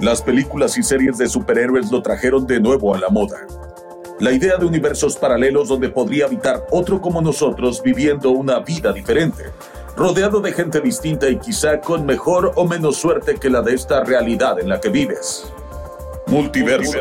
Las 0.00 0.22
películas 0.22 0.78
y 0.78 0.84
series 0.84 1.18
de 1.18 1.28
superhéroes 1.28 1.90
lo 1.90 2.00
trajeron 2.02 2.46
de 2.46 2.60
nuevo 2.60 2.94
a 2.94 2.98
la 2.98 3.08
moda. 3.08 3.44
La 4.20 4.30
idea 4.30 4.56
de 4.56 4.64
universos 4.64 5.16
paralelos 5.16 5.66
donde 5.66 5.88
podría 5.88 6.26
habitar 6.26 6.64
otro 6.70 7.00
como 7.00 7.20
nosotros 7.20 7.82
viviendo 7.82 8.30
una 8.30 8.60
vida 8.60 8.92
diferente, 8.92 9.50
rodeado 9.96 10.40
de 10.40 10.52
gente 10.52 10.80
distinta 10.80 11.28
y 11.28 11.38
quizá 11.38 11.80
con 11.80 12.06
mejor 12.06 12.52
o 12.54 12.64
menos 12.64 12.96
suerte 12.96 13.34
que 13.40 13.50
la 13.50 13.60
de 13.60 13.74
esta 13.74 14.04
realidad 14.04 14.60
en 14.60 14.68
la 14.68 14.80
que 14.80 14.88
vives. 14.88 15.52
Multiverso. 16.28 16.98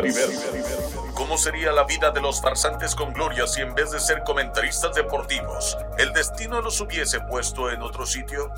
¿Cómo 1.14 1.38
sería 1.38 1.72
la 1.72 1.84
vida 1.84 2.10
de 2.10 2.22
los 2.22 2.42
farsantes 2.42 2.96
con 2.96 3.14
gloria 3.14 3.46
si 3.46 3.62
en 3.62 3.76
vez 3.76 3.92
de 3.92 4.00
ser 4.00 4.24
comentaristas 4.24 4.96
deportivos, 4.96 5.78
el 6.00 6.14
destino 6.14 6.62
los 6.62 6.82
hubiese 6.82 7.20
puesto 7.30 7.70
en 7.70 7.84
otro 7.84 8.08
sitio? 8.08 8.52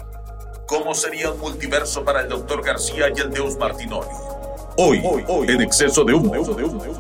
¿Cómo 0.69 0.93
sería 0.93 1.31
un 1.31 1.39
multiverso 1.39 2.05
para 2.05 2.21
el 2.21 2.29
Dr. 2.29 2.63
García 2.63 3.07
y 3.15 3.19
el 3.19 3.31
Deus 3.31 3.57
Martinoli? 3.57 4.07
Hoy, 4.77 5.01
en 5.49 5.61
exceso 5.61 6.03
de 6.05 6.13
humo, 6.13 6.31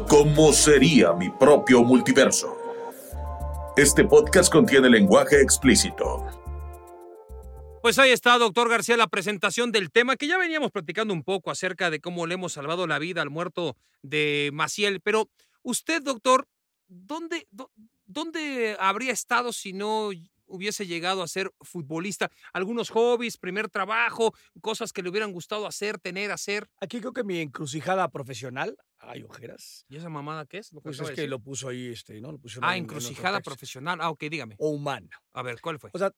¿cómo 0.07 0.51
sería 0.51 1.13
mi 1.13 1.29
propio 1.29 1.83
multiverso? 1.83 2.57
Este 3.77 4.03
podcast 4.03 4.51
contiene 4.51 4.89
lenguaje 4.89 5.39
explícito. 5.39 6.25
Pues 7.81 7.97
ahí 7.99 8.09
está, 8.11 8.37
doctor 8.37 8.67
García, 8.69 8.97
la 8.97 9.07
presentación 9.07 9.71
del 9.71 9.91
tema 9.91 10.17
que 10.17 10.27
ya 10.27 10.37
veníamos 10.37 10.71
platicando 10.71 11.13
un 11.13 11.23
poco 11.23 11.51
acerca 11.51 11.89
de 11.91 12.01
cómo 12.01 12.25
le 12.27 12.33
hemos 12.33 12.53
salvado 12.53 12.87
la 12.87 12.99
vida 12.99 13.21
al 13.21 13.29
muerto 13.29 13.77
de 14.01 14.49
Maciel. 14.51 14.99
Pero 14.99 15.29
usted, 15.61 16.01
doctor, 16.01 16.47
¿dónde, 16.87 17.47
dó- 17.51 17.71
dónde 18.07 18.75
habría 18.79 19.13
estado 19.13 19.53
si 19.53 19.71
no 19.71 20.09
hubiese 20.49 20.85
llegado 20.87 21.23
a 21.23 21.27
ser 21.27 21.51
futbolista? 21.61 22.29
¿Algunos 22.53 22.89
hobbies, 22.89 23.37
primer 23.37 23.69
trabajo, 23.69 24.33
cosas 24.61 24.91
que 24.91 25.01
le 25.03 25.09
hubieran 25.09 25.31
gustado 25.31 25.65
hacer, 25.67 25.99
tener, 25.99 26.31
hacer? 26.31 26.69
Aquí 26.81 26.99
creo 26.99 27.13
que 27.13 27.23
mi 27.23 27.39
encrucijada 27.39 28.09
profesional, 28.09 28.75
hay 28.97 29.23
ojeras, 29.23 29.85
¿Y 29.87 29.95
esa 29.95 30.09
mamada 30.09 30.45
qué 30.45 30.57
es? 30.57 30.73
Lo 30.73 30.81
que 30.81 30.89
pues 30.89 30.99
es 30.99 31.05
que 31.11 31.15
decir? 31.15 31.29
lo 31.29 31.39
puso 31.39 31.69
ahí, 31.69 31.87
este, 31.87 32.19
¿no? 32.19 32.31
Lo 32.33 32.37
pusieron 32.39 32.65
Ah, 32.69 32.73
en- 32.73 32.79
en 32.79 32.83
encrucijada 32.85 33.37
texto. 33.37 33.51
profesional. 33.51 33.99
Ah, 34.01 34.09
ok, 34.09 34.23
dígame. 34.29 34.55
O 34.57 34.71
humana. 34.71 35.09
A 35.33 35.41
ver, 35.41 35.61
¿cuál 35.61 35.79
fue? 35.79 35.89
O 35.93 35.97
sea, 35.97 36.11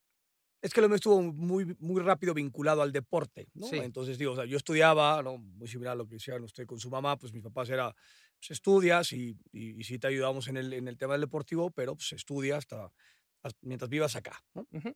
es 0.63 0.73
que 0.73 0.81
lo 0.81 0.87
mío 0.89 0.95
estuvo 0.95 1.21
muy, 1.21 1.75
muy 1.79 2.01
rápido 2.01 2.33
vinculado 2.35 2.81
al 2.83 2.91
deporte, 2.91 3.49
¿no? 3.53 3.67
Sí. 3.67 3.77
Entonces, 3.77 4.17
digo, 4.17 4.33
o 4.33 4.35
sea, 4.35 4.45
yo 4.45 4.57
estudiaba, 4.57 5.21
¿no? 5.23 5.37
Muy 5.37 5.67
similar 5.67 5.93
a 5.93 5.95
lo 5.95 6.07
que 6.07 6.15
decían 6.15 6.43
usted 6.43 6.65
con 6.67 6.79
su 6.79 6.89
mamá, 6.89 7.17
pues 7.17 7.33
mis 7.33 7.41
papás 7.43 7.69
era, 7.69 7.93
pues 8.39 8.51
estudias 8.51 9.11
y, 9.11 9.35
y, 9.51 9.79
y 9.79 9.83
sí 9.83 9.97
te 9.99 10.07
ayudamos 10.07 10.47
en 10.47 10.57
el, 10.57 10.73
en 10.73 10.87
el 10.87 10.97
tema 10.97 11.13
del 11.13 11.21
deportivo, 11.21 11.71
pero 11.71 11.95
pues 11.95 12.11
estudia 12.13 12.57
hasta- 12.57 12.91
mientras 13.61 13.89
vivas 13.89 14.15
acá, 14.15 14.43
¿no? 14.53 14.67
Ujú. 14.71 14.95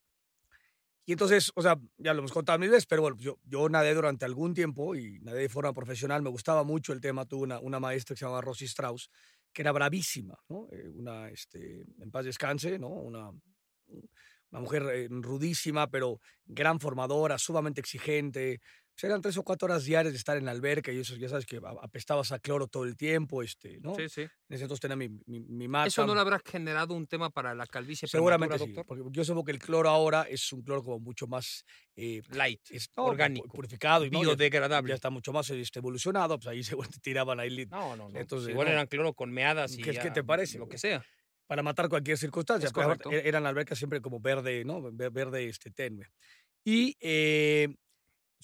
Y 1.08 1.12
entonces, 1.12 1.52
o 1.56 1.62
sea, 1.62 1.80
ya 1.98 2.14
lo 2.14 2.20
hemos 2.20 2.32
contado 2.32 2.58
mil 2.58 2.70
veces, 2.70 2.88
pero 2.88 3.04
bueno, 3.04 3.18
yo, 3.20 3.38
yo 3.44 3.70
nadé 3.70 3.94
durante 3.94 4.26
algún 4.26 4.56
tiempo 4.56 4.96
y 4.96 5.20
nadé 5.20 5.42
de 5.42 5.50
forma 5.50 5.72
profesional, 5.72 6.24
me 6.24 6.32
gustaba 6.32 6.64
mucho 6.64 6.94
el 6.94 7.02
tema, 7.02 7.26
tuve 7.26 7.44
una, 7.44 7.60
una 7.60 7.80
maestra 7.80 8.16
que 8.16 8.20
se 8.20 8.26
llamaba 8.26 8.42
Rosy 8.42 8.66
Strauss, 8.66 9.10
que 9.54 9.62
era 9.62 9.72
bravísima, 9.72 10.36
¿no? 10.50 10.68
Eh, 10.72 10.90
una, 10.96 11.30
este, 11.30 11.86
en 12.00 12.10
paz 12.12 12.26
descanse, 12.26 12.80
¿no? 12.80 12.90
Una, 12.90 13.30
una 13.30 14.62
mujer 14.62 14.84
eh, 14.94 15.08
rudísima, 15.10 15.88
pero 15.92 16.20
gran 16.46 16.80
formadora, 16.80 17.38
sumamente 17.38 17.82
exigente. 17.82 18.60
Pues 18.96 19.04
eran 19.04 19.22
tres 19.22 19.36
o 19.38 19.44
cuatro 19.44 19.66
horas 19.66 19.84
diarias 19.84 20.14
de 20.14 20.18
estar 20.18 20.38
en 20.38 20.46
la 20.46 20.52
alberca 20.52 20.90
y 20.90 21.00
eso, 21.00 21.18
ya 21.18 21.28
sabes 21.28 21.46
que 21.46 21.60
apestabas 21.82 22.32
a 22.32 22.40
cloro 22.40 22.68
todo 22.68 22.86
el 22.86 22.96
tiempo, 22.96 23.44
este, 23.44 23.78
¿no? 23.82 23.94
Sí, 23.96 24.08
sí. 24.08 24.22
En 24.22 24.30
ese 24.56 24.64
entonces 24.64 24.80
tenía 24.80 24.96
mi, 24.96 25.10
mi, 25.26 25.42
mi 25.42 25.68
mata. 25.68 25.88
¿Eso 25.88 26.08
no 26.08 26.16
le 26.16 26.22
habrá 26.22 26.40
generado 26.40 26.94
un 26.94 27.06
tema 27.06 27.30
para 27.30 27.54
la 27.54 27.68
calvicie 27.68 28.08
Seguramente 28.08 28.58
sí, 28.58 28.74
porque 28.88 29.04
yo 29.12 29.26
supongo 29.26 29.44
que 29.46 29.52
el 29.52 29.60
cloro 29.60 29.90
ahora 29.90 30.24
es 30.30 30.50
un 30.54 30.62
cloro 30.62 30.82
como 30.82 31.00
mucho 31.00 31.28
más 31.28 31.66
eh, 31.98 32.22
Light, 32.30 32.62
es, 32.70 32.90
no, 32.96 33.04
orgánico, 33.04 33.50
purificado 33.50 34.06
y 34.06 34.10
¿no? 34.12 34.20
ya- 34.22 34.30
biodegradable. 34.30 34.94
Está 34.94 35.10
mucho 35.10 35.34
más 35.34 35.50
este, 35.50 35.80
evolucionado, 35.80 36.38
pues 36.40 36.48
ahí 36.48 36.64
seguro 36.64 36.88
te 36.90 37.00
tiraban 37.00 37.42
ahí 37.42 37.66
No, 37.66 37.98
no, 37.98 38.08
no. 38.08 38.18
Entonces, 38.18 38.50
Igual 38.50 38.68
no. 38.68 38.74
eran 38.74 38.88
cloro 38.88 39.14
con 39.14 39.30
meadas 39.30 39.78
y 39.78 39.82
¿Qué 39.82 39.92
te 40.12 40.24
parece, 40.24 40.58
Lo 40.58 40.70
que 40.70 40.78
sea. 40.78 41.04
para 41.48 41.62
matar 41.64 41.90
cualquier 41.90 42.18
circunstancia. 42.18 42.70
E- 43.12 43.28
eran 43.28 43.46
albercas 43.46 43.78
siempre 43.78 44.00
como 44.00 44.22
verde, 44.22 44.64
¿no? 44.64 44.82
Ve- 44.94 45.10
Verde 45.10 45.50
este, 45.50 45.70
tenue. 45.72 46.08
Y 46.64 46.96
eh, 47.02 47.76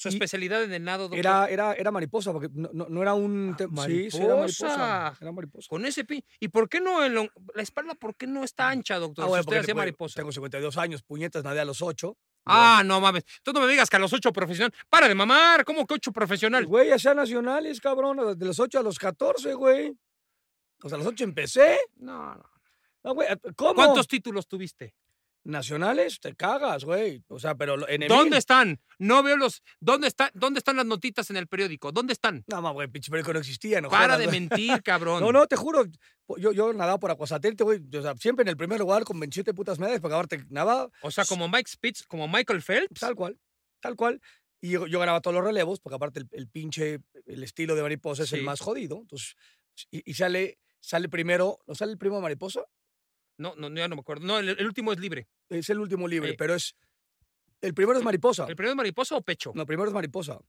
Su 0.02 0.10
especialidad 0.10 0.64
en 0.64 0.74
el 0.74 0.84
nado, 0.84 1.04
doctor. 1.04 1.20
era, 1.20 1.48
era, 1.48 1.74
era 1.74 1.92
mariposa, 1.92 2.32
porque 2.34 2.50
no, 2.54 2.70
no, 2.74 2.88
no 2.90 3.02
era 3.02 3.14
un... 3.14 3.56
te- 3.58 3.68
Sí, 3.86 4.10
sí, 4.12 4.18
era 4.18 4.36
mariposa. 4.36 4.66
mariposa. 4.78 5.18
Era 5.22 5.32
mariposa. 5.32 5.68
Con 5.70 5.86
ese 5.86 6.06
pi. 6.06 6.24
¿Y 6.40 6.48
por 6.48 6.68
qué 6.70 6.82
no 6.82 7.04
el 7.04 7.14
la 7.54 7.62
espalda, 7.62 7.94
por 7.96 8.16
qué 8.16 8.26
no 8.28 8.44
está 8.44 8.70
ancha, 8.70 8.98
doctor? 8.98 9.24
Ah, 9.24 9.28
si 9.28 9.30
bueno, 9.30 9.42
usted 9.42 9.58
hacía 9.58 9.76
mariposa. 9.76 10.16
Tengo 10.20 10.32
52 10.32 10.78
años, 10.78 11.04
puñetas, 11.04 11.44
nadé 11.44 11.60
a 11.60 11.66
los 11.66 11.82
8. 11.82 12.18
Ah, 12.46 12.82
no 12.84 13.00
mames. 13.00 13.24
Tú 13.44 13.54
no 13.54 13.62
me 13.62 13.68
digas 13.68 13.88
que 13.90 13.98
a 13.98 14.00
los 14.00 14.12
ocho 14.14 14.34
profesional. 14.34 14.74
Para 14.90 15.08
de 15.08 15.14
mamar. 15.14 15.64
¿Cómo 15.64 15.86
que 15.86 15.94
ocho 15.94 16.12
profesional? 16.12 16.66
Güey, 16.66 16.90
ya 16.90 16.98
sean 16.98 17.18
nacionales, 17.18 17.80
cabrón, 17.80 18.36
de 18.38 18.46
los 18.46 18.60
8 18.60 18.80
a 18.80 18.82
los 18.84 18.98
14, 18.98 19.54
güey. 19.54 19.96
O 20.84 20.90
sea, 20.90 20.96
a 20.96 21.00
los 21.00 21.08
8 21.08 21.24
empecé. 21.24 21.78
No, 21.98 22.34
no. 22.36 22.50
No, 23.04 23.14
güey, 23.14 23.28
¿cómo? 23.56 23.76
¿Cuántos 23.76 24.08
títulos 24.08 24.48
tuviste? 24.48 24.96
Nacionales? 25.44 26.20
Te 26.20 26.36
cagas, 26.36 26.84
güey. 26.86 27.24
O 27.28 27.40
sea, 27.40 27.56
pero 27.56 27.88
en 27.90 28.08
¿Dónde 28.08 28.38
están? 28.38 28.80
No 29.00 29.24
veo 29.24 29.38
los. 29.38 29.64
¿Dónde, 29.80 30.08
está, 30.08 30.32
¿Dónde 30.34 30.60
están 30.60 30.78
las 30.78 30.86
notitas 30.86 31.30
en 31.30 31.38
el 31.38 31.48
periódico? 31.48 31.92
¿Dónde 31.92 32.14
están? 32.14 32.44
No, 32.48 32.62
ma, 32.62 32.72
güey, 32.72 32.88
pinche 32.88 33.10
periódico 33.10 33.34
no 33.34 33.40
existía, 33.40 33.82
no 33.82 33.90
Para 33.90 34.06
jodas, 34.16 34.20
de 34.20 34.26
güey. 34.26 34.40
mentir, 34.40 34.82
cabrón. 34.84 35.22
No, 35.24 35.32
no, 35.32 35.48
te 35.48 35.56
juro. 35.56 35.86
Yo, 36.38 36.52
yo 36.54 36.72
nadaba 36.74 37.00
por 37.00 37.12
Aguasatélite, 37.12 37.64
güey. 37.64 37.82
O 37.98 38.02
sea, 38.02 38.16
siempre 38.18 38.44
en 38.44 38.50
el 38.50 38.58
primer 38.58 38.80
lugar 38.80 39.04
con 39.04 39.20
27 39.20 39.54
putas 39.54 39.80
medallas, 39.80 40.00
porque 40.02 40.16
aparte 40.16 40.46
nadaba 40.50 40.90
O 41.02 41.12
sea, 41.12 41.26
como 41.26 41.48
Mike 41.50 41.70
Spitz, 41.70 42.04
como 42.08 42.28
Michael 42.28 42.62
Phelps. 42.62 43.00
tal 43.02 43.16
cual, 43.16 43.38
tal 43.82 43.96
cual. 43.96 44.22
Y 44.62 44.70
yo, 44.70 44.86
yo 44.88 45.00
ganaba 45.00 45.22
todos 45.22 45.34
los 45.36 45.44
relevos, 45.44 45.80
porque 45.80 45.96
aparte 45.96 46.20
el, 46.20 46.28
el 46.34 46.48
pinche, 46.48 47.00
el 47.26 47.44
estilo 47.44 47.76
de 47.76 47.82
mariposa 47.82 48.24
es 48.24 48.30
Sí. 48.30 48.36
el 48.36 48.44
más 48.44 48.60
jodido. 48.60 49.00
Entonces, 49.02 49.36
y, 49.90 50.10
y 50.10 50.14
sale, 50.14 50.60
sale 50.80 51.10
primero, 51.10 51.60
¿no 51.66 51.74
sale 51.74 51.92
el 51.94 51.98
primo 51.98 52.18
de 52.18 52.22
mariposa? 52.22 52.62
No, 53.42 53.56
no, 53.56 53.70
ya 53.76 53.88
no 53.88 53.96
me 53.96 54.02
acuerdo. 54.02 54.26
No, 54.26 54.40
el, 54.40 54.50
el 54.50 54.66
último 54.66 54.94
es 54.94 55.00
libre. 55.00 55.28
Es 55.50 55.70
el 55.70 55.80
último 55.80 56.08
libre, 56.08 56.32
Eh. 56.32 56.36
pero 56.38 56.54
es, 56.56 56.76
el 57.62 57.74
primero 57.74 57.98
es 57.98 58.04
mariposa. 58.06 58.46
¿El 58.48 58.56
primero 58.56 58.72
es 58.72 58.78
mariposa 58.78 59.16
o 59.18 59.22
pecho? 59.22 59.52
No, 59.56 59.66
primero 59.66 59.88
es 59.90 59.94
mariposa. 59.94 60.40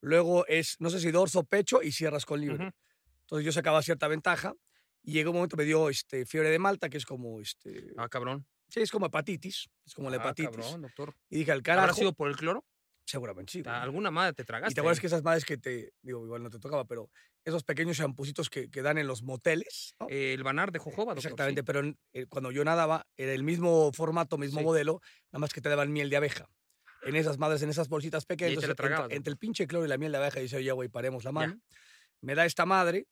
Luego 0.00 0.46
es, 0.46 0.76
no 0.80 0.90
sé 0.90 0.98
si 1.00 1.10
dorso, 1.10 1.44
pecho 1.44 1.82
y 1.82 1.92
cierras 1.92 2.24
con 2.26 2.40
libre. 2.40 2.66
Ujú. 2.66 2.74
Entonces 3.22 3.44
yo 3.46 3.52
sacaba 3.52 3.82
cierta 3.82 4.08
ventaja 4.08 4.54
y 5.02 5.12
llegó 5.12 5.30
un 5.30 5.36
momento 5.36 5.56
me 5.56 5.64
dio 5.64 5.88
este, 5.88 6.26
fiebre 6.26 6.50
de 6.50 6.58
Malta, 6.58 6.88
que 6.88 6.96
es 6.98 7.06
como, 7.06 7.40
este, 7.40 7.92
Ah, 7.96 8.08
cabrón. 8.08 8.46
sí, 8.68 8.80
es 8.80 8.90
como 8.90 9.06
hepatitis, 9.06 9.68
es 9.86 9.94
como 9.94 10.10
la 10.10 10.16
Ah, 10.16 10.20
hepatitis. 10.20 10.50
cabrón, 10.56 10.82
doctor. 10.82 11.14
Y 11.28 11.38
dije, 11.38 11.52
al 11.52 11.58
¿Habrá 11.58 11.74
carajo, 11.82 11.98
sido 11.98 12.12
por 12.12 12.28
el 12.28 12.36
cloro? 12.36 12.64
Seguramente 13.10 13.52
sí. 13.52 13.62
güey. 13.62 13.74
¿Alguna 13.74 14.10
madre 14.10 14.32
te 14.34 14.44
tragaste? 14.44 14.72
Y 14.72 14.74
te 14.74 14.80
acuerdas 14.80 15.00
que 15.00 15.06
esas 15.08 15.22
madres 15.22 15.44
que 15.44 15.56
te, 15.58 15.92
digo, 16.02 16.24
igual 16.24 16.42
no 16.42 16.50
te 16.50 16.58
tocaba, 16.58 16.84
pero 16.84 17.10
esos 17.44 17.64
pequeños 17.64 17.96
champucitos 17.96 18.48
que, 18.50 18.70
que 18.70 18.82
dan 18.82 18.98
en 18.98 19.06
los 19.06 19.22
moteles, 19.22 19.94
¿no? 20.00 20.06
Eh, 20.08 20.34
el 20.34 20.42
banar 20.42 20.72
de 20.72 20.78
Jojoba, 20.78 21.14
doctor. 21.14 21.18
Exactamente, 21.32 21.60
sí. 21.60 21.64
pero 21.64 21.80
en- 21.80 21.98
eh, 22.12 22.26
cuando 22.26 22.50
yo 22.52 22.64
nadaba, 22.64 23.06
era 23.16 23.32
el 23.32 23.42
mismo 23.42 23.92
formato, 23.92 24.38
mismo 24.38 24.60
Sí. 24.60 24.64
modelo, 24.64 25.00
nada 25.32 25.40
más 25.40 25.52
que 25.52 25.60
te 25.60 25.68
daban 25.68 25.92
miel 25.92 26.10
de 26.10 26.16
abeja. 26.16 26.46
En 27.02 27.16
esas 27.16 27.38
madres, 27.38 27.62
en 27.62 27.70
esas 27.70 27.88
bolsitas 27.88 28.26
pequeñas. 28.26 28.50
entonces, 28.52 28.70
entre- 28.70 28.86
tragabas, 28.88 29.08
¿no? 29.10 29.16
entre, 29.16 29.30
el 29.32 29.38
pinche 29.38 29.66
cloro 29.66 29.86
y 29.86 29.88
la 29.88 29.96
miel 29.98 30.12
de 30.12 30.18
abeja, 30.18 30.40
dice, 30.40 30.56
oye, 30.56 30.70
güey, 30.72 30.88
paremos 30.88 31.24
la 31.24 31.32
mano. 31.32 31.58
Me 32.20 32.34
da 32.34 32.44
esta 32.44 32.66
madre, 32.66 33.06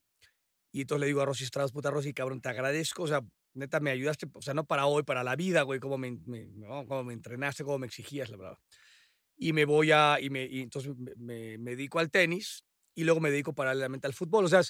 y 0.72 0.82
entonces 0.82 1.00
le 1.00 1.06
digo 1.06 1.22
a 1.22 1.24
Rosy 1.24 1.44
Strauss, 1.44 1.72
puta 1.72 1.90
Rosy, 1.90 2.12
cabrón, 2.12 2.42
te 2.42 2.50
agradezco, 2.50 3.04
o 3.04 3.06
sea, 3.08 3.22
neta, 3.54 3.80
me 3.80 3.90
ayudaste, 3.90 4.26
o 4.34 4.42
sea, 4.42 4.52
no 4.52 4.64
para 4.66 4.84
hoy, 4.84 5.02
para 5.04 5.24
la 5.24 5.34
vida, 5.36 5.62
güey, 5.62 5.80
cómo 5.80 5.96
me, 5.96 6.18
me- 6.26 6.44
no, 6.48 6.86
cómo 6.86 7.02
me 7.04 7.14
entrenaste, 7.14 7.64
cómo 7.64 7.78
me 7.78 7.86
exigías, 7.86 8.28
la 8.28 8.36
verdad. 8.36 8.58
Y 9.38 9.52
me 9.52 9.64
voy 9.64 9.92
a, 9.92 10.18
y, 10.20 10.30
me, 10.30 10.44
y 10.46 10.60
entonces 10.62 10.92
me, 10.96 11.14
me- 11.16 11.58
me 11.58 11.70
dedico 11.72 11.98
al 12.00 12.10
tenis, 12.10 12.64
y 12.94 13.04
luego 13.04 13.20
me 13.20 13.30
dedico 13.30 13.54
paralelamente 13.54 14.06
al 14.08 14.14
fútbol, 14.14 14.44
o 14.44 14.48
sea, 14.48 14.62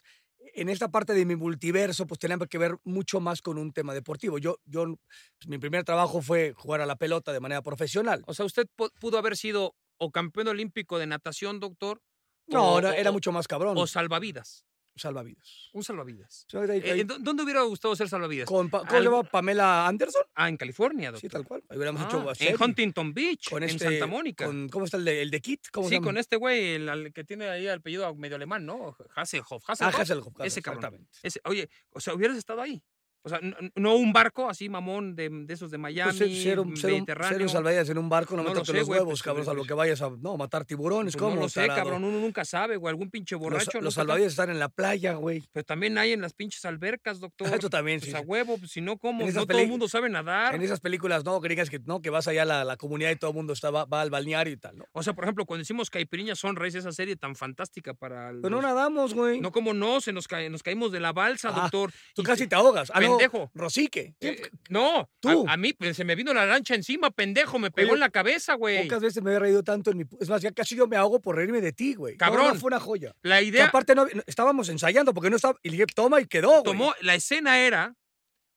en 0.55 0.69
esta 0.69 0.91
parte 0.91 1.15
de 1.15 1.25
mi 1.25 1.35
multiverso, 1.37 2.07
pues 2.07 2.19
tenía 2.21 2.37
que 2.39 2.59
ver 2.59 2.77
mucho 2.85 3.21
más 3.21 3.41
con 3.43 3.59
un 3.59 3.73
tema 3.73 3.95
deportivo. 3.95 4.39
Yo, 4.39 4.59
yo 4.67 4.85
pues, 4.85 5.49
mi 5.49 5.59
primer 5.59 5.85
trabajo 5.85 6.21
fue 6.23 6.53
jugar 6.55 6.81
a 6.81 6.87
la 6.87 6.97
pelota 6.97 7.33
de 7.33 7.41
manera 7.41 7.63
profesional. 7.63 8.23
O 8.27 8.35
sea, 8.35 8.45
usted 8.45 8.67
pu- 8.77 8.93
pudo 9.01 9.19
haber 9.19 9.37
sido 9.37 9.75
o 9.99 10.11
campeón 10.11 10.49
olímpico 10.49 10.99
de 10.99 11.07
natación, 11.07 11.59
doctor. 11.61 12.01
No, 12.47 12.75
o- 12.75 12.79
era, 12.79 12.95
era 12.95 13.11
mucho 13.11 13.33
más 13.33 13.49
cabrón. 13.49 13.77
O 13.79 13.87
salvavidas. 13.87 14.65
Salvavidas. 14.99 15.71
Un 15.73 15.83
salvavidas. 15.85 16.45
O 16.47 16.51
sea, 16.51 16.61
ahí- 16.63 16.81
Eh, 16.85 16.93
ahí- 16.93 17.01
¿en 17.01 17.07
dó- 17.09 17.19
¿Dónde 17.19 17.43
hubiera 17.43 17.63
gustado 17.63 17.95
ser 17.97 18.09
salvavidas? 18.09 18.47
con 18.47 18.69
Pa- 18.71 18.81
¿Cómo 18.81 18.91
se 18.99 19.03
llama? 19.05 19.23
Pamela 19.25 19.87
Anderson. 19.87 20.23
Ah, 20.35 20.49
en 20.49 20.57
California, 20.57 21.11
doctor. 21.11 21.21
Sí, 21.21 21.33
tal 21.33 21.45
cual. 21.45 21.63
Ahí 21.69 21.77
hubiéramos 21.77 22.03
Ah, 22.03 22.07
hecho 22.35 22.51
en. 22.55 22.63
Huntington 22.63 23.15
Beach, 23.15 23.49
con 23.51 23.63
en 23.63 23.71
este, 23.71 23.85
Santa 23.85 24.07
Mónica. 24.07 24.47
con- 24.47 24.69
¿Cómo 24.69 24.85
está 24.85 24.97
el 24.97 25.05
de, 25.05 25.23
el 25.23 25.31
de 25.31 25.41
Kit? 25.41 25.67
¿Cómo 25.73 25.89
se 25.89 25.97
sí, 25.97 26.01
con 26.01 26.19
este 26.19 26.37
güey, 26.37 26.75
el, 26.75 26.89
al 26.89 27.13
que 27.13 27.25
tiene 27.25 27.49
ahí 27.49 27.67
el 27.67 27.79
apellido 27.79 28.15
medio 28.15 28.37
alemán, 28.37 28.67
¿no? 28.67 28.97
Hasselhoff. 29.15 29.65
Ah, 29.69 29.73
Hasselhoff. 29.73 30.01
Hasselhoff, 30.01 30.35
claro, 30.35 30.47
Ese 30.49 30.63
cabrón. 30.63 31.09
Ese- 31.23 31.41
oye, 31.45 31.69
o 31.91 32.01
sea, 32.01 32.15
hubieras 32.15 32.37
estado 32.37 32.61
ahí. 32.63 32.83
O 33.23 33.29
sea, 33.29 33.41
no, 33.43 33.57
no 33.75 33.97
un 33.97 34.13
barco 34.13 34.49
así, 34.49 34.69
mamón, 34.69 35.15
de, 35.17 35.29
de 35.29 35.53
esos 35.55 35.71
de 35.71 35.79
Miami, 35.79 36.17
Pues 36.17 36.43
ser, 36.43 36.61
un, 36.61 36.71
Mediterráneo. 36.73 37.29
ser 37.33 37.43
un 37.43 37.49
salvavidas 37.49 37.89
en 37.91 37.99
un 37.99 38.09
barco, 38.09 38.37
no, 38.37 38.43
No 38.45 38.51
lo 38.55 38.61
los 38.61 38.69
huevos, 38.89 39.05
pues, 39.09 39.23
cabrón, 39.23 39.45
pues, 39.45 39.49
a 39.55 39.59
lo 39.59 39.65
que 39.65 39.75
vayas 39.75 40.01
a 40.03 40.11
no, 40.21 40.37
matar 40.37 40.65
tiburones, 40.65 41.15
Pues 41.15 41.23
¿cómo? 41.23 41.35
no 41.35 41.43
lo 41.43 41.49
sé, 41.49 41.63
tarado? 41.63 41.81
cabrón, 41.83 42.05
uno 42.05 42.21
nunca 42.21 42.45
sabe, 42.45 42.77
güey, 42.77 42.91
algún 42.91 43.11
pinche 43.11 43.35
Los, 43.35 43.43
borracho. 43.43 43.81
los 43.81 43.95
salvavidas 43.95 44.31
están 44.33 44.51
en 44.51 44.59
la 44.59 44.69
playa, 44.69 45.15
güey. 45.15 45.43
Pero 45.53 45.65
también 45.65 45.99
hay 45.99 46.13
en 46.13 46.21
las 46.23 46.33
pinches 46.33 46.65
albercas, 46.65 47.19
doctor. 47.21 47.53
Eso 47.53 47.69
también, 47.69 47.99
Pues 48.01 48.13
sí. 48.13 48.17
a 48.17 48.21
huevo, 48.21 48.57
pues, 48.59 48.71
si 48.71 48.81
no, 48.81 48.97
¿cómo? 48.99 49.27
No 49.29 49.47
todo 49.47 49.59
el 49.59 49.69
mundo 49.69 49.89
sabe 49.89 50.09
nadar. 50.09 50.55
En 50.55 50.63
esas 50.63 50.81
películas, 50.81 51.25
no, 51.25 51.41
que 51.41 51.49
digas 51.49 51.69
que 51.71 51.81
no, 51.81 52.01
que 52.01 52.11
vas 52.11 52.29
allá 52.29 52.43
a 52.43 52.47
la, 52.47 52.65
la 52.65 52.77
comunidad 52.77 53.11
y 53.11 53.17
todo 53.17 53.33
el 53.33 53.37
mundo 53.37 53.53
está, 53.53 53.71
va, 53.71 53.85
va 53.85 54.01
al 54.01 54.11
balneario 54.11 54.53
y 54.53 54.57
tal, 54.57 54.79
¿no? 54.79 54.85
O 54.93 55.03
sea, 55.03 55.13
por 55.15 55.25
ejemplo, 55.25 55.45
cuando 55.45 55.63
hicimos 55.63 55.91
Caipiriña 55.91 56.35
Sunrise, 56.35 56.79
esa 56.79 56.93
serie 56.93 57.17
tan 57.17 57.35
fantástica 57.35 57.95
para. 57.95 58.29
Pero 58.31 58.49
no 58.51 58.57
los- 58.57 58.63
nadamos, 58.63 59.13
güey. 59.15 59.41
No, 59.41 59.51
como 59.53 59.75
no, 59.75 60.01
se 60.01 60.13
nos, 60.13 60.29
ca- 60.29 60.49
nos 60.49 60.63
caímos 60.63 60.93
de 60.93 61.01
la 61.01 61.13
balsa, 61.13 61.49
Ah, 61.53 61.61
doctor. 61.63 61.93
Tú 62.15 62.23
casi 62.23 62.47
te 62.47 62.55
ahogas. 62.55 62.91
Ah, 62.95 63.01
pendejo. 63.09 63.51
Rosique. 63.55 64.15
Eh, 64.21 64.51
no, 64.69 65.09
Tú. 65.21 65.47
A, 65.49 65.53
a 65.53 65.57
mí 65.57 65.73
pues, 65.73 65.97
se 65.97 66.05
me 66.05 66.15
vino 66.15 66.33
la 66.35 66.47
lancha 66.47 66.75
encima, 66.75 67.11
pendejo, 67.11 67.59
me 67.59 67.71
pegó 67.71 67.89
Oye, 67.89 67.95
en 67.95 68.01
la 68.01 68.11
cabeza, 68.11 68.55
güey. 68.55 68.85
Pocas 68.85 69.01
veces 69.03 69.23
me 69.23 69.31
había 69.31 69.41
reído 69.41 69.63
tanto 69.63 69.91
en 69.91 69.99
mi... 69.99 70.05
Es 70.21 70.29
más, 70.29 70.43
ya 70.43 70.53
casi 70.53 70.77
yo 70.77 70.87
me 70.87 70.97
ahogo 70.97 71.21
por 71.21 71.37
reírme 71.37 71.61
de 71.61 71.73
ti, 71.73 71.95
güey. 71.95 72.17
No, 72.17 72.27
no, 72.27 72.33
Cabrón. 72.33 72.59
fue 72.61 72.69
una 72.69 72.81
joya. 72.81 73.15
La 73.23 73.39
Que 73.39 73.45
idea 73.47 73.67
aparte 73.67 73.95
no, 73.95 74.07
estábamos 74.27 74.69
ensayando 74.69 75.15
porque 75.15 75.31
no 75.31 75.37
estaba... 75.37 75.59
Y 75.63 75.71
le 75.71 75.77
dije, 75.77 75.87
toma 75.95 76.21
y 76.21 76.27
quedó, 76.27 76.51
güey. 76.51 76.65
tomó, 76.65 76.95
la 77.01 77.15
escena 77.15 77.61
era, 77.61 77.95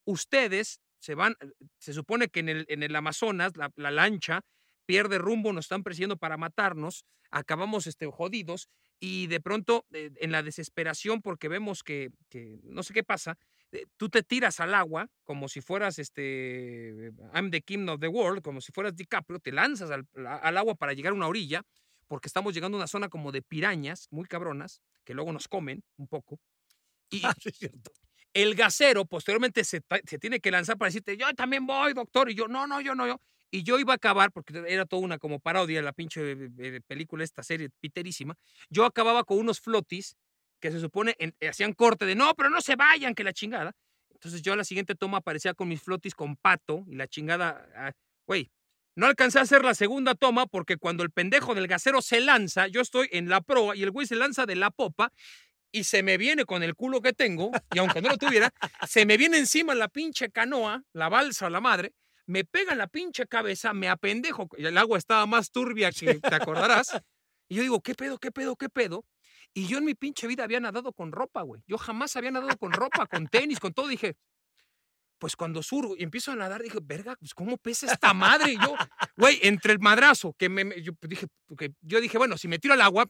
ustedes 0.05 0.81
se 0.99 1.15
van, 1.15 1.35
se 1.79 1.93
supone 1.93 2.27
que 2.27 2.41
en 2.41 2.49
el, 2.49 2.65
en 2.69 2.83
el 2.83 2.95
Amazonas, 2.95 3.57
la, 3.57 3.71
la 3.75 3.91
lancha 3.91 4.41
pierde 4.85 5.17
rumbo, 5.17 5.53
nos 5.53 5.65
están 5.65 5.83
persiguiendo 5.83 6.17
para 6.17 6.37
matarnos, 6.37 7.05
acabamos 7.31 7.87
este, 7.87 8.05
jodidos 8.07 8.69
y 9.01 9.27
de 9.27 9.41
pronto 9.41 9.85
eh, 9.93 10.11
en 10.21 10.31
la 10.31 10.43
desesperación 10.43 11.21
porque 11.23 11.49
vemos 11.49 11.83
que, 11.83 12.11
que 12.29 12.59
no 12.63 12.83
sé 12.83 12.93
qué 12.93 13.03
pasa, 13.03 13.37
eh, 13.73 13.85
tú 13.97 14.09
te 14.09 14.23
tiras 14.23 14.59
al 14.61 14.75
agua 14.75 15.09
como 15.25 15.49
si 15.49 15.61
fueras 15.61 15.99
este 15.99 17.11
I'm 17.33 17.51
the 17.51 17.61
king 17.61 17.87
of 17.89 17.99
the 17.99 18.07
world, 18.09 18.43
como 18.43 18.61
si 18.61 18.71
fueras 18.71 18.95
DiCaprio, 18.95 19.39
te 19.39 19.51
lanzas 19.51 19.91
al, 19.91 20.07
al 20.25 20.57
agua 20.57 20.75
para 20.75 20.93
llegar 20.93 21.13
a 21.13 21.15
una 21.17 21.27
orilla 21.27 21.63
porque 22.07 22.27
estamos 22.27 22.53
llegando 22.53 22.77
a 22.77 22.81
una 22.81 22.87
zona 22.87 23.09
como 23.09 23.31
de 23.33 23.41
pirañas 23.41 24.07
muy 24.11 24.25
cabronas 24.27 24.81
que 25.05 25.13
luego 25.15 25.33
nos 25.33 25.47
comen 25.49 25.83
un 25.97 26.07
poco. 26.07 26.39
Y, 27.11 27.21
Ah, 27.23 27.33
sí, 27.39 27.49
es 27.49 27.57
cierto. 27.57 27.91
el 28.33 28.55
gasero 28.55 29.05
posteriormente 29.05 29.63
se, 29.63 29.81
se 30.07 30.19
tiene 30.19 30.39
que 30.39 30.51
lanzar 30.51 30.77
para 30.77 30.87
decirte, 30.89 31.17
yo 31.17 31.33
también 31.33 31.65
voy, 31.65 31.93
doctor. 31.93 32.29
Y 32.31 32.35
yo, 32.35 32.47
no, 32.47 32.67
no, 32.67 32.81
yo 32.81 32.95
no, 32.95 33.07
yo. 33.07 33.19
Y 33.51 33.63
yo 33.63 33.77
iba 33.79 33.93
a 33.93 33.97
acabar, 33.97 34.31
porque 34.31 34.63
era 34.67 34.85
toda 34.85 35.01
una 35.01 35.17
como 35.17 35.39
parodia 35.39 35.81
la 35.81 35.91
pinche 35.91 36.31
eh, 36.31 36.49
eh, 36.57 36.81
película, 36.87 37.23
esta 37.23 37.43
serie 37.43 37.69
piterísima. 37.81 38.35
Yo 38.69 38.85
acababa 38.85 39.25
con 39.25 39.37
unos 39.37 39.59
flotis 39.59 40.15
que 40.61 40.71
se 40.71 40.79
supone 40.79 41.15
eh, 41.19 41.33
hacían 41.47 41.73
corte 41.73 42.05
de, 42.05 42.15
no, 42.15 42.33
pero 42.35 42.49
no 42.49 42.61
se 42.61 42.77
vayan, 42.77 43.13
que 43.13 43.25
la 43.25 43.33
chingada. 43.33 43.73
Entonces 44.13 44.41
yo 44.41 44.53
a 44.53 44.55
la 44.55 44.63
siguiente 44.63 44.95
toma 44.95 45.17
aparecía 45.17 45.53
con 45.53 45.67
mis 45.67 45.81
flotis 45.81 46.15
con 46.15 46.37
pato 46.37 46.85
y 46.87 46.95
la 46.95 47.07
chingada, 47.07 47.67
ah, 47.75 47.91
güey. 48.25 48.51
no 48.95 49.07
alcancé 49.07 49.39
a 49.39 49.41
hacer 49.41 49.65
la 49.65 49.73
segunda 49.73 50.15
toma 50.15 50.45
porque 50.45 50.77
cuando 50.77 51.03
el 51.03 51.11
pendejo 51.11 51.55
del 51.55 51.67
gasero 51.67 52.01
se 52.01 52.21
lanza, 52.21 52.67
yo 52.67 52.81
estoy 52.81 53.09
en 53.11 53.27
la 53.27 53.41
proa 53.41 53.75
y 53.75 53.83
el 53.83 53.91
güey 53.91 54.07
se 54.07 54.15
lanza 54.15 54.45
de 54.45 54.55
la 54.55 54.69
popa 54.69 55.11
y 55.71 55.85
se 55.85 56.03
me 56.03 56.17
viene 56.17 56.45
con 56.45 56.63
el 56.63 56.75
culo 56.75 57.01
que 57.01 57.13
tengo, 57.13 57.51
y 57.73 57.79
aunque 57.79 58.01
no 58.01 58.09
lo 58.09 58.17
tuviera, 58.17 58.53
se 58.87 59.05
me 59.05 59.17
viene 59.17 59.37
encima 59.37 59.73
la 59.73 59.87
pinche 59.87 60.29
canoa, 60.29 60.83
la 60.93 61.09
balsa 61.09 61.49
la 61.49 61.61
madre, 61.61 61.93
me 62.31 62.45
pega 62.45 62.71
en 62.71 62.77
la 62.77 62.87
pinche 62.87 63.27
cabeza, 63.27 63.73
me 63.73 63.89
apendejo, 63.89 64.47
el 64.57 64.77
agua 64.77 64.97
estaba 64.97 65.25
más 65.25 65.51
turbia 65.51 65.91
que 65.91 66.15
te 66.19 66.33
acordarás, 66.35 66.91
y 67.49 67.55
yo 67.55 67.61
digo, 67.61 67.81
¿qué 67.81 67.93
pedo, 67.93 68.17
qué 68.17 68.31
pedo, 68.31 68.55
qué 68.55 68.69
pedo? 68.69 69.05
Y 69.53 69.67
yo 69.67 69.77
en 69.79 69.85
mi 69.85 69.93
pinche 69.95 70.27
vida 70.27 70.43
había 70.45 70.61
nadado 70.61 70.93
con 70.93 71.11
ropa, 71.11 71.41
güey. 71.41 71.61
Yo 71.67 71.77
jamás 71.77 72.15
había 72.15 72.31
nadado 72.31 72.57
con 72.57 72.71
ropa, 72.71 73.05
con 73.07 73.27
tenis, 73.27 73.59
con 73.59 73.73
todo. 73.73 73.89
Dije, 73.89 74.15
pues 75.19 75.35
cuando 75.35 75.61
surgo 75.61 75.95
y 75.97 76.03
empiezo 76.03 76.31
a 76.31 76.35
nadar, 76.37 76.61
dije, 76.63 76.79
verga, 76.81 77.15
pues 77.19 77.33
¿cómo 77.33 77.57
pesa 77.57 77.91
esta 77.91 78.13
madre? 78.13 78.53
Y 78.53 78.57
yo, 78.57 78.73
güey, 79.17 79.39
entre 79.43 79.73
el 79.73 79.79
madrazo, 79.79 80.33
que 80.39 80.47
me, 80.47 80.81
yo 80.81 80.93
dije, 81.01 81.27
que 81.57 81.73
yo 81.81 81.99
dije, 81.99 82.17
bueno, 82.17 82.37
si 82.37 82.47
me 82.47 82.59
tiro 82.59 82.73
al 82.73 82.81
agua, 82.81 83.05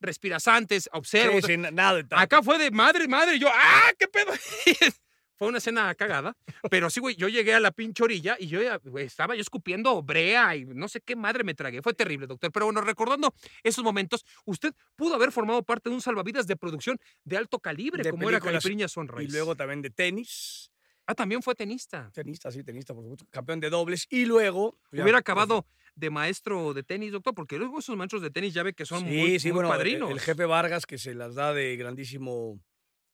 respiras 0.00 0.48
antes, 0.48 0.90
observo. 0.92 1.40
Sí, 1.40 1.46
sí, 1.52 1.56
na- 1.56 1.70
nada. 1.70 2.02
Acá 2.10 2.42
fue 2.42 2.58
de 2.58 2.70
madre, 2.72 3.06
madre. 3.06 3.36
y 3.36 3.38
Yo, 3.38 3.48
¡ah, 3.52 3.92
qué 3.98 4.08
pedo! 4.08 4.32
fue 5.36 5.48
una 5.48 5.58
escena 5.58 5.94
cagada. 5.94 6.36
Pero 6.70 6.90
sí, 6.90 7.00
güey, 7.00 7.16
yo 7.16 7.28
llegué 7.28 7.54
a 7.54 7.60
la 7.60 7.70
pinche 7.70 8.02
orilla 8.02 8.36
y 8.38 8.46
yo 8.48 8.62
ya, 8.62 8.78
güey, 8.78 9.06
estaba 9.06 9.34
yo 9.34 9.40
escupiendo 9.40 10.02
brea 10.02 10.54
y 10.56 10.64
no 10.64 10.88
sé 10.88 11.00
qué 11.00 11.16
madre 11.16 11.44
me 11.44 11.54
tragué. 11.54 11.82
Fue 11.82 11.94
terrible, 11.94 12.26
doctor. 12.26 12.50
Pero 12.52 12.66
bueno, 12.66 12.80
recordando 12.80 13.34
esos 13.62 13.82
momentos, 13.84 14.24
usted 14.44 14.72
pudo 14.96 15.14
haber 15.14 15.32
formado 15.32 15.62
parte 15.62 15.88
de 15.88 15.94
un 15.94 16.00
salvavidas 16.02 16.46
de 16.46 16.56
producción 16.56 16.98
de 17.24 17.36
alto 17.36 17.58
calibre, 17.58 18.02
De 18.02 18.10
como 18.10 18.28
era 18.28 18.40
Calipriña 18.40 18.88
Sunrise. 18.88 19.24
Y 19.24 19.32
luego 19.32 19.54
también 19.56 19.82
de 19.82 19.90
tenis. 19.90 20.70
Ah, 21.06 21.14
también 21.14 21.42
fue 21.42 21.54
tenista. 21.54 22.10
Tenista, 22.14 22.50
sí, 22.50 22.64
tenista, 22.64 22.94
por 22.94 23.02
supuesto. 23.04 23.26
Campeón 23.30 23.60
de 23.60 23.68
dobles. 23.68 24.06
Y 24.08 24.24
luego. 24.24 24.78
pues, 24.88 24.98
ya, 24.98 25.02
Hubiera 25.02 25.18
acabado 25.18 25.66
de 25.94 26.08
maestro 26.10 26.72
de 26.72 26.82
tenis, 26.82 27.12
doctor, 27.12 27.34
porque 27.34 27.58
luego 27.58 27.78
esos 27.78 27.94
maestros 27.96 28.22
de 28.22 28.30
tenis 28.30 28.54
ya 28.54 28.62
ve 28.62 28.72
que 28.72 28.86
son 28.86 29.00
sí, 29.00 29.04
muy, 29.04 29.38
sí, 29.38 29.48
muy 29.48 29.56
bueno, 29.56 29.68
el- 29.70 29.76
padrinos. 29.76 30.10
El, 30.10 30.18
jefe 30.20 30.46
Vargas, 30.46 30.86
que 30.86 30.96
se 30.98 31.14
las 31.14 31.34
da 31.34 31.52
de 31.52 31.76
grandísimo. 31.76 32.58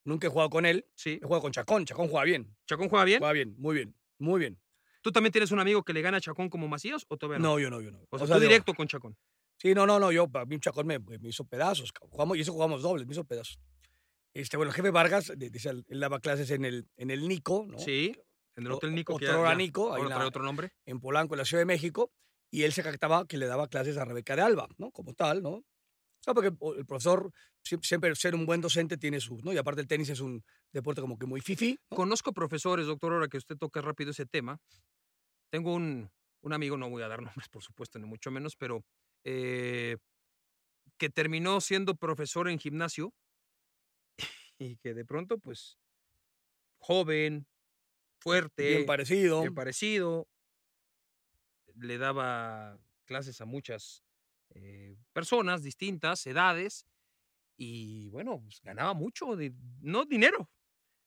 Nunca 0.05 0.27
he 0.27 0.31
jugado 0.31 0.51
con 0.51 0.65
él. 0.67 0.87
Sí. 0.95 1.19
He 1.23 1.25
jugado 1.25 1.43
con 1.43 1.53
Chacón. 1.53 1.85
Chacón 1.85 2.09
juega 2.09 2.25
bien. 2.25 2.57
¿Chacón 2.67 2.89
juega 2.89 3.05
bien? 3.05 3.19
Juega 3.19 3.33
bien, 3.33 3.55
muy 3.59 3.75
bien, 3.75 3.95
muy 4.19 4.41
bien. 4.41 4.59
¿Tú 5.03 5.13
también 5.13 5.33
tienes 5.33 5.51
un 5.51 5.61
amigo 5.61 5.83
que 5.83 5.93
le 5.93 6.03
gana 6.03 6.19
a 6.19 6.21
Chacón 6.21 6.49
como 6.51 6.69
Macías 6.69 7.05
o 7.09 7.17
todavía 7.17 7.39
no? 7.39 7.51
No, 7.51 7.59
yo 7.59 7.71
no, 7.71 7.81
yo 7.81 7.91
no. 7.91 7.99
O 8.11 8.19
sea, 8.19 8.27
sea, 8.27 8.37
tú 8.37 8.41
digo, 8.41 8.51
directo 8.51 8.75
con 8.75 8.87
Chacón. 8.89 9.17
Sí, 9.59 9.75
no, 9.75 9.87
no, 9.87 9.99
no. 10.01 10.11
Yo, 10.13 10.29
a 10.35 10.45
mí 10.47 10.59
Chacón 10.61 10.87
me, 10.87 10.99
me 10.99 11.29
hizo 11.29 11.45
pedazos. 11.45 11.93
Jugamos, 12.01 12.37
y 12.37 12.41
eso 12.41 12.53
jugamos 12.53 12.83
dobles, 12.83 13.07
me 13.07 13.13
hizo 13.13 13.25
pedazos. 13.25 13.59
Este, 14.33 14.57
bueno, 14.57 14.71
el 14.71 14.77
jefe 14.77 14.91
Vargas, 14.91 15.31
él 15.31 16.01
daba 16.01 16.21
clases 16.21 16.51
en 16.51 16.65
el, 16.65 16.87
en 16.97 17.11
el 17.11 17.27
Nico, 17.29 17.67
¿no? 17.69 17.79
Sí, 17.79 18.15
en 18.57 18.65
el 18.67 18.73
O- 18.73 18.77
Hotel 18.77 18.95
Nico. 18.95 19.15
otro 19.15 19.41
hora 19.41 19.55
Nico, 19.55 19.95
ahora 19.95 20.15
trae 20.17 20.27
otro 20.27 20.43
nombre. 20.43 20.73
en 20.87 21.01
Polanco, 21.01 21.35
en 21.35 21.39
la 21.39 21.45
Ciudad 21.45 21.63
de 21.63 21.67
México, 21.67 22.13
y 22.51 22.63
él 22.63 22.73
se 22.73 22.83
jactaba 22.83 23.27
que 23.27 23.39
le 23.39 23.47
daba 23.47 23.69
clases 23.69 23.97
a 23.97 24.05
Rebeca 24.05 24.37
de 24.37 24.43
Alba, 24.43 24.69
¿no? 24.79 24.91
Como 24.93 25.15
tal, 25.15 25.43
¿no? 25.43 25.65
O 26.21 26.23
sea, 26.23 26.35
porque 26.35 26.51
el 26.79 26.87
profesor, 26.87 27.33
sie- 27.63 27.79
siempre 27.83 28.15
ser 28.15 28.35
un 28.35 28.47
buen 28.47 28.61
docente 28.61 28.97
tiene 28.99 29.21
su, 29.21 29.39
¿no? 29.39 29.53
Y 29.53 29.59
aparte 29.59 29.81
el 29.81 29.87
tenis 29.89 30.11
es 30.11 30.21
un 30.21 30.43
deporte 30.73 31.01
como 31.01 31.19
que 31.19 31.27
muy 31.27 31.41
fifi, 31.41 31.79
¿no? 31.91 31.97
Conozco 31.97 32.33
profesores, 32.33 32.87
doctor, 32.87 33.13
ahora 33.15 33.29
que 33.29 33.39
usted 33.39 33.57
toca 33.57 33.81
rápido 33.81 34.11
ese 34.11 34.27
tema. 34.27 34.59
Tengo 35.51 35.75
un, 35.75 36.11
un 36.43 36.53
amigo, 36.53 36.77
no 36.77 36.91
voy 36.91 37.03
a 37.03 37.09
dar 37.09 37.23
nombres, 37.45 37.49
por 37.49 37.63
supuesto, 37.63 37.99
ni 37.99 38.07
mucho 38.07 38.31
menos, 38.31 38.57
pero 38.57 38.85
eh, 39.25 39.97
que 40.99 41.11
terminó 41.11 41.61
siendo 41.61 41.97
profesor 41.97 42.49
en 42.49 42.59
gimnasio 42.59 43.13
y 44.59 44.77
que 44.77 44.95
de 44.95 45.05
pronto, 45.05 45.39
pues, 45.39 45.79
joven, 46.79 47.47
fuerte, 48.21 48.63
bien 48.63 48.85
parecido. 48.85 49.41
bien 49.41 49.55
parecido, 49.55 50.29
le 51.75 51.99
daba 51.99 52.79
clases 53.05 53.41
a 53.41 53.45
muchas 53.47 54.05
eh, 54.55 54.97
personas 55.13 55.63
distintas, 55.63 56.27
edades, 56.27 56.87
y 57.57 58.09
bueno, 58.11 58.41
pues, 58.43 58.61
ganaba 58.63 58.95
mucho, 58.95 59.37
de- 59.37 59.55
no 59.81 60.05
dinero, 60.07 60.51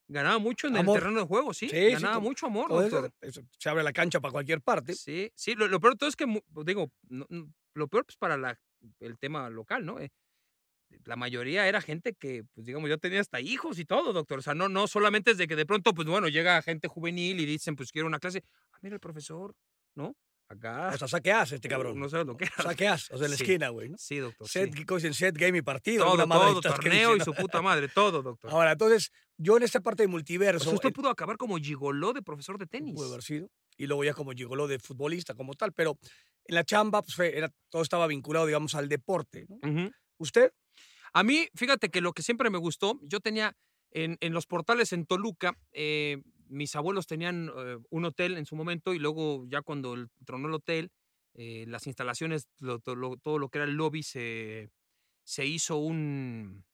ganaba 0.07 0.39
mucho 0.39 0.67
en 0.67 0.77
Amor. 0.77 0.97
el 0.97 1.01
terreno 1.03 1.21
de 1.21 1.27
juego, 1.27 1.53
sí, 1.53 1.67
ganaba 1.67 2.19
mucho 2.19 2.47
amor, 2.47 2.85
eso- 2.85 3.09
eso, 3.21 3.41
se 3.57 3.69
abre 3.69 3.83
la 3.83 3.93
cancha 3.93 4.19
para 4.21 4.31
cualquier 4.33 4.61
parte. 4.61 4.93
Sí, 4.93 5.31
sí, 5.35 5.55
lo, 5.55 5.67
lo 5.67 5.79
peor 5.79 5.93
de 5.93 5.97
todo 5.99 6.09
es 6.09 6.15
que, 6.15 6.25
mu- 6.27 6.41
digo, 6.65 6.91
no- 7.09 7.25
no, 7.29 7.53
lo 7.75 7.87
peor 7.87 8.05
pues 8.05 8.17
para 8.17 8.37
la, 8.37 8.59
el 8.99 9.17
tema 9.19 9.49
local, 9.49 9.85
¿no? 9.85 9.99
Eh, 9.99 10.11
la 11.05 11.15
mayoría 11.15 11.67
era 11.67 11.81
gente 11.81 12.13
que, 12.13 12.43
pues 12.53 12.65
digamos, 12.67 12.89
ya 12.89 12.97
tenía 12.97 13.19
hasta 13.21 13.41
hijos 13.41 13.79
y 13.79 13.85
todo, 13.85 14.13
doctor. 14.13 14.39
O 14.39 14.41
sea, 14.41 14.53
no, 14.53 14.69
no 14.69 14.87
solamente 14.87 15.31
es 15.31 15.37
de 15.37 15.47
que 15.47 15.55
de 15.55 15.65
pronto, 15.65 15.93
pues 15.93 16.07
bueno, 16.07 16.27
llega 16.29 16.61
gente 16.61 16.87
juvenil 16.87 17.39
y 17.39 17.45
dicen, 17.45 17.75
pues 17.75 17.91
quiero 17.91 18.07
una 18.07 18.19
clase. 18.19 18.43
Ah, 18.73 18.79
mira 18.81 18.95
el 18.95 18.99
profesor, 18.99 19.55
¿no? 19.95 20.15
Acá. 20.53 20.91
O 20.93 20.97
sea, 20.97 21.07
saqueas 21.07 21.51
este 21.51 21.67
cabrón. 21.69 21.99
No 21.99 22.09
sabes 22.09 22.25
lo 22.25 22.35
que 22.37 22.45
era. 22.45 22.55
Saqueas, 22.63 23.11
o 23.11 23.17
sea, 23.17 23.25
en 23.25 23.31
la 23.31 23.37
Sí. 23.37 23.43
esquina, 23.43 23.69
güey, 23.69 23.89
¿no? 23.89 23.97
Sí, 23.97 24.17
doctor. 24.17 24.47
Set, 24.47 24.73
sí. 24.75 24.85
¿qué 24.85 24.95
dicen? 24.95 25.13
Set, 25.13 25.37
game 25.37 25.57
y 25.57 25.61
partido. 25.61 26.05
Todo, 26.05 26.27
todo, 26.27 26.61
torneo 26.61 27.15
y 27.15 27.19
su 27.21 27.33
puta 27.33 27.61
madre, 27.61 27.87
todo, 27.87 28.21
doctor. 28.21 28.51
Ahora, 28.51 28.71
entonces, 28.73 29.11
yo 29.37 29.57
en 29.57 29.63
esta 29.63 29.79
parte 29.81 30.03
de 30.03 30.07
O 30.07 30.11
multiverso. 30.11 30.63
sea, 30.65 30.73
usted 30.73 30.89
eh, 30.89 30.93
pudo 30.93 31.09
acabar 31.09 31.37
como 31.37 31.57
gigoló 31.57 32.13
de 32.13 32.21
profesor 32.21 32.57
de 32.57 32.65
tenis. 32.67 32.93
Pudo 32.95 33.09
haber 33.09 33.23
sido. 33.23 33.49
Y 33.77 33.87
luego 33.87 34.03
ya 34.03 34.13
como 34.13 34.31
gigoló 34.31 34.67
de 34.67 34.79
futbolista 34.79 35.33
como 35.33 35.53
tal. 35.55 35.73
Pero 35.73 35.97
en 36.45 36.55
la 36.55 36.63
chamba, 36.63 37.01
pues 37.01 37.17
era, 37.19 37.49
todo 37.69 37.81
estaba 37.81 38.05
vinculado, 38.07 38.45
digamos, 38.45 38.75
al 38.75 38.87
deporte. 38.89 39.45
¿Usted? 40.17 40.51
A 41.13 41.23
mí, 41.23 41.47
fíjate 41.55 41.89
que 41.89 42.01
lo 42.01 42.13
que 42.13 42.23
siempre 42.23 42.49
me 42.49 42.57
gustó, 42.57 42.99
yo 43.03 43.19
tenía 43.19 43.55
en, 43.91 44.17
en 44.21 44.33
los 44.33 44.45
portales 44.47 44.93
en 44.93 45.05
Toluca, 45.05 45.57
eh, 45.71 46.21
mis 46.53 46.75
abuelos 46.75 47.07
tenían 47.07 47.49
eh, 47.57 47.77
un 47.89 48.05
hotel 48.05 48.37
en 48.37 48.45
su 48.45 48.55
momento 48.55 48.93
y 48.93 48.99
luego 48.99 49.45
ya 49.47 49.61
cuando 49.61 49.93
el- 49.95 50.09
tronó 50.25 50.47
el 50.47 50.53
hotel, 50.55 50.91
eh, 51.35 51.65
las 51.67 51.87
instalaciones, 51.87 52.47
lo- 52.59 52.79
to- 52.79 52.95
lo- 52.95 53.17
todo 53.17 53.39
lo 53.39 53.49
que 53.49 53.59
era 53.59 53.65
el 53.65 53.75
lobby, 53.75 54.03
se, 54.03 54.69
se 55.25 55.45
hizo 55.47 55.77
un, 55.77 56.65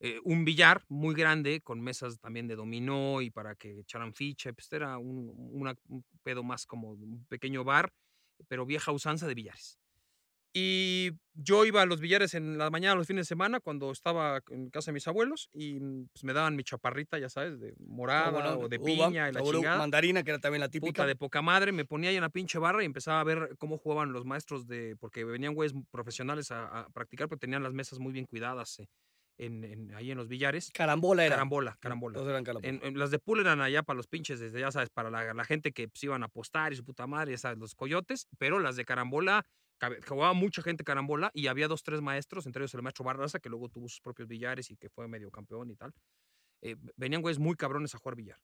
eh, 0.00 0.18
un 0.24 0.44
billar 0.44 0.84
muy 0.88 1.14
grande 1.14 1.60
con 1.62 1.80
mesas 1.80 2.18
también 2.20 2.46
de 2.48 2.56
dominó 2.56 3.22
y 3.22 3.30
para 3.30 3.54
que 3.56 3.80
echaran 3.80 4.12
ficha. 4.14 4.52
Pues 4.52 4.70
era 4.72 4.98
un, 4.98 5.32
una- 5.52 5.74
un 5.88 6.04
pedo 6.22 6.42
más 6.42 6.66
como 6.66 6.90
un 6.90 7.24
pequeño 7.26 7.64
bar, 7.64 7.92
pero 8.48 8.66
vieja 8.66 8.92
usanza 8.92 9.26
de 9.26 9.34
billares. 9.34 9.78
Y 10.56 11.10
yo 11.32 11.64
iba 11.64 11.82
a 11.82 11.86
los 11.86 12.00
billares 12.00 12.32
en 12.34 12.58
la 12.58 12.70
mañana, 12.70 12.94
los 12.94 13.08
fines 13.08 13.22
de 13.26 13.28
semana, 13.28 13.58
cuando 13.58 13.90
estaba 13.90 14.40
en 14.50 14.70
casa 14.70 14.92
de 14.92 14.94
mis 14.94 15.08
abuelos, 15.08 15.50
y 15.52 15.80
mm, 15.80 16.06
pues, 16.12 16.22
me 16.22 16.32
daban 16.32 16.54
mi 16.54 16.62
chaparrita, 16.62 17.18
ya 17.18 17.28
sabes, 17.28 17.58
de 17.58 17.74
morada 17.80 18.56
o 18.56 18.68
de 18.68 18.78
uva, 18.78 19.08
piña 19.08 19.28
y 19.28 19.32
la 19.32 19.42
chingada. 19.42 19.78
mandarina, 19.78 20.22
que 20.22 20.30
era 20.30 20.38
también 20.38 20.60
la 20.60 20.68
típica. 20.68 20.92
Puta 20.92 21.06
de 21.06 21.16
poca 21.16 21.42
madre, 21.42 21.72
me 21.72 21.84
ponía 21.84 22.10
ahí 22.10 22.16
en 22.16 22.22
la 22.22 22.28
pinche 22.28 22.58
barra 22.60 22.82
y 22.84 22.86
empezaba 22.86 23.18
a 23.20 23.24
ver 23.24 23.56
cómo 23.58 23.78
jugaban 23.78 24.12
los 24.12 24.24
maestros 24.24 24.68
de. 24.68 24.94
Porque 25.00 25.24
venían 25.24 25.54
güeyes 25.54 25.74
profesionales 25.90 26.52
a, 26.52 26.66
a 26.82 26.88
practicar, 26.90 27.28
pero 27.28 27.40
tenían 27.40 27.64
las 27.64 27.72
mesas 27.72 27.98
muy 27.98 28.12
bien 28.12 28.26
cuidadas 28.26 28.78
eh, 28.78 28.86
en, 29.36 29.64
en- 29.64 29.92
ahí 29.96 30.12
en 30.12 30.18
los 30.18 30.28
billares. 30.28 30.70
Carambola 30.72 31.24
era. 31.26 31.34
Carambola, 31.34 31.76
carambola. 31.80 32.14
Todos 32.14 32.28
eran 32.28 32.44
carambola. 32.44 32.78
En- 32.80 32.96
las 32.96 33.10
de 33.10 33.18
pool 33.18 33.40
eran 33.40 33.60
allá 33.60 33.82
para 33.82 33.96
los 33.96 34.06
pinches, 34.06 34.38
desde 34.38 34.60
ya 34.60 34.70
sabes, 34.70 34.90
para 34.90 35.10
la, 35.10 35.34
la 35.34 35.44
gente 35.44 35.72
que 35.72 35.88
pues, 35.88 36.04
iban 36.04 36.22
a 36.22 36.26
apostar 36.26 36.72
y 36.72 36.76
su 36.76 36.84
puta 36.84 37.08
madre, 37.08 37.32
ya 37.32 37.38
sabes, 37.38 37.58
los 37.58 37.74
coyotes, 37.74 38.28
pero 38.38 38.60
las 38.60 38.76
de 38.76 38.84
carambola, 38.84 39.44
jugaba 40.06 40.32
mucha 40.32 40.62
gente 40.62 40.84
carambola 40.84 41.30
y 41.34 41.46
había 41.46 41.68
dos, 41.68 41.82
tres 41.82 42.00
maestros, 42.00 42.46
entre 42.46 42.62
ellos 42.62 42.74
el 42.74 42.82
maestro 42.82 43.04
Barraza, 43.04 43.38
que 43.40 43.48
luego 43.48 43.68
tuvo 43.68 43.88
sus 43.88 44.00
propios 44.00 44.28
billares 44.28 44.70
y 44.70 44.76
que 44.76 44.88
fue 44.88 45.08
medio 45.08 45.30
campeón 45.30 45.70
y 45.70 45.76
tal. 45.76 45.92
Eh, 46.62 46.76
venían 46.96 47.22
güeyes 47.22 47.38
muy 47.38 47.54
cabrones 47.56 47.94
a 47.94 47.98
jugar 47.98 48.16
billar. 48.16 48.38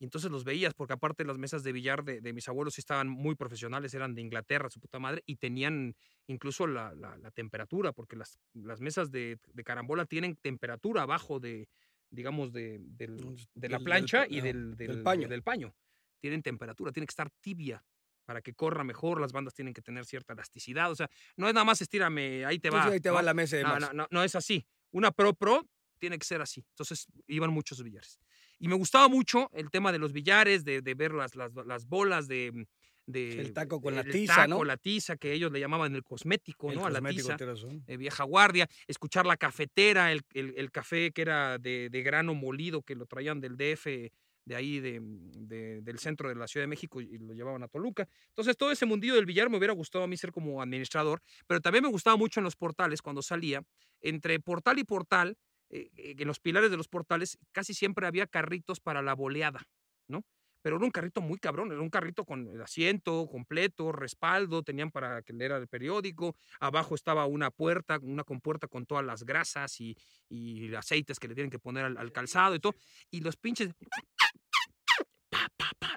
Y 0.00 0.04
entonces 0.04 0.30
los 0.30 0.44
veías, 0.44 0.72
porque 0.72 0.94
aparte 0.94 1.24
las 1.26 1.36
mesas 1.36 1.62
de 1.62 1.72
billar 1.72 2.02
de, 2.04 2.22
de 2.22 2.32
mis 2.32 2.48
abuelos 2.48 2.74
sí 2.74 2.80
estaban 2.80 3.06
muy 3.08 3.34
profesionales, 3.34 3.92
eran 3.92 4.14
de 4.14 4.22
Inglaterra, 4.22 4.70
su 4.70 4.80
puta 4.80 4.98
madre, 4.98 5.22
y 5.26 5.36
tenían 5.36 5.94
incluso 6.26 6.66
la, 6.66 6.94
la- 6.94 7.18
la 7.18 7.30
temperatura, 7.30 7.92
porque 7.92 8.16
las, 8.16 8.38
las 8.54 8.80
mesas 8.80 9.10
de, 9.10 9.38
de 9.52 9.62
carambola 9.64 10.06
tienen 10.06 10.36
temperatura 10.36 11.02
abajo 11.02 11.38
de, 11.38 11.68
digamos, 12.10 12.50
de, 12.52 12.78
del- 12.80 13.26
Mm, 13.26 13.36
de 13.54 13.68
la 13.68 13.76
del 13.76 13.84
plancha 13.84 14.26
y 14.26 14.40
del 14.40 14.74
del- 14.76 15.02
paño. 15.02 15.28
del 15.28 15.42
paño. 15.42 15.74
Tienen 16.18 16.42
temperatura, 16.42 16.92
tiene 16.92 17.06
que 17.06 17.12
estar 17.12 17.30
tibia 17.42 17.84
para 18.30 18.42
que 18.42 18.54
corra 18.54 18.84
mejor, 18.84 19.20
las 19.20 19.32
bandas 19.32 19.54
tienen 19.54 19.74
que 19.74 19.82
tener 19.82 20.04
cierta 20.04 20.34
elasticidad, 20.34 20.88
o 20.88 20.94
sea, 20.94 21.08
no 21.36 21.48
es 21.48 21.52
nada 21.54 21.64
más 21.64 21.80
estírame, 21.80 22.44
ahí 22.44 22.60
te 22.60 22.70
va. 22.70 22.84
sí, 22.86 22.92
ahí 22.92 23.00
te 23.00 23.08
¿no? 23.08 23.16
va 23.16 23.22
la 23.22 23.34
mesa 23.34 23.56
de 23.56 23.64
No, 23.64 23.70
más. 23.70 23.80
no, 23.80 23.92
no, 23.92 24.06
no 24.08 24.22
es 24.22 24.36
así. 24.36 24.64
Una 24.92 25.10
Pro 25.10 25.34
Pro 25.34 25.66
tiene 25.98 26.16
que 26.16 26.24
ser 26.24 26.40
así. 26.40 26.64
Entonces 26.70 27.06
iban 27.26 27.50
muchos 27.50 27.82
billares. 27.82 28.20
Y 28.60 28.68
me 28.68 28.76
gustaba 28.76 29.08
mucho 29.08 29.50
el 29.52 29.68
tema 29.72 29.90
de 29.90 29.98
los 29.98 30.12
billares, 30.12 30.64
de, 30.64 30.80
de 30.80 30.94
ver 30.94 31.10
las, 31.12 31.34
las, 31.34 31.50
las 31.66 31.86
bolas 31.86 32.28
de, 32.28 32.68
de- 33.06 33.40
El 33.40 33.52
taco 33.52 33.80
con 33.80 33.96
la 33.96 34.02
el 34.02 34.12
tiza, 34.12 34.36
taco, 34.36 34.58
¿no? 34.60 34.64
la 34.64 34.76
tiza, 34.76 35.16
que 35.16 35.32
ellos 35.32 35.50
le 35.50 35.58
llamaban 35.58 35.96
el 35.96 36.04
cosmético, 36.04 36.70
El 36.70 36.76
¿no? 36.78 36.86
A 36.86 36.90
la 36.90 37.00
cosmético, 37.00 37.36
tiza 37.36 37.82
eh, 37.88 37.96
vieja 37.96 38.22
guardia, 38.22 38.68
escuchar 38.86 39.26
la 39.26 39.36
cafetera, 39.36 40.12
el, 40.12 40.20
el- 40.34 40.54
el 40.56 40.70
café 40.70 41.10
que 41.10 41.22
era 41.22 41.58
de, 41.58 41.88
de 41.90 42.02
grano 42.04 42.34
molido, 42.34 42.82
que 42.82 42.94
lo 42.94 43.06
traían 43.06 43.40
del 43.40 43.56
DF, 43.56 44.12
de 44.50 44.56
ahí, 44.56 44.80
de, 44.80 44.98
de- 45.00 45.80
del 45.80 45.98
centro 46.00 46.28
de 46.28 46.34
la 46.34 46.48
Ciudad 46.48 46.64
de 46.64 46.68
México 46.68 47.00
y 47.00 47.18
lo 47.18 47.32
llevaban 47.34 47.62
a 47.62 47.68
Toluca. 47.68 48.08
Entonces, 48.30 48.56
todo 48.56 48.72
ese 48.72 48.84
mundillo 48.84 49.14
del 49.14 49.24
billar 49.24 49.48
me 49.48 49.56
hubiera 49.58 49.72
gustado 49.72 50.02
a 50.04 50.08
mí 50.08 50.16
ser 50.16 50.32
como 50.32 50.60
administrador, 50.60 51.22
pero 51.46 51.60
también 51.60 51.84
me 51.84 51.90
gustaba 51.90 52.16
mucho 52.16 52.40
en 52.40 52.44
los 52.44 52.56
portales, 52.56 53.00
cuando 53.00 53.22
salía, 53.22 53.62
entre 54.00 54.40
portal 54.40 54.80
y 54.80 54.84
portal, 54.84 55.36
eh, 55.70 55.88
eh, 55.96 56.16
en 56.18 56.26
los 56.26 56.40
pilares 56.40 56.70
de 56.72 56.76
los 56.76 56.88
portales, 56.88 57.38
casi 57.52 57.74
siempre 57.74 58.08
había 58.08 58.26
carritos 58.26 58.80
para 58.80 59.02
la 59.02 59.14
boleada, 59.14 59.60
¿no? 60.08 60.24
Pero 60.62 60.76
era 60.76 60.84
un 60.84 60.90
carrito 60.90 61.22
muy 61.22 61.38
cabrón, 61.38 61.72
era 61.72 61.80
un 61.80 61.88
carrito 61.88 62.24
con 62.26 62.46
el 62.48 62.60
asiento 62.60 63.26
completo, 63.30 63.92
respaldo, 63.92 64.62
tenían 64.62 64.90
para 64.90 65.22
que 65.22 65.32
leer 65.32 65.52
el 65.52 65.68
periódico, 65.68 66.34
abajo 66.58 66.94
estaba 66.94 67.24
una 67.24 67.50
puerta, 67.50 67.98
una 68.02 68.24
compuerta 68.24 68.66
con 68.68 68.84
todas 68.84 69.04
las 69.06 69.22
grasas 69.24 69.80
y, 69.80 69.96
y 70.28 70.74
aceites 70.74 71.18
que 71.18 71.28
le 71.28 71.34
tienen 71.34 71.50
que 71.50 71.58
poner 71.58 71.84
al, 71.86 71.96
al 71.96 72.12
calzado 72.12 72.54
y 72.56 72.58
todo, 72.58 72.74
y 73.10 73.20
los 73.20 73.36
pinches, 73.36 73.70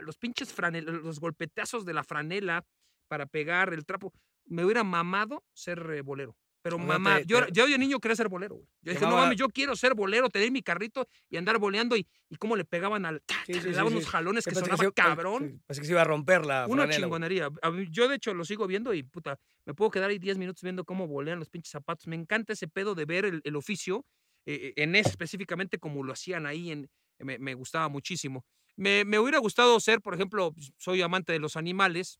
los 0.04 0.18
pinches 0.18 0.54
franel, 0.54 0.86
los 0.86 1.20
golpetazos 1.20 1.86
de 1.86 1.94
la 1.94 2.04
franela 2.04 2.66
para 3.08 3.26
pegar 3.26 3.74
el 3.74 3.86
trapo, 3.86 4.14
me 4.46 4.64
hubiera 4.66 4.84
mamado 4.84 5.44
ser 5.54 5.80
eh, 5.92 6.02
bolero. 6.02 6.36
Pero 6.62 6.78
mamá, 6.80 7.18
te- 7.20 7.26
yo, 7.26 7.46
te- 7.46 7.52
yo 7.52 7.68
de 7.68 7.78
niño 7.78 8.00
quería 8.00 8.16
ser 8.16 8.30
bolero, 8.30 8.56
güey. 8.56 8.68
Yo 8.82 8.94
dije, 8.94 9.06
no 9.06 9.18
mames, 9.18 9.38
yo 9.38 9.50
quiero 9.50 9.76
ser 9.76 9.94
bolero, 9.96 10.30
tener 10.30 10.50
mi 10.50 10.62
carrito 10.62 11.06
y 11.30 11.36
andar 11.36 11.58
boleando 11.58 11.98
y, 11.98 12.08
y 12.30 12.38
cómo 12.38 12.56
le 12.56 12.64
pegaban 12.64 13.06
al... 13.06 13.22
Sí, 13.46 13.52
le 13.54 13.60
sí, 13.62 13.72
daban 13.72 13.90
sí. 13.90 13.98
unos 13.98 14.08
jalones 14.08 14.46
que 14.46 14.52
Pensé 14.52 14.62
sonaba 14.62 14.78
se- 14.82 14.88
pe- 14.88 14.94
cabrón. 14.94 15.40
pe- 15.44 15.60
Pensé 15.68 15.82
que 15.82 15.88
se 15.88 15.92
iba 15.92 16.02
a 16.02 16.06
romper 16.06 16.46
la 16.46 16.66
Una 16.68 16.84
franela, 16.84 16.96
chingonería. 17.02 17.50
Yo, 17.92 18.08
de 18.08 18.16
hecho, 18.16 18.34
lo 18.34 18.46
sigo 18.46 18.66
viendo 18.66 18.94
y, 18.94 19.04
puta, 19.04 19.38
me 19.66 19.74
puedo 19.74 19.92
quedar 19.92 20.10
ahí 20.10 20.20
10 20.20 20.38
minutos 20.38 20.62
viendo 20.64 20.86
cómo 20.86 21.06
bolean 21.06 21.38
los 21.38 21.50
pinches 21.50 21.72
zapatos. 21.72 22.08
Me 22.08 22.16
encanta 22.16 22.54
ese 22.54 22.70
pedo 22.70 22.96
de 22.96 23.04
ver 23.04 23.26
el, 23.26 23.42
el 23.44 23.56
oficio, 23.58 24.06
eh, 24.46 24.72
en 24.78 24.96
ese 24.96 25.10
específicamente, 25.10 25.80
como 25.80 26.02
lo 26.02 26.14
hacían 26.14 26.46
ahí, 26.46 26.72
en, 26.72 26.90
me, 27.20 27.40
me 27.40 27.56
gustaba 27.56 27.90
muchísimo. 27.90 28.46
Me, 28.76 29.06
me 29.06 29.20
hubiera 29.20 29.40
gustado 29.40 29.80
ser, 29.80 30.02
por 30.02 30.14
ejemplo, 30.16 30.54
soy 30.78 31.02
amante 31.02 31.32
de 31.34 31.40
los 31.40 31.56
animales. 31.58 32.20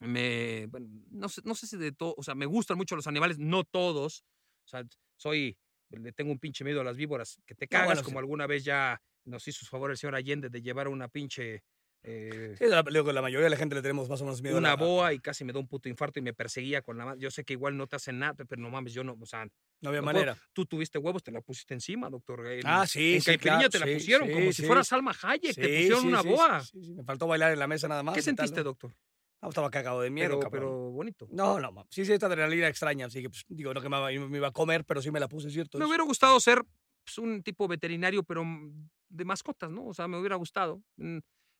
Me, 0.00 0.66
bueno, 0.68 0.88
no, 1.10 1.28
sé, 1.28 1.42
no 1.44 1.54
sé 1.54 1.66
si 1.66 1.76
de 1.76 1.92
todo, 1.92 2.14
o 2.16 2.22
sea, 2.22 2.34
me 2.34 2.46
gustan 2.46 2.76
mucho 2.78 2.96
los 2.96 3.06
animales, 3.06 3.38
no 3.38 3.64
todos. 3.64 4.24
O 4.66 4.68
sea, 4.68 4.84
soy, 5.16 5.58
le 5.90 6.12
tengo 6.12 6.32
un 6.32 6.38
pinche 6.38 6.64
miedo 6.64 6.80
a 6.80 6.84
las 6.84 6.96
víboras 6.96 7.40
que 7.46 7.54
te 7.54 7.68
No, 7.70 7.82
cagas, 7.82 7.84
bueno, 7.84 8.02
como 8.02 8.18
sí. 8.18 8.20
alguna 8.20 8.46
vez 8.46 8.64
ya 8.64 9.00
nos 9.24 9.46
hizo 9.48 9.60
su 9.60 9.66
favor 9.66 9.90
el 9.90 9.96
señor 9.98 10.14
Allende 10.16 10.50
de 10.50 10.62
llevar 10.62 10.88
una 10.88 11.08
pinche. 11.08 11.62
Eh, 12.02 12.54
Sí, 12.58 12.64
la, 12.66 12.82
mayoría 12.82 13.40
de 13.44 13.50
la 13.50 13.56
gente 13.56 13.74
le 13.74 13.82
tenemos 13.82 14.08
más 14.08 14.20
o 14.20 14.24
menos 14.24 14.40
miedo 14.42 14.56
a 14.56 14.58
una 14.58 14.70
la- 14.70 14.76
boa 14.76 15.12
y 15.12 15.18
casi 15.20 15.44
me 15.44 15.52
da 15.52 15.58
un 15.58 15.66
puto 15.68 15.88
infarto 15.88 16.18
y 16.18 16.22
me 16.22 16.32
perseguía 16.32 16.82
con 16.82 16.96
la 16.98 17.04
mano. 17.04 17.20
Yo 17.20 17.30
sé 17.30 17.44
que 17.44 17.52
igual 17.54 17.76
no 17.76 17.86
te 17.86 17.96
hacen 17.96 18.18
nada, 18.18 18.34
pero 18.48 18.60
no 18.62 18.70
mames, 18.70 18.92
yo 18.94 19.04
no, 19.04 19.16
o 19.20 19.26
sea, 19.26 19.46
No 19.80 19.88
había 19.90 20.00
no 20.00 20.06
puedo- 20.06 20.14
manera. 20.26 20.36
tú 20.52 20.64
tuviste 20.66 20.98
huevos, 20.98 21.22
te 21.22 21.30
la 21.32 21.40
pusiste 21.40 21.74
encima, 21.74 22.08
doctor. 22.08 22.46
Ah, 22.64 22.86
sí, 22.86 23.14
en 23.16 23.20
sí, 23.22 23.38
claro, 23.38 23.68
te 23.68 23.78
la 23.78 23.86
pusieron, 23.86 24.28
sí, 24.28 24.34
como 24.34 24.52
si 24.52 24.62
fuera 24.64 24.84
Salma 24.84 25.14
Hayek, 25.22 25.54
te 25.54 25.68
pusieron 25.68 26.06
una 26.06 26.22
boa. 26.22 26.60
sí, 26.62 26.84
sí, 26.84 26.94
Me 26.94 27.04
faltó 27.04 27.26
bailar 27.26 27.52
en 27.52 27.58
la 27.58 27.66
mesa 27.66 27.88
nada 27.88 28.02
más. 28.02 28.14
¿Qué 28.14 28.20
tal, 28.20 28.24
sentiste, 28.36 28.60
¿no? 28.60 28.64
doctor? 28.64 28.94
No, 29.40 29.50
estaba 29.50 29.70
cagado 29.70 30.00
de 30.00 30.10
miedo, 30.10 30.40
Pero, 30.50 30.90
bonito. 30.90 31.28
No, 31.30 31.60
no, 31.60 31.86
sí, 31.90 32.04
sí, 32.04 32.12
esta 32.12 32.26
adrenalina 32.26 32.66
extraña, 32.68 33.06
así 33.06 33.22
que, 33.22 33.30
pues, 33.30 33.44
digo, 33.48 33.72
no 33.72 33.80
que 33.80 33.88
me, 33.88 33.96
iba- 34.12 34.28
me 34.28 34.38
iba 34.38 34.48
a 34.48 34.52
comer, 34.52 34.84
pero 34.84 35.00
sí 35.00 35.10
me 35.12 35.20
la 35.20 35.28
puse, 35.28 35.48
¿cierto? 35.50 35.78
Me 35.78 35.86
hubiera 35.86 36.02
gustado 36.04 36.38
ser 36.40 36.64
pues, 37.04 37.18
un 37.18 37.42
tipo 37.42 37.68
veterinario, 37.68 38.22
pero 38.24 38.44
mm, 38.44 38.88
de 39.10 39.24
mascotas, 39.24 39.70
¿no? 39.70 39.86
O 39.86 39.94
sea, 39.94 40.08
me 40.08 40.18
hubiera 40.18 40.36
gustado. 40.36 40.82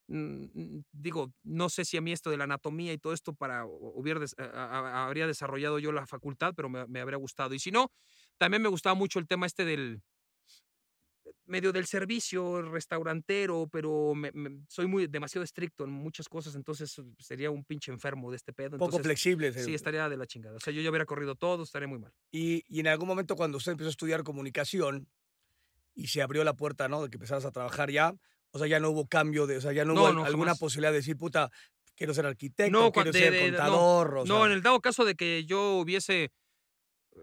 Digo, 0.08 1.32
no 1.42 1.68
sé 1.68 1.84
si 1.84 1.96
a 1.96 2.00
mí 2.00 2.12
esto 2.12 2.30
de 2.30 2.36
la 2.38 2.44
anatomía 2.44 2.92
y 2.92 2.98
todo 2.98 3.12
esto 3.12 3.34
para 3.34 3.64
hu- 3.66 3.92
hubiera 3.94 4.20
habría 5.04 5.26
desarrollado 5.26 5.78
yo 5.78 5.92
la 5.92 6.06
facultad, 6.06 6.54
pero 6.56 6.68
me, 6.68 6.86
me 6.86 7.00
habría 7.00 7.18
gustado. 7.18 7.54
Y 7.54 7.58
si 7.58 7.70
no, 7.70 7.92
también 8.38 8.62
me 8.62 8.68
gustaba 8.68 8.94
mucho 8.94 9.18
el 9.18 9.26
tema 9.26 9.46
este 9.46 9.64
del 9.64 10.02
medio 11.46 11.72
del 11.72 11.86
servicio 11.86 12.62
restaurantero, 12.62 13.68
pero 13.70 14.14
me- 14.14 14.32
me- 14.32 14.64
soy 14.68 14.86
muy 14.86 15.06
demasiado 15.06 15.44
estricto 15.44 15.84
en 15.84 15.90
muchas 15.90 16.28
cosas, 16.28 16.54
entonces 16.54 16.94
sería 17.18 17.50
un 17.50 17.64
pinche 17.64 17.90
enfermo 17.90 18.30
de 18.30 18.36
este 18.36 18.52
pedo. 18.52 18.78
poco 18.78 18.98
flexible. 18.98 19.52
Sí, 19.52 19.74
estaría 19.74 20.08
de 20.08 20.16
la 20.16 20.26
chingada. 20.26 20.56
O 20.56 20.60
sea, 20.60 20.72
yo 20.72 20.82
ya 20.82 20.90
hubiera 20.90 21.06
corrido 21.06 21.34
todo, 21.36 21.62
estaría 21.62 21.88
muy 21.88 21.98
mal. 21.98 22.12
Y, 22.30 22.64
y 22.68 22.80
en 22.80 22.88
algún 22.88 23.08
momento 23.08 23.34
cuando 23.36 23.56
usted 23.58 23.72
empezó 23.72 23.88
a 23.88 23.90
estudiar 23.90 24.22
comunicación 24.24 25.08
y 25.94 26.08
se 26.08 26.22
abrió 26.22 26.44
la 26.44 26.54
puerta, 26.54 26.88
¿no? 26.88 27.02
De 27.02 27.10
que 27.10 27.16
empezaras 27.16 27.44
a 27.44 27.50
trabajar 27.50 27.90
ya, 27.90 28.14
o 28.52 28.58
sea, 28.58 28.66
ya 28.68 28.80
no 28.80 28.90
hubo 28.90 29.06
cambio 29.06 29.46
de, 29.46 29.58
o 29.58 29.60
sea, 29.60 29.72
ya 29.72 29.84
no, 29.84 29.94
No, 29.94 30.00
hubo 30.02 30.12
no, 30.14 30.24
alguna 30.24 30.46
jamás. 30.48 30.58
posibilidad 30.58 30.92
de 30.92 30.98
decir, 30.98 31.16
puta, 31.16 31.50
quiero 31.96 32.14
ser 32.14 32.26
arquitecto, 32.26 32.70
No, 32.72 32.92
quiero 32.92 33.12
de- 33.12 33.18
ser 33.18 33.32
de- 33.32 33.40
no, 33.40 33.46
contador, 33.58 34.18
o 34.18 34.24
No, 34.24 34.36
sea, 34.38 34.46
en 34.46 34.52
el 34.52 34.62
dado 34.62 34.80
caso 34.80 35.04
de 35.04 35.14
que 35.14 35.44
yo 35.44 35.78
hubiese 35.78 36.30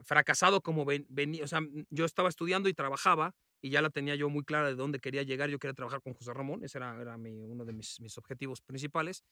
fracasado 0.03 0.61
como 0.61 0.85
venía, 0.85 1.43
o 1.43 1.47
sea, 1.47 1.61
mm, 1.61 1.85
yo 1.89 2.05
estaba 2.05 2.29
estudiando 2.29 2.69
y 2.69 2.73
trabajaba 2.73 3.33
y 3.61 3.69
ya 3.69 3.81
la 3.81 3.89
tenía 3.89 4.15
yo 4.15 4.29
muy 4.29 4.43
clara 4.43 4.67
de 4.67 4.75
dónde 4.75 4.99
quería 4.99 5.23
llegar. 5.23 5.49
Yo 5.49 5.59
quería 5.59 5.73
trabajar 5.73 6.01
con 6.01 6.13
José 6.13 6.33
Ramón, 6.33 6.63
ese 6.63 6.77
era, 6.77 6.99
era 7.01 7.17
mi- 7.17 7.45
uno 7.45 7.65
de 7.65 7.73
mis, 7.73 7.99
mis 8.01 8.17
objetivos 8.17 8.61
principales. 8.61 9.23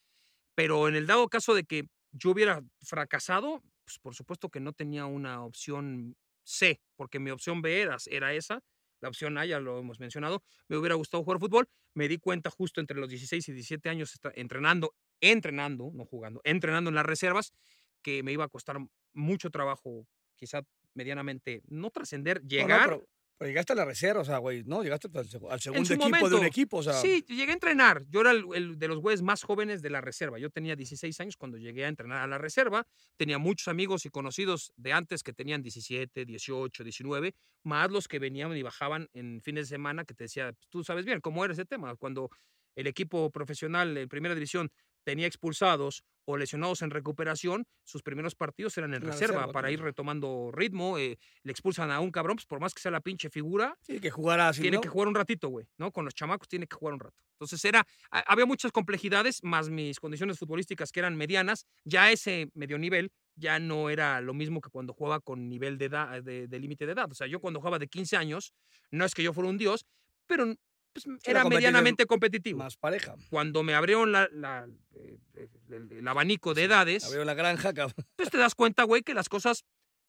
Pero 0.55 0.87
en 0.87 0.95
el 0.95 1.07
dado 1.07 1.27
caso 1.29 1.53
de 1.55 1.63
que 1.65 1.87
yo 2.13 2.31
hubiera 2.31 2.61
fracasado, 2.83 3.61
pues 3.85 3.99
por 3.99 4.15
supuesto 4.15 4.49
que 4.49 4.59
no 4.59 4.73
tenía 4.73 5.05
una 5.05 5.43
opción 5.43 6.15
C, 6.45 6.81
porque 6.97 7.19
mi 7.19 7.31
opción 7.31 7.61
B 7.61 7.81
era, 7.81 7.97
era 8.07 8.33
esa. 8.33 8.61
La 9.03 9.09
opción 9.09 9.37
A 9.37 9.45
ya 9.45 9.59
lo 9.59 9.79
hemos 9.79 9.99
mencionado. 9.99 10.43
Me 10.69 10.77
hubiera 10.77 10.95
gustado 10.95 11.25
jugar 11.25 11.37
fútbol. 11.37 11.67
Me 11.93 12.07
di 12.07 12.19
cuenta 12.19 12.49
justo 12.49 12.79
entre 12.79 12.97
los 12.97 13.09
16 13.09 13.49
y 13.49 13.51
17 13.51 13.89
años 13.89 14.17
entrenando, 14.35 14.95
entrenando, 15.19 15.91
no 15.93 16.05
jugando, 16.05 16.39
entrenando 16.45 16.89
en 16.89 16.95
las 16.95 17.05
reservas, 17.05 17.53
que 18.01 18.23
me 18.23 18.31
iba 18.31 18.45
a 18.45 18.47
costar 18.47 18.77
mucho 19.11 19.49
trabajo, 19.49 20.07
quizá 20.37 20.61
medianamente, 20.93 21.63
no 21.67 21.89
trascender, 21.91 22.37
no, 22.37 22.43
no, 22.43 22.47
llegar. 22.47 23.01
Pero, 23.37 23.37
pero 23.37 23.49
llegaste 23.49 23.73
a 23.73 23.75
la 23.75 23.85
reserva, 23.85 24.21
o 24.21 24.25
sea, 24.25 24.37
güey, 24.37 24.63
¿no? 24.63 24.83
Llegaste 24.83 25.07
al, 25.13 25.25
seg- 25.27 25.51
al 25.51 25.59
segundo 25.59 25.93
equipo 25.93 26.29
de 26.29 26.35
un 26.35 26.45
equipo, 26.45 26.77
o 26.77 26.83
sea. 26.83 26.93
Sí, 26.93 27.23
llegué 27.27 27.51
a 27.51 27.53
entrenar. 27.53 28.03
Yo 28.09 28.21
era 28.21 28.31
el, 28.31 28.45
el 28.53 28.79
de 28.79 28.87
los 28.87 28.99
güeyes 28.99 29.21
más 29.21 29.43
jóvenes 29.43 29.81
de 29.81 29.89
la 29.89 30.01
reserva. 30.01 30.39
Yo 30.39 30.49
tenía 30.49 30.75
16 30.75 31.19
años 31.19 31.37
cuando 31.37 31.57
llegué 31.57 31.85
a 31.85 31.87
entrenar 31.87 32.21
a 32.23 32.27
la 32.27 32.37
reserva. 32.37 32.85
Tenía 33.17 33.37
muchos 33.37 33.67
amigos 33.67 34.05
y 34.05 34.09
conocidos 34.09 34.71
de 34.77 34.93
antes 34.93 35.23
que 35.23 35.33
tenían 35.33 35.61
17, 35.61 36.25
18, 36.25 36.83
19, 36.83 37.35
más 37.63 37.91
los 37.91 38.07
que 38.07 38.19
venían 38.19 38.55
y 38.55 38.61
bajaban 38.63 39.07
en 39.13 39.41
fines 39.41 39.69
de 39.69 39.75
semana 39.75 40.05
que 40.05 40.13
te 40.13 40.25
decía, 40.25 40.53
"Pues, 40.53 40.67
tú 40.69 40.83
sabes 40.83 41.05
bien 41.05 41.19
cómo 41.21 41.43
era 41.43 41.53
ese 41.53 41.65
tema. 41.65 41.95
Cuando 41.95 42.29
el 42.75 42.87
equipo 42.87 43.29
profesional 43.31 43.95
en 43.97 44.09
primera 44.09 44.33
división 44.33 44.71
tenía 45.03 45.27
expulsados 45.27 46.03
o 46.25 46.37
lesionados 46.37 46.81
en 46.81 46.89
recuperación, 46.89 47.65
sus 47.83 48.01
primeros 48.01 48.33
partidos 48.35 48.77
eran 48.77 48.93
en 48.93 49.01
la 49.03 49.11
reserva, 49.11 49.39
reserva, 49.39 49.51
para 49.53 49.71
ir 49.71 49.81
retomando 49.81 50.51
ritmo. 50.53 50.97
eh, 50.97 51.17
le 51.43 51.51
expulsan 51.51 51.91
a 51.91 51.99
un 51.99 52.11
cabrón, 52.11 52.37
pues 52.37 52.45
por 52.45 52.61
más 52.61 52.73
que 52.73 52.81
sea 52.81 52.91
la 52.91 53.01
pinche 53.01 53.29
figura, 53.29 53.77
Sí, 53.81 53.99
que 53.99 54.09
jugara 54.09 54.47
así, 54.47 54.61
tiene 54.61 54.75
¿no? 54.77 54.81
que 54.81 54.87
jugar 54.89 55.09
un 55.09 55.15
ratito, 55.15 55.49
güey, 55.49 55.65
¿no? 55.77 55.91
Con 55.91 56.05
los 56.05 56.13
chamacos 56.13 56.47
tiene 56.47 56.65
que 56.65 56.75
jugar 56.77 56.93
un 56.93 57.01
rato. 57.01 57.21
Entonces 57.33 57.63
era, 57.65 57.85
ha- 58.11 58.19
había 58.31 58.45
muchas 58.45 58.71
complejidades, 58.71 59.43
más 59.43 59.69
mis 59.69 59.99
condiciones 59.99 60.39
futbolísticas 60.39 60.91
que 60.93 61.01
eran 61.01 61.17
medianas, 61.17 61.65
ya 61.83 62.09
ese 62.11 62.49
medio 62.53 62.77
nivel 62.77 63.11
ya 63.35 63.59
no 63.59 63.89
era 63.89 64.21
lo 64.21 64.33
mismo 64.33 64.61
que 64.61 64.69
cuando 64.69 64.93
jugaba 64.93 65.19
con 65.19 65.49
nivel 65.49 65.77
de 65.77 65.85
edad, 65.85 66.23
de 66.23 66.47
de 66.47 66.59
límite 66.59 66.85
de 66.85 66.93
edad. 66.93 67.11
O 67.11 67.15
sea, 67.15 67.27
yo 67.27 67.41
cuando 67.41 67.59
jugaba 67.59 67.79
de 67.79 67.87
15 67.87 68.15
años, 68.15 68.53
no 68.91 69.03
es 69.03 69.13
que 69.13 69.23
yo 69.23 69.33
fuera 69.33 69.49
un 69.49 69.57
dios, 69.57 69.85
pero 70.27 70.55
pues, 70.93 71.05
era 71.23 71.43
medianamente 71.45 72.05
competitivo. 72.05 72.59
Más 72.59 72.77
pareja. 72.77 73.15
Cuando 73.29 73.63
me 73.63 73.73
abrieron 73.73 74.11
la, 74.11 74.29
la, 74.31 74.67
eh, 74.95 75.17
eh, 75.35 75.47
el, 75.69 75.91
el 75.91 76.07
abanico 76.07 76.53
de 76.53 76.65
edades, 76.65 77.05
Abrió 77.05 77.25
la 77.25 77.33
granja, 77.33 77.73
cabrón. 77.73 78.05
pues 78.15 78.29
te 78.29 78.37
das 78.37 78.55
cuenta, 78.55 78.83
güey, 78.83 79.01
que 79.03 79.13
las 79.13 79.29
cosas 79.29 79.65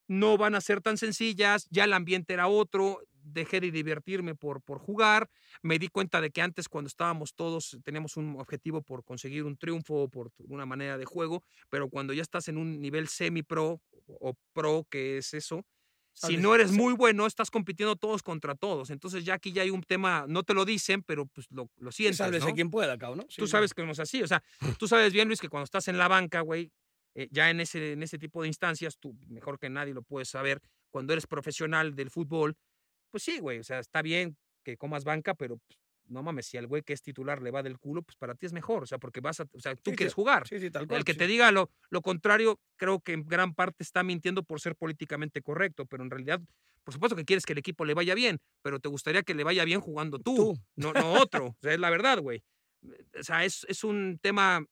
no 0.06 0.36
van 0.36 0.54
a 0.54 0.60
ser 0.60 0.80
tan 0.80 0.98
sencillas, 0.98 1.66
ya 1.70 1.84
el 1.84 1.92
ambiente 1.92 2.34
era 2.34 2.46
otro, 2.46 3.00
dejé 3.24 3.60
de 3.60 3.70
divertirme 3.70 4.34
por, 4.34 4.60
por 4.60 4.78
jugar, 4.78 5.30
me 5.62 5.78
di 5.78 5.88
cuenta 5.88 6.20
de 6.20 6.30
que 6.30 6.42
antes 6.42 6.68
cuando 6.68 6.88
estábamos 6.88 7.34
todos 7.34 7.78
teníamos 7.84 8.16
un 8.16 8.36
objetivo 8.38 8.82
por 8.82 9.02
conseguir 9.02 9.44
un 9.44 9.56
triunfo, 9.56 10.08
por 10.08 10.30
una 10.38 10.66
manera 10.66 10.98
de 10.98 11.06
juego, 11.06 11.42
pero 11.70 11.88
cuando 11.88 12.12
ya 12.12 12.22
estás 12.22 12.48
en 12.48 12.58
un 12.58 12.80
nivel 12.80 13.08
semi-pro 13.08 13.80
o 14.06 14.34
pro, 14.52 14.86
que 14.90 15.18
es 15.18 15.32
eso, 15.32 15.64
si 16.14 16.36
no 16.36 16.54
eres 16.54 16.72
muy 16.72 16.94
bueno, 16.94 17.26
estás 17.26 17.50
compitiendo 17.50 17.96
todos 17.96 18.22
contra 18.22 18.54
todos. 18.54 18.90
Entonces 18.90 19.24
ya 19.24 19.34
aquí 19.34 19.52
ya 19.52 19.62
hay 19.62 19.70
un 19.70 19.82
tema, 19.82 20.24
no 20.28 20.42
te 20.42 20.54
lo 20.54 20.64
dicen, 20.64 21.02
pero 21.02 21.26
pues 21.26 21.46
lo, 21.50 21.68
lo 21.76 21.92
sientes, 21.92 22.20
¿no? 22.20 22.54
quien 22.54 22.70
pueda, 22.70 22.96
cabrón, 22.96 23.18
¿no? 23.18 23.26
Tú 23.36 23.46
sabes 23.46 23.74
que 23.74 23.84
no 23.84 23.92
es 23.92 23.98
así. 23.98 24.22
O 24.22 24.26
sea, 24.26 24.42
tú 24.78 24.88
sabes 24.88 25.12
bien, 25.12 25.28
Luis, 25.28 25.40
que 25.40 25.48
cuando 25.48 25.64
estás 25.64 25.88
en 25.88 25.98
la 25.98 26.08
banca, 26.08 26.40
güey, 26.40 26.72
eh, 27.14 27.28
ya 27.30 27.50
en 27.50 27.60
ese, 27.60 27.92
en 27.92 28.02
ese 28.02 28.18
tipo 28.18 28.42
de 28.42 28.48
instancias, 28.48 28.98
tú 28.98 29.16
mejor 29.28 29.58
que 29.58 29.68
nadie 29.68 29.92
lo 29.92 30.02
puedes 30.02 30.28
saber. 30.28 30.60
Cuando 30.90 31.12
eres 31.12 31.26
profesional 31.26 31.94
del 31.94 32.10
fútbol, 32.10 32.56
pues 33.10 33.22
sí, 33.22 33.38
güey. 33.40 33.58
O 33.58 33.64
sea, 33.64 33.80
está 33.80 34.02
bien 34.02 34.36
que 34.64 34.76
comas 34.76 35.04
banca, 35.04 35.34
pero 35.34 35.58
pues, 35.58 35.78
no 36.06 36.22
mames, 36.22 36.46
si 36.46 36.56
al 36.56 36.66
güey 36.66 36.82
que 36.82 36.92
es 36.92 37.02
titular 37.02 37.42
le 37.42 37.50
va 37.50 37.62
del 37.62 37.78
culo, 37.78 38.02
pues 38.02 38.16
para 38.16 38.34
ti 38.34 38.46
es 38.46 38.52
mejor. 38.52 38.82
O 38.82 38.86
sea, 38.86 38.98
porque 38.98 39.20
vas 39.20 39.40
a. 39.40 39.46
O 39.52 39.60
sea, 39.60 39.74
tú 39.76 39.90
Sí, 39.90 39.96
quieres 39.96 40.12
sí, 40.12 40.16
jugar. 40.16 40.46
Sí, 40.48 40.58
sí, 40.60 40.70
tal 40.70 40.86
cual. 40.86 40.98
El 40.98 41.04
que 41.04 41.14
te 41.14 41.26
diga 41.26 41.50
lo, 41.52 41.70
lo 41.90 42.02
contrario, 42.02 42.60
creo 42.76 43.00
que 43.00 43.12
en 43.12 43.24
gran 43.26 43.54
parte 43.54 43.82
está 43.82 44.02
mintiendo 44.02 44.42
por 44.42 44.60
ser 44.60 44.76
políticamente 44.76 45.40
correcto, 45.42 45.86
pero 45.86 46.02
en 46.02 46.10
realidad, 46.10 46.40
por 46.84 46.92
supuesto 46.94 47.16
que 47.16 47.24
quieres 47.24 47.44
que 47.46 47.52
el 47.54 47.58
equipo 47.58 47.84
le 47.84 47.94
vaya 47.94 48.14
bien, 48.14 48.38
pero 48.62 48.78
te 48.80 48.88
gustaría 48.88 49.22
que 49.22 49.34
le 49.34 49.44
vaya 49.44 49.64
bien 49.64 49.80
jugando 49.80 50.18
tú, 50.18 50.34
Tú. 50.36 50.54
No, 50.76 50.92
no 51.12 51.12
otro. 51.14 51.46
O 51.46 51.56
sea, 51.62 51.72
es 51.74 51.80
la 51.80 51.90
verdad, 51.90 52.18
güey. 52.20 52.42
O 53.18 53.22
sea, 53.22 53.44
es, 53.44 53.64
es 53.68 53.82
un 53.84 54.18
tema 54.20 54.64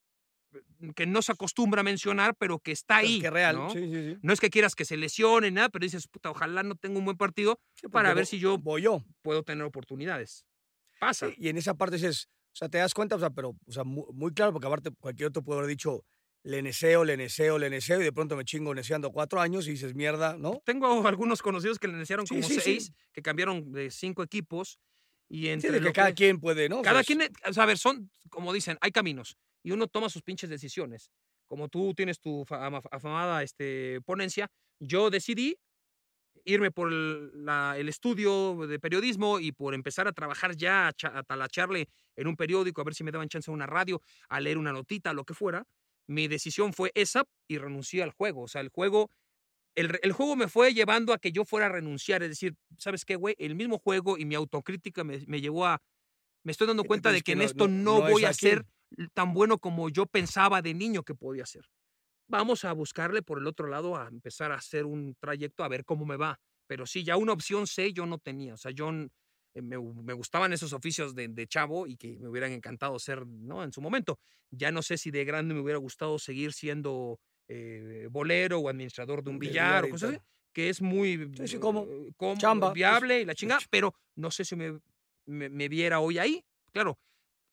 que 0.94 1.06
no 1.06 1.22
se 1.22 1.32
acostumbra 1.32 1.80
a 1.80 1.84
mencionar, 1.84 2.34
pero 2.38 2.58
que 2.58 2.72
está 2.72 3.00
Es 3.00 3.08
ahí. 3.08 3.20
que 3.20 3.30
real. 3.30 3.56
¿no? 3.56 3.70
Sí, 3.70 3.78
sí, 3.80 4.10
sí. 4.12 4.18
No 4.20 4.34
es 4.34 4.40
que 4.40 4.50
quieras 4.50 4.74
que 4.74 4.84
se 4.84 4.98
lesione, 4.98 5.50
nada, 5.50 5.70
pero 5.70 5.84
dices, 5.84 6.06
puta, 6.08 6.30
ojalá 6.30 6.62
no 6.62 6.74
tenga 6.74 6.98
un 6.98 7.06
buen 7.06 7.16
partido 7.16 7.58
Sí, 7.74 7.88
para 7.88 8.12
ver 8.12 8.26
si 8.26 8.38
yo 8.38 8.58
Voy 8.58 8.82
yo. 8.82 9.02
puedo 9.22 9.42
tener 9.44 9.64
oportunidades. 9.64 10.44
Pasa. 11.02 11.28
Sí, 11.28 11.34
y 11.38 11.48
en 11.48 11.56
esa 11.58 11.74
parte 11.74 11.96
dices, 11.96 12.28
o 12.54 12.56
sea, 12.56 12.68
te 12.68 12.78
das 12.78 12.94
cuenta, 12.94 13.16
o 13.16 13.18
sea, 13.20 13.30
pero, 13.30 13.50
o 13.66 13.72
sea, 13.72 13.84
mu- 13.84 14.06
muy, 14.12 14.32
claro, 14.32 14.52
porque 14.52 14.66
aparte 14.66 14.90
cualquier 15.00 15.28
otro 15.28 15.42
puede 15.44 15.60
haber 15.60 15.70
dicho, 15.70 16.04
le 16.44 16.62
neseo, 16.62 17.04
le 17.04 17.16
neseo, 17.16 17.58
le 17.58 17.70
neseo, 17.70 18.00
y 18.00 18.04
de 18.04 18.12
pronto 18.12 18.36
me 18.36 18.44
chingo 18.44 18.74
neceando 18.74 19.10
cuatro 19.12 19.40
años 19.40 19.66
y 19.68 19.72
dices, 19.72 19.94
mierda, 19.94 20.36
¿no? 20.38 20.62
Tengo 20.64 20.86
algunos 21.08 21.42
conocidos 21.42 21.78
que 21.78 21.88
le 21.88 21.94
iniciaron 21.94 22.26
Sí, 22.26 22.34
como 22.34 22.42
sí, 22.42 22.60
sí. 22.60 22.60
seis, 22.60 22.92
que 23.12 23.22
cambiaron 23.22 23.72
de 23.72 23.90
cinco 23.90 24.22
equipos. 24.22 24.78
Y 25.28 25.48
Sí, 25.58 25.68
entre 25.68 25.72
de 25.72 25.80
que 25.80 25.92
cada 25.92 26.12
quien 26.12 26.40
puede, 26.40 26.68
¿no? 26.68 26.80
O 26.80 26.84
sea, 26.84 26.92
Cada 26.92 27.04
quien, 27.04 27.20
o 27.48 27.52
sea, 27.52 27.62
a 27.62 27.66
ver, 27.66 27.78
son, 27.78 28.10
como 28.30 28.52
dicen, 28.52 28.76
hay 28.80 28.90
caminos 28.90 29.36
y 29.62 29.70
uno 29.70 29.86
toma 29.86 30.08
sus 30.10 30.22
pinches 30.22 30.50
decisiones. 30.50 31.12
Como 31.46 31.68
tú 31.68 31.94
tienes 31.94 32.20
tu 32.20 32.44
fa- 32.44 32.66
ama- 32.66 32.82
afamada 32.90 33.42
este, 33.42 34.00
ponencia, 34.04 34.48
yo 34.80 35.10
decidí 35.10 35.56
irme 36.44 36.70
por 36.70 36.92
el, 36.92 37.44
la- 37.44 37.76
el 37.78 37.88
estudio 37.88 38.56
de 38.66 38.78
periodismo 38.80 39.38
y 39.40 39.52
por 39.52 39.74
empezar 39.74 40.08
a 40.08 40.12
trabajar 40.12 40.56
ya, 40.56 40.88
a, 40.88 40.92
cha- 40.92 41.16
a 41.16 41.22
talacharle 41.22 41.88
en 42.16 42.26
un 42.26 42.36
periódico, 42.36 42.80
a 42.80 42.84
ver 42.84 42.94
si 42.94 43.04
me 43.04 43.12
daban 43.12 43.28
chance 43.28 43.50
a 43.50 43.54
una 43.54 43.66
radio, 43.66 44.00
a 44.28 44.40
leer 44.40 44.58
una 44.58 44.72
notita, 44.72 45.12
lo 45.12 45.24
que 45.24 45.34
fuera. 45.34 45.64
Mi 46.08 46.26
decisión 46.28 46.72
fue 46.72 46.90
esa 46.94 47.24
y 47.48 47.58
renuncié 47.58 48.02
al 48.02 48.10
juego. 48.10 48.42
O 48.42 48.48
sea, 48.48 48.60
el 48.60 48.68
juego, 48.70 49.08
el, 49.76 49.98
el 50.02 50.12
juego 50.12 50.34
me 50.36 50.48
fue 50.48 50.74
llevando 50.74 51.12
a 51.12 51.18
que 51.18 51.30
yo 51.32 51.44
fuera 51.44 51.66
a 51.66 51.68
renunciar. 51.70 52.22
Es 52.24 52.30
decir, 52.30 52.56
¿sabes 52.76 53.04
qué, 53.04 53.14
güey? 53.16 53.36
El 53.38 53.54
mismo 53.54 53.78
juego 53.78 54.18
y 54.18 54.24
mi 54.24 54.34
autocrítica 54.34 55.04
me, 55.04 55.22
me 55.26 55.40
llevó 55.40 55.66
a... 55.66 55.80
Me 56.44 56.50
estoy 56.50 56.66
dando 56.66 56.82
cuenta 56.88 57.10
de 57.12 57.18
que 57.18 57.24
que 57.24 57.32
en 57.32 57.38
no- 57.38 57.44
esto 57.44 57.68
no- 57.68 57.82
no, 58.00 58.00
voy 58.10 58.24
a 58.24 58.32
ser 58.34 58.66
tan 59.14 59.32
bueno 59.32 59.58
como 59.58 59.88
yo 59.88 60.06
pensaba 60.06 60.60
de 60.60 60.74
niño 60.74 61.04
que 61.04 61.14
podía 61.14 61.46
ser. 61.46 61.70
Vamos 62.32 62.64
a 62.64 62.72
buscarle 62.72 63.22
por 63.22 63.38
el 63.38 63.46
otro 63.46 63.68
lado 63.68 63.96
a 63.96 64.08
empezar 64.08 64.52
a 64.52 64.56
hacer 64.56 64.86
un 64.86 65.14
trayecto 65.20 65.64
a 65.64 65.68
ver 65.68 65.84
cómo 65.84 66.06
me 66.06 66.16
va. 66.16 66.40
Pero 66.66 66.86
sí, 66.86 67.04
ya 67.04 67.16
una 67.18 67.32
opción 67.34 67.66
C 67.66 67.92
yo 67.92 68.06
no 68.06 68.18
tenía. 68.18 68.54
O 68.54 68.56
sea, 68.56 68.70
yo 68.72 68.90
eh, 69.54 69.62
me, 69.62 69.76
gu- 69.76 70.02
me 70.02 70.12
gustaban 70.14 70.52
esos 70.52 70.72
oficios 70.72 71.14
de, 71.14 71.28
de 71.28 71.46
chavo 71.46 71.86
y 71.86 71.96
que 71.96 72.18
me 72.18 72.28
hubieran 72.28 72.52
encantado 72.52 72.98
ser, 72.98 73.26
¿no? 73.26 73.62
En 73.62 73.72
su 73.72 73.80
momento. 73.82 74.18
Ya 74.50 74.70
no 74.72 74.82
sé 74.82 74.96
si 74.98 75.10
de 75.10 75.24
grande 75.24 75.54
me 75.54 75.60
hubiera 75.60 75.78
gustado 75.78 76.18
seguir 76.18 76.52
siendo 76.52 77.20
eh, 77.48 78.08
bolero 78.10 78.58
o 78.60 78.68
administrador 78.68 79.22
de 79.22 79.30
un 79.30 79.38
billar 79.38 79.58
billar 79.58 79.84
o 79.84 79.88
cosas 79.88 80.10
así, 80.10 80.22
que 80.54 80.68
es 80.70 80.80
muy 80.82 81.14
Sí, 81.34 81.48
sí, 81.48 81.58
como 81.58 81.90
eh, 81.90 82.12
cómodo, 82.16 82.70
chamba, 82.70 82.74
pues, 82.84 83.04
viable 83.04 83.20
y 83.20 83.24
la 83.24 83.34
chingada, 83.34 83.60
ch- 83.60 83.68
pero 83.70 83.94
no 84.16 84.30
sé 84.30 84.44
si 84.44 84.56
me, 84.56 84.80
me, 85.26 85.48
me 85.48 85.68
viera 85.68 86.00
hoy 86.00 86.18
ahí. 86.18 86.44
Claro, 86.72 86.98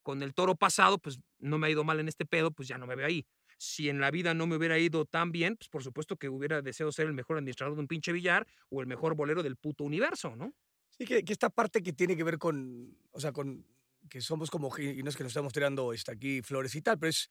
con 0.02 0.22
el 0.22 0.34
toro 0.34 0.56
pasado, 0.56 0.98
pues 0.98 1.20
no 1.38 1.58
me 1.58 1.66
ha 1.68 1.70
ido 1.70 1.84
mal 1.84 2.00
en 2.00 2.08
este 2.08 2.26
pedo, 2.26 2.50
pues 2.52 2.68
ya 2.68 2.78
no 2.78 2.86
me 2.86 2.96
veo 2.96 3.06
ahí. 3.06 3.26
Si 3.62 3.90
en 3.90 4.00
la 4.00 4.10
vida 4.10 4.32
no 4.32 4.46
me 4.46 4.56
hubiera 4.56 4.78
ido 4.78 5.04
tan 5.04 5.32
bien, 5.32 5.56
pues 5.56 5.68
por 5.68 5.82
supuesto 5.82 6.16
que 6.16 6.30
hubiera 6.30 6.62
deseado 6.62 6.90
ser 6.92 7.06
el 7.06 7.12
mejor 7.12 7.36
administrador 7.36 7.74
de 7.74 7.82
un 7.82 7.88
pinche 7.88 8.10
billar 8.10 8.46
o 8.70 8.80
el 8.80 8.86
mejor 8.86 9.14
bolero 9.14 9.42
del 9.42 9.56
puto 9.56 9.84
universo, 9.84 10.34
¿no? 10.34 10.54
Sí, 10.88 11.04
que, 11.04 11.22
esta 11.28 11.50
parte 11.50 11.82
que 11.82 11.92
tiene 11.92 12.16
que 12.16 12.24
ver 12.24 12.38
con, 12.38 12.96
o 13.10 13.20
sea, 13.20 13.32
con 13.32 13.66
que 14.08 14.22
somos 14.22 14.50
como, 14.50 14.74
y 14.78 15.02
no 15.02 15.10
es 15.10 15.16
que 15.16 15.24
nos 15.24 15.32
estamos 15.32 15.52
tirando 15.52 15.92
este, 15.92 16.10
aquí 16.10 16.40
flores 16.40 16.74
y 16.74 16.80
tal, 16.80 16.98
pero 16.98 17.10
es, 17.10 17.28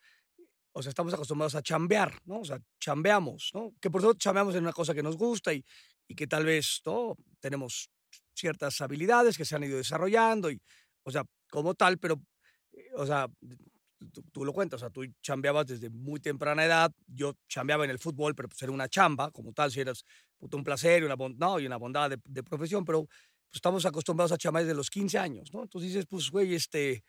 o 0.71 0.83
sea, 0.83 0.91
estamos 0.91 1.15
acostumbrados 1.15 1.55
a 1.55 1.63
chambear, 1.63 2.13
¿no? 2.25 2.41
O 2.41 2.45
sea, 2.45 2.61
chambeamos, 2.79 3.49
¿no? 3.55 3.73
Que 3.81 3.89
por 3.89 4.01
supuesto 4.01 4.19
chambeamos 4.19 4.53
en 4.53 4.61
una 4.61 4.73
cosa 4.73 4.93
que 4.93 5.01
nos 5.01 5.17
gusta 5.17 5.51
y, 5.51 5.65
y 6.07 6.13
que 6.13 6.27
tal 6.27 6.45
vez, 6.45 6.83
¿no? 6.85 7.15
Tenemos 7.39 7.89
ciertas 8.35 8.79
habilidades 8.81 9.35
que 9.35 9.45
se 9.45 9.55
han 9.55 9.63
ido 9.63 9.77
desarrollando 9.77 10.51
y, 10.51 10.61
o 11.01 11.09
sea, 11.09 11.23
como 11.49 11.73
tal, 11.73 11.97
pero, 11.97 12.21
eh, 12.71 12.91
o 12.95 13.07
sea, 13.07 13.27
tú, 14.13 14.23
tú 14.31 14.45
lo 14.45 14.53
cuentas, 14.53 14.79
o 14.79 14.81
sea, 14.81 14.89
tú 14.89 15.03
chambeabas 15.21 15.67
desde 15.67 15.89
muy 15.89 16.19
temprana 16.19 16.65
edad, 16.65 16.91
yo 17.07 17.33
chambeaba 17.47 17.83
en 17.85 17.91
el 17.91 17.99
fútbol, 17.99 18.35
pero 18.35 18.49
pues 18.49 18.61
era 18.63 18.71
una 18.71 18.87
chamba, 18.89 19.31
como 19.31 19.53
tal, 19.53 19.71
si 19.71 19.79
eras 19.81 20.03
puto, 20.37 20.57
un 20.57 20.63
placer 20.63 21.01
y 21.03 21.05
una, 21.05 21.15
bon- 21.15 21.37
no, 21.37 21.59
y 21.59 21.65
una 21.65 21.77
bondad 21.77 22.09
de, 22.09 22.17
de 22.23 22.43
profesión, 22.43 22.85
pero 22.85 23.05
pues, 23.05 23.55
estamos 23.55 23.85
acostumbrados 23.85 24.31
a 24.31 24.37
chambear 24.37 24.65
desde 24.65 24.75
los 24.77 24.89
15 24.89 25.17
años, 25.17 25.53
¿no? 25.53 25.63
Entonces 25.63 25.91
dices, 25.91 26.05
pues, 26.09 26.29
güey, 26.31 26.53
este, 26.55 27.03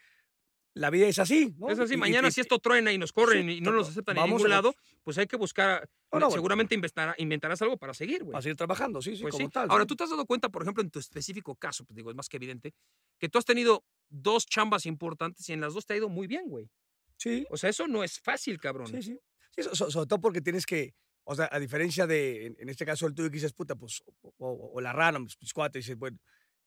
la 0.75 0.91
vida 0.91 1.07
es 1.09 1.19
así, 1.19 1.55
¿no? 1.59 1.69
Es 1.69 1.79
así, 1.79 1.95
Y- 1.95 1.97
mañana 1.97 2.29
y- 2.29 2.33
si 2.33 2.41
esto 2.41 2.59
truena 2.59 2.93
y 2.93 2.99
nos 2.99 3.13
corren 3.13 3.49
y 3.51 3.61
no 3.61 3.73
nos 3.73 3.89
aceptan 3.89 4.17
en 4.19 4.25
ningún 4.25 4.47
a- 4.47 4.49
lado, 4.49 4.75
pues 5.03 5.19
hay 5.19 5.27
que 5.27 5.37
buscar, 5.37 5.81
No, 6.13 6.19
no, 6.21 6.27
bueno. 6.27 6.31
seguramente 6.31 6.75
inventará- 6.77 7.15
inventarás 7.19 7.61
algo 7.63 7.77
para 7.77 7.93
seguir, 7.95 8.23
güey. 8.23 8.33
Vas 8.35 8.47
a 8.47 8.49
ir 8.51 8.57
trabajando, 8.57 9.03
sí, 9.03 9.17
sí, 9.17 9.23
Pues 9.23 9.33
como 9.33 9.47
sí. 9.49 9.53
tal. 9.53 9.69
Ahora, 9.71 9.85
sí. 9.85 9.89
tú 9.89 9.97
te 9.97 10.05
has 10.05 10.11
dado 10.11 10.27
cuenta, 10.27 10.49
por 10.49 10.63
ejemplo, 10.63 10.83
en 10.83 10.91
tu 10.91 10.99
específico 11.01 11.57
caso, 11.57 11.85
pues 11.85 11.97
digo, 11.97 12.11
es 12.11 12.17
más 12.17 12.29
que 12.29 12.37
evidente, 12.37 12.73
que 13.19 13.29
tú 13.29 13.39
has 13.39 13.45
tenido 13.45 13.85
dos 14.09 14.47
chambas 14.47 14.87
importantes 14.87 15.49
y 15.49 15.53
en 15.53 15.61
las 15.61 15.75
dos 15.75 15.87
te 15.87 15.95
ha 15.95 15.97
ido 15.97 16.09
muy 16.09 16.27
bien, 16.27 16.49
güey. 16.49 16.71
Sí, 17.17 17.45
O 17.51 17.57
sea, 17.57 17.69
eso 17.71 17.87
no 17.89 18.03
es 18.05 18.19
fácil, 18.21 18.59
cabrón. 18.61 18.87
sí, 18.87 19.03
sí. 19.03 19.19
Sí, 19.57 19.63
so- 19.65 19.75
so- 19.75 19.91
sobre 19.91 20.07
todo 20.07 20.21
porque 20.21 20.41
tienes 20.41 20.65
que, 20.67 20.95
o 21.25 21.35
sea, 21.35 21.49
a 21.51 21.59
diferencia 21.59 22.07
de, 22.07 22.47
en, 22.47 22.57
en 22.61 22.69
este 22.69 22.87
caso 22.87 23.07
el 23.09 23.15
tuyo 23.15 23.29
que 23.29 23.35
dices, 23.35 23.53
puta, 23.53 23.75
pues, 23.75 24.03
o, 24.23 24.33
o- 24.39 24.71
o 24.75 24.81
la 24.81 24.93
rana, 24.93 25.19
mis, 25.19 25.37
mis 25.41 25.53
cuates, 25.53 25.85
dices, 25.85 25.99
bueno, 25.99 26.19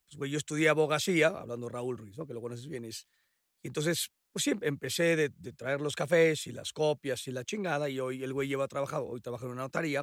pues, 0.04 0.16
güey, 0.16 0.30
yo 0.30 0.36
estudié 0.38 0.68
abogacía, 0.68 1.28
hablando 1.28 1.68
Raúl 1.70 1.96
Ruiz, 1.98 2.16
¿no? 2.18 2.26
Que 2.26 2.34
lo 2.34 2.40
conoces 2.42 2.68
bien, 2.68 2.84
es, 2.84 3.08
entonces, 3.68 4.10
pues 4.32 4.44
sí, 4.44 4.52
empecé 4.62 5.16
de, 5.16 5.28
de 5.36 5.52
traer 5.52 5.80
los 5.80 5.94
cafés 5.94 6.46
y 6.46 6.52
las 6.52 6.72
copias 6.72 7.26
y 7.28 7.32
la 7.32 7.44
chingada, 7.44 7.88
y 7.88 8.00
hoy 8.00 8.22
el 8.24 8.32
güey 8.32 8.48
lleva 8.48 8.66
trabajado, 8.68 9.06
hoy 9.06 9.20
trabaja 9.20 9.46
en 9.46 9.52
una 9.52 9.62
notaría, 9.62 10.02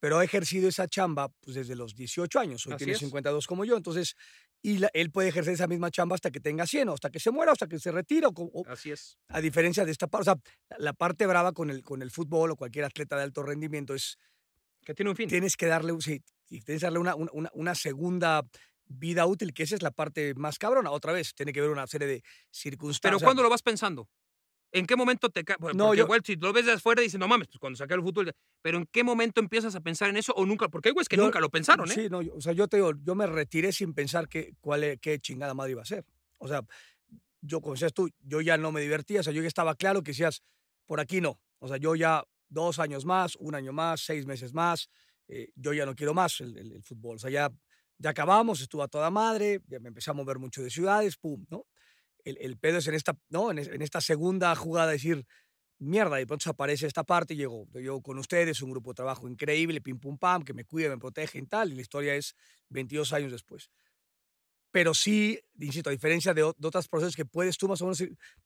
pero 0.00 0.18
ha 0.18 0.24
ejercido 0.24 0.68
esa 0.68 0.86
chamba, 0.88 1.28
pues, 1.40 1.56
desde 1.56 1.74
los 1.76 1.94
18 1.94 2.38
años, 2.40 2.66
hoy 2.66 2.72
Así 2.74 2.84
tiene 2.84 2.92
es. 2.94 2.98
52 3.00 3.46
como 3.46 3.64
yo, 3.64 3.76
entonces, 3.76 4.14
y 4.62 4.78
la- 4.78 4.90
él 4.92 5.10
puede 5.12 5.28
ejercer 5.28 5.54
esa 5.54 5.66
misma 5.68 5.90
chamba 5.90 6.14
hasta 6.16 6.30
que 6.30 6.40
tenga 6.40 6.66
100, 6.66 6.88
o 6.88 6.94
hasta 6.94 7.10
que 7.10 7.20
se 7.20 7.30
muera, 7.30 7.52
o 7.52 7.54
hasta 7.54 7.66
que 7.68 7.78
se 7.78 7.90
retire, 7.92 8.26
o, 8.26 8.32
o- 8.36 8.66
Así 8.68 8.90
es. 8.90 9.16
a 9.28 9.40
diferencia 9.40 9.84
de 9.84 9.92
esta 9.92 10.06
parte, 10.08 10.30
o 10.30 10.34
sea, 10.34 10.76
la- 10.78 10.92
parte 10.92 11.26
brava 11.26 11.52
con 11.52 11.70
el, 11.70 11.82
con 11.82 12.02
el 12.02 12.10
fútbol 12.10 12.50
o 12.52 12.56
cualquier 12.56 12.84
atleta 12.84 13.16
de 13.16 13.22
alto 13.24 13.42
rendimiento 13.42 13.94
es, 13.94 14.18
Que 14.84 14.94
tiene 14.94 15.10
un 15.10 15.16
fin. 15.16 15.28
tienes 15.28 15.56
que 15.56 15.66
darle, 15.66 15.92
sí, 16.00 16.20
tienes 16.48 16.64
que 16.64 16.86
darle 16.86 16.98
una- 16.98 17.14
una- 17.14 17.50
una 17.54 17.74
segunda 17.74 18.42
vida 18.88 19.26
útil, 19.26 19.52
que 19.54 19.62
esa 19.64 19.74
es 19.74 19.82
la 19.82 19.90
parte 19.90 20.34
más 20.34 20.58
cabrona. 20.58 20.90
Otra 20.90 21.12
vez, 21.12 21.34
tiene 21.34 21.52
que 21.52 21.60
ver 21.60 21.70
una 21.70 21.86
serie 21.86 22.08
de 22.08 22.22
circunstancias. 22.50 23.00
Pero 23.20 23.24
¿cuándo 23.24 23.42
lo 23.42 23.50
vas 23.50 23.62
pensando? 23.62 24.08
¿En 24.70 24.86
qué 24.86 24.96
momento 24.96 25.30
te 25.30 25.44
cae? 25.44 25.56
No, 25.74 25.94
yo- 25.94 26.04
igual 26.04 26.20
si 26.24 26.36
lo 26.36 26.52
ves 26.52 26.66
de 26.66 26.72
afuera 26.72 27.00
dices, 27.00 27.18
no 27.18 27.26
mames, 27.26 27.48
pues 27.48 27.58
cuando 27.58 27.76
saqué 27.76 27.94
el 27.94 28.02
fútbol. 28.02 28.32
Pero 28.60 28.78
¿en 28.78 28.86
qué 28.86 29.02
momento 29.02 29.40
empiezas 29.40 29.74
a 29.74 29.80
pensar 29.80 30.10
en 30.10 30.16
eso 30.18 30.32
o 30.34 30.44
nunca? 30.44 30.68
Porque 30.68 30.90
hay 30.90 30.92
güeyes 30.92 31.08
que 31.08 31.16
Yo- 31.16 31.24
nunca 31.24 31.40
lo 31.40 31.48
pensaron, 31.48 31.90
¿eh? 31.90 31.94
Sí, 31.94 32.08
no, 32.10 32.20
yo- 32.20 32.34
o 32.34 32.40
sea, 32.40 32.52
yo 32.52 32.68
te 32.68 32.76
digo, 32.76 32.92
yo 33.02 33.14
me 33.14 33.26
retiré 33.26 33.72
sin 33.72 33.94
pensar 33.94 34.28
que, 34.28 34.52
cuál, 34.60 34.84
e- 34.84 34.98
qué 34.98 35.18
chingada 35.20 35.54
madre 35.54 35.72
iba 35.72 35.82
a 35.82 35.86
ser. 35.86 36.04
O 36.36 36.48
sea, 36.48 36.62
yo, 37.40 37.60
como 37.60 37.74
decías 37.74 37.94
tú, 37.94 38.10
yo 38.20 38.40
ya 38.42 38.58
no 38.58 38.70
me 38.72 38.80
divertía, 38.80 39.20
o 39.20 39.22
sea, 39.22 39.32
yo 39.32 39.40
ya 39.42 39.48
estaba 39.48 39.74
claro 39.74 40.02
que 40.02 40.10
decías, 40.10 40.42
por 40.86 41.00
aquí 41.00 41.20
no. 41.20 41.40
O 41.60 41.68
sea, 41.68 41.76
yo 41.78 41.94
ya 41.94 42.24
dos 42.50 42.78
años 42.78 43.04
más, 43.06 43.36
un 43.36 43.54
año 43.54 43.72
más, 43.72 44.00
seis 44.02 44.26
meses 44.26 44.52
más, 44.52 44.90
eh, 45.28 45.50
yo 45.54 45.72
ya 45.72 45.86
no 45.86 45.94
quiero 45.94 46.14
más 46.14 46.40
el, 46.40 46.56
el, 46.56 46.82
fútbol. 46.82 47.16
O 47.16 47.18
sea, 47.18 47.30
ya, 47.30 47.50
ya 47.98 48.10
acabamos, 48.10 48.60
estuvo 48.60 48.82
a 48.82 48.88
toda 48.88 49.10
madre, 49.10 49.60
ya 49.66 49.80
me 49.80 49.88
empecé 49.88 50.10
a 50.10 50.14
mover 50.14 50.38
mucho 50.38 50.62
de 50.62 50.70
ciudades, 50.70 51.16
pum, 51.16 51.44
¿no? 51.50 51.66
El, 52.24 52.36
el 52.40 52.58
pedo 52.58 52.78
es 52.78 52.86
en 52.86 52.94
esta, 52.94 53.16
¿no? 53.28 53.50
En, 53.50 53.58
en 53.58 53.82
esta 53.82 54.00
segunda 54.00 54.54
jugada 54.54 54.92
decir, 54.92 55.26
mierda, 55.78 56.20
y 56.20 56.26
pronto 56.26 56.50
aparece 56.50 56.86
esta 56.86 57.04
parte 57.04 57.34
y 57.34 57.38
llego, 57.38 57.66
yo 57.74 58.00
con 58.00 58.18
ustedes, 58.18 58.62
un 58.62 58.70
grupo 58.70 58.90
de 58.90 58.96
trabajo 58.96 59.28
increíble, 59.28 59.80
pim 59.80 59.98
pum 59.98 60.18
pam, 60.18 60.42
que 60.42 60.52
me 60.54 60.64
cuida, 60.64 60.88
me 60.88 60.98
protege 60.98 61.38
y 61.38 61.46
tal, 61.46 61.72
y 61.72 61.76
la 61.76 61.82
historia 61.82 62.14
es 62.14 62.34
22 62.70 63.12
años 63.12 63.32
después. 63.32 63.70
Pero 64.70 64.92
sí, 64.92 65.40
insisto, 65.58 65.88
a 65.88 65.92
diferencia 65.92 66.34
de, 66.34 66.42
otros 66.42 66.88
procesos 66.88 67.16
que 67.16 67.24
puedes 67.24 67.56
tú 67.56 67.68
más 67.68 67.80
o 67.80 67.86
menos 67.86 68.04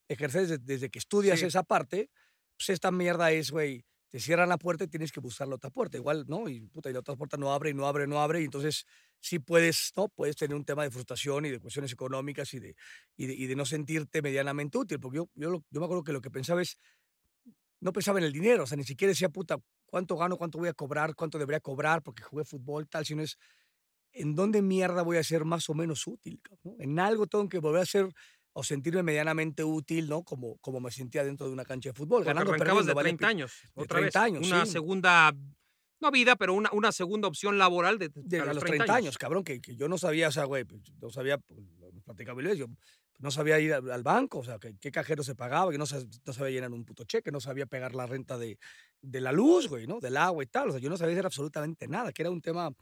ejercer 0.09 0.61
desde, 0.61 0.91
que 0.91 0.99
estudias 0.99 1.43
esa 1.43 1.63
parte, 1.63 2.11
pues 2.57 2.71
esta 2.71 2.93
mierda 2.93 3.33
es, 3.33 3.51
güey, 3.51 3.85
te 4.09 4.21
cierran 4.21 4.49
la 4.49 4.59
puerta 4.59 4.85
y 4.85 4.89
tienes 4.89 5.11
que 5.11 5.21
buscar 5.21 5.49
la 5.49 5.57
otra 5.57 5.71
puerta. 5.71 5.97
Igual, 5.97 6.27
¿no? 6.29 6.49
Y 6.49 6.61
puta, 6.69 6.91
y 6.91 6.93
la 6.93 7.01
otra 7.01 7.17
puerta 7.17 7.37
no 7.39 7.53
abre 7.53 7.71
y 7.71 7.75
no 7.75 7.87
abre, 7.87 8.07
no 8.07 8.21
abre. 8.21 8.43
Y 8.43 8.45
entonces 8.45 8.87
sí 9.23 9.39
puedes, 9.39 9.93
¿no? 9.97 10.09
Puedes 10.09 10.37
tener 10.37 10.57
un 10.57 10.65
tema 10.65 10.83
de 10.83 10.91
frustración 10.91 11.47
y 11.47 11.51
de 11.51 11.61
cuestiones 11.61 11.93
económicas 11.93 12.53
y 12.55 12.59
de, 12.59 12.75
y 13.17 13.47
de, 13.47 13.57
no 13.57 13.65
sentirte 13.65 14.21
medianamente 14.21 14.77
útil. 14.77 14.99
Porque 14.99 15.19
yo, 15.19 15.31
yo, 15.35 15.63
yo 15.71 15.81
me 15.81 15.85
acuerdo 15.85 16.03
que 16.03 16.13
lo 16.13 16.21
que 16.21 16.31
pensaba 16.31 16.61
es, 16.61 16.77
no 17.81 17.93
pensaba 17.93 18.19
en 18.19 18.25
el 18.25 18.33
dinero, 18.33 18.65
o 18.65 18.67
sea, 18.67 18.77
ni 18.77 18.85
siquiera 18.85 19.11
decía, 19.11 19.29
puta, 19.29 19.59
¿cuánto 19.87 20.17
gano? 20.17 20.37
¿Cuánto 20.37 20.59
voy 20.59 20.69
a 20.69 20.75
cobrar? 20.75 21.15
¿Cuánto 21.15 21.39
debería 21.39 21.61
cobrar? 21.61 22.03
Porque 22.03 22.23
jugué 22.23 22.45
fútbol, 22.45 22.89
tal, 22.89 23.07
sino 23.07 23.23
es, 23.23 23.39
¿en 24.13 24.35
dónde 24.35 24.61
mierda 24.61 25.03
voy 25.03 25.17
a 25.17 25.25
ser 25.25 25.45
más 25.45 25.69
o 25.71 25.75
menos 25.75 26.07
útil? 26.07 26.41
¿no? 26.65 26.75
En 26.79 26.99
algo 26.99 27.27
tengo 27.27 27.49
que 27.49 27.59
volver 27.59 27.83
a 27.83 27.87
ser 27.87 28.09
o 28.55 28.63
sentirme 28.63 29.03
medianamente 29.03 29.65
útil, 29.65 30.09
¿no? 30.09 30.23
Como, 30.25 30.59
como 30.59 30.81
me 30.81 30.91
sentía 30.91 31.25
dentro 31.25 31.47
de 31.47 31.53
una 31.53 31.65
cancha 31.65 31.91
de 31.91 31.95
fútbol. 31.95 32.25
ganando, 32.25 32.53
arrancabas 32.53 32.87
de 32.87 32.95
30 32.95 33.27
años, 33.27 33.53
otra 33.75 33.99
30 34.01 34.05
vez. 34.05 34.17
años, 34.17 34.47
Una 34.47 34.67
segunda, 34.67 35.33
no 36.03 36.11
vida, 36.11 36.37
pero 36.37 36.53
una, 36.53 36.71
una 36.73 36.93
segunda 36.93 37.29
opción 37.29 37.57
laboral 37.57 37.99
de, 37.99 38.11
de 38.15 38.41
a 38.41 38.53
los 38.53 38.63
30, 38.63 38.95
años. 38.95 39.17
cabrón, 39.17 39.45
que, 39.45 39.61
que, 39.61 39.77
yo 39.77 39.89
no 39.89 39.97
sabía, 39.97 40.29
o 40.29 40.33
sea, 40.33 40.45
güey, 40.45 40.65
pues, 40.65 40.83
no 41.01 41.11
sabía, 41.11 41.39
pues, 41.39 41.61
platicaba 42.05 42.43
yo 42.55 42.67
no 43.23 43.31
sabía 43.31 43.61
ir 43.61 43.73
al, 43.73 44.03
banco, 44.03 44.41
o 44.41 44.45
sea, 44.45 44.59
qué, 44.59 44.91
cajero 44.91 45.23
se 45.23 45.37
pagaba, 45.37 45.71
que 45.71 45.79
no, 45.79 45.85
no, 46.27 46.33
sabía 46.33 46.51
llenar 46.51 46.73
un 46.73 46.85
puto 46.85 47.05
cheque, 47.05 47.31
no 47.31 47.41
sabía 47.41 47.67
pegar 47.67 47.95
la 47.95 48.05
renta 48.05 48.37
de, 48.37 48.59
de 49.01 49.21
la 49.21 49.31
luz, 49.31 49.69
güey, 49.69 49.87
¿no? 49.87 50.01
Del 50.01 50.17
agua 50.17 50.43
y 50.43 50.47
tal. 50.49 50.71
O 50.71 50.73
sea, 50.73 50.81
yo 50.81 50.91
no 50.91 50.97
sabía 50.97 51.15
hacer 51.15 51.27
absolutamente 51.27 51.87
nada, 51.87 52.13
que 52.13 52.23
era 52.23 52.31
un 52.31 52.41
tema 52.41 52.73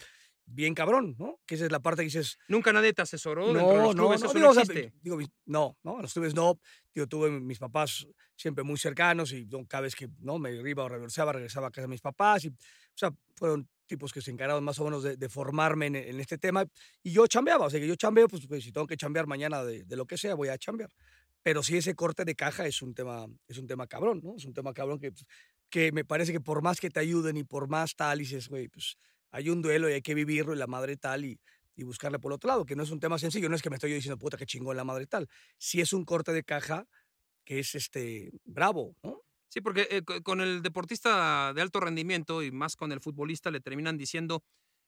bien 0.47 0.75
cabrón, 0.75 1.15
¿no? 1.19 1.41
Que 1.47 1.57
esa 1.57 1.67
es 1.67 1.73
la 1.73 1.81
parte 1.81 2.01
que 2.01 2.07
dices. 2.07 2.39
Nunca 2.49 2.73
nadie 2.73 2.95
te 2.95 3.03
asesoró. 3.03 3.53
No, 3.53 3.53
de 3.53 3.77
los 3.77 3.95
no, 3.95 4.03
clubes, 4.03 4.23
no, 4.23 4.33
digo, 4.33 4.55
no, 4.55 4.63
digo, 5.03 5.19
no, 5.45 5.77
no, 5.83 6.01
los 6.01 6.13
clubes 6.13 6.35
no. 6.35 6.59
Digo, 6.95 7.07
tuve 7.07 7.31
mis 7.31 7.59
papás 7.59 8.07
siempre 8.35 8.65
muy 8.65 8.79
cercanos 8.79 9.33
y 9.33 9.47
cada 9.69 9.83
vez 9.83 9.95
que 9.95 10.09
no 10.21 10.39
me 10.39 10.55
iba 10.55 10.85
o 10.85 10.89
regresaba, 10.89 11.33
regresaba 11.35 11.69
a 11.69 11.71
casa 11.71 11.83
de 11.83 11.89
mis 11.89 12.01
papás. 12.01 12.47
Y, 12.47 12.49
o 12.49 12.55
sea, 13.01 13.15
fueron 13.35 13.69
tipos 13.87 14.13
que 14.13 14.23
se 14.23 14.31
encargaron 14.31 14.63
más 14.63 14.79
o 14.79 14.85
menos 14.85 15.03
de, 15.03 15.29
formarme 15.29 15.87
en, 15.87 16.21
este 16.21 16.39
tema. 16.39 16.65
Y 17.03 17.11
yo 17.11 17.27
chambeaba, 17.27 17.67
o 17.67 17.71
sea, 17.71 17.81
que 17.81 17.89
yo 17.89 17.97
chambeo, 17.97 18.29
pues, 18.29 18.47
pues 18.47 18.63
si 18.63 18.71
tengo 18.71 18.87
que 18.87 18.97
chambear 18.97 19.27
mañana 19.27 19.65
de, 19.65 19.83
de, 19.85 19.97
lo 19.97 20.07
que 20.07 20.17
sea, 20.17 20.35
voy 20.35 20.49
a 20.49 20.57
chambear. 20.57 20.91
Pero 21.43 21.63
sí 21.63 21.77
ese 21.77 21.95
corte 21.95 22.25
de 22.25 22.37
caja 22.37 22.67
es 22.67 22.83
un 22.83 22.95
tema, 22.95 23.27
es 23.49 23.59
un 23.59 23.67
tema 23.67 23.87
cabrón, 23.87 24.21
¿no? 24.23 24.37
Es 24.37 24.45
un 24.45 24.55
tema 24.55 24.73
cabrón 24.73 25.01
que, 25.01 25.11
pues, 25.11 25.25
que 25.71 25.91
me 25.93 26.05
parece 26.05 26.33
que 26.33 26.41
por 26.41 26.63
más 26.63 26.81
que 26.81 26.91
te 26.91 27.01
ayuden 27.01 27.37
y 27.37 27.45
por 27.45 27.69
más 27.69 27.97
tal, 27.97 28.19
dices, 28.19 28.49
güey, 28.49 28.69
pues 28.69 28.97
hay 29.31 29.51
un 29.51 29.63
duelo 29.63 29.89
y 29.89 29.95
hay 29.95 30.03
que 30.03 30.15
vivirlo 30.15 30.55
y 30.55 30.59
la 30.59 30.67
madre 30.67 30.97
tal 30.97 31.25
y, 31.25 31.41
y 31.77 31.83
buscarle 31.83 32.19
por 32.19 32.33
otro 32.33 32.49
lado, 32.49 32.67
que 32.67 32.77
no 32.77 32.83
es 32.83 32.91
un 32.91 33.01
tema 33.01 33.19
sencillo, 33.19 33.49
no 33.49 33.57
es 33.57 33.63
que 33.63 33.71
me 33.71 33.77
estoy 33.77 33.93
diciendo, 33.93 34.19
puta, 34.19 34.37
que 34.37 34.47
chingón 34.47 34.77
la 34.77 34.85
madre 34.85 35.07
tal. 35.07 35.29
Sí 35.57 35.81
es 35.81 35.93
un 35.93 36.05
corte 36.05 36.33
de 36.33 36.45
caja 36.45 36.87
que 37.45 37.59
es 37.61 37.75
este 37.75 38.31
bravo, 38.45 38.95
¿no? 39.03 39.23
Sí, 39.51 39.61
porque 39.61 39.89
eh, 39.91 40.03
con 40.23 40.41
el 40.41 40.63
deportista 40.63 41.53
de 41.53 41.61
alto 41.61 41.81
rendimiento 41.81 42.43
y 42.43 42.53
más 42.53 42.77
con 42.77 42.93
el 42.93 43.01
futbolista 43.01 43.51
le 43.51 43.61
terminan 43.61 43.99
diciendo, 43.99 44.45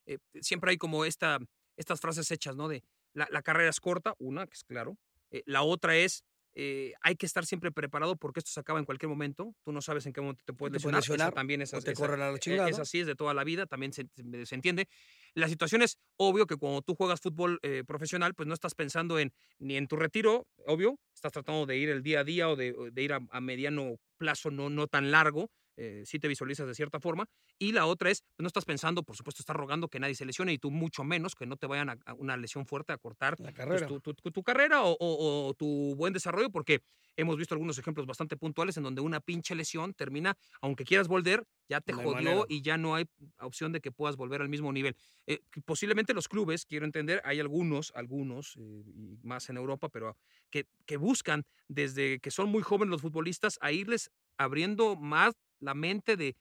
eh, 0.06 0.18
siempre 0.40 0.70
hay 0.70 0.78
como 0.78 1.04
esta, 1.04 1.40
estas 1.76 2.00
frases 2.00 2.30
hechas, 2.30 2.54
¿no? 2.54 2.68
De 2.68 2.84
la, 3.12 3.42
carrera 3.42 3.70
es 3.70 3.80
corta, 3.80 4.14
una, 4.18 4.46
que 4.46 4.54
es 4.54 4.62
claro. 4.62 4.96
Eh, 5.32 5.42
la 5.46 5.62
otra 5.62 5.96
es, 5.96 6.24
hay 6.54 7.16
que 7.16 7.26
estar 7.26 7.46
siempre 7.46 7.72
preparado 7.72 8.16
porque 8.16 8.40
esto 8.40 8.50
se 8.50 8.60
acaba 8.60 8.78
en 8.78 8.84
cualquier 8.84 9.08
momento. 9.08 9.54
Tú 9.64 9.72
no 9.72 9.80
sabes 9.80 10.06
en 10.06 10.12
qué 10.12 10.20
momento 10.20 10.42
te 10.44 10.52
puedes 10.52 10.84
lesionar. 10.84 11.32
también 11.32 11.62
es, 11.62 11.72
o 11.74 11.80
te 11.80 11.94
corren 11.94 12.20
a 12.20 12.30
la 12.30 12.36
e, 12.36 12.40
chingada. 12.40 12.68
Es 12.68 12.78
así, 12.78 13.00
es 13.00 13.06
de 13.06 13.14
toda 13.14 13.34
la 13.34 13.44
vida, 13.44 13.66
también 13.66 13.92
se, 13.92 14.08
se 14.44 14.54
entiende. 14.54 14.88
La 15.34 15.48
situación 15.48 15.82
es 15.82 15.98
obvio 16.16 16.46
que 16.46 16.56
cuando 16.56 16.82
tú 16.82 16.94
juegas 16.94 17.20
fútbol 17.20 17.60
profesional, 17.86 18.34
pues 18.34 18.46
no 18.46 18.54
estás 18.54 18.74
pensando 18.74 19.18
en 19.18 19.32
ni 19.58 19.76
en 19.76 19.86
tu 19.86 19.96
retiro, 19.96 20.46
obvio, 20.66 20.98
estás 21.14 21.32
tratando 21.32 21.66
de 21.66 21.76
ir 21.76 21.88
el 21.88 22.02
día 22.02 22.20
a 22.20 22.24
día 22.24 22.48
o 22.48 22.56
de, 22.56 22.92
ir 22.96 23.12
a, 23.12 23.40
mediano 23.40 23.96
plazo 24.18 24.50
no, 24.50 24.70
no 24.70 24.86
tan 24.86 25.10
largo, 25.10 25.50
eh, 25.76 26.02
si 26.04 26.18
te 26.18 26.28
visualizas 26.28 26.66
de 26.66 26.74
cierta 26.74 27.00
forma. 27.00 27.26
Y 27.58 27.72
la 27.72 27.86
otra 27.86 28.10
es, 28.10 28.22
pues, 28.22 28.42
no 28.42 28.46
estás 28.46 28.64
pensando, 28.64 29.02
por 29.02 29.16
supuesto, 29.16 29.42
estás 29.42 29.56
rogando 29.56 29.88
que 29.88 29.98
nadie 30.00 30.14
se 30.14 30.24
lesione 30.24 30.52
y 30.52 30.58
tú 30.58 30.70
mucho 30.70 31.04
menos, 31.04 31.34
que 31.34 31.46
no 31.46 31.56
te 31.56 31.66
vayan 31.66 31.90
a, 31.90 32.14
una 32.14 32.36
lesión 32.36 32.66
fuerte 32.66 32.92
a 32.92 32.98
cortar 32.98 33.38
la 33.40 33.52
pues, 33.52 33.86
tu, 33.86 34.00
tu, 34.00 34.42
carrera 34.42 34.80
o, 34.82 35.54
tu 35.58 35.94
buen 35.96 36.12
desarrollo, 36.12 36.50
porque 36.50 36.82
hemos 37.16 37.36
visto 37.36 37.54
algunos 37.54 37.78
ejemplos 37.78 38.06
bastante 38.06 38.36
puntuales 38.36 38.76
en 38.76 38.82
donde 38.82 39.00
una 39.00 39.20
pinche 39.20 39.54
lesión 39.54 39.94
termina, 39.94 40.36
aunque 40.60 40.84
quieras 40.84 41.08
volver, 41.08 41.44
ya 41.68 41.80
te 41.80 41.92
jodió 41.92 42.46
y 42.48 42.62
ya 42.62 42.76
no 42.76 42.94
hay 42.94 43.06
opción 43.40 43.72
de 43.72 43.80
que 43.80 43.92
puedas 43.92 44.16
volver 44.16 44.42
al 44.42 44.48
mismo 44.48 44.72
nivel. 44.72 44.96
Eh, 45.26 45.40
posiblemente 45.64 46.14
los 46.14 46.28
clubes, 46.28 46.66
quiero 46.66 46.84
entender, 46.84 47.22
hay 47.24 47.40
algunos, 47.40 47.92
algunos, 47.94 48.56
eh, 48.56 48.82
y 48.86 49.18
más 49.22 49.48
en 49.48 49.56
Europa, 49.56 49.88
pero 49.88 50.16
que, 50.50 50.66
que 50.86 50.96
buscan 50.96 51.44
desde 51.68 52.18
que 52.20 52.30
son 52.30 52.50
muy 52.50 52.62
jóvenes 52.62 52.90
los 52.90 53.02
futbolistas 53.02 53.58
a 53.60 53.72
irles 53.72 54.10
abriendo 54.36 54.96
más 54.96 55.34
la 55.62 55.74
mente 55.74 56.16
de 56.16 56.36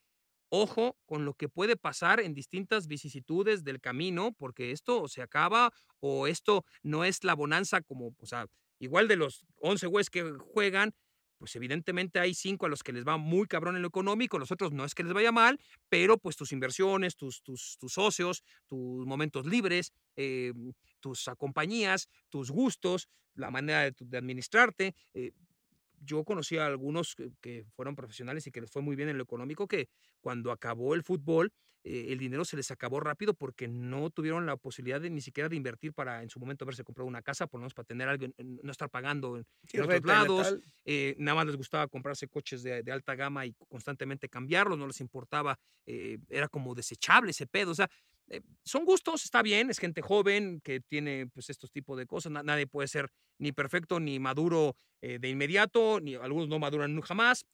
ojo 0.50 0.98
con 1.06 1.24
lo 1.24 1.34
que 1.34 1.48
puede 1.48 1.76
pasar 1.76 2.20
en 2.20 2.34
distintas 2.34 2.86
vicisitudes 2.86 3.64
del 3.64 3.80
camino, 3.80 4.32
porque 4.32 4.70
esto 4.70 5.08
se 5.08 5.22
acaba 5.22 5.72
o 6.00 6.26
esto 6.26 6.66
no 6.82 7.04
es 7.04 7.24
la 7.24 7.34
bonanza 7.34 7.80
como, 7.80 8.14
o 8.18 8.26
sea, 8.26 8.46
igual 8.78 9.08
de 9.08 9.16
los 9.16 9.46
11 9.60 9.86
güeyes 9.86 10.10
que 10.10 10.30
juegan, 10.52 10.92
pues 11.38 11.56
evidentemente 11.56 12.20
hay 12.20 12.34
cinco 12.34 12.66
a 12.66 12.68
los 12.68 12.82
que 12.82 12.92
les 12.92 13.04
va 13.04 13.16
muy 13.16 13.46
cabrón 13.46 13.76
en 13.76 13.82
lo 13.82 13.88
económico, 13.88 14.38
los 14.38 14.52
otros 14.52 14.72
no 14.72 14.84
es 14.84 14.94
que 14.94 15.02
les 15.02 15.12
vaya 15.12 15.32
mal, 15.32 15.58
pero 15.88 16.18
pues 16.18 16.36
tus 16.36 16.52
inversiones, 16.52 17.16
tus, 17.16 17.42
tus, 17.42 17.78
tus 17.80 17.94
socios, 17.94 18.44
tus 18.68 19.06
momentos 19.06 19.46
libres, 19.46 19.92
eh, 20.16 20.52
tus 21.00 21.28
compañías, 21.38 22.08
tus 22.28 22.50
gustos, 22.50 23.08
la 23.34 23.50
manera 23.50 23.90
de, 23.90 24.18
administrarte, 24.18 24.94
eh, 25.14 25.32
yo 26.04 26.24
conocí 26.24 26.58
a 26.58 26.66
algunos 26.66 27.16
que, 27.40 27.64
fueron 27.74 27.96
profesionales 27.96 28.46
y 28.46 28.50
que 28.50 28.60
les 28.60 28.70
fue 28.70 28.82
muy 28.82 28.96
bien 28.96 29.08
en 29.08 29.18
lo 29.18 29.24
económico, 29.24 29.66
que 29.66 29.88
cuando 30.20 30.52
acabó 30.52 30.94
el 30.94 31.02
fútbol, 31.02 31.52
eh, 31.84 32.12
el 32.12 32.18
dinero 32.18 32.44
se 32.44 32.56
les 32.56 32.70
acabó 32.70 33.00
rápido 33.00 33.34
porque 33.34 33.66
no 33.66 34.10
tuvieron 34.10 34.46
la 34.46 34.56
posibilidad 34.56 35.00
de 35.00 35.10
ni 35.10 35.20
siquiera 35.20 35.48
de 35.48 35.56
invertir 35.56 35.92
para 35.92 36.22
en 36.22 36.30
su 36.30 36.38
momento 36.38 36.64
haberse 36.64 36.84
comprado 36.84 37.08
una 37.08 37.22
casa, 37.22 37.48
por 37.48 37.58
lo 37.58 37.62
menos 37.62 37.74
para 37.74 37.86
tener 37.86 38.08
algo, 38.08 38.26
no 38.38 38.70
estar 38.70 38.88
pagando 38.88 39.36
en, 39.36 39.46
otros 39.82 40.04
lados. 40.04 40.56
Eh, 40.84 41.16
nada 41.18 41.36
más 41.36 41.46
les 41.46 41.56
gustaba 41.56 41.88
comprarse 41.88 42.28
coches 42.28 42.62
de, 42.62 42.84
alta 42.92 43.14
gama 43.14 43.46
y 43.46 43.54
constantemente 43.68 44.28
cambiarlos, 44.28 44.78
no 44.78 44.86
les 44.86 45.00
importaba, 45.00 45.58
eh, 45.86 46.18
era 46.28 46.48
como 46.48 46.74
desechable 46.74 47.32
ese 47.32 47.46
pedo. 47.46 47.72
O 47.72 47.74
sea, 47.74 47.90
eh, 48.32 48.40
son 48.64 48.86
gustos, 48.86 49.24
está 49.24 49.42
bien, 49.42 49.68
es 49.68 49.78
gente 49.78 50.00
joven 50.00 50.62
que 50.64 50.80
tiene 50.80 51.26
pues 51.26 51.50
estos 51.50 51.70
tipos 51.70 51.98
de 51.98 52.06
cosas, 52.06 52.32
nadie 52.32 52.66
puede 52.66 52.88
ser 52.88 53.10
ni 53.38 53.52
perfecto 53.52 54.00
ni 54.00 54.18
maduro 54.18 54.74
eh, 55.02 55.18
de 55.18 55.28
inmediato, 55.28 56.00
ni 56.00 56.14
algunos 56.14 56.48
no 56.48 56.58
maduran 56.58 56.98
jamás, 57.02 57.44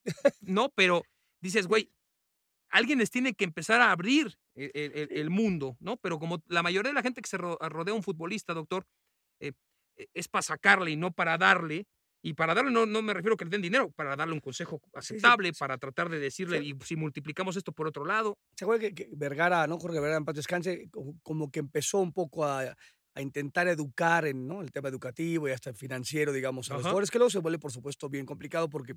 no, 0.40 0.70
pero 0.76 1.02
dices, 1.40 1.66
güey, 1.66 1.90
alguien 2.70 3.00
les 3.00 3.10
tiene 3.10 3.34
que 3.34 3.42
empezar 3.44 3.80
a 3.80 3.90
abrir 3.90 4.38
e, 4.54 4.70
e, 4.72 5.08
el, 5.10 5.30
mundo, 5.30 5.76
¿no? 5.80 5.96
Pero 5.96 6.20
como 6.20 6.42
la 6.46 6.62
mayoría 6.62 6.90
de 6.90 6.94
la 6.94 7.02
gente 7.02 7.22
que 7.22 7.28
se 7.28 7.38
rodea 7.38 7.92
a 7.92 7.96
un 7.96 8.04
futbolista, 8.04 8.54
doctor, 8.54 8.86
eh, 9.40 9.54
es 10.14 10.28
para 10.28 10.42
sacarle 10.42 10.92
y 10.92 10.96
no 10.96 11.10
para 11.10 11.38
darle, 11.38 11.88
y 12.22 12.34
para 12.34 12.54
darle, 12.54 12.70
no, 12.70 12.84
no 12.84 13.00
me 13.00 13.14
refiero 13.14 13.34
a 13.34 13.36
que 13.36 13.44
le 13.44 13.50
den 13.50 13.62
dinero, 13.62 13.90
para 13.90 14.16
darle 14.16 14.34
un 14.34 14.40
consejo 14.40 14.80
aceptable, 14.94 15.52
para 15.52 15.78
tratar 15.78 16.08
de 16.08 16.18
decirle, 16.18 16.62
y 16.62 16.74
si 16.84 16.96
multiplicamos 16.96 17.56
esto 17.56 17.72
por 17.72 17.86
otro 17.86 18.04
lado. 18.04 18.38
Se 18.56 18.64
acuerda 18.64 18.90
que, 18.90 19.08
Vergara, 19.12 19.66
¿no? 19.66 19.78
Jorge 19.78 20.00
Vergara 20.00 20.18
en 20.18 20.24
paz 20.24 20.34
descanse, 20.34 20.88
como, 21.22 21.50
que 21.50 21.60
empezó 21.60 21.98
un 21.98 22.12
poco 22.12 22.44
a, 22.44 22.74
a 23.14 23.22
intentar 23.22 23.68
educar 23.68 24.26
en 24.26 24.46
¿no? 24.46 24.62
el 24.62 24.70
tema 24.70 24.88
educativo 24.88 25.48
y 25.48 25.52
hasta 25.52 25.72
financiero, 25.74 26.32
digamos, 26.32 26.70
a 26.70 26.74
los 26.74 26.82
jugadores, 26.82 27.10
que 27.10 27.18
luego 27.18 27.30
se 27.30 27.38
vuelve, 27.38 27.58
por 27.58 27.72
supuesto, 27.72 28.08
bien 28.08 28.26
complicado 28.26 28.68
porque 28.68 28.94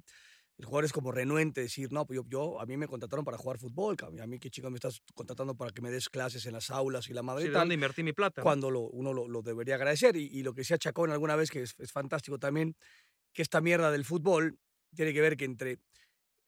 el 0.57 0.65
jugador 0.65 0.85
es 0.85 0.93
como 0.93 1.11
renuente, 1.11 1.61
decir, 1.61 1.91
no, 1.91 2.05
pues 2.05 2.17
yo, 2.17 2.25
yo, 2.27 2.61
a 2.61 2.67
mí 2.67 2.77
me 2.77 2.87
contrataron 2.87 3.25
para 3.25 3.37
jugar 3.37 3.57
fútbol, 3.57 3.95
a 4.21 4.27
mí 4.27 4.37
qué 4.37 4.51
chico 4.51 4.69
me 4.69 4.75
estás 4.75 5.01
contratando 5.15 5.55
para 5.55 5.71
que 5.71 5.81
me 5.81 5.89
des 5.89 6.07
clases 6.07 6.45
en 6.45 6.53
las 6.53 6.69
aulas 6.69 7.09
y 7.09 7.13
la 7.13 7.23
madre 7.23 7.45
sí, 7.45 7.49
¿Dónde 7.49 7.73
invertí 7.73 8.03
mi 8.03 8.13
plata? 8.13 8.43
Cuando 8.43 8.69
lo, 8.69 8.81
uno 8.81 9.11
lo, 9.11 9.27
lo, 9.27 9.41
debería 9.41 9.75
agradecer. 9.75 10.15
Y, 10.15 10.27
y, 10.27 10.43
lo 10.43 10.53
que 10.53 10.61
decía 10.61 10.77
Chacón 10.77 11.11
alguna 11.11 11.35
vez, 11.35 11.49
que 11.49 11.63
es, 11.63 11.73
es 11.79 11.91
fantástico 11.91 12.37
también, 12.37 12.75
que 13.33 13.41
esta 13.41 13.61
mierda 13.61 13.91
del 13.91 14.05
fútbol 14.05 14.59
tiene 14.95 15.13
que 15.13 15.21
ver 15.21 15.37
que 15.37 15.45
entre 15.45 15.79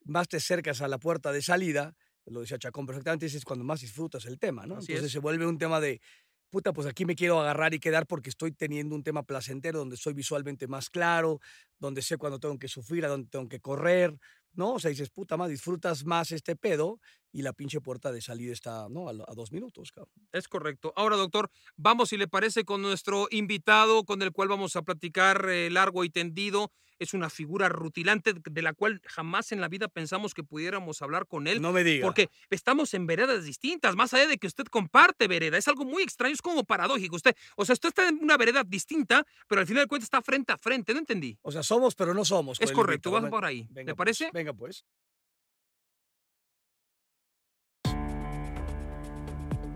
más 0.05 0.27
te 0.27 0.37
acercas 0.37 0.81
a 0.81 0.87
la 0.87 0.97
puerta 0.97 1.31
de 1.31 1.41
salida, 1.41 1.95
lo 2.25 2.41
decía 2.41 2.57
Chacón 2.57 2.85
perfectamente, 2.85 3.25
es 3.25 3.45
cuando 3.45 3.65
más 3.65 3.81
disfrutas 3.81 4.25
el 4.25 4.39
tema, 4.39 4.65
¿no? 4.65 4.79
Entonces 4.79 5.11
se 5.11 5.19
vuelve 5.19 5.45
un 5.45 5.57
tema 5.57 5.79
de, 5.79 6.01
puta, 6.49 6.71
pues 6.73 6.87
aquí 6.87 7.05
me 7.05 7.15
quiero 7.15 7.39
agarrar 7.39 7.73
y 7.73 7.79
quedar 7.79 8.05
porque 8.07 8.29
estoy 8.29 8.51
teniendo 8.51 8.95
un 8.95 9.03
tema 9.03 9.23
placentero 9.23 9.79
donde 9.79 9.97
soy 9.97 10.13
visualmente 10.13 10.67
más 10.67 10.89
claro, 10.89 11.39
donde 11.79 12.01
sé 12.01 12.17
cuándo 12.17 12.39
tengo 12.39 12.57
que 12.59 12.67
sufrir, 12.67 13.05
a 13.05 13.09
dónde 13.09 13.29
tengo 13.29 13.47
que 13.49 13.59
correr, 13.59 14.17
¿no? 14.53 14.73
O 14.73 14.79
sea, 14.79 14.89
dices, 14.89 15.09
puta 15.09 15.35
más, 15.35 15.49
disfrutas 15.49 16.05
más 16.05 16.31
este 16.31 16.55
pedo 16.55 16.99
y 17.33 17.41
la 17.41 17.51
pinche 17.51 17.81
puerta 17.81 18.11
de 18.11 18.21
salida 18.21 18.53
está, 18.53 18.87
¿no? 18.89 19.09
A, 19.09 19.13
dos 19.33 19.51
minutos, 19.51 19.91
cabrón. 19.91 20.13
Es 20.31 20.47
correcto. 20.47 20.93
Ahora, 20.95 21.17
doctor, 21.17 21.49
vamos, 21.75 22.09
si 22.09 22.17
le 22.17 22.27
parece, 22.27 22.63
con 22.63 22.81
nuestro 22.81 23.27
invitado, 23.31 24.05
con 24.05 24.21
el 24.21 24.31
cual 24.31 24.47
vamos 24.47 24.75
a 24.75 24.83
platicar 24.83 25.49
eh, 25.49 25.69
largo 25.71 26.03
y 26.03 26.11
tendido. 26.11 26.71
Es 26.99 27.15
una 27.15 27.31
figura 27.31 27.69
rutilante 27.69 28.33
de 28.33 28.61
la 28.61 28.73
cual 28.73 29.01
jamás 29.05 29.51
en 29.51 29.59
la 29.59 29.67
vida 29.67 29.87
pensamos 29.87 30.35
que 30.35 30.43
pudiéramos 30.43 31.01
hablar 31.01 31.25
con 31.27 31.47
él. 31.47 31.59
No 31.59 31.73
me 31.73 31.83
diga. 31.83 32.05
Porque 32.05 32.29
estamos 32.51 32.93
en 32.93 33.07
veredas 33.07 33.43
distintas, 33.43 33.95
más 33.95 34.13
allá 34.13 34.27
de 34.27 34.37
que 34.37 34.45
usted 34.45 34.65
comparte 34.65 35.27
vereda. 35.27 35.57
Es 35.57 35.67
algo 35.67 35.85
muy 35.85 36.03
extraño, 36.03 36.35
es 36.35 36.41
como 36.41 36.63
paradójico. 36.63 37.15
Usted, 37.15 37.35
o 37.57 37.65
sea, 37.65 37.73
usted 37.73 37.89
está 37.89 38.07
en 38.07 38.19
una 38.21 38.37
vereda 38.37 38.63
distinta, 38.63 39.25
pero 39.47 39.61
al 39.61 39.67
final 39.67 39.83
de 39.83 39.87
cuentas 39.87 40.05
está 40.05 40.21
frente 40.21 40.53
a 40.53 40.57
frente. 40.57 40.93
No 40.93 40.99
entendí. 40.99 41.37
O 41.41 41.51
sea, 41.51 41.63
somos, 41.63 41.95
pero 41.95 42.13
no 42.13 42.23
somos. 42.23 42.61
Es 42.61 42.71
correcto, 42.71 43.09
vamos 43.09 43.31
por 43.31 43.43
ahí. 43.43 43.67
¿Le 43.73 43.83
pues, 43.85 43.95
parece? 43.95 44.29
venga, 44.31 44.53
pues. 44.53 44.85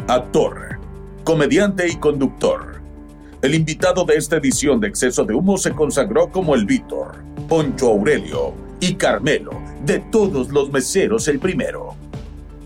Actor, 0.08 0.80
comediante 1.26 1.86
y 1.86 1.98
conductor. 1.98 2.82
El 3.42 3.54
invitado 3.54 4.06
de 4.06 4.16
esta 4.16 4.38
edición 4.38 4.80
de 4.80 4.88
Exceso 4.88 5.26
de 5.26 5.34
Humo 5.34 5.58
se 5.58 5.72
consagró 5.72 6.32
como 6.32 6.56
el 6.56 6.66
Víctor, 6.66 7.18
Poncho 7.50 7.90
Aurelio 7.90 8.54
y 8.80 8.96
Carmelo, 8.96 9.52
de 9.84 10.00
todos 10.00 10.50
los 10.50 10.72
meseros 10.72 11.28
el 11.28 11.40
primero. 11.40 11.96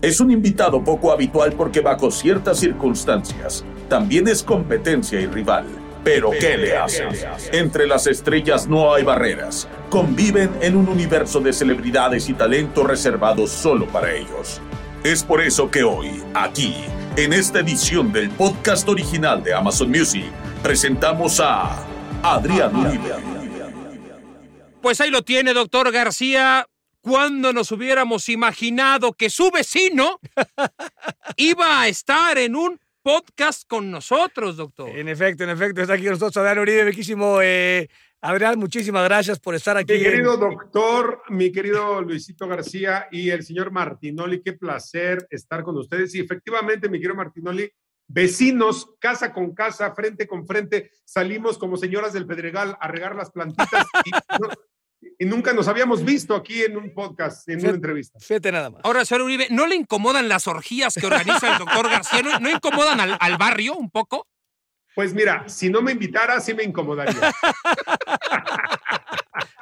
Es 0.00 0.20
un 0.20 0.30
invitado 0.30 0.84
poco 0.84 1.10
habitual 1.10 1.52
porque 1.54 1.80
bajo 1.80 2.12
ciertas 2.12 2.60
circunstancias 2.60 3.64
también 3.88 4.28
es 4.28 4.44
competencia 4.44 5.20
y 5.20 5.26
rival. 5.26 5.66
Pero 6.04 6.30
¿qué 6.30 6.56
le 6.56 6.76
hace? 6.76 7.08
Entre 7.52 7.88
las 7.88 8.06
estrellas 8.06 8.68
no 8.68 8.94
hay 8.94 9.02
barreras. 9.02 9.68
Conviven 9.90 10.50
en 10.60 10.76
un 10.76 10.88
universo 10.88 11.40
de 11.40 11.52
celebridades 11.52 12.28
y 12.28 12.34
talento 12.34 12.84
reservados 12.84 13.50
solo 13.50 13.86
para 13.86 14.12
ellos. 14.12 14.60
Es 15.04 15.22
por 15.24 15.40
eso 15.40 15.70
que 15.70 15.82
hoy, 15.82 16.22
aquí, 16.34 16.74
en 17.16 17.32
esta 17.32 17.60
edición 17.60 18.10
del 18.12 18.30
podcast 18.30 18.88
original 18.88 19.42
de 19.42 19.52
Amazon 19.52 19.90
Music, 19.90 20.24
presentamos 20.62 21.40
a 21.40 21.86
Adrián 22.22 22.74
Uribe. 22.74 23.14
Pues 24.80 25.00
ahí 25.00 25.10
lo 25.10 25.22
tiene, 25.22 25.52
doctor 25.52 25.92
García. 25.92 26.66
¿Cuándo 27.02 27.52
nos 27.52 27.70
hubiéramos 27.72 28.28
imaginado 28.28 29.12
que 29.12 29.28
su 29.28 29.50
vecino 29.50 30.20
iba 31.36 31.82
a 31.82 31.88
estar 31.88 32.38
en 32.38 32.56
un 32.56 32.80
podcast 33.02 33.64
con 33.68 33.90
nosotros, 33.90 34.56
doctor? 34.56 34.88
En 34.88 35.08
efecto, 35.08 35.44
en 35.44 35.50
efecto, 35.50 35.82
está 35.82 35.94
aquí 35.94 36.04
con 36.04 36.12
nosotros 36.12 36.36
Adrián 36.38 36.60
Uribe, 36.60 36.84
bellísimo 36.84 37.40
eh, 37.42 37.88
Adrián, 38.24 38.56
muchísimas 38.56 39.02
gracias 39.02 39.40
por 39.40 39.56
estar 39.56 39.76
aquí. 39.76 39.94
Mi 39.94 39.98
querido 39.98 40.36
doctor, 40.36 41.22
mi 41.28 41.50
querido 41.50 42.00
Luisito 42.02 42.46
García 42.46 43.08
y 43.10 43.30
el 43.30 43.42
señor 43.42 43.72
Martinoli, 43.72 44.40
qué 44.40 44.52
placer 44.52 45.26
estar 45.28 45.64
con 45.64 45.76
ustedes. 45.76 46.14
Y 46.14 46.20
efectivamente, 46.20 46.88
mi 46.88 46.98
querido 46.98 47.16
Martinoli, 47.16 47.68
vecinos, 48.06 48.94
casa 49.00 49.32
con 49.32 49.52
casa, 49.52 49.92
frente 49.92 50.28
con 50.28 50.46
frente, 50.46 50.92
salimos 51.04 51.58
como 51.58 51.76
señoras 51.76 52.12
del 52.12 52.28
Pedregal 52.28 52.76
a 52.80 52.86
regar 52.86 53.16
las 53.16 53.32
plantitas 53.32 53.86
y, 54.04 54.10
nunca 55.26 55.52
nos 55.52 55.66
habíamos 55.66 56.04
visto 56.04 56.36
aquí 56.36 56.62
en 56.62 56.76
un 56.76 56.94
podcast, 56.94 57.48
en 57.48 57.58
una 57.58 57.70
entrevista. 57.70 58.20
Fíjate 58.20 58.52
nada 58.52 58.70
más. 58.70 58.82
Ahora, 58.84 59.04
señor 59.04 59.22
Uribe, 59.22 59.48
¿no 59.50 59.66
le 59.66 59.74
incomodan 59.74 60.28
las 60.28 60.46
orgías 60.46 60.94
que 60.94 61.06
organiza 61.06 61.52
el 61.52 61.58
doctor 61.58 61.90
García? 61.90 62.38
¿No, 62.38 62.48
incomodan 62.48 63.00
al 63.00 63.36
barrio 63.36 63.74
un 63.74 63.90
poco? 63.90 64.28
Pues 64.94 65.14
mira, 65.14 65.48
si 65.48 65.70
no 65.70 65.80
me 65.82 65.92
invitara, 65.92 66.40
sí 66.40 66.54
me 66.54 66.62
incomodaría. 66.62 67.32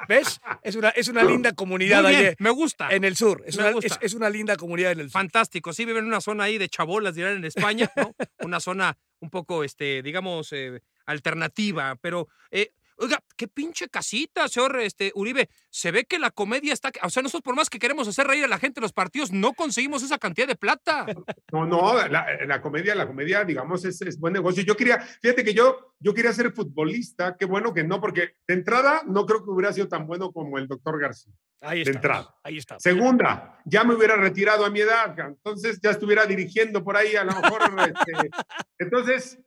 ¿Ves? 0.07 0.41
Es 0.61 0.75
una, 0.75 0.89
es 0.89 1.07
una 1.07 1.23
linda 1.23 1.53
comunidad 1.53 2.05
ahí. 2.05 2.33
Me 2.39 2.49
gusta. 2.49 2.89
En 2.89 3.05
el 3.05 3.15
sur. 3.15 3.41
Es, 3.45 3.55
una, 3.55 3.71
Es, 4.01 4.13
una 4.13 4.29
linda 4.29 4.57
comunidad 4.57 4.91
en 4.91 4.99
el 4.99 5.05
sur. 5.05 5.13
Fantástico. 5.13 5.71
Sí, 5.71 5.85
viven 5.85 6.03
en 6.03 6.07
una 6.07 6.19
zona 6.19 6.43
ahí 6.45 6.57
de 6.57 6.67
chabolas, 6.67 7.15
dirán 7.15 7.37
en 7.37 7.45
España, 7.45 7.89
¿no? 7.95 8.13
una 8.41 8.59
zona 8.59 8.97
un 9.19 9.29
poco, 9.29 9.63
este, 9.63 10.01
digamos, 10.01 10.51
eh, 10.51 10.81
alternativa. 11.05 11.95
Pero 12.01 12.27
eh, 12.49 12.73
Oiga, 13.01 13.19
qué 13.35 13.47
pinche 13.47 13.89
casita, 13.89 14.47
señor 14.47 14.79
este, 14.79 15.11
Uribe. 15.15 15.49
Se 15.71 15.89
ve 15.89 16.05
que 16.05 16.19
la 16.19 16.29
comedia 16.29 16.71
está. 16.71 16.91
O 17.01 17.09
sea, 17.09 17.23
nosotros, 17.23 17.41
por 17.41 17.55
más 17.55 17.67
que 17.67 17.79
queremos 17.79 18.07
hacer 18.07 18.27
reír 18.27 18.43
a 18.43 18.47
la 18.47 18.59
gente 18.59 18.79
en 18.79 18.83
los 18.83 18.93
partidos, 18.93 19.31
no 19.31 19.53
conseguimos 19.53 20.03
esa 20.03 20.19
cantidad 20.19 20.47
de 20.47 20.55
plata. 20.55 21.07
No, 21.51 21.65
no, 21.65 22.07
la, 22.07 22.61
comedia, 22.61 22.93
la 22.93 23.07
comedia, 23.07 23.43
digamos, 23.43 23.83
es, 23.85 23.99
es, 24.03 24.19
buen 24.19 24.33
negocio. 24.33 24.63
Yo 24.63 24.77
quería, 24.77 24.99
fíjate 24.99 25.43
que 25.43 25.55
yo, 25.55 25.95
yo 25.99 26.13
quería 26.13 26.31
ser 26.31 26.53
futbolista. 26.53 27.35
Qué 27.37 27.45
bueno 27.45 27.73
que 27.73 27.83
no, 27.83 27.99
porque 27.99 28.35
de 28.47 28.53
entrada 28.53 29.01
no 29.07 29.25
creo 29.25 29.43
que 29.43 29.49
hubiera 29.49 29.73
sido 29.73 29.87
tan 29.87 30.05
bueno 30.05 30.31
como 30.31 30.59
el 30.59 30.67
doctor 30.67 31.01
García. 31.01 31.33
Ahí 31.61 31.81
está. 31.81 31.91
De 31.91 31.97
entrada. 31.97 32.35
Ahí 32.43 32.57
está. 32.57 32.79
Segunda, 32.79 33.59
ya 33.65 33.83
me 33.83 33.95
hubiera 33.95 34.15
retirado 34.15 34.63
a 34.63 34.69
mi 34.69 34.81
edad. 34.81 35.15
Entonces 35.17 35.79
ya 35.81 35.89
estuviera 35.89 36.27
dirigiendo 36.27 36.83
por 36.83 36.95
ahí, 36.95 37.15
a 37.15 37.23
lo 37.23 37.33
mejor. 37.33 37.61
Este, 37.81 38.29
entonces 38.77 39.39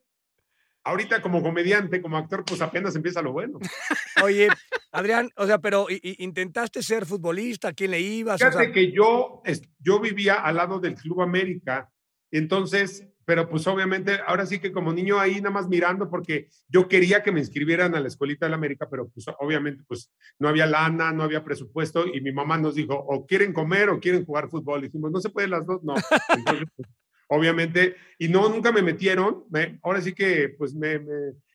ahorita 0.85 1.23
como 1.23 1.43
comediante, 1.43 2.01
como 2.01 2.17
actor, 2.17 2.45
pues 2.45 2.61
apenas 2.61 2.95
empieza 2.95 3.23
lo 3.23 3.33
bueno. 3.33 3.59
Oye, 4.23 4.49
Adrián, 4.93 5.31
o 5.37 5.47
sea, 5.47 5.59
pero 5.59 5.87
¿intentaste 5.89 6.83
ser 6.83 7.07
futbolista? 7.07 7.69
¿A 7.69 7.73
quién 7.73 7.91
le 7.91 8.01
ibas? 8.01 8.41
Fíjate 8.41 8.71
que 8.71 8.93
yo, 8.93 9.43
yo 9.79 10.01
vivía 10.01 10.35
al 10.35 10.57
lado 10.57 10.79
del 10.79 10.95
Club 10.95 11.23
América, 11.23 11.91
entonces, 12.31 13.09
pero 13.25 13.49
pues 13.49 13.67
obviamente, 13.67 14.19
ahora 14.27 14.45
sí 14.45 14.59
que 14.59 14.73
como 14.73 14.93
niño 14.93 15.19
ahí 15.19 15.37
nada 15.37 15.51
más 15.51 15.69
mirando, 15.69 16.11
porque 16.11 16.49
yo 16.69 16.87
quería 16.89 17.23
que 17.23 17.33
me 17.33 17.41
inscribieran 17.41 17.95
a 17.95 18.01
la 18.01 18.09
escuelita 18.09 18.47
del 18.47 18.55
América, 18.55 18.87
pero 18.91 19.09
pues 19.09 19.27
obviamente 19.39 19.83
pues 19.89 20.13
no 20.39 20.49
había 20.49 20.67
lana, 20.67 21.13
no 21.13 21.23
había 21.23 21.43
presupuesto, 21.43 22.07
y 22.07 22.21
mi 22.21 22.33
mamá 22.33 22.59
nos 22.59 22.75
dijo, 22.75 22.95
o 22.95 23.27
quieren 23.27 23.53
comer 23.53 23.89
o 23.89 24.01
quieren 24.01 24.27
jugar 24.27 24.51
fútbol. 24.51 24.81
Y 24.81 24.87
dijimos, 24.89 25.11
no 25.11 25.21
se 25.21 25.31
puede 25.31 25.49
las 25.49 25.65
dos, 25.67 25.83
no. 25.83 25.95
Entonces, 26.37 26.69
pues, 26.77 26.89
obviamente, 27.35 27.97
y 28.19 28.29
no, 28.29 28.49
nunca 28.49 28.73
me 28.73 28.83
metieron. 28.83 29.45
ahora 29.83 30.01
sí 30.01 30.13
que, 30.13 30.55
pues, 30.57 30.75
me, 30.75 31.01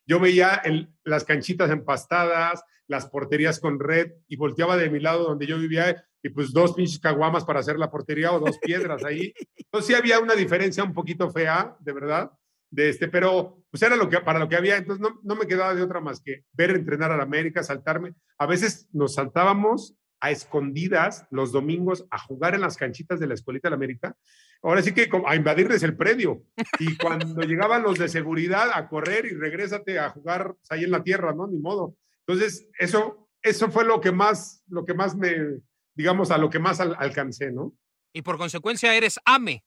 yo 0.05 0.19
veía 0.19 0.61
las 1.03 1.23
canchitas 1.23 1.69
empastadas, 1.71 2.63
las 2.87 3.07
porterías 3.07 3.59
con 3.59 3.79
red, 3.79 4.11
y 4.27 4.35
volteaba 4.35 4.77
de 4.77 4.89
mi 4.89 4.99
lado 4.99 5.23
donde 5.23 5.47
yo 5.47 5.57
vivía, 5.57 6.03
y 6.21 6.29
pues 6.29 6.51
dos 6.51 6.73
pinches 6.73 6.99
caguamas 6.99 7.45
para 7.45 7.59
hacer 7.59 7.77
la 7.77 7.89
portería 7.89 8.31
o 8.33 8.39
dos 8.39 8.57
piedras 8.59 9.03
ahí. 9.05 9.33
Entonces 9.57 9.87
sí 9.87 9.93
había 9.93 10.19
una 10.19 10.35
diferencia 10.35 10.83
un 10.83 10.93
poquito 10.93 11.29
fea, 11.29 11.75
de 11.79 11.93
verdad, 11.93 12.31
de 12.71 12.89
este, 12.89 13.07
pero 13.07 13.63
pues 13.71 13.83
era 13.83 13.95
lo 13.95 14.09
que, 14.09 14.19
para 14.19 14.39
lo 14.39 14.49
que 14.49 14.55
había, 14.55 14.77
entonces 14.77 15.01
no, 15.01 15.19
no 15.23 15.35
me 15.35 15.47
quedaba 15.47 15.75
de 15.75 15.81
otra 15.81 16.01
más 16.01 16.21
que 16.21 16.43
ver 16.53 16.71
entrenar 16.71 17.11
a 17.11 17.17
la 17.17 17.23
América, 17.23 17.63
saltarme. 17.63 18.13
A 18.37 18.45
veces 18.45 18.87
nos 18.91 19.13
saltábamos 19.15 19.95
a 20.19 20.31
escondidas 20.31 21.25
los 21.31 21.51
domingos 21.51 22.05
a 22.11 22.19
jugar 22.19 22.55
en 22.55 22.61
las 22.61 22.77
canchitas 22.77 23.19
de 23.19 23.27
la 23.27 23.33
Escuelita 23.35 23.67
de 23.67 23.71
la 23.71 23.75
América. 23.75 24.15
Ahora 24.61 24.81
sí 24.81 24.93
que 24.93 25.09
a 25.25 25.35
invadirles 25.35 25.83
el 25.83 25.95
predio. 25.95 26.43
Y 26.79 26.97
cuando 26.97 27.41
llegaban 27.43 27.83
los 27.83 27.97
de 27.97 28.09
seguridad 28.09 28.69
a 28.73 28.89
correr 28.89 29.25
y 29.25 29.35
regrésate 29.35 29.97
a 29.99 30.09
jugar 30.09 30.55
ahí 30.69 30.83
en 30.83 30.91
la 30.91 31.03
tierra, 31.03 31.33
¿no? 31.33 31.47
Ni 31.47 31.57
modo. 31.57 31.95
Entonces, 32.27 32.67
eso, 32.77 33.29
eso 33.41 33.71
fue 33.71 33.85
lo 33.85 34.01
que 34.01 34.11
más, 34.11 34.63
lo 34.67 34.85
que 34.85 34.93
más 34.93 35.15
me, 35.15 35.61
digamos, 35.95 36.31
a 36.31 36.37
lo 36.37 36.49
que 36.49 36.59
más 36.59 36.79
alcancé, 36.79 37.51
¿no? 37.51 37.73
Y 38.13 38.21
por 38.21 38.37
consecuencia 38.37 38.93
eres 38.95 39.19
AME. 39.23 39.63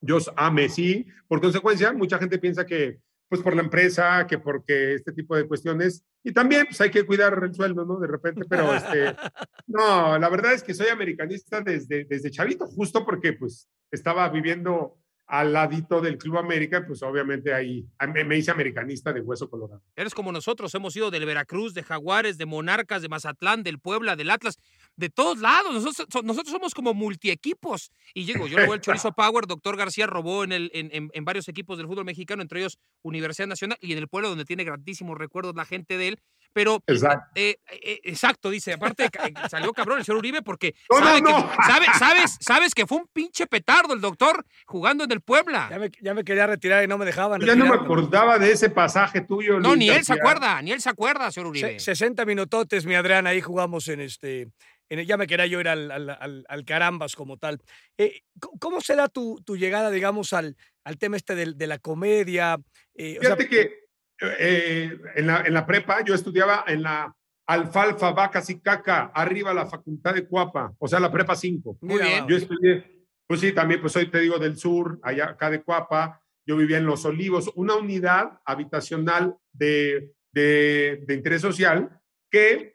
Yo 0.00 0.18
AME, 0.36 0.68
sí. 0.68 1.06
Por 1.28 1.40
consecuencia, 1.40 1.92
mucha 1.92 2.18
gente 2.18 2.38
piensa 2.38 2.64
que 2.64 2.98
pues 3.28 3.42
por 3.42 3.54
la 3.54 3.62
empresa, 3.62 4.26
que 4.26 4.38
porque 4.38 4.94
este 4.94 5.12
tipo 5.12 5.36
de 5.36 5.46
cuestiones. 5.46 6.04
Y 6.22 6.32
también 6.32 6.66
pues 6.66 6.80
hay 6.80 6.90
que 6.90 7.04
cuidar 7.04 7.38
el 7.42 7.54
sueldo, 7.54 7.84
¿no? 7.84 7.98
De 7.98 8.06
repente, 8.06 8.42
pero 8.48 8.74
este, 8.74 9.14
no, 9.66 10.18
la 10.18 10.28
verdad 10.28 10.52
es 10.52 10.62
que 10.62 10.74
soy 10.74 10.88
americanista 10.88 11.60
desde, 11.60 12.04
desde 12.04 12.30
chavito, 12.30 12.66
justo 12.66 13.04
porque 13.04 13.32
pues 13.32 13.68
estaba 13.90 14.28
viviendo 14.28 14.98
al 15.26 15.52
ladito 15.52 16.00
del 16.00 16.18
Club 16.18 16.38
América, 16.38 16.84
pues 16.86 17.02
obviamente 17.02 17.54
ahí 17.54 17.86
me, 18.26 18.36
hice 18.36 18.50
americanista 18.50 19.12
de 19.12 19.20
hueso 19.20 19.48
colorado. 19.48 19.82
Eres 19.96 20.14
como 20.14 20.32
nosotros, 20.32 20.74
hemos 20.74 20.94
ido 20.96 21.10
del 21.10 21.24
Veracruz, 21.24 21.72
de 21.72 21.82
Jaguares, 21.82 22.36
de 22.36 22.46
Monarcas, 22.46 23.00
de 23.00 23.08
Mazatlán, 23.08 23.62
del 23.62 23.78
Puebla, 23.78 24.16
del 24.16 24.30
Atlas, 24.30 24.58
de 24.96 25.10
todos 25.10 25.38
lados. 25.38 25.72
Nosotros, 25.74 26.24
nosotros 26.24 26.52
somos 26.52 26.74
como 26.74 26.94
multiequipos. 26.94 27.90
Y 28.14 28.24
llego, 28.24 28.46
yo 28.46 28.58
robé 28.58 28.74
el 28.74 28.80
Chorizo 28.80 29.12
Power, 29.12 29.46
doctor 29.46 29.76
García 29.76 30.06
robó 30.06 30.44
en, 30.44 30.52
el, 30.52 30.70
en, 30.74 31.10
en, 31.12 31.24
varios 31.24 31.48
equipos 31.48 31.78
del 31.78 31.86
fútbol 31.86 32.04
mexicano, 32.04 32.42
entre 32.42 32.60
ellos 32.60 32.78
Universidad 33.02 33.48
Nacional 33.48 33.78
y 33.80 33.92
en 33.92 33.98
el 33.98 34.08
pueblo 34.08 34.28
donde 34.28 34.44
tiene 34.44 34.64
grandísimos 34.64 35.18
recuerdos 35.18 35.54
la 35.54 35.64
gente 35.64 35.98
de 35.98 36.08
él. 36.08 36.18
Pero, 36.54 36.82
exacto, 36.86 37.32
eh, 37.34 37.58
eh, 37.68 38.00
exacto 38.04 38.48
dice, 38.48 38.72
aparte 38.72 39.04
eh, 39.04 39.34
salió 39.50 39.72
cabrón 39.72 39.98
el 39.98 40.04
señor 40.04 40.18
Uribe 40.18 40.40
porque 40.40 40.74
sabe 40.88 41.86
sabes, 41.98 42.38
sabes 42.40 42.74
que 42.74 42.86
fue 42.86 42.98
un 42.98 43.08
pinche 43.12 43.46
petardo 43.46 43.92
el 43.92 44.00
doctor 44.00 44.46
jugando 44.64 45.04
en 45.04 45.12
el 45.12 45.20
Puebla. 45.20 45.68
Ya 45.70 45.78
me, 45.78 45.90
ya 46.00 46.14
me 46.14 46.24
quería 46.24 46.46
retirar 46.46 46.84
y 46.84 46.86
no 46.86 46.96
me 46.96 47.04
dejaban. 47.04 47.40
Ya 47.40 47.56
no 47.56 47.66
me 47.66 47.74
acordaba 47.74 48.38
de 48.38 48.52
ese 48.52 48.70
pasaje 48.70 49.20
tuyo. 49.20 49.60
No, 49.60 49.76
ni 49.76 49.90
él 49.90 50.04
se 50.04 50.14
acuerda, 50.14 50.62
ni 50.62 50.72
él 50.72 50.80
se 50.80 50.88
acuerda, 50.88 51.30
señor 51.30 51.48
Uribe. 51.48 51.78
60 51.78 52.24
minutotes, 52.24 52.86
mi 52.86 52.94
Adrián, 52.94 53.26
ahí 53.26 53.40
jugamos 53.40 53.88
en 53.88 54.00
este 54.00 54.48
ya 54.90 55.16
me 55.16 55.26
quería 55.26 55.46
yo 55.46 55.60
ir 55.60 55.68
al, 55.68 55.90
al, 55.90 56.64
carambas 56.64 57.16
como 57.16 57.36
tal. 57.36 57.60
Eh, 57.98 58.20
¿Cómo 58.60 58.80
será 58.80 59.08
tu, 59.08 59.42
tu, 59.44 59.56
llegada, 59.56 59.90
digamos, 59.90 60.32
al, 60.32 60.56
al 60.84 60.98
tema 60.98 61.16
este 61.16 61.34
de, 61.34 61.54
de 61.54 61.66
la 61.66 61.78
comedia? 61.78 62.58
Eh, 62.94 63.18
Fíjate 63.20 63.48
que 63.48 63.83
eh, 64.20 64.98
en, 65.16 65.26
la, 65.26 65.42
en, 65.42 65.54
la, 65.54 65.66
prepa 65.66 66.04
yo 66.04 66.14
estudiaba 66.14 66.64
en 66.66 66.82
la 66.82 67.14
alfalfa, 67.46 68.12
vacas 68.12 68.48
y 68.50 68.60
caca, 68.60 69.10
arriba 69.14 69.52
la 69.52 69.66
facultad 69.66 70.14
de 70.14 70.26
Cuapa, 70.26 70.74
o 70.78 70.88
sea, 70.88 71.00
la 71.00 71.12
prepa 71.12 71.36
5. 71.36 71.78
Muy 71.82 72.00
bien. 72.00 72.26
Yo 72.26 72.36
estudié, 72.36 73.06
pues 73.26 73.40
sí, 73.40 73.52
también, 73.52 73.80
pues 73.80 73.94
hoy 73.96 74.10
te 74.10 74.20
digo 74.20 74.38
del 74.38 74.56
sur, 74.56 74.98
allá 75.02 75.30
acá 75.30 75.50
de 75.50 75.62
Cuapa, 75.62 76.22
yo 76.46 76.56
vivía 76.56 76.78
en 76.78 76.86
Los 76.86 77.04
Olivos, 77.04 77.50
una 77.54 77.74
unidad 77.74 78.40
habitacional 78.44 79.36
de, 79.52 80.12
de, 80.32 81.02
de 81.06 81.14
interés 81.14 81.42
social 81.42 82.00
que 82.30 82.74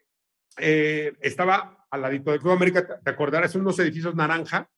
eh, 0.58 1.14
estaba 1.22 1.86
al 1.90 2.02
ladito 2.02 2.32
de 2.32 2.40
Club 2.40 2.54
América, 2.54 3.00
te 3.00 3.10
acordarás, 3.10 3.56
unos 3.56 3.80
edificios 3.80 4.16
naranja, 4.16 4.70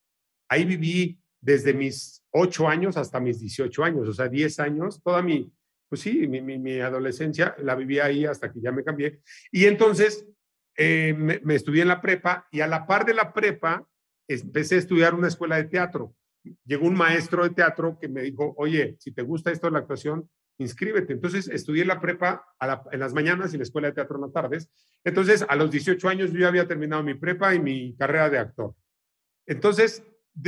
ahí 0.50 0.66
viví 0.66 1.20
desde 1.42 1.74
mis 1.74 2.24
8 2.32 2.68
años 2.68 2.98
hasta 2.98 3.20
mis 3.20 3.40
18 3.40 3.84
años, 3.84 4.08
o 4.08 4.14
sea, 4.14 4.28
10 4.28 4.60
años, 4.60 5.02
toda 5.04 5.22
mi, 5.22 5.52
pues 5.92 6.00
sí, 6.00 6.26
mi, 6.26 6.40
mi, 6.40 6.58
mi 6.58 6.80
adolescencia 6.80 7.54
la 7.60 7.76
viví 7.76 8.00
ahí 8.00 8.26
hasta 8.26 8.50
que 8.50 8.62
ya 8.62 8.72
me 8.72 8.82
cambié. 8.82 9.20
Y 9.52 9.66
entonces 9.66 10.26
eh, 10.78 11.14
me, 11.14 11.54
estudié 11.54 11.82
en 11.82 11.90
la 11.90 12.00
prepa 12.00 12.48
y 12.50 12.62
a 12.62 12.68
la 12.68 12.88
par 12.88 13.06
de 13.06 13.14
la 13.14 13.34
prepa 13.34 13.86
empecé 14.26 14.76
a 14.76 14.78
estudiar 14.78 15.14
una 15.14 15.28
escuela 15.28 15.58
de 15.58 15.66
teatro. 15.66 16.16
Llegó 16.64 16.88
un 16.88 16.96
maestro 16.96 17.44
de 17.44 17.50
teatro 17.50 17.98
que 18.00 18.08
me 18.08 18.22
dijo, 18.22 18.54
oye, 18.58 18.96
si 19.00 19.12
te 19.12 19.22
gusta 19.22 19.52
esto 19.52 19.68
de 19.68 19.74
la 19.74 19.80
actuación, 19.80 20.30
inscríbete. 20.60 21.12
Entonces 21.12 21.50
estudié 21.50 21.84
la 21.84 22.00
prepa 22.00 22.46
en 22.90 23.00
las 23.02 23.14
mañanas 23.14 23.54
y 23.54 23.58
la 23.58 23.64
escuela 23.64 23.90
de 23.90 23.96
teatro 23.96 24.16
en 24.16 24.22
las 24.22 24.32
tardes. 24.32 24.72
Entonces 25.04 25.46
a 25.46 25.58
los 25.58 25.72
18 25.72 26.08
años 26.08 26.32
yo 26.32 26.40
ya 26.40 26.48
había 26.48 26.70
terminado 26.70 27.04
mi 27.04 27.16
prepa 27.16 27.54
y 27.54 27.60
mi 27.60 27.98
carrera 27.98 28.30
de 28.30 28.38
actor. 28.38 28.74
Entonces, 29.46 30.06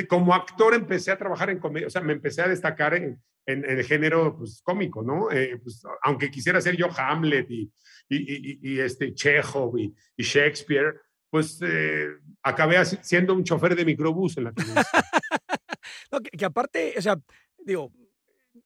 como 0.07 0.33
actor 0.33 0.73
empecé 0.73 1.11
a 1.11 1.17
trabajar 1.17 1.49
en 1.49 1.59
comedia, 1.59 1.87
o 1.87 1.89
sea, 1.89 2.01
me 2.01 2.13
empecé 2.13 2.41
a 2.41 2.47
destacar 2.47 2.93
en, 2.93 3.21
en, 3.45 3.65
en 3.65 3.79
el 3.79 3.83
género 3.83 4.35
pues, 4.37 4.61
cómico, 4.61 5.01
¿no? 5.01 5.31
Eh, 5.31 5.59
pues, 5.61 5.83
aunque 6.03 6.31
quisiera 6.31 6.61
ser 6.61 6.75
yo 6.75 6.87
Hamlet 6.95 7.49
y, 7.49 7.71
y, 8.09 8.17
y, 8.17 8.59
y 8.73 8.79
este 8.79 9.13
Chekhov 9.13 9.77
y, 9.77 9.93
Shakespeare, 10.17 10.95
pues 11.29 11.59
eh, 11.61 12.09
acabé 12.43 12.83
siendo 12.85 13.33
un 13.33 13.43
chofer 13.43 13.75
de 13.75 13.85
microbús 13.85 14.37
en 14.37 14.45
la 14.45 14.53
televisión. 14.53 14.85
no, 16.11 16.19
que, 16.19 16.29
que, 16.29 16.45
aparte, 16.45 16.93
o 16.97 17.01
sea, 17.01 17.17
digo, 17.57 17.91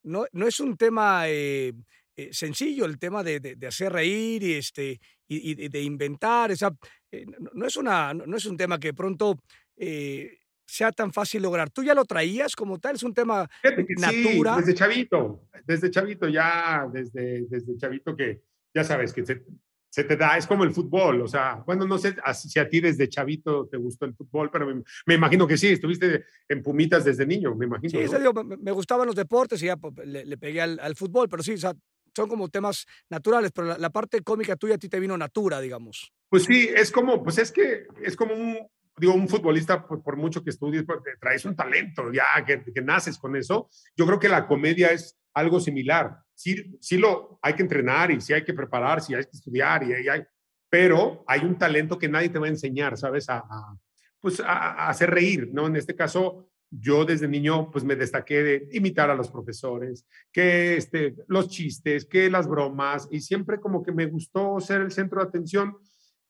no, 0.03 0.25
no 0.31 0.47
es 0.47 0.59
un 0.59 0.75
tema 0.75 1.23
eh, 1.27 1.73
eh, 2.19 2.29
sencillo 2.31 2.85
el 2.85 2.97
tema 2.97 3.23
de, 3.23 3.39
de, 3.39 3.55
de, 3.55 3.67
hacer 3.67 3.93
reír 3.93 4.41
y, 4.41 4.53
este, 4.55 4.99
y, 5.27 5.67
de 5.69 5.81
inventar. 5.83 6.51
O 6.51 6.55
sea, 6.55 6.71
eh, 7.11 7.27
no, 7.27 7.51
no, 7.53 7.65
es 7.67 7.77
una, 7.77 8.11
no, 8.11 8.35
es 8.35 8.45
un 8.47 8.57
tema 8.57 8.79
que 8.79 8.91
pronto 8.95 9.39
eh, 9.75 10.39
sea 10.67 10.91
tan 10.91 11.11
fácil 11.13 11.41
lograr. 11.41 11.69
¿Tú 11.69 11.83
ya 11.83 11.95
lo 11.95 12.05
traías 12.05 12.55
como 12.55 12.77
tal? 12.77 12.95
¿Es 12.95 13.03
un 13.03 13.13
tema 13.13 13.49
natural? 13.97 14.55
Sí, 14.55 14.61
desde 14.61 14.73
chavito, 14.73 15.47
desde 15.65 15.89
chavito 15.89 16.27
ya, 16.27 16.87
desde, 16.91 17.47
desde 17.47 17.77
chavito 17.77 18.15
que 18.15 18.41
ya 18.73 18.83
sabes 18.83 19.13
que 19.13 19.25
se, 19.25 19.43
se 19.89 20.03
te 20.03 20.17
da, 20.17 20.37
es 20.37 20.45
como 20.45 20.63
el 20.65 20.73
fútbol, 20.73 21.21
o 21.21 21.27
sea, 21.27 21.63
bueno, 21.65 21.87
no 21.87 21.97
sé 21.97 22.15
si 22.33 22.59
a 22.59 22.69
ti 22.69 22.81
desde 22.81 23.07
chavito 23.07 23.67
te 23.67 23.77
gustó 23.77 24.05
el 24.05 24.13
fútbol, 24.13 24.51
pero 24.51 24.67
me, 24.67 24.83
me 25.05 25.15
imagino 25.15 25.47
que 25.47 25.57
sí, 25.57 25.69
estuviste 25.69 26.25
en 26.49 26.61
Pumitas 26.61 27.05
desde 27.05 27.25
niño, 27.25 27.55
me 27.55 27.65
imagino. 27.65 27.89
Sí, 27.89 28.11
¿no? 28.11 28.19
digo, 28.19 28.43
me, 28.43 28.57
me, 28.57 28.71
gustaban 28.71 29.07
los 29.07 29.15
deportes 29.15 29.63
y 29.63 29.67
ya 29.67 29.77
pues, 29.77 29.93
le, 30.05 30.25
le 30.25 30.37
pegué 30.37 30.61
al, 30.61 30.79
al, 30.79 30.95
fútbol, 30.95 31.29
pero 31.29 31.41
sí, 31.41 31.53
o 31.53 31.57
sea, 31.57 31.73
son 32.15 32.27
como 32.27 32.49
temas 32.49 32.85
naturales, 33.09 33.51
pero 33.53 33.67
la, 33.67 33.77
la, 33.77 33.89
parte 33.89 34.21
cómica 34.21 34.55
tuya 34.57 34.75
a 34.75 34.77
ti 34.77 34.89
te 34.89 34.99
vino 34.99 35.17
natura, 35.17 35.61
digamos. 35.61 36.11
Pues 36.29 36.43
sí, 36.43 36.69
es 36.75 36.91
como, 36.91 37.23
pues 37.23 37.37
es 37.37 37.51
que 37.51 37.87
es 38.03 38.15
como 38.15 38.35
un, 38.35 38.57
digo, 38.97 39.13
un 39.13 39.29
futbolista, 39.29 39.85
por, 39.85 40.01
por 40.01 40.17
mucho 40.17 40.43
que 40.43 40.49
estudies, 40.49 40.83
pues, 40.83 40.99
traes 41.19 41.45
un 41.45 41.55
talento, 41.55 42.11
ya 42.11 42.25
que, 42.45 42.63
que 42.63 42.81
naces 42.81 43.17
con 43.17 43.35
eso. 43.35 43.69
Yo 43.95 44.05
creo 44.05 44.19
que 44.19 44.29
la 44.29 44.47
comedia 44.47 44.89
es 44.89 45.17
algo 45.33 45.59
similar. 45.59 46.17
Sí, 46.33 46.77
sí 46.81 46.97
lo 46.97 47.39
hay 47.41 47.53
que 47.53 47.63
entrenar 47.63 48.11
y 48.11 48.21
sí 48.21 48.33
hay 48.33 48.43
que 48.43 48.53
preparar, 48.53 49.01
sí 49.01 49.13
hay 49.13 49.23
que 49.23 49.31
estudiar, 49.33 49.83
y, 49.83 50.03
y 50.03 50.09
hay, 50.09 50.23
pero 50.69 51.23
hay 51.27 51.41
un 51.41 51.57
talento 51.57 51.97
que 51.97 52.09
nadie 52.09 52.29
te 52.29 52.39
va 52.39 52.47
a 52.47 52.49
enseñar, 52.49 52.97
¿sabes? 52.97 53.29
A, 53.29 53.37
a 53.37 53.77
pues 54.19 54.39
a, 54.39 54.45
a, 54.45 54.89
hacer 54.89 55.11
reír, 55.11 55.49
¿no? 55.53 55.67
En 55.67 55.75
este 55.75 55.95
caso, 55.95 56.49
yo 56.69 57.05
desde 57.05 57.27
niño 57.27 57.71
pues 57.71 57.83
me 57.83 57.95
destaqué 57.95 58.43
de 58.43 58.69
imitar 58.73 59.09
a 59.09 59.15
los 59.15 59.29
profesores, 59.29 60.05
que 60.31 60.75
este, 60.77 61.15
los 61.27 61.49
chistes, 61.49 62.05
que 62.05 62.29
las 62.29 62.47
bromas, 62.47 63.07
y 63.11 63.21
siempre 63.21 63.59
como 63.59 63.83
que 63.83 63.91
me 63.91 64.07
gustó 64.07 64.59
ser 64.59 64.81
el 64.81 64.91
centro 64.91 65.21
de 65.21 65.27
atención. 65.27 65.77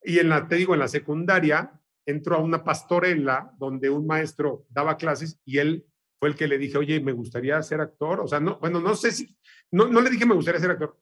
Y 0.03 0.19
en 0.19 0.29
la, 0.29 0.47
te 0.47 0.55
digo, 0.55 0.73
en 0.73 0.81
la 0.81 0.87
secundaria, 0.87 1.71
entro 2.07 2.35
a 2.35 2.39
una 2.39 2.63
pastorela 2.63 3.53
donde 3.59 3.89
un 3.89 4.07
maestro 4.07 4.65
daba 4.69 4.97
clases 4.97 5.39
y 5.45 5.59
él 5.59 5.85
fue 6.19 6.29
el 6.29 6.35
que 6.35 6.47
le 6.47 6.57
dije, 6.57 6.77
oye, 6.77 6.99
me 6.99 7.11
gustaría 7.11 7.61
ser 7.61 7.81
actor. 7.81 8.21
O 8.21 8.27
sea, 8.27 8.39
no, 8.39 8.57
bueno, 8.59 8.79
no 8.79 8.95
sé 8.95 9.11
si, 9.11 9.37
no, 9.71 9.87
no 9.87 10.01
le 10.01 10.09
dije 10.09 10.25
me 10.25 10.33
gustaría 10.33 10.61
ser 10.61 10.71
actor. 10.71 10.97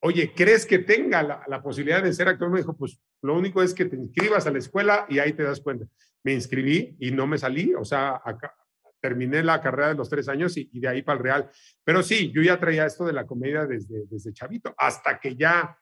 Oye, 0.00 0.32
¿crees 0.34 0.64
que 0.64 0.78
tenga 0.78 1.22
la, 1.22 1.42
la, 1.48 1.62
posibilidad 1.62 2.02
de 2.02 2.12
ser 2.12 2.28
actor? 2.28 2.48
Me 2.48 2.58
dijo, 2.58 2.76
pues 2.76 3.00
lo 3.22 3.36
único 3.36 3.62
es 3.62 3.74
que 3.74 3.86
te 3.86 3.96
inscribas 3.96 4.46
a 4.46 4.52
la 4.52 4.58
escuela 4.58 5.04
y 5.08 5.18
ahí 5.18 5.32
te 5.32 5.42
das 5.42 5.60
cuenta. 5.60 5.86
Me 6.22 6.32
inscribí 6.32 6.96
y 7.00 7.10
no 7.10 7.26
me 7.26 7.38
salí, 7.38 7.74
o 7.74 7.84
sea, 7.84 8.20
acá, 8.24 8.54
terminé 9.00 9.42
la 9.42 9.60
carrera 9.60 9.88
de 9.88 9.94
los 9.94 10.08
tres 10.08 10.28
años 10.28 10.56
y, 10.56 10.70
y, 10.72 10.80
de 10.80 10.88
ahí 10.88 11.02
para 11.02 11.18
el 11.18 11.24
Real. 11.24 11.50
Pero 11.82 12.02
sí, 12.02 12.30
yo 12.32 12.42
ya 12.42 12.58
traía 12.58 12.86
esto 12.86 13.04
de 13.04 13.12
la 13.12 13.26
comedia 13.26 13.66
desde, 13.66 14.06
desde 14.06 14.32
chavito, 14.32 14.74
hasta 14.78 15.18
que 15.18 15.34
ya 15.34 15.76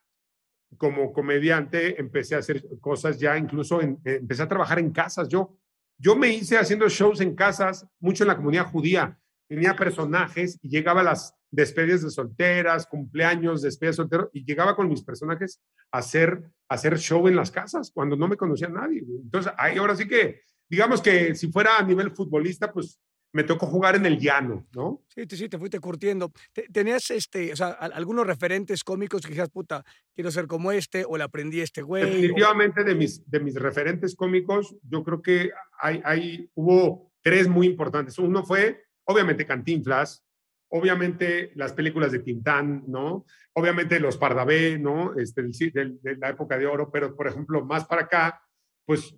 como 0.76 1.12
comediante 1.12 2.00
empecé 2.00 2.34
a 2.34 2.38
hacer 2.38 2.64
cosas 2.80 3.18
ya, 3.18 3.36
incluso 3.36 3.80
en, 3.80 4.00
empecé 4.04 4.42
a 4.42 4.48
trabajar 4.48 4.78
en 4.78 4.90
casas. 4.90 5.28
Yo 5.28 5.58
yo 5.98 6.16
me 6.16 6.28
hice 6.28 6.58
haciendo 6.58 6.88
shows 6.88 7.20
en 7.20 7.34
casas, 7.34 7.86
mucho 8.00 8.24
en 8.24 8.28
la 8.28 8.36
comunidad 8.36 8.66
judía. 8.66 9.18
Tenía 9.48 9.76
personajes 9.76 10.58
y 10.62 10.68
llegaba 10.68 11.02
a 11.02 11.04
las 11.04 11.34
despedidas 11.50 12.02
de 12.02 12.10
solteras, 12.10 12.86
cumpleaños, 12.86 13.62
despedidas 13.62 14.08
de 14.08 14.26
y 14.32 14.44
llegaba 14.44 14.74
con 14.74 14.88
mis 14.88 15.02
personajes 15.02 15.60
a 15.92 15.98
hacer, 15.98 16.42
a 16.68 16.74
hacer 16.74 16.98
show 16.98 17.28
en 17.28 17.36
las 17.36 17.50
casas 17.50 17.90
cuando 17.94 18.16
no 18.16 18.26
me 18.26 18.36
conocía 18.36 18.68
nadie. 18.68 19.04
Entonces, 19.06 19.52
ahí 19.56 19.78
ahora 19.78 19.94
sí 19.94 20.08
que, 20.08 20.42
digamos 20.68 21.00
que 21.00 21.34
si 21.34 21.52
fuera 21.52 21.78
a 21.78 21.82
nivel 21.82 22.10
futbolista, 22.10 22.72
pues 22.72 22.98
me 23.34 23.42
tocó 23.42 23.66
jugar 23.66 23.96
en 23.96 24.06
el 24.06 24.18
llano, 24.18 24.68
¿no? 24.74 25.02
Sí, 25.08 25.26
sí, 25.28 25.48
te 25.48 25.58
fuiste 25.58 25.80
curtiendo. 25.80 26.32
¿Tenías 26.72 27.10
este, 27.10 27.52
o 27.52 27.56
sea, 27.56 27.70
algunos 27.70 28.24
referentes 28.24 28.84
cómicos 28.84 29.22
que 29.22 29.30
dijeras, 29.30 29.50
puta, 29.50 29.84
quiero 30.14 30.30
ser 30.30 30.46
como 30.46 30.70
este, 30.70 31.04
o 31.04 31.18
le 31.18 31.24
aprendí 31.24 31.60
a 31.60 31.64
este 31.64 31.82
güey? 31.82 32.04
Definitivamente 32.04 32.82
o... 32.82 32.84
de, 32.84 32.94
mis, 32.94 33.28
de 33.28 33.40
mis 33.40 33.56
referentes 33.56 34.14
cómicos, 34.14 34.76
yo 34.88 35.02
creo 35.02 35.20
que 35.20 35.50
hay, 35.80 36.00
hay, 36.04 36.48
hubo 36.54 37.12
tres 37.22 37.48
muy 37.48 37.66
importantes. 37.66 38.16
Uno 38.20 38.44
fue, 38.44 38.84
obviamente, 39.02 39.44
Cantinflas, 39.44 40.24
obviamente 40.68 41.50
las 41.56 41.72
películas 41.72 42.12
de 42.12 42.20
Tintán, 42.20 42.84
¿no? 42.86 43.26
Obviamente 43.52 43.98
los 43.98 44.16
Pardavé, 44.16 44.78
¿no? 44.78 45.18
Este, 45.18 45.42
de, 45.42 45.96
de 46.00 46.16
la 46.18 46.28
época 46.28 46.56
de 46.56 46.66
oro, 46.66 46.88
pero, 46.88 47.16
por 47.16 47.26
ejemplo, 47.26 47.64
más 47.64 47.84
para 47.84 48.02
acá, 48.02 48.40
pues 48.86 49.16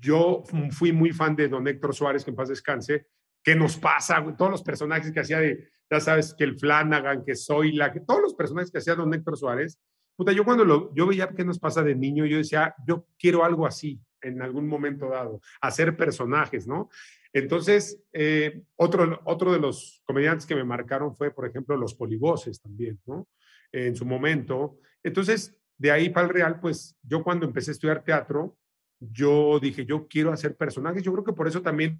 yo 0.00 0.42
fui 0.72 0.90
muy 0.90 1.12
fan 1.12 1.36
de 1.36 1.46
don 1.46 1.68
Héctor 1.68 1.94
Suárez, 1.94 2.24
que 2.24 2.30
en 2.30 2.36
paz 2.36 2.48
descanse, 2.48 3.06
qué 3.42 3.54
nos 3.54 3.76
pasa, 3.76 4.24
todos 4.36 4.50
los 4.50 4.62
personajes 4.62 5.12
que 5.12 5.20
hacía 5.20 5.40
de, 5.40 5.68
ya 5.90 6.00
sabes, 6.00 6.34
que 6.34 6.44
el 6.44 6.58
Flanagan, 6.58 7.24
que 7.24 7.34
Zoila, 7.34 7.92
que 7.92 8.00
todos 8.00 8.22
los 8.22 8.34
personajes 8.34 8.70
que 8.70 8.78
hacía 8.78 8.94
don 8.94 9.12
Héctor 9.12 9.36
Suárez, 9.36 9.78
puta, 10.16 10.32
yo 10.32 10.44
cuando 10.44 10.64
lo, 10.64 10.94
yo 10.94 11.06
veía 11.06 11.28
qué 11.28 11.44
nos 11.44 11.58
pasa 11.58 11.82
de 11.82 11.94
niño, 11.94 12.24
yo 12.26 12.38
decía, 12.38 12.74
yo 12.86 13.06
quiero 13.18 13.44
algo 13.44 13.66
así 13.66 14.00
en 14.20 14.40
algún 14.40 14.68
momento 14.68 15.08
dado, 15.08 15.40
hacer 15.60 15.96
personajes, 15.96 16.66
¿no? 16.66 16.88
Entonces, 17.32 18.00
eh, 18.12 18.62
otro, 18.76 19.20
otro 19.24 19.52
de 19.52 19.58
los 19.58 20.02
comediantes 20.04 20.46
que 20.46 20.54
me 20.54 20.64
marcaron 20.64 21.16
fue, 21.16 21.32
por 21.32 21.46
ejemplo, 21.46 21.76
los 21.76 21.94
polivoces 21.94 22.60
también, 22.60 23.00
¿no? 23.06 23.26
En 23.72 23.96
su 23.96 24.04
momento. 24.04 24.78
Entonces, 25.02 25.56
de 25.78 25.90
ahí 25.90 26.10
para 26.10 26.26
el 26.26 26.32
Real, 26.32 26.60
pues 26.60 26.96
yo 27.02 27.24
cuando 27.24 27.46
empecé 27.46 27.70
a 27.70 27.72
estudiar 27.72 28.04
teatro, 28.04 28.56
yo 29.00 29.58
dije, 29.58 29.84
yo 29.84 30.06
quiero 30.06 30.32
hacer 30.32 30.56
personajes. 30.56 31.02
Yo 31.02 31.12
creo 31.12 31.24
que 31.24 31.32
por 31.32 31.48
eso 31.48 31.60
también 31.62 31.98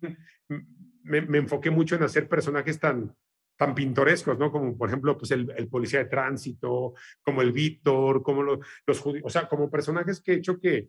me, 1.03 1.21
me, 1.23 1.39
enfoqué 1.39 1.71
mucho 1.71 1.97
en 1.97 2.03
hacer 2.03 2.29
personajes 2.29 2.79
tan, 2.79 3.15
tan 3.57 3.75
pintorescos, 3.75 4.39
¿no? 4.39 4.51
Como 4.51 4.77
por 4.77 4.89
ejemplo, 4.89 5.17
pues 5.17 5.31
el, 5.31 5.53
el 5.57 5.69
policía 5.69 6.01
de 6.01 6.07
tránsito, 6.07 6.95
como 7.23 7.43
el 7.43 7.53
Víctor, 7.53 8.23
como 8.23 8.43
lo, 8.43 8.61
los 8.87 9.01
judíos, 9.01 9.25
o 9.27 9.31
sea, 9.31 9.49
como 9.49 9.71
personajes 9.71 10.21
que 10.21 10.33
he 10.33 10.37
hecho 10.37 10.59
que, 10.59 10.89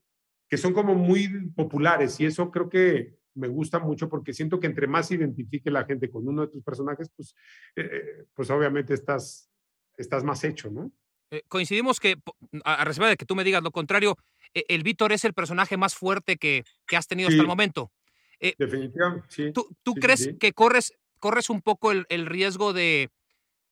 que 0.50 0.58
son 0.58 0.74
como 0.74 0.96
muy 0.96 1.50
populares 1.56 2.20
y 2.20 2.26
eso 2.26 2.52
creo 2.52 2.70
que 2.70 3.16
me 3.36 3.48
gusta 3.48 3.80
mucho 3.80 4.10
porque 4.10 4.34
siento 4.34 4.60
que 4.60 4.68
entre 4.68 4.88
más 4.88 5.12
identifique 5.12 5.72
la 5.72 5.86
gente 5.86 6.10
con 6.10 6.28
uno 6.28 6.44
de 6.44 6.52
tus 6.52 6.64
personajes, 6.64 7.10
pues, 7.16 7.36
eh, 7.76 8.26
pues 8.34 8.50
obviamente 8.50 8.94
estás, 8.94 9.50
estás 9.98 10.24
más 10.24 10.44
hecho, 10.44 10.70
¿no? 10.70 10.92
Eh, 11.32 11.42
coincidimos 11.48 12.00
que, 12.00 12.16
a 12.64 12.86
reserva 12.86 13.10
de 13.10 13.18
que 13.18 13.26
tú 13.26 13.36
me 13.36 13.44
digas 13.44 13.64
lo 13.64 13.72
contrario, 13.72 14.18
eh, 14.54 14.66
el 14.68 14.84
Víctor 14.84 15.12
es 15.12 15.26
el 15.26 15.34
personaje 15.34 15.78
más 15.78 15.96
fuerte 15.96 16.38
que, 16.38 16.64
que 16.86 16.96
has 16.96 17.08
tenido 17.08 17.30
sí. 17.30 17.36
hasta 17.36 17.42
el 17.42 17.48
momento. 17.48 17.92
Eh, 18.40 18.54
Definitivamente, 18.58 19.28
sí. 19.30 19.52
¿Tú, 19.52 19.68
tú 19.84 19.94
sí, 19.94 20.00
crees 20.00 20.20
sí. 20.22 20.38
que 20.38 20.54
corres, 20.54 20.94
corres 21.20 21.50
un 21.50 21.62
poco 21.62 21.92
el, 21.92 22.06
el 22.10 22.26
riesgo 22.26 22.74
de, 22.74 23.10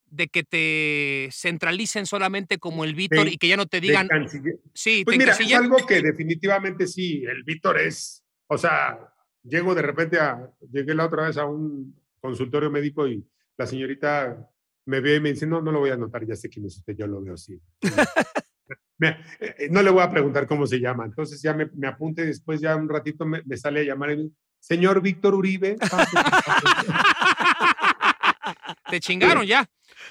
de, 0.06 0.28
que 0.28 0.44
te 0.44 1.30
centralicen 1.32 2.06
solamente 2.06 2.58
como 2.58 2.84
el 2.84 2.96
Víctor 2.96 3.28
y 3.28 3.38
que 3.38 3.48
ya 3.48 3.58
no 3.58 3.66
te 3.66 3.82
digan. 3.82 4.08
Sí, 4.74 5.04
pues 5.06 5.18
mira, 5.18 5.34
es 5.34 5.54
algo 5.54 5.78
que 5.86 6.02
definitivamente 6.02 6.88
sí, 6.88 7.24
el 7.24 7.44
Víctor 7.44 7.80
es, 7.80 8.24
o 8.48 8.58
sea, 8.58 9.14
llego 9.44 9.74
de 9.76 9.82
repente 9.82 10.20
a, 10.20 10.52
llegué 10.72 10.94
la 10.94 11.06
otra 11.06 11.28
vez 11.28 11.38
a 11.38 11.46
un 11.46 12.00
consultorio 12.20 12.70
médico 12.70 13.08
y 13.08 13.26
la 13.58 13.66
señorita 13.66 14.50
me 14.86 15.00
ve 15.00 15.16
y 15.16 15.20
me 15.20 15.32
dice, 15.32 15.46
no, 15.48 15.62
no 15.62 15.72
lo 15.72 15.80
voy 15.80 15.90
a 15.90 15.94
anotar, 15.94 16.26
ya 16.26 16.36
sé 16.36 16.50
quién 16.50 16.66
es 16.66 16.78
usted, 16.78 16.96
yo 16.96 17.08
lo 17.08 17.22
veo 17.22 17.34
así. 17.36 17.60
me- 18.98 19.18
eh, 19.40 19.68
no 19.72 19.82
le 19.82 19.90
voy 19.90 20.04
a 20.04 20.10
preguntar 20.12 20.48
cómo 20.48 20.68
se 20.68 20.80
llama. 20.80 21.06
Entonces 21.06 21.42
ya 21.42 21.54
me, 21.54 21.68
me 21.74 21.88
apunte 21.88 22.26
después 22.26 22.62
ya 22.62 22.76
un 22.76 22.90
ratito 22.90 23.26
me, 23.26 23.42
me 23.46 23.58
sale 23.58 23.82
a 23.82 23.84
llamar 23.84 24.12
y 24.12 24.18
me 24.18 24.24
dice, 24.24 24.36
señor 24.62 25.02
Víctor 25.02 25.36
Uribe. 25.36 25.76
pase, 25.78 26.16
pase". 26.16 26.88
Te 28.90 29.00
chingaron 29.00 29.46
ya. 29.46 29.70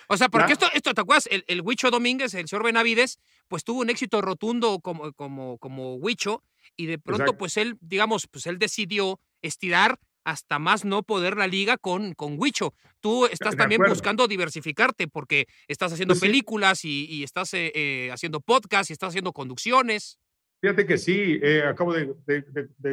O 0.08 0.16
sea, 0.16 0.28
porque 0.28 0.52
esto, 0.52 0.66
esto, 0.72 0.94
¿te 0.94 1.00
acuerdas? 1.00 1.28
El, 1.30 1.44
el 1.48 1.60
Huicho 1.62 1.90
Domínguez, 1.90 2.34
el 2.34 2.48
señor 2.48 2.64
Benavides, 2.64 3.18
pues 3.48 3.64
tuvo 3.64 3.80
un 3.80 3.90
éxito 3.90 4.20
rotundo 4.20 4.78
como, 4.80 5.12
como, 5.12 5.58
como 5.58 5.96
Huicho, 5.96 6.42
y 6.76 6.86
de 6.86 6.98
pronto, 6.98 7.24
Exacto. 7.24 7.38
pues 7.38 7.56
él, 7.56 7.76
digamos, 7.80 8.26
pues 8.30 8.46
él 8.46 8.58
decidió 8.58 9.20
estirar 9.42 9.98
hasta 10.24 10.58
más 10.58 10.84
no 10.84 11.02
poder 11.02 11.36
la 11.36 11.46
liga 11.46 11.76
con, 11.78 12.14
con 12.14 12.36
Huicho. 12.38 12.74
Tú 13.00 13.26
estás 13.26 13.52
De 13.52 13.56
también 13.56 13.80
acuerdo. 13.80 13.94
buscando 13.94 14.28
diversificarte 14.28 15.08
porque 15.08 15.46
estás 15.66 15.92
haciendo 15.92 16.12
Pues 16.12 16.20
sí. 16.20 16.26
películas 16.26 16.84
y, 16.84 17.06
y 17.06 17.24
estás 17.24 17.52
eh, 17.54 17.72
eh, 17.74 18.10
haciendo 18.12 18.40
podcasts 18.40 18.90
y 18.90 18.92
estás 18.92 19.08
haciendo 19.08 19.32
conducciones. 19.32 20.18
Fíjate 20.60 20.86
que 20.86 20.98
sí, 20.98 21.38
eh, 21.42 21.62
acabo 21.62 21.94
de, 21.94 22.14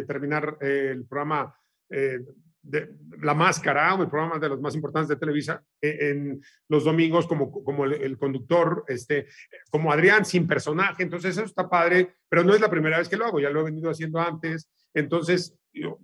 terminar 0.07 0.57
eh, 0.61 0.91
el 0.93 1.05
programa 1.05 1.53
eh, 1.89 2.19
de 2.61 2.93
La 3.21 3.33
Máscara, 3.33 3.95
el 3.95 4.09
programa 4.09 4.39
de 4.39 4.49
los 4.49 4.61
más 4.61 4.75
importantes 4.75 5.09
de 5.09 5.15
Televisa, 5.15 5.63
eh, 5.81 6.09
en 6.09 6.41
los 6.69 6.83
domingos 6.83 7.27
como, 7.27 7.51
como 7.51 7.85
el, 7.85 8.17
conductor, 8.17 8.83
este, 8.87 9.27
como 9.69 9.91
Adrián, 9.91 10.25
sin 10.25 10.47
personaje. 10.47 11.03
Entonces, 11.03 11.37
eso 11.37 11.45
está 11.45 11.69
padre, 11.69 12.15
pero 12.29 12.43
no 12.43 12.53
es 12.53 12.61
la 12.61 12.69
primera 12.69 12.97
vez 12.97 13.09
que 13.09 13.17
lo 13.17 13.25
hago, 13.25 13.39
ya 13.39 13.49
lo 13.49 13.61
he 13.61 13.65
venido 13.65 13.89
haciendo 13.89 14.19
antes. 14.19 14.69
Entonces, 14.93 15.57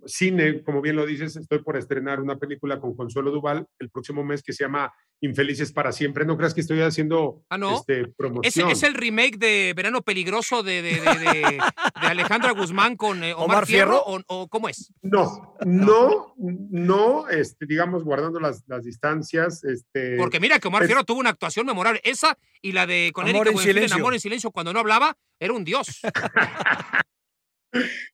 cine, 0.06 0.62
como 0.62 0.80
bien 0.80 0.96
lo 0.96 1.06
dices, 1.06 1.36
estoy 1.36 1.60
por 1.60 1.76
estrenar 1.76 2.20
una 2.20 2.38
película 2.38 2.80
con 2.80 2.96
Consuelo 2.96 3.30
Duval 3.30 3.66
el 3.78 3.90
próximo 3.90 4.24
mes 4.24 4.42
que 4.42 4.52
se 4.52 4.64
llama 4.64 4.92
Infelices 5.24 5.72
para 5.72 5.90
Siempre. 5.92 6.24
No 6.26 6.36
creas 6.36 6.52
que 6.54 6.60
estoy 6.60 6.80
haciendo 6.82 7.42
Ah, 7.48 7.56
¿no? 7.56 7.76
este, 7.76 8.02
¿Es, 8.02 8.08
promoción. 8.16 8.70
es 8.70 8.82
el 8.82 8.94
remake 8.94 9.38
de 9.38 9.72
Verano 9.74 10.02
Peligroso 10.02 10.62
de, 10.62 10.82
de, 10.82 11.00
de- 11.00 11.00
de- 11.00 11.58
de 12.00 12.06
Alejandra 12.06 12.50
Guzmán 12.52 12.96
con 12.96 13.24
eh, 13.24 13.32
Omar, 13.32 13.44
¿Omar 13.46 13.66
Fierro? 13.66 14.02
Fierro? 14.04 14.22
¿O, 14.28 14.42
o 14.42 14.48
cómo 14.48 14.68
es? 14.68 14.92
No, 15.02 15.56
no, 15.64 16.34
no, 16.38 17.28
este, 17.28 17.64
digamos, 17.66 18.04
guardando 18.04 18.38
las, 18.40 18.64
las 18.66 18.84
distancias. 18.84 19.64
Este, 19.64 20.16
Porque 20.18 20.40
mira 20.40 20.58
que 20.58 20.68
Omar 20.68 20.84
Fierro 20.86 21.04
tuvo 21.04 21.20
una 21.20 21.30
actuación 21.30 21.64
memorable. 21.66 22.00
Esa 22.04 22.36
y 22.60 22.72
la 22.72 22.86
de 22.86 23.10
con 23.14 23.24
Amor 23.26 23.36
Erika 23.46 23.48
en 23.50 23.54
Buenfil 23.54 23.70
en 23.70 23.74
silencio. 23.76 23.96
Amor 23.96 24.14
en 24.14 24.20
Silencio 24.20 24.50
cuando 24.50 24.72
no 24.72 24.80
hablaba, 24.80 25.16
era 25.40 25.52
un 25.52 25.64
dios. 25.64 26.00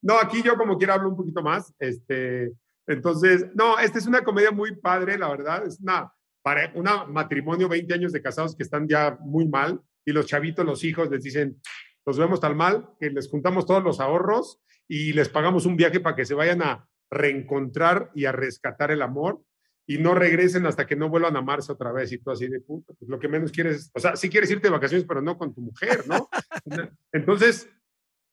No, 0.03 0.19
aquí 0.19 0.43
yo 0.43 0.57
como 0.57 0.79
quiera 0.79 0.95
hablo 0.95 1.11
un 1.11 1.17
poquito 1.17 1.43
más. 1.43 1.75
Este, 1.79 2.51
entonces, 2.87 3.45
no, 3.55 3.79
esta 3.79 3.99
es 3.99 4.07
una 4.07 4.25
comedia 4.25 4.51
muy 4.51 4.75
padre, 4.77 5.19
la 5.19 5.29
verdad. 5.29 5.67
Es 5.67 5.79
una, 5.81 6.11
para 6.43 6.73
una 6.75 7.05
matrimonio, 7.05 7.69
20 7.69 7.93
años 7.95 8.13
de 8.13 8.23
casados 8.23 8.57
que 8.57 8.63
están 8.63 8.89
ya 8.89 9.17
muy 9.21 9.47
mal 9.49 9.81
y 10.05 10.13
los 10.13 10.27
chavitos, 10.27 10.65
los 10.65 10.83
hijos 10.85 11.11
les 11.11 11.23
dicen, 11.23 11.61
los 12.07 12.19
vemos 12.19 12.41
tan 12.41 12.57
mal 12.57 12.91
que 12.99 13.11
les 13.11 13.29
juntamos 13.29 13.67
todos 13.67 13.83
los 13.83 14.01
ahorros 14.01 14.61
y 14.89 15.13
les 15.13 15.29
pagamos 15.29 15.67
un 15.67 15.77
viaje 15.77 16.01
para 16.01 16.17
que 16.17 16.25
se 16.25 16.35
vayan 16.35 16.63
a 16.63 16.89
reencontrar 17.11 18.11
y 18.15 18.25
a 18.25 18.33
rescatar 18.33 18.91
el 18.91 19.03
amor 19.03 19.43
y 19.87 19.99
no 19.99 20.15
regresen 20.15 20.67
hasta 20.67 20.87
que 20.87 20.97
no 20.97 21.09
vuelvan 21.09 21.37
a 21.37 21.41
amarse 21.41 21.73
otra 21.73 21.93
vez 21.93 22.13
y 22.13 22.19
tú 22.19 22.31
así 22.31 22.47
de 22.49 22.61
puta, 22.61 22.93
pues 22.99 23.09
lo 23.09 23.19
que 23.19 23.29
menos 23.29 23.51
quieres, 23.51 23.77
es- 23.77 23.91
o 23.95 24.01
sea, 24.01 24.17
sí 24.17 24.31
quieres 24.31 24.51
irte 24.51 24.69
de 24.69 24.73
vacaciones, 24.73 25.07
pero 25.07 25.21
no 25.21 25.37
con 25.37 25.53
tu 25.55 25.61
mujer, 25.61 26.07
¿no? 26.07 26.29
Entonces, 27.13 27.69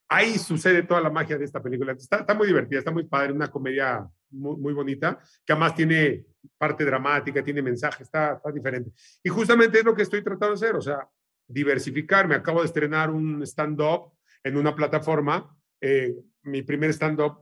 ahí 0.09 0.37
sucede 0.37 0.83
toda 0.83 1.01
la 1.01 1.09
magia 1.09 1.37
de 1.37 1.45
esta 1.45 1.61
película. 1.61 1.93
Está, 1.93 2.17
está 2.17 2.33
muy 2.33 2.47
divertida, 2.47 2.79
está 2.79 2.91
muy 2.91 3.05
padre, 3.05 3.33
una 3.33 3.49
comedia 3.51 4.07
muy, 4.29 4.55
muy 4.57 4.73
bonita, 4.73 5.19
que 5.45 5.53
además 5.53 5.75
tiene 5.75 6.25
parte 6.57 6.85
dramática, 6.85 7.43
tiene 7.43 7.61
mensaje, 7.61 8.03
está, 8.03 8.33
está 8.35 8.51
diferente. 8.51 8.91
Y 9.23 9.29
justamente 9.29 9.79
es 9.79 9.85
lo 9.85 9.95
que 9.95 10.03
estoy 10.03 10.23
tratando 10.23 10.55
de 10.55 10.65
hacer, 10.65 10.75
o 10.75 10.81
sea, 10.81 11.07
diversificar. 11.47 12.27
Me 12.27 12.35
acabo 12.35 12.59
de 12.61 12.65
estrenar 12.67 13.09
un 13.09 13.41
stand-up 13.43 14.13
en 14.43 14.57
una 14.57 14.75
plataforma, 14.75 15.55
eh, 15.81 16.15
mi 16.43 16.61
primer 16.61 16.91
stand-up 16.93 17.39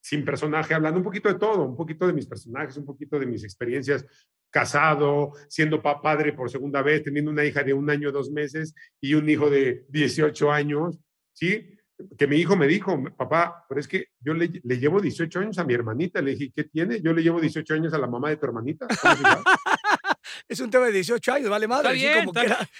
sin 0.00 0.24
personaje, 0.24 0.74
hablando 0.74 0.98
un 0.98 1.04
poquito 1.04 1.28
de 1.32 1.38
todo, 1.38 1.62
un 1.64 1.76
poquito 1.76 2.06
de 2.06 2.12
mis 2.12 2.26
personajes, 2.26 2.76
un 2.76 2.84
poquito 2.84 3.18
de 3.18 3.26
mis 3.26 3.44
experiencias, 3.44 4.04
casado, 4.50 5.32
siendo 5.48 5.82
pa- 5.82 6.00
padre 6.00 6.32
por 6.32 6.50
segunda 6.50 6.82
vez, 6.82 7.02
teniendo 7.02 7.30
una 7.30 7.44
hija 7.44 7.62
de 7.62 7.72
un 7.74 7.88
año, 7.90 8.10
dos 8.10 8.30
meses 8.30 8.74
y 9.00 9.14
un 9.14 9.28
hijo 9.28 9.50
de 9.50 9.84
18 9.88 10.50
años, 10.50 10.98
¿sí? 11.32 11.75
Que 12.18 12.26
mi 12.26 12.36
hijo 12.36 12.56
me 12.56 12.66
dijo, 12.66 13.02
papá, 13.16 13.64
pero 13.68 13.80
es 13.80 13.88
que 13.88 14.08
yo 14.20 14.34
le, 14.34 14.50
le 14.62 14.78
llevo 14.78 15.00
18 15.00 15.40
años 15.40 15.58
a 15.58 15.64
mi 15.64 15.72
hermanita. 15.74 16.20
Le 16.20 16.32
dije, 16.32 16.52
¿qué 16.54 16.64
tiene? 16.64 17.00
Yo 17.00 17.12
le 17.14 17.22
llevo 17.22 17.40
18 17.40 17.74
años 17.74 17.94
a 17.94 17.98
la 17.98 18.06
mamá 18.06 18.28
de 18.28 18.36
tu 18.36 18.46
hermanita. 18.46 18.86
¿Cómo 19.00 19.14
es 20.48 20.60
un 20.60 20.70
tema 20.70 20.86
de 20.86 20.92
18 20.92 21.32
años, 21.32 21.48
vale 21.50 21.66
madre. 21.66 21.88
Está 21.88 21.92
bien, 21.92 22.24
como 22.26 22.38
está 22.38 22.40
quiera, 22.40 22.70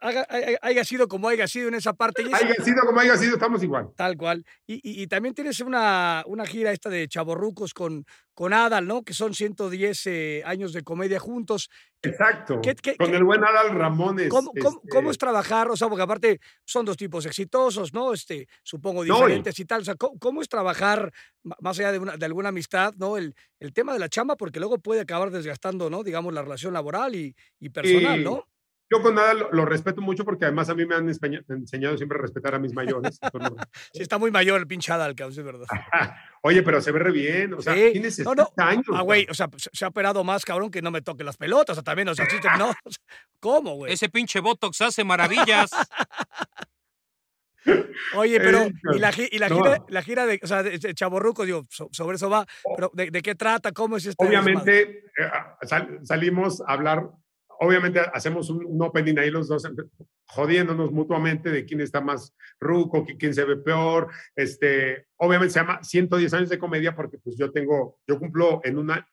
haga- 0.00 0.26
haya, 0.28 0.58
haya 0.62 0.84
sido 0.84 1.08
como 1.08 1.28
haya 1.28 1.46
sido 1.48 1.68
en 1.68 1.74
esa 1.74 1.92
parte. 1.92 2.22
y 2.22 2.26
es- 2.26 2.34
haya 2.34 2.54
sido 2.64 2.82
como 2.86 3.00
haya 3.00 3.16
sido, 3.16 3.34
estamos 3.34 3.62
igual. 3.62 3.90
Tal 3.96 4.16
cual. 4.16 4.44
Y, 4.66 4.74
y- 4.76 5.02
y 5.02 5.06
también 5.06 5.34
tienes 5.34 5.60
una, 5.60 6.22
una 6.26 6.46
gira 6.46 6.72
esta 6.72 6.88
de 6.88 7.08
chaborrucos 7.08 7.74
con, 7.74 8.04
con 8.34 8.52
Adal, 8.52 8.86
¿no? 8.86 9.02
Que 9.02 9.14
son 9.14 9.34
110 9.34 10.06
eh, 10.06 10.42
años 10.46 10.72
de 10.72 10.82
comedia 10.82 11.18
juntos. 11.18 11.68
Exacto. 12.02 12.60
¿Qué- 12.60 12.74
qué- 12.74 12.96
Con 12.96 13.10
qué- 13.10 13.16
el 13.16 13.24
buen 13.24 13.44
Adal 13.44 13.70
Ramones. 13.78 14.28
¿Cómo, 14.28 14.50
cómo- 14.60 14.76
este, 14.80 14.88
cómo 14.88 15.10
es 15.10 15.18
trabajar? 15.18 15.70
O 15.70 15.76
sea, 15.76 15.88
porque 15.88 16.02
aparte 16.02 16.40
son 16.64 16.84
dos 16.84 16.96
tipos 16.96 17.24
exitosos, 17.26 17.92
¿no? 17.94 18.12
Este, 18.12 18.48
supongo 18.64 19.04
No, 19.04 19.14
y- 19.14 19.18
diferentes 19.20 19.58
y 19.60 19.64
tal. 19.64 19.82
O 19.82 19.84
sea, 19.84 19.94
¿cómo, 19.94 20.18
cómo 20.18 20.42
es 20.42 20.48
trabajar 20.48 21.12
más 21.60 21.78
allá 21.78 21.92
de, 21.92 21.98
una- 22.00 22.16
de 22.16 22.26
alguna 22.26 22.48
amistad, 22.48 22.92
¿no? 22.96 23.16
El, 23.16 23.34
el 23.60 23.72
tema 23.72 23.92
de 23.92 24.00
la 24.00 24.08
chamba, 24.08 24.36
porque 24.36 24.58
luego 24.58 24.78
puede 24.78 25.00
acabar 25.00 25.30
desgastando, 25.30 25.88
¿no? 25.90 26.02
Digamos, 26.02 26.32
la 26.34 26.42
relación 26.42 26.72
laboral 26.72 27.14
y, 27.14 27.34
y 27.60 27.68
personal, 27.70 28.20
Y- 28.20 28.24
¿no? 28.24 28.48
Yo 28.92 29.00
con 29.02 29.18
Adal 29.18 29.38
lo, 29.38 29.50
lo 29.52 29.64
respeto 29.64 30.00
mucho 30.02 30.24
porque 30.24 30.44
además 30.44 30.68
a 30.68 30.74
mí 30.74 30.84
me 30.84 30.94
han 30.94 31.08
enseñado 31.08 31.96
siempre 31.96 32.18
a 32.18 32.20
respetar 32.22 32.54
a 32.54 32.58
mis 32.58 32.74
mayores. 32.74 33.18
No- 33.32 33.56
Sí, 33.92 34.02
está 34.02 34.18
muy 34.18 34.30
mayor 34.30 34.60
el 34.60 34.66
pinche 34.66 34.92
Adal, 34.92 35.14
cabrón, 35.14 35.32
sí 35.34 35.40
es 35.40 35.46
verdad. 35.46 35.66
Oye, 36.42 36.62
pero 36.62 36.80
se 36.82 36.92
ve 36.92 36.98
re 36.98 37.10
bien. 37.12 37.54
O 37.54 37.62
sea, 37.62 37.74
Sí. 37.74 37.88
tiene 37.92 38.08
No, 38.08 38.12
60 38.12 38.34
no. 38.56 38.64
años. 38.64 38.84
Ah, 38.94 39.00
güey, 39.02 39.26
o 39.30 39.34
sea, 39.34 39.48
se, 39.56 39.84
ha 39.84 39.88
operado 39.88 40.22
más, 40.24 40.44
cabrón, 40.44 40.70
que 40.70 40.82
no 40.82 40.90
me 40.90 41.00
toque 41.02 41.24
las 41.24 41.36
pelotas, 41.36 41.70
o 41.72 41.74
sea, 41.76 41.82
también, 41.84 42.08
o 42.08 42.14
sea, 42.14 42.26
no, 42.58 42.72
¿cómo, 43.40 43.76
güey? 43.76 43.92
Ese 43.92 44.08
pinche 44.08 44.40
Botox 44.40 44.80
hace 44.82 45.04
maravillas. 45.04 45.70
Oye, 48.16 48.40
pero, 48.40 48.66
y 48.92 48.98
la, 48.98 49.12
gi- 49.12 49.28
y 49.30 49.38
la 49.38 49.48
no. 49.48 49.56
gira, 49.62 49.84
la 49.88 50.02
gira 50.02 50.26
de, 50.26 50.40
o 50.42 50.46
sea, 50.48 50.64
de, 50.64 50.78
de 50.78 50.94
Chavorrucos, 50.94 51.46
digo, 51.46 51.64
so- 51.70 51.88
sobre 51.92 52.16
eso 52.16 52.28
va, 52.28 52.44
pero 52.74 52.90
¿de, 52.92 53.10
de 53.12 53.22
qué 53.22 53.36
trata? 53.36 53.70
¿Cómo 53.70 53.96
es 53.96 54.06
este? 54.06 54.26
Obviamente 54.26 55.04
eh, 55.16 55.30
sal- 55.62 56.00
salimos 56.02 56.60
a 56.66 56.72
hablar, 56.72 57.08
obviamente 57.62 58.00
hacemos 58.12 58.50
un, 58.50 58.64
un 58.64 58.82
opening 58.82 59.18
ahí 59.18 59.30
los 59.30 59.48
dos, 59.48 59.62
jodiéndonos 60.26 60.90
mutuamente 60.92 61.50
de 61.50 61.64
quién 61.64 61.80
está 61.80 62.00
más 62.00 62.34
ruco, 62.58 63.04
qui- 63.04 63.16
quién 63.18 63.34
se 63.34 63.44
ve 63.44 63.56
peor. 63.56 64.08
Este, 64.34 65.06
obviamente 65.16 65.52
se 65.54 65.60
llama 65.60 65.82
110 65.82 66.34
años 66.34 66.48
de 66.48 66.58
comedia 66.58 66.94
porque 66.94 67.18
pues 67.18 67.36
yo 67.36 67.50
tengo, 67.52 67.98
yo 68.06 68.18
cumplo 68.18 68.60
en 68.64 68.78
una, 68.78 69.08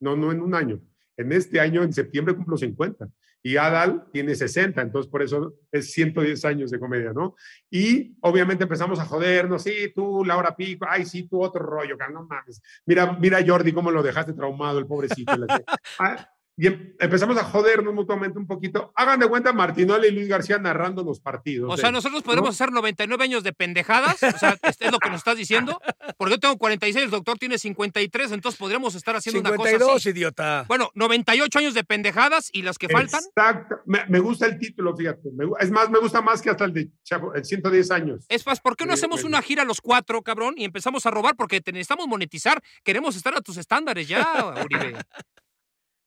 no, 0.00 0.16
no 0.16 0.32
en 0.32 0.40
un 0.40 0.54
año, 0.54 0.80
en 1.16 1.32
este 1.32 1.60
año, 1.60 1.82
en 1.82 1.92
septiembre 1.92 2.34
cumplo 2.34 2.56
50 2.56 3.08
y 3.44 3.56
Adal 3.56 4.04
tiene 4.12 4.36
60, 4.36 4.80
entonces 4.80 5.10
por 5.10 5.20
eso 5.20 5.54
es 5.72 5.92
110 5.92 6.44
años 6.44 6.70
de 6.70 6.78
comedia, 6.78 7.12
¿no? 7.12 7.34
Y 7.68 8.14
obviamente 8.20 8.62
empezamos 8.62 9.00
a 9.00 9.04
jodernos, 9.04 9.64
sí, 9.64 9.92
tú, 9.94 10.24
Laura 10.24 10.54
Pico, 10.54 10.86
ay, 10.88 11.04
sí, 11.04 11.24
tú, 11.28 11.42
otro 11.42 11.64
rollo, 11.66 11.98
que 11.98 12.04
no 12.12 12.24
mames. 12.24 12.62
Mira, 12.86 13.16
mira 13.18 13.44
Jordi, 13.44 13.72
cómo 13.72 13.90
lo 13.90 14.00
dejaste 14.00 14.32
traumado, 14.32 14.78
el 14.78 14.86
pobrecito. 14.86 15.32
y 16.56 16.66
em- 16.66 16.94
empezamos 17.00 17.36
a 17.38 17.44
jodernos 17.44 17.94
mutuamente 17.94 18.38
un 18.38 18.46
poquito. 18.46 18.92
Hagan 18.94 19.20
de 19.20 19.28
cuenta 19.28 19.52
Martinoli 19.52 20.08
y 20.08 20.10
Luis 20.10 20.28
García 20.28 20.58
narrando 20.58 21.02
los 21.02 21.18
partidos. 21.20 21.72
O 21.72 21.76
sea, 21.76 21.86
de- 21.88 21.92
nosotros 21.92 22.22
podemos 22.22 22.48
¿no? 22.48 22.50
hacer 22.50 22.72
99 22.72 23.24
años 23.24 23.42
de 23.42 23.52
pendejadas. 23.52 24.22
O 24.22 24.38
sea, 24.38 24.56
¿es 24.62 24.76
es 24.80 24.92
lo 24.92 24.98
que 24.98 25.08
nos 25.08 25.18
estás 25.18 25.36
diciendo? 25.36 25.80
Porque 26.18 26.34
yo 26.34 26.40
tengo 26.40 26.58
46, 26.58 27.04
el 27.04 27.10
doctor 27.10 27.38
tiene 27.38 27.58
53, 27.58 28.32
entonces 28.32 28.58
podríamos 28.58 28.94
estar 28.94 29.16
haciendo 29.16 29.40
una 29.40 29.50
cosa 29.56 29.70
52, 29.70 29.96
así. 29.96 30.10
idiota. 30.10 30.64
Bueno, 30.68 30.90
98 30.94 31.58
años 31.58 31.74
de 31.74 31.84
pendejadas 31.84 32.50
y 32.52 32.62
las 32.62 32.76
que 32.78 32.88
faltan. 32.88 33.22
Exacto. 33.24 33.76
Me, 33.86 34.04
me 34.08 34.18
gusta 34.20 34.46
el 34.46 34.58
título, 34.58 34.94
fíjate. 34.96 35.30
Me 35.34 35.46
es 35.60 35.70
más, 35.70 35.88
me 35.90 35.98
gusta 36.00 36.20
más 36.20 36.42
que 36.42 36.50
hasta 36.50 36.64
el 36.66 36.72
de 36.74 36.90
Chavo- 37.08 37.32
el 37.34 37.44
110 37.44 37.90
años. 37.90 38.26
Es 38.28 38.46
más, 38.46 38.60
¿por 38.60 38.76
qué 38.76 38.84
no 38.84 38.92
Sí, 38.92 39.00
hacemos 39.00 39.24
una 39.24 39.40
gira 39.42 39.64
los 39.64 39.80
cuatro, 39.80 40.22
cabrón, 40.22 40.54
y 40.58 40.64
empezamos 40.64 41.06
a 41.06 41.10
robar? 41.10 41.34
Porque 41.34 41.60
te 41.60 41.72
necesitamos 41.72 42.06
monetizar. 42.08 42.62
Queremos 42.84 43.16
estar 43.16 43.34
a 43.34 43.40
tus 43.40 43.56
estándares 43.56 44.06
ya, 44.06 44.54
Uribe. 44.64 44.98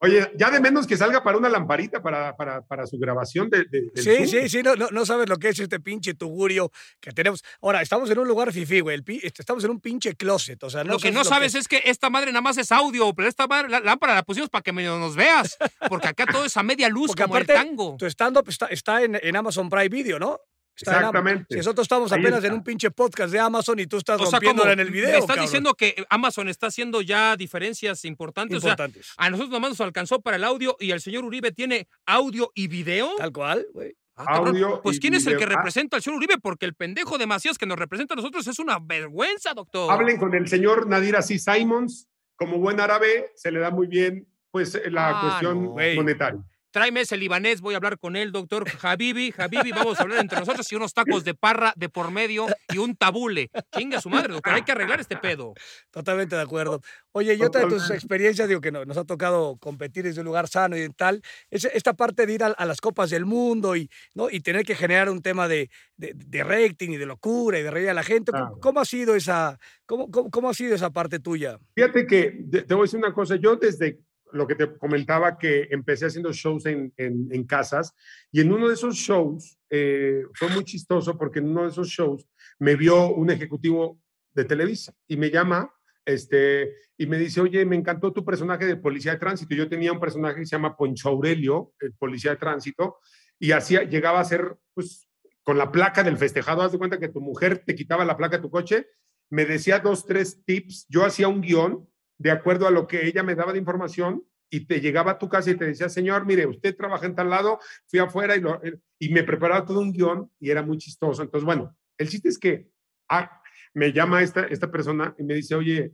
Oye, 0.01 0.29
ya 0.37 0.51
de 0.51 0.59
menos 0.59 0.85
que 0.85 0.97
salga 0.97 1.23
para 1.23 1.37
una 1.37 1.47
lamparita 1.47 2.01
para, 2.03 2.35
para, 2.35 2.61
para 2.61 2.85
su 2.85 2.97
grabación 2.97 3.49
de, 3.49 3.59
de- 3.63 3.89
del 3.93 4.03
Sí, 4.03 4.27
sí, 4.27 4.49
sí, 4.49 4.61
no, 4.61 4.75
no, 4.75 4.89
no 4.91 5.05
sabes 5.05 5.29
lo 5.29 5.37
que 5.37 5.49
es 5.49 5.59
este 5.59 5.79
pinche 5.79 6.13
tugurio 6.13 6.69
que 6.99 7.11
tenemos. 7.11 7.41
Ahora, 7.61 7.81
estamos 7.81 8.09
en 8.11 8.19
un 8.19 8.27
lugar 8.27 8.51
fifí, 8.51 8.81
güey. 8.81 8.95
el 8.95 9.03
pi- 9.03 9.21
este, 9.23 9.41
Estamos 9.41 9.63
en 9.63 9.71
un 9.71 9.79
pinche 9.79 10.13
closet, 10.15 10.61
o 10.63 10.69
sea, 10.69 10.83
no 10.83 10.93
lo 10.93 10.99
que 10.99 11.11
no 11.11 11.23
sabes 11.23 11.55
es 11.55 11.67
que 11.67 11.81
esta 11.85 12.09
madre 12.09 12.31
nada 12.31 12.41
más 12.41 12.57
es 12.57 12.71
audio, 12.73 13.13
pero 13.13 13.29
esta 13.29 13.47
madre, 13.47 13.69
la 13.69 13.79
lámpara 13.79 14.13
la 14.15 14.23
pusimos 14.23 14.49
para 14.49 14.61
que 14.63 14.73
medio 14.73 14.99
nos 14.99 15.15
veas. 15.15 15.57
Porque 15.87 16.09
acá 16.09 16.25
todo 16.25 16.45
es 16.45 16.57
a 16.57 16.63
media 16.63 16.89
luz, 16.89 17.07
Porque 17.07 17.23
como 17.23 17.35
aparte, 17.35 17.53
el 17.53 17.59
tango. 17.59 17.95
Tu 17.97 18.05
stand-up 18.07 18.49
está, 18.49 18.65
está 18.67 19.01
en, 19.01 19.17
en 19.21 19.35
Amazon 19.35 19.69
Prime 19.69 19.89
Video, 19.89 20.19
¿no? 20.19 20.39
Está 20.75 20.97
Exactamente. 20.97 21.45
Si 21.49 21.55
nosotros 21.57 21.85
estamos 21.85 22.11
Ahí 22.11 22.19
apenas 22.19 22.37
está. 22.39 22.47
en 22.49 22.53
un 22.55 22.63
pinche 22.63 22.91
podcast 22.91 23.31
de 23.31 23.39
Amazon 23.39 23.79
y 23.79 23.87
tú 23.87 23.97
estás 23.97 24.19
O 24.19 24.25
sea, 24.25 24.31
rompiéndola 24.39 24.71
como 24.71 24.73
en 24.73 24.79
el 24.81 24.91
video, 24.91 25.07
me 25.09 25.13
estás 25.13 25.27
cabrón. 25.27 25.45
diciendo 25.45 25.73
que 25.73 26.05
Amazon 26.09 26.49
está 26.49 26.67
haciendo 26.67 27.01
ya 27.01 27.35
diferencias 27.37 28.03
importantes. 28.05 28.57
O 28.57 28.61
sea, 28.61 28.71
Importantes. 28.71 29.13
a 29.17 29.29
nosotros 29.29 29.51
nomás 29.51 29.69
nos 29.71 29.81
alcanzó 29.81 30.21
para 30.21 30.35
el 30.37 30.43
audio 30.43 30.75
y 30.79 30.91
el 30.91 30.99
señor 31.01 31.23
Uribe 31.23 31.51
tiene 31.51 31.87
audio 32.05 32.51
y 32.53 32.67
video. 32.67 33.15
Tal 33.17 33.31
cual, 33.31 33.65
güey. 33.73 33.95
Ah, 34.17 34.37
audio. 34.37 34.81
Pues 34.81 34.97
y 34.97 34.99
¿quién 34.99 35.13
es 35.13 35.25
el 35.27 35.37
que 35.37 35.43
Ah, 35.43 35.47
representa 35.47 35.97
al 35.97 36.03
señor 36.03 36.17
Uribe? 36.17 36.37
Porque 36.41 36.65
el 36.65 36.73
pendejo 36.73 37.17
de 37.17 37.25
Macías 37.25 37.57
que 37.57 37.65
nos 37.65 37.77
representa 37.77 38.13
a 38.13 38.17
nosotros 38.17 38.45
es 38.47 38.59
una 38.59 38.79
vergüenza, 38.81 39.53
doctor. 39.53 39.91
Hablen 39.91 40.17
con 40.17 40.33
el 40.33 40.47
señor 40.47 40.87
Nadir 40.87 41.15
Así 41.17 41.37
Simons. 41.39 42.07
Como 42.37 42.57
buen 42.59 42.79
árabe, 42.81 43.31
se 43.35 43.49
le 43.51 43.59
da 43.59 43.71
muy 43.71 43.87
bien 43.87 44.27
pues 44.51 44.77
la 44.89 45.09
Ah, 45.09 45.21
cuestión 45.21 45.63
no. 45.63 45.75
Monetaria. 45.95 46.41
Tráeme 46.75 46.99
ese 46.99 47.15
libanés, 47.15 47.61
voy 47.61 47.73
a 47.73 47.77
hablar 47.77 47.97
con 47.97 48.17
él, 48.17 48.33
doctor 48.33 48.65
Habibi, 48.81 49.33
Habibi, 49.37 49.71
vamos 49.71 49.97
a 49.97 50.03
hablar 50.03 50.19
entre 50.19 50.37
nosotros 50.39 50.69
y 50.69 50.75
unos 50.75 50.93
tacos 50.93 51.23
de 51.23 51.33
parra 51.33 51.71
de 51.77 51.87
por 51.87 52.11
medio 52.11 52.47
y 52.67 52.79
un 52.79 52.97
tabule. 52.97 53.49
Chinga 53.73 54.01
su 54.01 54.09
madre, 54.09 54.33
doctor, 54.33 54.53
hay 54.55 54.63
que 54.63 54.73
arreglar 54.73 54.99
este 54.99 55.15
pedo. 55.15 55.53
Totalmente 55.89 56.35
de 56.35 56.41
acuerdo. 56.41 56.81
Oye, 57.13 57.33
y 57.35 57.41
otra 57.43 57.61
de 57.61 57.67
tus 57.67 57.89
experiencias, 57.91 58.49
digo 58.49 58.59
que 58.59 58.73
no- 58.73 58.83
nos 58.83 58.97
ha 58.97 59.05
tocado 59.05 59.55
competir 59.55 60.03
desde 60.03 60.19
un 60.19 60.25
lugar 60.25 60.49
sano 60.49 60.75
y 60.77 60.89
tal, 60.89 61.21
es 61.49 61.63
esta 61.63 61.93
parte 61.93 62.25
de 62.25 62.33
ir 62.33 62.43
a, 62.43 62.47
a 62.47 62.65
las 62.65 62.81
copas 62.81 63.09
del 63.09 63.23
mundo 63.25 63.77
y, 63.77 63.89
¿no? 64.13 64.29
y 64.29 64.41
tener 64.41 64.65
que 64.65 64.75
generar 64.75 65.09
un 65.09 65.21
tema 65.21 65.47
de, 65.47 65.69
de, 65.95 66.11
de 66.13 66.43
rating 66.43 66.89
y 66.89 66.97
de 66.97 67.05
locura 67.05 67.57
y 67.57 67.63
de 67.63 67.71
reír 67.71 67.89
a 67.89 67.93
la 67.93 68.03
gente. 68.03 68.33
¿Cómo, 68.33 68.43
Claro. 68.47 68.59
cómo 68.59 68.79
ha 68.81 68.85
sido 68.85 69.15
esa, 69.15 69.57
cómo, 69.85 70.11
cómo, 70.11 70.29
cómo 70.29 70.49
ha 70.49 70.53
sido 70.53 70.75
esa 70.75 70.89
parte 70.89 71.19
tuya? 71.19 71.57
Fíjate 71.73 72.05
que 72.05 72.31
te 72.67 72.73
voy 72.73 72.81
a 72.81 72.85
decir 72.87 72.99
una 72.99 73.13
cosa, 73.13 73.37
yo 73.37 73.55
desde 73.55 74.01
lo 74.35 74.45
que 74.47 74.55
te 74.55 74.77
comentaba 74.77 75.37
que 75.37 75.67
empecé 75.71 76.05
haciendo 76.05 76.31
shows 76.33 76.65
en, 76.65 76.93
en- 76.97 77.43
casas 77.45 77.93
y 78.31 78.41
en 78.41 78.51
uno 78.51 78.67
de 78.67 78.73
esos 78.73 78.95
shows 78.95 79.57
eh, 79.69 80.23
fue 80.33 80.49
muy 80.49 80.63
chistoso 80.63 81.17
porque 81.17 81.39
en 81.39 81.49
uno 81.49 81.63
de 81.63 81.69
esos 81.69 81.87
shows 81.87 82.27
me 82.59 82.75
vio 82.75 83.13
un 83.13 83.29
ejecutivo 83.29 83.99
de 84.33 84.45
Televisa 84.45 84.93
y 85.07 85.17
me 85.17 85.29
llama 85.29 85.71
este, 86.05 86.75
y 86.97 87.07
me 87.07 87.17
dice, 87.17 87.41
oye, 87.41 87.65
me 87.65 87.75
encantó 87.75 88.13
tu 88.13 88.23
personaje 88.23 88.65
de 88.65 88.77
policía 88.77 89.13
de 89.13 89.17
tránsito. 89.19 89.55
Yo 89.55 89.67
tenía 89.67 89.91
un 89.91 89.99
personaje 89.99 90.39
que 90.39 90.45
se 90.45 90.55
llama 90.55 90.77
Poncho 90.77 91.09
Aurelio, 91.09 91.73
el 91.79 91.93
policía 91.93 92.31
de 92.31 92.37
tránsito, 92.37 92.97
y 93.39 93.51
hacía, 93.51 93.83
llegaba 93.83 94.19
a 94.19 94.23
ser, 94.25 94.55
pues, 94.75 95.09
con 95.43 95.57
la 95.57 95.71
placa 95.71 96.03
del 96.03 96.17
festejado, 96.17 96.61
haz 96.61 96.71
de 96.73 96.77
cuenta 96.77 96.99
que 96.99 97.09
tu 97.09 97.21
mujer 97.21 97.63
te 97.65 97.73
quitaba 97.73 98.05
la 98.05 98.17
placa 98.17 98.37
de 98.37 98.43
tu 98.43 98.51
coche, 98.51 98.87
me 99.31 99.45
decía 99.45 99.79
dos, 99.79 100.05
tres 100.05 100.43
tips, 100.45 100.85
yo 100.89 101.03
hacía 101.05 101.27
un 101.27 101.41
guion 101.41 101.89
de 102.17 102.31
acuerdo 102.31 102.67
a 102.67 102.71
lo 102.71 102.87
que 102.87 103.05
ella 103.07 103.23
me 103.23 103.35
daba 103.35 103.51
de 103.53 103.59
información 103.59 104.23
y 104.49 104.67
te 104.67 104.79
llegaba 104.79 105.11
a 105.11 105.17
tu 105.17 105.27
casa 105.27 105.51
y 105.51 105.55
te 105.57 105.65
decía, 105.65 105.89
señor, 105.89 106.25
mire, 106.25 106.45
usted 106.45 106.75
trabaja 106.75 107.05
en 107.05 107.15
tal 107.15 107.29
lado, 107.29 107.59
fui 107.87 107.99
afuera 107.99 108.35
y, 108.35 108.41
lo- 108.41 108.61
y 108.99 109.09
me 109.09 109.23
preparaba 109.23 109.65
todo 109.65 109.79
un 109.81 109.91
guion 109.91 110.31
y 110.39 110.49
era 110.49 110.61
muy 110.61 110.77
chistoso. 110.77 111.21
Entonces, 111.23 111.45
bueno, 111.45 111.75
el 111.97 112.07
chiste 112.09 112.29
es 112.29 112.37
que 112.39 112.69
ah, 113.09 113.41
me 113.73 113.91
llama 113.91 114.21
esta, 114.21 114.45
esta 114.45 114.71
persona 114.71 115.13
y 115.17 115.23
me 115.23 115.33
dice, 115.35 115.55
oye, 115.55 115.93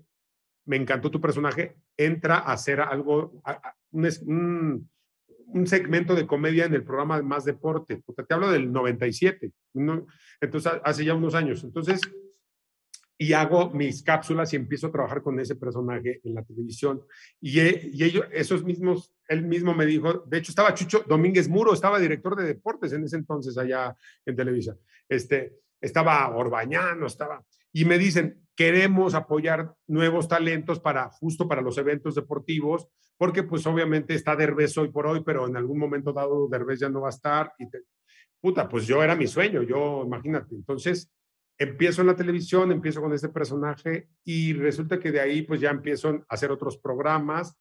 me 0.66 0.76
encantó 0.76 1.10
tu 1.10 1.20
personaje, 1.20 1.78
entra 1.98 2.36
a 2.38 2.54
hacer 2.54 2.82
algo, 2.82 3.42
un, 3.92 4.90
un- 5.54 5.68
segmento 5.68 6.14
de 6.16 6.28
comedia 6.28 6.66
en 6.66 6.74
el 6.76 6.84
programa 6.84 7.18
de 7.18 7.24
Más 7.24 7.44
Deporte. 7.46 7.98
Puta, 7.98 8.24
te 8.24 8.34
hablo 8.34 8.52
del 8.52 8.72
97, 8.72 9.52
¿no? 9.74 10.06
entonces 10.40 10.72
ha- 10.72 10.82
hace 10.84 11.04
ya 11.04 11.14
unos 11.16 11.36
años. 11.36 11.64
Entonces, 11.64 12.00
y 13.22 13.34
hago 13.34 13.70
mis 13.70 14.02
cápsulas 14.02 14.52
y 14.52 14.56
empiezo 14.56 14.88
a 14.88 14.92
trabajar 14.92 15.22
con 15.22 15.40
ese 15.40 15.56
personaje 15.56 16.20
en 16.24 16.34
la 16.34 16.42
televisión. 16.42 17.04
Y, 17.40 17.60
y 17.60 18.04
ellos, 18.04 18.26
esos 18.32 18.64
mismos, 18.64 19.14
él 19.28 19.46
mismo 19.46 19.76
me 19.76 19.86
dijo, 19.86 20.24
de 20.26 20.40
hecho 20.40 20.52
estaba 20.52 20.74
Chucho 20.74 21.04
Domínguez 21.08 21.48
Muro, 21.48 21.72
estaba 21.72 22.00
director 22.00 22.36
de 22.36 22.46
deportes 22.46 22.94
en 22.94 23.04
ese 23.04 23.18
entonces 23.18 23.60
allá 23.60 23.96
en 24.26 24.36
Televisa. 24.36 24.76
Este, 25.08 25.60
estaba 25.80 26.36
Orbañano, 26.36 27.06
estaba... 27.06 27.46
Y 27.72 27.86
me 27.86 28.00
dicen, 28.00 28.42
queremos 28.56 29.14
apoyar 29.14 29.72
nuevos 29.86 30.28
talentos 30.28 30.80
para 30.80 31.08
justo 31.12 31.48
para 31.48 31.62
los 31.62 31.78
eventos 31.78 32.16
deportivos, 32.16 32.88
porque 33.18 33.44
pues 33.44 33.68
obviamente 33.68 34.16
está 34.16 34.36
Derbez 34.36 34.76
hoy 34.80 34.90
por 34.90 35.06
hoy, 35.06 35.22
pero 35.24 35.46
en 35.46 35.56
algún 35.56 35.78
momento 35.78 36.12
dado 36.12 36.48
Derbez 36.48 36.80
ya 36.80 36.90
no 36.90 37.02
va 37.02 37.10
a 37.10 37.12
estar. 37.12 37.54
Y 37.60 37.68
puta, 38.42 38.68
pues 38.68 38.88
yo 38.88 39.04
era 39.04 39.16
mi 39.16 39.28
sueño, 39.28 39.62
yo 39.62 40.06
imagínate. 40.08 40.56
Entonces, 40.56 41.12
empiezo 41.58 42.02
en 42.02 42.08
la 42.08 42.16
televisión, 42.16 42.72
empiezo 42.72 43.02
con 43.02 43.14
este 43.14 43.30
personaje 43.30 44.10
y 44.24 44.54
resulta 44.54 45.00
que 45.00 45.12
de 45.12 45.20
ahí 45.20 45.42
pues 45.44 45.60
ya 45.60 45.70
empiezo 45.70 46.10
a 46.10 46.24
hacer 46.28 46.52
otros 46.52 46.78
programas 46.78 47.56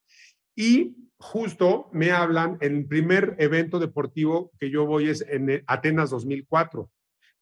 y 0.56 0.96
justo 1.18 1.90
me 1.92 2.10
hablan, 2.10 2.56
el 2.60 2.86
primer 2.86 3.36
evento 3.38 3.78
deportivo 3.78 4.52
que 4.58 4.70
yo 4.70 4.86
voy 4.86 5.10
es 5.10 5.20
en 5.20 5.50
eh, 5.50 5.64
Atenas 5.66 6.10
2004, 6.10 6.90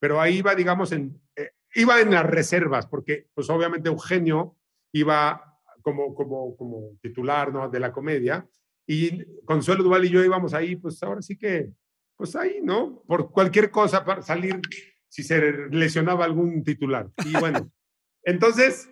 pero 0.01 0.21
ahí 0.21 0.39
iba, 0.39 0.55
digamos, 0.55 0.91
en, 0.93 1.21
eh, 1.37 1.53
iba 1.75 2.01
en 2.01 2.11
las 2.11 2.27
reservas, 2.27 2.87
porque 2.87 3.29
pues 3.35 3.49
obviamente 3.51 3.89
Eugenio 3.89 4.57
iba 4.93 5.61
como, 5.83 6.15
como, 6.15 6.57
como 6.57 6.91
titular 7.01 7.53
¿no? 7.53 7.69
de 7.69 7.81
la 7.81 7.93
comedia 7.93 8.47
y 8.87 9.25
Consuelo 9.45 9.85
Duval 9.85 10.07
y 10.07 10.11
yo 10.11 10.25
íbamos 10.25 10.55
ahí, 10.55 10.75
pues 10.75 11.03
ahora 11.03 11.23
sí 11.23 11.37
que, 11.37 11.71
pues 12.17 12.35
ahí, 12.35 12.61
¿no? 12.63 13.05
Por 13.07 13.31
cualquier 13.31 13.71
cosa 13.71 14.05
para 14.05 14.23
salir 14.23 14.61
si 15.09 15.23
se 15.23 15.69
lesionaba 15.71 16.25
algún 16.25 16.63
titular. 16.63 17.11
Y 17.25 17.33
bueno, 17.39 17.71
entonces 18.23 18.91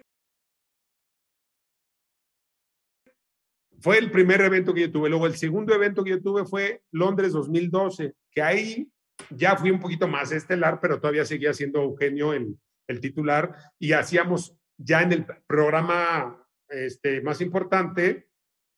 fue 3.81 3.99
el 3.99 4.11
primer 4.11 4.41
evento 4.41 4.75
que 4.75 4.83
yo 4.83 4.93
tuve. 4.93 5.09
Luego 5.09 5.27
el 5.27 5.37
segundo 5.37 5.75
evento 5.75 6.03
que 6.03 6.11
yo 6.11 6.23
tuve 6.23 6.45
fue 6.45 6.83
Londres 6.91 7.33
2012, 7.33 8.15
que 8.31 8.43
ahí 8.43 8.91
ya 9.31 9.57
fui 9.57 9.71
un 9.71 9.81
poquito 9.81 10.09
más 10.09 10.33
estelar, 10.33 10.81
pero 10.81 11.01
todavía 11.01 11.25
seguía 11.25 11.53
siendo 11.53 11.83
Eugenio 11.83 12.33
el, 12.33 12.59
el 12.89 13.01
titular 13.01 13.55
y 13.79 13.93
hacíamos 13.93 14.57
ya 14.79 15.03
en 15.03 15.13
el 15.13 15.27
programa 15.47 16.47
este, 16.69 17.21
más 17.21 17.41
importante, 17.41 18.29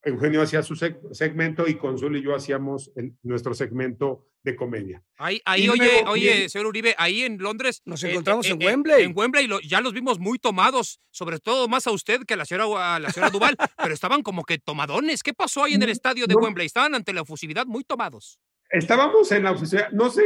Eugenio 0.05 0.43
hacía 0.43 0.63
su 0.63 0.75
seg- 0.75 1.01
segmento 1.13 1.67
y 1.67 1.75
Consuelo 1.77 2.17
y 2.19 2.23
yo 2.23 2.35
hacíamos 2.35 2.91
el- 2.97 3.15
nuestro 3.23 3.53
segmento 3.55 4.27
de 4.45 4.55
comedia. 4.55 5.03
Ahí, 5.17 5.41
ahí 5.45 5.69
oye, 5.69 5.85
luego 6.03 6.11
oye, 6.13 6.49
señor 6.49 6.67
Uribe, 6.69 6.95
ahí 6.99 7.23
en 7.23 7.39
Londres. 7.39 7.83
Nos 7.85 8.03
eh, 8.05 8.11
encontramos 8.13 8.47
eh, 8.47 8.53
en 8.53 8.63
eh, 8.63 8.67
Wembley. 8.67 9.05
En 9.05 9.13
Wembley 9.15 9.47
lo- 9.49 9.61
ya 9.61 9.81
los 9.81 9.93
vimos 9.93 10.19
muy 10.21 10.39
tomados, 10.39 11.01
sobre 11.11 11.39
todo 11.41 11.67
más 11.69 11.87
a 11.87 11.91
usted 11.91 12.23
que 12.25 12.35
a 12.35 12.37
la 12.37 12.45
señora, 12.45 12.95
a 12.95 13.01
la 13.01 13.11
señora 13.11 13.31
Duval, 13.31 13.57
pero 13.77 13.93
estaban 13.93 14.23
como 14.23 14.45
que 14.45 14.59
tomadones. 14.59 15.23
¿Qué 15.23 15.35
pasó 15.35 15.65
ahí 15.65 15.75
en 15.75 15.83
el 15.83 15.91
estadio 15.91 16.27
de 16.27 16.35
No. 16.35 16.41
Wembley? 16.41 16.67
Estaban 16.67 16.95
ante 16.95 17.13
la 17.13 17.23
efusividad 17.23 17.67
muy 17.67 17.83
tomados. 17.85 18.39
Estábamos 18.71 19.33
en 19.33 19.43
la 19.45 19.53
oficina, 19.53 19.89
no 19.93 20.11
sé, 20.11 20.23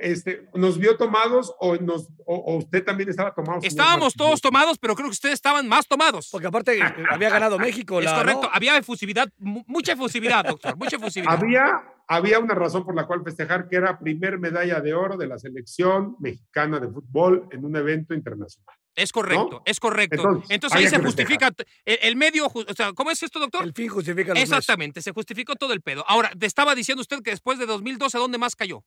este, 0.00 0.48
nos 0.54 0.78
vio 0.78 0.96
tomados 0.96 1.54
o, 1.60 1.76
nos, 1.76 2.08
o, 2.26 2.34
o 2.36 2.56
usted 2.58 2.84
también 2.84 3.08
estaba 3.08 3.34
tomado. 3.34 3.60
Estábamos 3.62 4.14
todos 4.14 4.40
tomados, 4.40 4.78
pero 4.78 4.94
creo 4.94 5.06
que 5.08 5.12
ustedes 5.12 5.34
estaban 5.34 5.66
más 5.68 5.86
tomados. 5.86 6.28
Porque 6.30 6.46
aparte 6.46 6.78
eh, 6.78 6.82
había 7.10 7.30
ganado 7.30 7.58
México. 7.58 7.98
Es 7.98 8.04
la, 8.06 8.14
correcto, 8.16 8.42
¿no? 8.42 8.50
había 8.52 8.76
efusividad, 8.76 9.28
mu- 9.38 9.64
mucha 9.66 9.92
efusividad, 9.92 10.44
doctor, 10.44 10.76
mucha 10.76 10.96
efusividad. 10.96 11.32
Había, 11.32 11.82
había 12.06 12.38
una 12.38 12.54
razón 12.54 12.84
por 12.84 12.94
la 12.94 13.06
cual 13.06 13.22
festejar, 13.24 13.68
que 13.68 13.76
era 13.76 13.98
primer 13.98 14.38
medalla 14.38 14.80
de 14.80 14.94
oro 14.94 15.16
de 15.16 15.26
la 15.26 15.38
selección 15.38 16.16
mexicana 16.20 16.78
de 16.80 16.88
fútbol 16.88 17.48
en 17.50 17.64
un 17.64 17.74
evento 17.76 18.14
internacional. 18.14 18.74
Es 18.94 19.12
correcto, 19.12 19.48
¿no? 19.52 19.62
es 19.64 19.78
correcto. 19.78 20.16
Entonces, 20.16 20.50
Entonces, 20.50 20.78
ahí 20.78 20.88
se 20.88 20.98
justifica, 20.98 21.50
el, 21.84 21.98
el 22.02 22.16
medio, 22.16 22.46
o 22.46 22.74
sea, 22.74 22.92
¿cómo 22.94 23.12
es 23.12 23.22
esto, 23.22 23.38
doctor? 23.38 23.62
El 23.62 23.72
fin 23.72 23.88
justifica 23.88 24.34
los. 24.34 24.42
Exactamente, 24.42 25.00
se 25.02 25.12
justificó 25.12 25.54
todo 25.54 25.72
el 25.72 25.82
pedo. 25.82 26.04
Ahora, 26.08 26.32
te 26.36 26.46
estaba 26.46 26.74
diciendo 26.74 27.00
usted 27.02 27.22
que 27.22 27.30
después 27.30 27.60
de 27.60 27.66
2012, 27.66 28.18
¿dónde 28.18 28.38
más 28.38 28.56
cayó? 28.56 28.82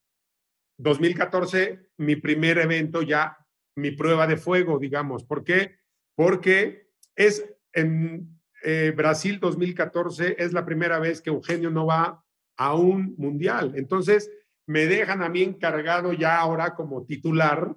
2014, 0.78 1.90
mi 1.98 2.16
primer 2.16 2.58
evento 2.58 3.02
ya, 3.02 3.38
mi 3.76 3.92
prueba 3.92 4.28
de 4.28 4.38
fuego, 4.38 4.80
digamos. 4.80 5.24
¿Por 5.24 5.44
qué? 5.44 5.78
Porque 6.16 6.90
es 7.16 7.46
en 7.74 8.40
eh, 8.64 8.94
Brasil 8.96 9.40
2014, 9.40 10.36
es 10.40 10.54
la 10.54 10.66
primera 10.66 11.00
vez 11.00 11.22
que 11.22 11.30
Eugenio 11.30 11.70
no 11.70 11.86
va 11.86 12.24
a 12.58 12.76
un 12.76 13.16
mundial. 13.18 13.74
Entonces, 13.76 14.32
me 14.68 14.86
dejan 14.86 15.24
a 15.24 15.30
mí 15.30 15.42
encargado 15.42 16.14
ya 16.14 16.40
ahora 16.40 16.76
como 16.76 17.06
titular 17.06 17.76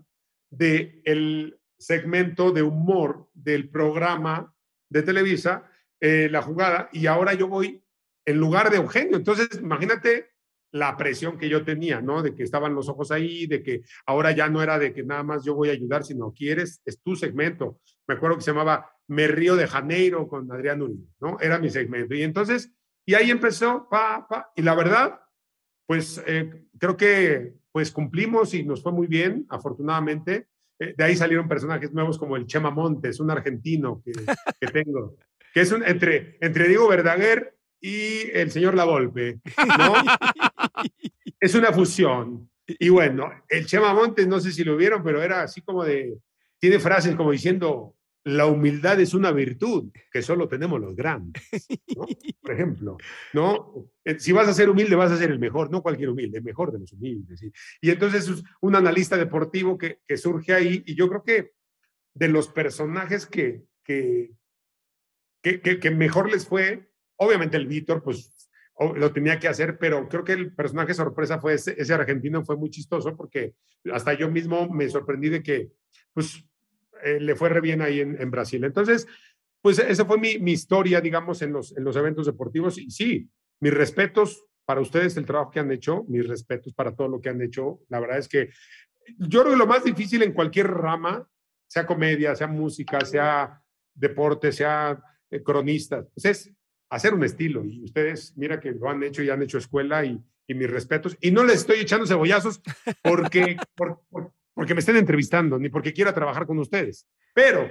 del 0.50 1.02
el 1.04 1.60
segmento 1.78 2.52
de 2.52 2.62
humor 2.62 3.28
del 3.34 3.68
programa 3.68 4.54
de 4.88 5.02
Televisa, 5.02 5.70
eh, 6.00 6.28
La 6.30 6.42
Jugada, 6.42 6.88
y 6.92 7.06
ahora 7.06 7.34
yo 7.34 7.48
voy 7.48 7.82
en 8.26 8.38
lugar 8.38 8.70
de 8.70 8.76
Eugenio. 8.76 9.16
Entonces, 9.16 9.48
imagínate 9.60 10.33
la 10.74 10.96
presión 10.96 11.38
que 11.38 11.48
yo 11.48 11.64
tenía, 11.64 12.00
¿no? 12.00 12.20
De 12.20 12.34
que 12.34 12.42
estaban 12.42 12.74
los 12.74 12.88
ojos 12.88 13.12
ahí, 13.12 13.46
de 13.46 13.62
que 13.62 13.82
ahora 14.06 14.32
ya 14.32 14.48
no 14.48 14.60
era 14.60 14.76
de 14.76 14.92
que 14.92 15.04
nada 15.04 15.22
más 15.22 15.44
yo 15.44 15.54
voy 15.54 15.68
a 15.68 15.72
ayudar, 15.72 16.02
sino 16.02 16.32
quieres, 16.32 16.82
es 16.84 17.00
tu 17.00 17.14
segmento. 17.14 17.78
Me 18.08 18.14
acuerdo 18.14 18.36
que 18.36 18.42
se 18.42 18.50
llamaba 18.50 18.90
Me 19.06 19.28
Río 19.28 19.54
de 19.54 19.68
Janeiro 19.68 20.26
con 20.26 20.50
Adrián 20.50 20.82
Uribe, 20.82 21.06
¿no? 21.20 21.38
Era 21.38 21.60
mi 21.60 21.70
segmento. 21.70 22.16
Y 22.16 22.24
entonces, 22.24 22.72
y 23.06 23.14
ahí 23.14 23.30
empezó, 23.30 23.88
pa, 23.88 24.26
pa, 24.28 24.50
y 24.56 24.62
la 24.62 24.74
verdad, 24.74 25.20
pues 25.86 26.20
eh, 26.26 26.66
creo 26.76 26.96
que 26.96 27.54
pues 27.70 27.92
cumplimos 27.92 28.52
y 28.52 28.64
nos 28.64 28.82
fue 28.82 28.90
muy 28.90 29.06
bien, 29.06 29.46
afortunadamente. 29.50 30.48
Eh, 30.80 30.92
de 30.98 31.04
ahí 31.04 31.14
salieron 31.14 31.46
personajes 31.46 31.92
nuevos 31.92 32.18
como 32.18 32.36
el 32.36 32.46
Chema 32.46 32.70
Montes, 32.70 33.20
un 33.20 33.30
argentino 33.30 34.02
que, 34.04 34.10
que 34.60 34.66
tengo, 34.66 35.16
que 35.52 35.60
es 35.60 35.70
un, 35.70 35.84
entre, 35.84 36.36
entre 36.40 36.66
Diego 36.66 36.88
Verdaguer 36.88 37.54
y 37.86 38.30
el 38.32 38.50
señor 38.50 38.74
La 38.74 38.84
Volpe, 38.86 39.40
¿no? 39.78 39.92
es 41.38 41.54
una 41.54 41.70
fusión. 41.70 42.48
Y 42.66 42.88
bueno, 42.88 43.30
el 43.46 43.66
Chema 43.66 43.92
Montes, 43.92 44.26
no 44.26 44.40
sé 44.40 44.52
si 44.52 44.64
lo 44.64 44.74
vieron, 44.74 45.02
pero 45.04 45.22
era 45.22 45.42
así 45.42 45.60
como 45.60 45.84
de, 45.84 46.16
tiene 46.58 46.78
frases 46.78 47.14
como 47.14 47.30
diciendo, 47.30 47.94
la 48.24 48.46
humildad 48.46 48.98
es 49.00 49.12
una 49.12 49.32
virtud 49.32 49.92
que 50.10 50.22
solo 50.22 50.48
tenemos 50.48 50.80
los 50.80 50.96
grandes. 50.96 51.42
Por 52.40 52.52
ejemplo, 52.54 52.96
¿no? 53.34 53.90
Eh, 54.02 54.18
Si 54.18 54.32
vas 54.32 54.48
a 54.48 54.54
ser 54.54 54.70
humilde, 54.70 54.96
vas 54.96 55.12
a 55.12 55.18
ser 55.18 55.30
el 55.30 55.38
mejor, 55.38 55.70
no 55.70 55.82
cualquier 55.82 56.08
humilde, 56.08 56.38
el 56.38 56.44
mejor 56.44 56.72
de 56.72 56.78
los 56.78 56.92
humildes. 56.94 57.38
¿sí? 57.40 57.52
Y 57.82 57.90
entonces 57.90 58.26
es 58.26 58.42
un 58.62 58.76
analista 58.76 59.18
deportivo 59.18 59.76
que, 59.76 59.98
surge 60.16 60.54
ahí, 60.54 60.82
y 60.86 60.94
yo 60.94 61.06
creo 61.10 61.22
que 61.22 61.52
de 62.14 62.28
los 62.28 62.48
personajes 62.48 63.26
que, 63.26 63.64
que- 63.84 64.30
que 65.42 65.90
mejor 65.90 66.30
les 66.32 66.46
fue, 66.48 66.88
obviamente 67.16 67.56
el 67.56 67.66
Víctor, 67.66 68.02
pues 68.02 68.30
lo 68.96 69.12
tenía 69.12 69.38
que 69.38 69.48
hacer, 69.48 69.78
pero 69.78 70.08
creo 70.08 70.24
que 70.24 70.32
el 70.32 70.52
personaje 70.52 70.94
sorpresa 70.94 71.40
fue 71.40 71.54
ese, 71.54 71.94
argentino, 71.94 72.44
fue 72.44 72.56
muy 72.56 72.70
chistoso 72.70 73.16
porque 73.16 73.54
hasta 73.92 74.14
yo 74.14 74.28
mismo 74.28 74.68
me 74.68 74.88
sorprendí 74.88 75.28
de 75.28 75.42
que, 75.42 75.70
pues, 76.12 76.44
eh, 77.04 77.20
le 77.20 77.36
fue 77.36 77.50
re 77.50 77.60
bien 77.60 77.82
ahí 77.82 78.00
en, 78.00 78.20
en 78.20 78.30
Brasil. 78.30 78.64
Entonces, 78.64 79.06
pues 79.62 79.78
esa 79.78 80.04
fue 80.04 80.18
mi, 80.18 80.38
mi 80.38 80.52
historia, 80.52 81.00
digamos, 81.00 81.40
en 81.42 81.52
los, 81.52 81.76
en 81.76 81.84
los 81.84 81.96
eventos 81.96 82.26
deportivos. 82.26 82.78
Y 82.78 82.90
sí, 82.90 83.28
mis 83.60 83.72
respetos 83.72 84.44
para 84.64 84.80
ustedes, 84.80 85.16
el 85.16 85.26
trabajo 85.26 85.50
que 85.50 85.60
han 85.60 85.70
hecho, 85.70 86.04
mis 86.08 86.26
respetos 86.26 86.74
para 86.74 86.94
todo 86.94 87.08
lo 87.08 87.20
que 87.20 87.28
han 87.28 87.40
hecho. 87.40 87.80
La 87.88 88.00
verdad 88.00 88.18
es 88.18 88.28
que 88.28 88.50
yo 89.18 89.40
creo 89.40 89.52
que 89.52 89.58
lo 89.58 89.66
más 89.66 89.84
difícil 89.84 90.22
en 90.22 90.32
cualquier 90.32 90.68
rama, 90.68 91.28
sea 91.66 91.86
comedia, 91.86 92.34
sea 92.34 92.46
música, 92.46 93.00
sea 93.04 93.62
deporte, 93.94 94.52
sea 94.52 95.02
eh, 95.30 95.42
cronista, 95.42 96.04
pues 96.14 96.24
es 96.24 96.52
hacer 96.94 97.14
un 97.14 97.24
estilo. 97.24 97.64
Y 97.64 97.82
ustedes, 97.84 98.32
mira 98.36 98.60
que 98.60 98.72
lo 98.72 98.88
han 98.90 99.02
hecho 99.02 99.22
y 99.22 99.30
han 99.30 99.42
hecho 99.42 99.58
escuela 99.58 100.04
y, 100.04 100.20
y 100.46 100.54
mis 100.54 100.70
respetos. 100.70 101.16
Y 101.20 101.30
no 101.30 101.44
les 101.44 101.56
estoy 101.60 101.80
echando 101.80 102.06
cebollazos 102.06 102.60
porque, 103.02 103.56
por- 103.74 104.00
por- 104.10 104.32
porque 104.54 104.74
me 104.74 104.80
estén 104.80 104.96
entrevistando, 104.96 105.58
ni 105.58 105.68
porque 105.68 105.92
quiera 105.92 106.14
trabajar 106.14 106.46
con 106.46 106.58
ustedes. 106.58 107.06
Pero 107.34 107.68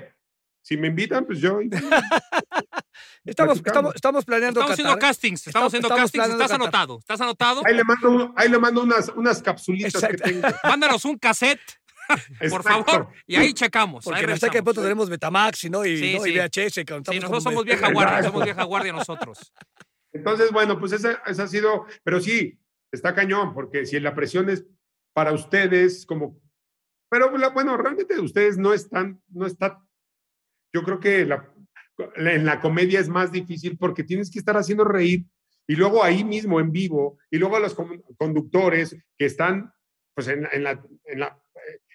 si 0.61 0.75
me 0.77 0.87
invitan, 0.87 1.25
pues 1.25 1.39
yo. 1.39 1.59
Estamos, 3.25 3.57
estamos, 3.65 3.95
estamos 3.95 4.25
planeando 4.25 4.59
Estamos 4.59 4.73
haciendo 4.79 4.99
castings, 4.99 5.47
estamos 5.47 5.67
haciendo 5.67 5.87
estamos 5.87 6.11
castings. 6.11 6.25
Estás 6.25 6.39
Qatar. 6.51 6.61
anotado, 6.61 6.99
estás 6.99 7.21
anotado. 7.21 7.61
Ahí 7.65 7.73
le 7.75 7.83
mando, 7.85 8.33
ahí 8.35 8.49
le 8.49 8.59
mando 8.59 8.83
unas, 8.83 9.09
unas 9.15 9.41
capsulitas 9.41 9.93
que 9.93 9.97
Exacto. 9.99 10.23
tengo. 10.25 10.47
Mándanos 10.65 11.05
un 11.05 11.17
cassette, 11.17 11.61
por 12.49 12.63
favor, 12.63 13.07
y 13.27 13.35
ahí 13.35 13.53
checamos. 13.53 14.03
Porque 14.05 14.19
ahí 14.21 14.25
no 14.25 14.33
sé 14.35 14.39
qué 14.41 14.45
revisamos. 14.47 14.63
pronto 14.65 14.81
tenemos 14.81 15.09
Betamax 15.09 15.63
y, 15.65 15.69
¿no? 15.69 15.85
y, 15.85 15.97
Sí, 15.97 16.15
¿no? 16.17 16.25
y 16.27 16.31
sí. 16.33 16.37
VHS. 16.39 16.73
que 16.85 16.93
Sí, 16.93 16.93
nosotros 16.93 17.23
como 17.25 17.41
somos 17.41 17.65
vieja 17.65 17.91
guardia, 17.91 18.17
Exacto. 18.17 18.27
somos 18.31 18.43
vieja 18.45 18.63
guardia 18.63 18.93
nosotros. 18.93 19.53
Entonces, 20.13 20.51
bueno, 20.51 20.79
pues 20.79 20.91
esa, 20.91 21.21
esa 21.25 21.43
ha 21.43 21.47
sido, 21.47 21.85
pero 22.03 22.19
sí, 22.19 22.59
está 22.91 23.15
cañón, 23.15 23.53
porque 23.53 23.85
si 23.85 23.99
la 23.99 24.13
presión 24.13 24.49
es 24.49 24.63
para 25.13 25.31
ustedes, 25.33 26.05
como, 26.05 26.39
pero 27.09 27.35
la- 27.37 27.49
bueno, 27.49 27.75
realmente 27.77 28.19
ustedes 28.19 28.57
no 28.57 28.73
están, 28.73 29.21
no 29.29 29.45
está, 29.47 29.81
yo 30.73 30.83
creo 30.83 30.99
que 30.99 31.25
la, 31.25 31.51
la- 32.15 32.33
en 32.33 32.45
la 32.45 32.59
comedia 32.59 32.99
es 32.99 33.09
más 33.09 33.31
difícil 33.31 33.77
porque 33.77 34.03
tienes 34.03 34.29
que 34.31 34.39
estar 34.39 34.55
haciendo 34.57 34.83
reír 34.83 35.25
y 35.67 35.75
luego 35.75 36.03
ahí 36.03 36.23
mismo 36.23 36.59
en 36.59 36.71
vivo 36.71 37.17
y 37.31 37.37
luego 37.37 37.55
a 37.55 37.59
los 37.59 37.73
con- 37.73 38.01
conductores 38.17 38.95
que 39.17 39.25
están 39.25 39.73
pues 40.15 40.27
en, 40.27 40.47
en 40.51 40.63
la, 40.63 40.83
en, 41.05 41.19
la- 41.19 41.39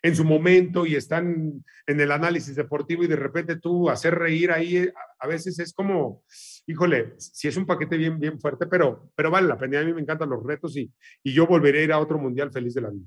en 0.02 0.14
su 0.16 0.24
momento 0.24 0.86
y 0.86 0.94
están 0.94 1.64
en 1.86 2.00
el 2.00 2.12
análisis 2.12 2.54
deportivo 2.54 3.02
y 3.04 3.08
de 3.08 3.16
repente 3.16 3.56
tú 3.56 3.88
hacer 3.90 4.14
reír 4.14 4.52
ahí 4.52 4.76
eh, 4.76 4.92
a, 5.18 5.26
veces 5.26 5.58
es 5.58 5.72
como, 5.72 6.24
híjole, 6.66 7.14
si 7.18 7.48
es 7.48 7.56
un 7.56 7.66
paquete 7.66 7.96
bien, 7.96 8.18
bien 8.18 8.40
fuerte, 8.40 8.66
pero, 8.66 9.10
pero 9.16 9.30
vale 9.30 9.48
la 9.48 9.58
pena. 9.58 9.80
A 9.80 9.84
mí 9.84 9.92
me 9.92 10.00
encantan 10.00 10.30
los 10.30 10.44
retos 10.44 10.76
y, 10.76 10.92
y 11.22 11.32
yo 11.32 11.46
volveré 11.46 11.80
a 11.80 11.84
ir 11.84 11.92
a 11.92 11.98
otro 11.98 12.18
mundial 12.18 12.52
feliz 12.52 12.74
de 12.74 12.82
la 12.82 12.90
vida. 12.90 13.06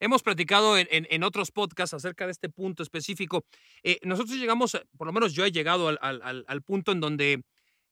Hemos 0.00 0.22
platicado 0.22 0.76
en, 0.76 0.88
en- 0.90 1.22
otros 1.24 1.50
podcasts 1.50 1.94
acerca 1.94 2.26
de 2.26 2.32
este 2.32 2.48
punto 2.48 2.82
específico. 2.82 3.46
Eh, 3.82 3.98
nosotros 4.02 4.36
llegamos, 4.36 4.76
por 4.98 5.06
lo 5.06 5.12
menos 5.12 5.32
yo 5.32 5.44
he 5.44 5.52
llegado 5.52 5.88
al- 5.88 6.44
al 6.46 6.62
punto 6.62 6.92
en 6.92 7.00
donde 7.00 7.42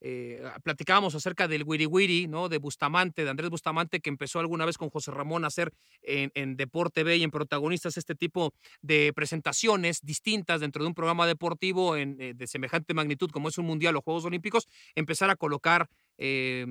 eh, 0.05 0.43
platicábamos 0.65 1.15
acerca 1.15 1.47
del 1.47 1.63
Wiri 1.65 1.87
Wiri, 1.87 2.27
¿no? 2.27 2.49
De 2.49 2.59
Bustamante, 2.59 3.23
de 3.23 3.31
Andrés 3.31 3.51
Bustamante, 3.51 4.01
que 4.01 4.11
empezó 4.11 4.41
alguna 4.41 4.67
vez 4.67 4.77
con 4.77 4.91
José 4.91 5.13
Ramón 5.13 5.45
a 5.45 5.47
hacer 5.47 5.73
en, 6.03 6.33
en 6.35 6.57
Deporte 6.57 7.05
B 7.05 7.17
y 7.17 7.23
en 7.23 7.31
Protagonistas 7.31 7.97
este 7.97 8.17
tipo 8.17 8.53
de 8.81 9.13
presentaciones 9.15 10.01
distintas 10.03 10.61
dentro 10.61 10.83
de 10.83 10.89
un 10.89 10.95
programa 10.95 11.27
deportivo 11.27 11.97
en, 11.97 12.21
eh, 12.21 12.35
de 12.35 12.47
semejante 12.49 12.95
magnitud 12.95 13.31
como 13.31 13.49
es 13.49 13.59
un 13.59 13.67
Mundial 13.67 13.97
o 13.97 14.03
Juegos 14.03 14.25
Olímpicos, 14.25 14.67
empezar 14.97 15.31
a 15.31 15.37
colocar 15.37 15.89
eh, 16.19 16.67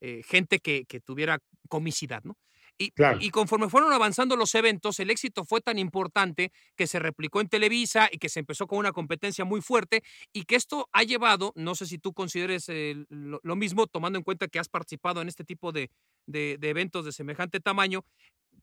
eh, 0.00 0.22
gente 0.24 0.60
que, 0.60 0.84
que 0.86 1.00
tuviera 1.00 1.40
comicidad, 1.68 2.22
¿no? 2.22 2.36
Y, 2.78 2.92
Claro. 2.92 3.18
y 3.20 3.30
conforme 3.30 3.68
fueron 3.68 3.92
avanzando 3.92 4.36
los 4.36 4.54
eventos, 4.54 5.00
el 5.00 5.10
éxito 5.10 5.44
fue 5.44 5.60
tan 5.60 5.78
importante 5.78 6.52
que 6.76 6.86
se 6.86 6.98
replicó 7.00 7.40
en 7.40 7.48
Televisa 7.48 8.08
y 8.12 8.18
que 8.18 8.28
se 8.28 8.38
empezó 8.40 8.66
con 8.68 8.78
una 8.78 8.92
competencia 8.92 9.44
muy 9.44 9.60
fuerte 9.60 10.02
y 10.32 10.44
que 10.44 10.54
esto 10.56 10.88
ha 10.92 11.02
llevado, 11.02 11.52
no 11.56 11.74
sé 11.74 11.86
si 11.86 11.98
tú 11.98 12.12
consideres 12.12 12.68
eh, 12.68 12.94
lo, 13.08 13.40
lo 13.42 13.56
mismo, 13.56 13.86
tomando 13.88 14.18
en 14.18 14.24
cuenta 14.24 14.46
que 14.48 14.58
has 14.60 14.68
participado 14.68 15.20
en 15.22 15.28
este 15.28 15.44
tipo 15.44 15.72
de, 15.72 15.90
de- 16.26 16.56
de 16.58 16.68
eventos 16.70 17.04
de 17.04 17.12
semejante 17.12 17.58
tamaño, 17.60 18.04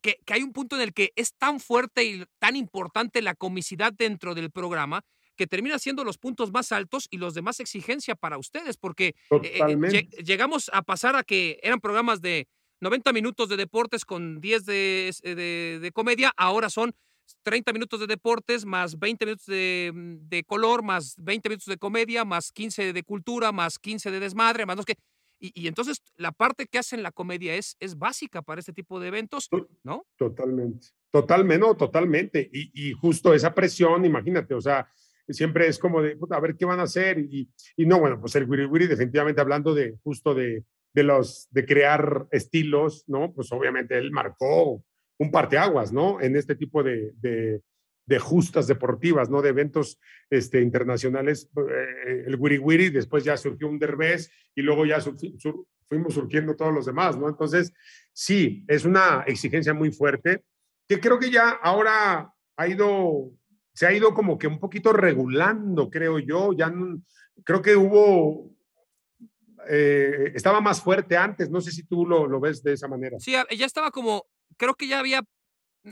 que, 0.02 0.18
que 0.26 0.34
hay 0.34 0.44
un 0.44 0.54
punto 0.54 0.76
en 0.76 0.82
el 0.84 0.94
que 0.94 1.12
es 1.16 1.34
tan 1.38 1.60
fuerte 1.60 2.04
y 2.04 2.24
tan 2.40 2.56
importante 2.56 3.22
la 3.22 3.36
comicidad 3.36 3.92
dentro 3.92 4.34
del 4.36 4.52
programa 4.52 5.02
que 5.36 5.48
termina 5.48 5.78
siendo 5.80 6.06
los 6.06 6.18
puntos 6.18 6.52
más 6.54 6.72
altos 6.72 7.08
y 7.12 7.18
los 7.18 7.34
de 7.34 7.42
más 7.42 7.60
exigencia 7.60 8.16
para 8.16 8.38
ustedes, 8.38 8.78
porque 8.78 9.16
eh, 9.44 9.60
eh, 9.94 10.08
llegamos 10.24 10.70
a 10.72 10.82
pasar 10.82 11.18
a 11.18 11.24
que 11.24 11.60
eran 11.62 11.82
programas 11.82 12.22
de 12.22 12.48
90 12.82 13.14
minutos 13.14 13.50
de 13.50 13.58
deportes 13.58 14.06
con 14.06 14.40
10 14.42 14.66
de, 14.66 15.12
eh, 15.24 15.36
de- 15.36 15.80
de 15.82 15.92
comedia, 15.92 16.32
ahora 16.38 16.70
son 16.70 16.94
30 17.44 17.74
minutos 17.74 18.00
de 18.00 18.08
deportes, 18.08 18.66
más 18.66 19.00
20 19.00 19.26
minutos 19.26 19.46
de, 19.48 19.92
mm, 19.94 20.28
de 20.30 20.44
color, 20.44 20.84
más 20.84 21.16
20 21.18 21.50
minutos 21.50 21.68
de 21.68 21.78
comedia, 21.78 22.24
más 22.26 22.52
15 22.52 22.94
de 22.94 23.04
cultura, 23.04 23.52
más 23.52 23.80
15 23.80 24.12
de 24.12 24.20
desmadre, 24.20 24.66
más 24.66 24.78
no 24.78 24.84
qué. 24.84 24.96
Y, 25.40 25.52
y 25.60 25.68
entonces 25.68 26.02
la 26.18 26.32
parte 26.32 26.66
que 26.68 26.78
hacen 26.78 27.04
la 27.04 27.12
comedia 27.12 27.56
es, 27.56 27.76
es 27.80 27.98
básica 27.98 28.42
para 28.42 28.60
este 28.60 28.74
tipo 28.74 29.00
de 29.00 29.08
eventos, 29.10 29.50
¿no? 29.84 30.06
Totalmente. 30.18 30.88
Totalmente, 31.12 31.66
no, 31.66 31.76
totalmente. 31.76 32.50
Y, 32.54 32.72
y 32.90 32.94
justo 32.94 33.34
esa 33.34 33.54
presión, 33.54 34.06
imagínate, 34.06 34.54
o 34.54 34.62
sea, 34.62 34.88
siempre 35.28 35.68
es 35.68 35.80
como 35.80 36.02
de, 36.02 36.16
puta, 36.16 36.36
a 36.36 36.40
ver 36.40 36.56
qué 36.56 36.66
van 36.66 36.80
a 36.80 36.84
hacer. 36.84 37.20
Y, 37.20 37.50
y 37.76 37.86
no, 37.86 38.00
bueno, 38.00 38.20
pues 38.20 38.36
el 38.36 38.48
Wiri 38.50 38.66
Wiri, 38.66 38.88
definitivamente 38.88 39.42
hablando 39.42 39.74
de 39.74 39.98
justo 40.04 40.34
de, 40.36 40.64
de 40.96 41.04
los, 41.04 41.48
de 41.52 41.66
crear 41.66 42.26
estilos, 42.32 43.04
¿no? 43.08 43.34
Pues 43.34 43.52
obviamente 43.52 43.98
él 43.98 44.12
marcó 44.12 44.82
un 45.20 45.30
parteaguas, 45.30 45.92
¿no? 45.92 46.22
En 46.22 46.36
este 46.38 46.56
tipo 46.56 46.84
de, 46.84 47.12
de, 47.18 47.62
de 48.08 48.20
justas 48.20 48.66
deportivas, 48.68 49.30
¿no? 49.30 49.42
De 49.42 49.50
eventos 49.50 50.00
este, 50.30 50.62
internacionales. 50.62 51.50
Eh, 51.58 52.24
el 52.28 52.36
Wiri 52.38 52.58
Wiri, 52.60 52.90
después 52.90 53.26
ya 53.26 53.36
surgió 53.36 53.68
un 53.68 53.78
Derbez 53.78 54.32
y 54.56 54.62
luego 54.62 54.86
ya 54.86 55.02
sur- 55.02 55.18
sur- 55.38 55.66
fuimos 55.90 56.14
surgiendo 56.14 56.56
todos 56.56 56.74
los 56.74 56.86
demás, 56.86 57.18
¿no? 57.18 57.28
Entonces, 57.28 57.74
sí, 58.14 58.64
es 58.70 58.86
una 58.86 59.24
exigencia 59.28 59.74
muy 59.74 59.92
fuerte 59.92 60.44
que 60.88 61.00
creo 61.02 61.20
que 61.20 61.30
ya 61.30 61.50
ahora 61.62 62.32
ha 62.58 62.68
ido, 62.68 63.32
se 63.74 63.86
ha 63.86 63.92
ido 63.94 64.14
como 64.14 64.38
que 64.38 64.48
un 64.48 64.60
poquito 64.62 64.94
regulando, 64.94 65.90
creo 65.90 66.20
yo. 66.20 66.54
Ya 66.54 66.70
no- 66.70 67.02
creo 67.44 67.62
que 67.62 67.76
hubo, 67.76 68.55
eh, 69.70 70.32
estaba 70.34 70.62
más 70.62 70.82
fuerte 70.82 71.18
antes. 71.18 71.50
No 71.50 71.62
sé 71.62 71.72
si 71.72 71.84
tú 71.84 72.06
lo, 72.06 72.28
lo 72.28 72.40
ves 72.40 72.64
de 72.64 72.74
esa 72.74 72.88
manera. 72.88 73.20
Sí, 73.20 73.32
ya 73.32 73.66
estaba 73.66 73.92
como, 73.92 74.26
creo 74.58 74.76
que 74.76 74.88
ya 74.88 75.00
había, 75.00 75.22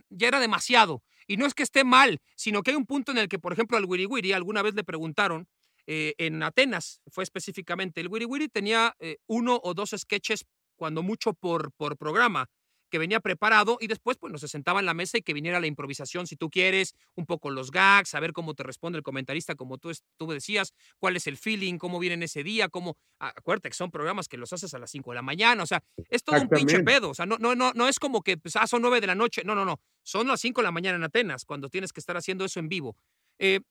ya 0.10 0.28
era 0.28 0.40
demasiado. 0.40 1.04
Y 1.28 1.38
no 1.38 1.46
es 1.46 1.54
que 1.54 1.64
esté 1.64 1.84
mal, 1.84 2.22
sino 2.36 2.64
que 2.64 2.72
hay 2.72 2.78
un 2.78 2.86
punto 2.86 3.12
en 3.12 3.18
el 3.18 3.30
que, 3.30 3.40
por 3.40 3.54
ejemplo, 3.54 3.78
al 3.78 3.86
Wiri 3.86 4.06
Wiri 4.06 4.34
alguna 4.34 4.62
vez 4.62 4.76
le 4.76 4.84
preguntaron, 4.84 5.48
eh, 5.86 6.14
en 6.18 6.42
Atenas 6.44 7.02
fue 7.08 7.24
específicamente, 7.24 8.02
el 8.02 8.08
Wiri 8.08 8.26
Wiri 8.26 8.48
tenía 8.48 8.96
eh, 9.00 9.18
uno 9.28 9.60
o 9.64 9.74
dos 9.74 9.94
sketches, 9.98 10.46
cuando 10.76 11.04
mucho 11.04 11.34
por, 11.34 11.72
por 11.74 11.98
programa, 11.98 12.50
que 12.94 13.00
venía 13.00 13.20
preparado 13.22 13.80
y 13.82 13.88
después 13.88 14.18
pues 14.20 14.32
nos 14.32 14.40
se 14.42 14.48
sentaba 14.48 14.80
en 14.80 14.86
la 14.86 14.94
mesa 14.94 15.18
y 15.18 15.24
que 15.24 15.34
viniera 15.34 15.60
la 15.60 15.66
improvisación 15.66 16.28
si 16.28 16.36
tú 16.36 16.52
quieres, 16.52 16.94
un 17.16 17.26
poco 17.26 17.50
los 17.50 17.72
gags, 17.72 18.10
saber 18.10 18.34
cómo 18.34 18.54
te 18.54 18.62
responde 18.62 18.98
el 19.00 19.04
comentarista, 19.04 19.56
como 19.56 19.80
tú, 19.80 19.92
tú 20.16 20.28
decías, 20.28 20.76
cuál 21.00 21.16
es 21.16 21.26
el 21.26 21.38
feeling, 21.38 21.80
cómo 21.80 21.98
vienen 21.98 22.22
ese 22.22 22.44
día, 22.44 22.70
cómo, 22.70 22.96
ah, 23.20 23.34
acuérdate 23.36 23.70
que 23.70 23.74
son 23.76 23.90
programas 23.90 24.28
que 24.28 24.38
los 24.38 24.54
haces 24.54 24.76
a 24.76 24.78
las 24.78 24.92
5 24.92 25.10
de 25.10 25.16
la 25.16 25.22
mañana, 25.24 25.64
o 25.64 25.66
sea, 25.66 25.84
es 26.08 26.24
todo 26.24 26.36
un 26.44 26.50
pinche 26.50 26.78
pedo, 26.86 27.10
o 27.10 27.14
sea, 27.16 27.26
no, 27.26 27.38
no, 27.40 27.56
no, 27.56 27.72
no 27.74 27.88
es 27.88 27.98
como 27.98 28.22
que 28.22 28.38
pues, 28.38 28.56
ah, 28.58 28.68
son 28.68 28.84
9 28.84 29.02
de 29.02 29.08
la 29.08 29.16
noche, 29.16 29.42
no, 29.44 29.56
no, 29.56 29.66
no, 29.66 29.82
son 30.04 30.28
las 30.28 30.40
5 30.40 30.62
de 30.62 30.66
la 30.66 30.72
mañana 30.72 30.98
en 30.98 31.04
Atenas, 31.04 31.46
cuando 31.46 31.70
tienes 31.70 31.92
que 31.94 32.00
estar 32.00 32.16
haciendo 32.16 32.46
eso 32.46 32.60
en 32.60 32.70
vivo. 32.70 32.96
Eh, 33.40 33.62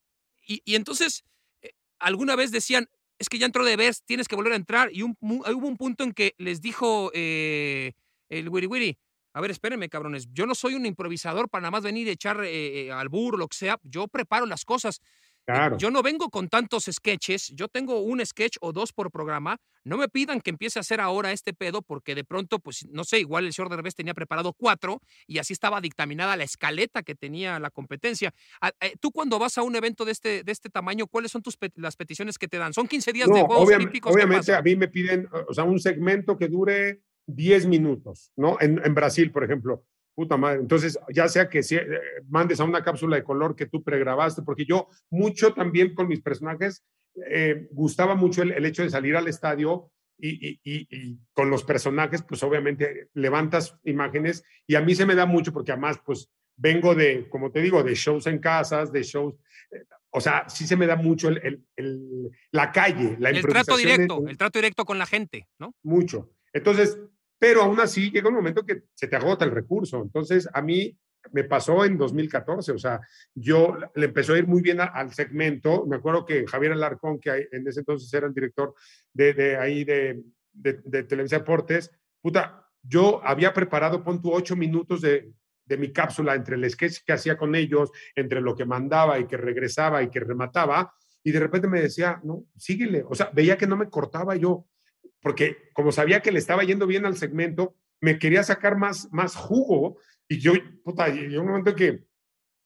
y, 0.44 0.62
y 0.64 0.74
entonces, 0.74 1.22
eh, 1.62 1.70
alguna 2.00 2.34
vez 2.34 2.50
decían, 2.50 2.88
es 3.20 3.28
que 3.28 3.38
ya 3.38 3.46
entró 3.46 3.64
de 3.64 3.76
vez, 3.76 4.02
tienes 4.04 4.26
que 4.26 4.34
volver 4.34 4.52
a 4.52 4.56
entrar, 4.56 4.90
y 4.92 5.02
un, 5.02 5.16
mu- 5.20 5.44
hubo 5.46 5.68
un 5.68 5.76
punto 5.76 6.02
en 6.02 6.12
que 6.12 6.34
les 6.38 6.60
dijo 6.60 7.12
eh, 7.14 7.92
el 8.28 8.48
Wiri 8.48 8.66
Wiri, 8.66 8.98
a 9.34 9.40
ver, 9.40 9.50
espérenme, 9.50 9.88
cabrones. 9.88 10.28
Yo 10.32 10.46
no 10.46 10.54
soy 10.54 10.74
un 10.74 10.86
improvisador 10.86 11.48
para 11.48 11.62
nada 11.62 11.70
más 11.72 11.82
venir 11.82 12.06
y 12.06 12.10
echar 12.10 12.42
eh, 12.44 12.86
eh, 12.86 12.92
al 12.92 13.08
burro, 13.08 13.38
lo 13.38 13.48
que 13.48 13.56
sea. 13.56 13.78
Yo 13.82 14.08
preparo 14.08 14.46
las 14.46 14.64
cosas. 14.64 15.00
Claro. 15.44 15.76
Yo 15.76 15.90
no 15.90 16.02
vengo 16.04 16.30
con 16.30 16.48
tantos 16.48 16.84
sketches, 16.88 17.48
yo 17.56 17.66
tengo 17.66 17.98
un 18.00 18.24
sketch 18.24 18.58
o 18.60 18.72
dos 18.72 18.92
por 18.92 19.10
programa. 19.10 19.56
No 19.82 19.96
me 19.96 20.08
pidan 20.08 20.40
que 20.40 20.50
empiece 20.50 20.78
a 20.78 20.82
hacer 20.82 21.00
ahora 21.00 21.32
este 21.32 21.52
pedo 21.52 21.82
porque 21.82 22.14
de 22.14 22.22
pronto, 22.22 22.60
pues 22.60 22.86
no 22.92 23.02
sé, 23.02 23.18
igual 23.18 23.46
el 23.46 23.52
señor 23.52 23.68
Derbez 23.68 23.96
tenía 23.96 24.14
preparado 24.14 24.52
cuatro 24.52 25.00
y 25.26 25.38
así 25.38 25.52
estaba 25.52 25.80
dictaminada 25.80 26.36
la 26.36 26.44
escaleta 26.44 27.02
que 27.02 27.16
tenía 27.16 27.58
la 27.58 27.70
competencia. 27.70 28.32
Ah, 28.60 28.70
eh, 28.80 28.94
Tú 29.00 29.10
cuando 29.10 29.40
vas 29.40 29.58
a 29.58 29.62
un 29.64 29.74
evento 29.74 30.04
de 30.04 30.12
este, 30.12 30.44
de 30.44 30.52
este 30.52 30.70
tamaño, 30.70 31.08
¿cuáles 31.08 31.32
son 31.32 31.42
tus 31.42 31.58
las 31.74 31.96
peticiones 31.96 32.38
que 32.38 32.46
te 32.46 32.58
dan? 32.58 32.72
Son 32.72 32.86
15 32.86 33.12
días 33.12 33.26
de 33.28 33.40
Juegos 33.42 33.68
obviam- 33.68 33.76
Olímpicos. 33.78 34.10
¿qué 34.12 34.14
obviamente 34.22 34.46
pasa? 34.52 34.58
a 34.58 34.62
mí 34.62 34.76
me 34.76 34.86
piden, 34.86 35.28
o 35.48 35.52
sea, 35.52 35.64
un 35.64 35.80
segmento 35.80 36.36
que 36.36 36.46
dure 36.46 37.02
10 37.34 37.66
minutos, 37.66 38.32
¿no? 38.36 38.56
En, 38.60 38.80
en 38.84 38.94
Brasil, 38.94 39.30
por 39.30 39.44
ejemplo. 39.44 39.84
Puta 40.14 40.36
madre. 40.36 40.60
Entonces, 40.60 40.98
ya 41.14 41.26
sea 41.28 41.48
que 41.48 41.62
si- 41.62 41.76
eh, 41.76 41.86
mandes 42.28 42.60
a 42.60 42.64
una 42.64 42.84
cápsula 42.84 43.16
de 43.16 43.24
color 43.24 43.56
que 43.56 43.64
tú 43.66 43.82
pregrabaste, 43.82 44.42
porque 44.42 44.66
yo 44.66 44.88
mucho 45.10 45.54
también 45.54 45.94
con 45.94 46.06
mis 46.08 46.20
personajes 46.20 46.84
eh, 47.30 47.68
gustaba 47.72 48.14
mucho 48.14 48.42
el, 48.42 48.52
el 48.52 48.64
hecho 48.66 48.82
de 48.82 48.90
salir 48.90 49.16
al 49.16 49.28
estadio 49.28 49.90
y, 50.18 50.28
y- 50.50 50.60
y- 50.64 50.86
y 50.90 51.18
con 51.32 51.48
los 51.50 51.64
personajes, 51.64 52.22
pues 52.22 52.42
obviamente 52.42 53.08
levantas 53.14 53.74
imágenes 53.84 54.44
y 54.66 54.74
a 54.76 54.80
mí 54.82 54.94
se 54.94 55.06
me 55.06 55.14
da 55.14 55.24
mucho 55.26 55.52
porque 55.52 55.72
además, 55.72 55.98
pues 56.04 56.30
vengo 56.56 56.94
de, 56.94 57.28
como 57.30 57.50
te 57.50 57.60
digo, 57.62 57.82
de 57.82 57.94
shows 57.94 58.26
en 58.26 58.38
casas, 58.38 58.92
de 58.92 59.02
shows, 59.02 59.34
eh, 59.70 59.84
o 60.10 60.20
sea, 60.20 60.46
sí 60.48 60.66
se 60.66 60.76
me 60.76 60.86
da 60.86 60.96
mucho 60.96 61.28
el, 61.28 61.38
el- 61.42 61.64
el- 61.76 62.30
la 62.50 62.70
calle, 62.70 63.16
la 63.18 63.30
el 63.30 63.40
trato 63.42 63.78
en- 63.78 63.84
directo, 63.86 64.24
el 64.28 64.36
trato 64.36 64.58
directo 64.58 64.84
con 64.84 64.98
la 64.98 65.06
gente, 65.06 65.48
¿no? 65.58 65.74
mucho. 65.82 66.30
Entonces, 66.52 66.98
pero 67.42 67.62
aún 67.62 67.80
así 67.80 68.12
llega 68.12 68.28
un 68.28 68.36
momento 68.36 68.64
que 68.64 68.84
se 68.94 69.08
te 69.08 69.16
agota 69.16 69.44
el 69.44 69.50
recurso. 69.50 70.00
Entonces, 70.00 70.48
a 70.54 70.62
mí 70.62 70.96
me 71.32 71.42
pasó 71.42 71.84
en 71.84 71.98
2014, 71.98 72.70
o 72.70 72.78
sea, 72.78 73.00
yo 73.34 73.76
le 73.96 74.06
empezó 74.06 74.34
a 74.34 74.38
ir 74.38 74.46
muy 74.46 74.62
bien 74.62 74.78
al 74.80 75.12
segmento. 75.12 75.84
Me 75.84 75.96
acuerdo 75.96 76.24
que 76.24 76.46
Javier 76.46 76.70
Alarcón, 76.70 77.18
que 77.18 77.48
en 77.50 77.66
ese 77.66 77.80
entonces 77.80 78.14
era 78.14 78.28
el 78.28 78.32
director 78.32 78.76
de, 79.12 79.34
de 79.34 79.56
ahí 79.56 79.82
de, 79.82 80.22
de, 80.52 81.02
Televisa 81.02 81.40
Deportes, 81.40 81.90
puta, 82.20 82.64
yo 82.80 83.20
había 83.24 83.52
preparado, 83.52 84.04
pon 84.04 84.22
tú, 84.22 84.32
ocho 84.32 84.54
minutos 84.54 85.00
de, 85.00 85.32
de 85.64 85.76
mi 85.76 85.92
cápsula 85.92 86.36
entre 86.36 86.54
el 86.54 86.70
sketch 86.70 86.98
que 87.04 87.12
hacía 87.12 87.36
con 87.36 87.56
ellos, 87.56 87.90
entre 88.14 88.40
lo 88.40 88.54
que 88.54 88.66
mandaba 88.66 89.18
y 89.18 89.26
que 89.26 89.36
regresaba 89.36 90.00
y 90.00 90.10
que 90.10 90.20
remataba, 90.20 90.94
y 91.24 91.32
de 91.32 91.40
repente 91.40 91.66
me 91.66 91.80
decía, 91.80 92.20
no, 92.22 92.44
síguele. 92.56 93.04
O 93.08 93.16
sea, 93.16 93.30
veía 93.34 93.58
que 93.58 93.66
no 93.66 93.76
me 93.76 93.88
cortaba 93.88 94.36
yo, 94.36 94.68
porque 95.20 95.70
como 95.72 95.92
sabía 95.92 96.20
que 96.20 96.32
le 96.32 96.38
estaba 96.38 96.64
yendo 96.64 96.86
bien 96.86 97.06
al 97.06 97.16
segmento, 97.16 97.76
me 98.00 98.18
quería 98.18 98.42
sacar 98.42 98.76
más, 98.76 99.08
más 99.12 99.36
jugo 99.36 99.98
y 100.28 100.38
yo, 100.38 100.52
puta, 100.84 101.08
llegó 101.08 101.42
un 101.42 101.48
momento 101.48 101.74
que, 101.74 102.04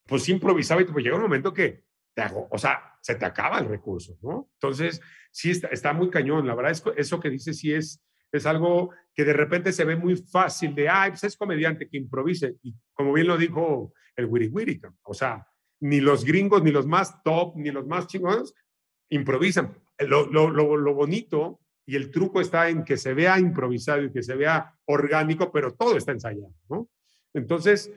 pues 0.07 0.29
improvisaba 0.29 0.81
y 0.81 0.85
pues 0.85 1.05
llega 1.05 1.17
un 1.17 1.23
momento 1.23 1.53
que 1.53 1.85
te 2.15 2.23
hago, 2.23 2.49
o 2.51 2.59
sea, 2.59 2.97
se 3.03 3.15
te 3.15 3.27
acaba 3.27 3.59
el 3.59 3.69
recurso, 3.69 4.17
¿no? 4.23 4.51
Entonces, 4.55 5.01
sí 5.31 5.51
está, 5.51 5.69
está 5.69 5.93
muy 5.93 6.09
cañón, 6.09 6.47
la 6.47 6.55
verdad 6.55 6.73
es 6.73 6.81
que 6.81 6.93
eso 6.97 7.21
que 7.21 7.29
dice 7.29 7.53
sí 7.53 7.73
es, 7.73 8.03
es 8.33 8.47
algo 8.47 8.91
que 9.15 9.25
de 9.25 9.35
repente 9.35 9.73
se 9.73 9.85
ve 9.85 9.97
muy 9.97 10.17
fácil 10.17 10.75
de, 10.75 10.89
ay, 10.89 11.11
pues 11.11 11.25
es 11.25 11.37
comediante 11.37 11.89
que 11.89 11.99
improvise 11.99 12.57
y 12.63 12.75
como 12.95 13.13
bien 13.13 13.27
lo 13.27 13.37
dijo 13.37 13.93
el 14.17 14.27
Wiri 14.27 14.49
Wiri, 14.49 14.81
o 15.03 15.13
sea, 15.13 15.47
ni 15.81 16.01
los 16.01 16.25
gringos, 16.25 16.63
ni 16.63 16.71
los 16.71 16.87
más 16.87 17.23
top, 17.23 17.57
ni 17.57 17.71
los 17.71 17.87
más 17.87 18.07
chingones 18.07 18.55
improvisan. 19.11 19.79
Lo, 19.99 20.27
lo, 20.27 20.51
lo, 20.51 20.77
lo 20.77 20.95
bonito 20.95 21.61
y 21.87 21.95
el 21.95 22.11
truco 22.11 22.41
está 22.41 22.69
en 22.69 22.85
que 22.85 22.97
se 22.97 23.15
vea 23.15 23.39
improvisado 23.39 24.03
y 24.03 24.11
que 24.11 24.23
se 24.23 24.35
vea 24.35 24.75
orgánico, 24.87 25.53
pero 25.53 25.73
todo 25.73 25.97
está 25.97 26.13
ensayado, 26.13 26.53
¿no? 26.69 26.91
Entonces, 27.33 27.93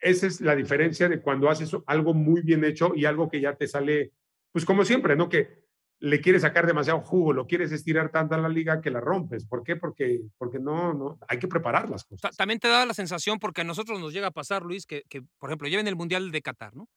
esa 0.00 0.26
es 0.26 0.40
la 0.40 0.56
diferencia 0.56 1.08
de 1.08 1.20
cuando 1.20 1.48
haces 1.48 1.70
algo 1.86 2.14
muy 2.14 2.42
bien 2.42 2.64
hecho 2.64 2.92
y 2.94 3.04
algo 3.04 3.28
que 3.30 3.40
ya 3.40 3.54
te 3.54 3.68
sale, 3.68 4.12
pues 4.50 4.64
como 4.64 4.84
siempre, 4.84 5.14
¿no? 5.14 5.28
Que 5.28 5.68
le 6.00 6.20
quieres 6.20 6.42
sacar 6.42 6.66
demasiado 6.66 7.00
jugo, 7.00 7.32
lo 7.32 7.46
quieres 7.46 7.72
estirar 7.72 8.10
tanto 8.10 8.34
a 8.34 8.38
la 8.38 8.48
liga 8.48 8.80
que 8.80 8.90
la 8.90 9.00
rompes. 9.00 9.46
¿Por 9.46 9.62
qué? 9.62 9.76
Porque, 9.76 10.20
porque 10.36 10.58
no, 10.58 10.94
no, 10.94 11.18
hay 11.28 11.38
que 11.38 11.48
preparar 11.48 11.88
las 11.88 12.04
cosas. 12.04 12.36
También 12.36 12.60
te 12.60 12.68
da 12.68 12.86
la 12.86 12.94
sensación, 12.94 13.38
porque 13.38 13.62
a 13.62 13.64
nosotros 13.64 14.00
nos 14.00 14.12
llega 14.12 14.28
a 14.28 14.32
pasar, 14.32 14.62
Luis, 14.62 14.86
que, 14.86 15.02
que, 15.08 15.22
por 15.38 15.50
ejemplo, 15.50 15.68
lleven 15.68 15.88
el 15.88 15.96
Mundial 15.96 16.30
de 16.30 16.42
Qatar, 16.42 16.74
¿no? 16.76 16.88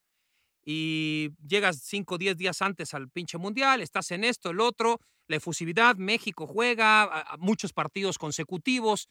Y 0.65 1.29
llegas 1.47 1.81
5 1.83 2.15
o 2.15 2.17
10 2.17 2.37
días 2.37 2.61
antes 2.61 2.93
al 2.93 3.09
pinche 3.09 3.37
Mundial, 3.37 3.81
estás 3.81 4.11
en 4.11 4.23
esto, 4.23 4.51
el 4.51 4.59
otro, 4.59 4.99
la 5.27 5.37
efusividad, 5.37 5.95
México 5.95 6.45
juega, 6.47 7.03
a- 7.03 7.33
a 7.33 7.37
muchos 7.37 7.73
partidos 7.73 8.17
consecutivos, 8.17 9.07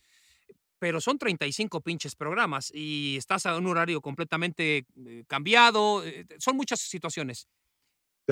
pero 0.78 1.01
son 1.01 1.18
35 1.18 1.80
pinches 1.82 2.16
programas 2.16 2.70
y 2.74 3.16
estás 3.18 3.46
a 3.46 3.57
un 3.57 3.66
horario 3.66 4.01
completamente 4.01 4.86
eh, 5.07 5.24
cambiado, 5.28 6.05
eh, 6.05 6.26
son 6.38 6.57
muchas 6.57 6.80
situaciones. 6.80 7.48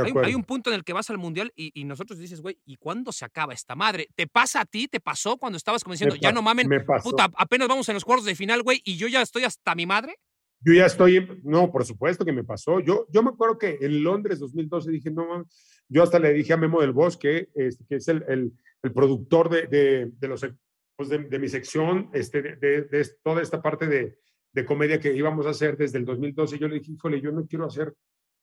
Hay, 0.01 0.35
un 0.35 0.45
punto 0.45 0.71
en 0.71 0.77
el 0.77 0.85
que 0.85 0.93
vas 0.93 1.11
al 1.11 1.19
mundial 1.19 1.53
y, 1.57 1.73
y 1.79 1.85
nosotros 1.85 2.19
dices, 2.21 2.41
güey, 2.41 2.59
¿y 2.65 2.77
cuándo 2.77 3.11
se 3.13 3.25
acaba 3.25 3.53
esta 3.53 3.75
madre? 3.75 4.09
¿Te 4.15 4.29
pasa 4.29 4.61
a 4.61 4.65
ti? 4.65 4.87
¿Te 4.87 5.01
pasó 5.01 5.37
cuando 5.39 5.57
estabas 5.57 5.83
como 5.83 5.95
diciendo, 5.95 6.15
ya 6.15 6.31
no 6.31 6.41
mamen, 6.41 6.71
puta, 7.01 7.29
apenas 7.37 7.67
vamos 7.69 7.89
en 7.89 7.95
los 7.95 8.05
cuartos 8.05 8.25
de 8.27 8.37
final, 8.37 8.63
güey, 8.63 8.81
y 8.85 8.97
yo 8.97 9.09
ya 9.09 9.23
estoy 9.23 9.43
hasta 9.45 9.75
mi 9.75 9.87
madre? 9.87 10.17
Yo 10.61 10.73
ya 10.75 10.87
estoy, 10.87 11.41
no, 11.45 11.71
por 11.71 11.85
supuesto 11.85 12.25
que 12.25 12.33
me 12.33 12.45
pasó. 12.45 12.81
Yo, 12.81 13.07
yo 13.13 13.23
me 13.23 13.31
acuerdo 13.31 13.59
que 13.59 13.79
en 13.81 14.03
Londres 14.03 14.41
2012 14.41 14.91
dije, 14.91 15.11
no, 15.11 15.27
mames", 15.27 15.47
yo 15.89 16.03
hasta 16.03 16.19
le 16.19 16.33
dije 16.33 16.53
a 16.53 16.57
Memo 16.57 16.81
del 16.81 16.93
Bosque, 16.93 17.49
este, 17.55 17.85
que 17.89 17.97
es 17.97 18.09
el, 18.09 18.25
el, 18.29 18.53
el 18.83 18.93
productor 18.93 19.49
de, 19.49 19.67
de, 19.69 20.11
de 20.19 20.29
los, 20.29 20.45
pues 20.97 21.09
de, 21.09 21.19
de 21.19 21.39
mi 21.39 21.49
sección, 21.49 22.11
este, 22.13 22.43
de, 22.43 23.09
toda 23.23 23.41
esta 23.41 23.63
parte 23.63 23.87
de, 23.87 24.19
de 24.53 24.65
comedia 24.65 24.99
que 24.99 25.15
íbamos 25.15 25.47
a 25.47 25.51
hacer 25.51 25.77
desde 25.77 25.99
el 25.99 26.05
2012, 26.05 26.59
yo 26.59 26.67
le 26.69 26.81
dije, 26.81 26.93
híjole, 26.93 27.21
yo 27.21 27.31
no 27.31 27.47
quiero 27.47 27.65
hacer. 27.67 27.95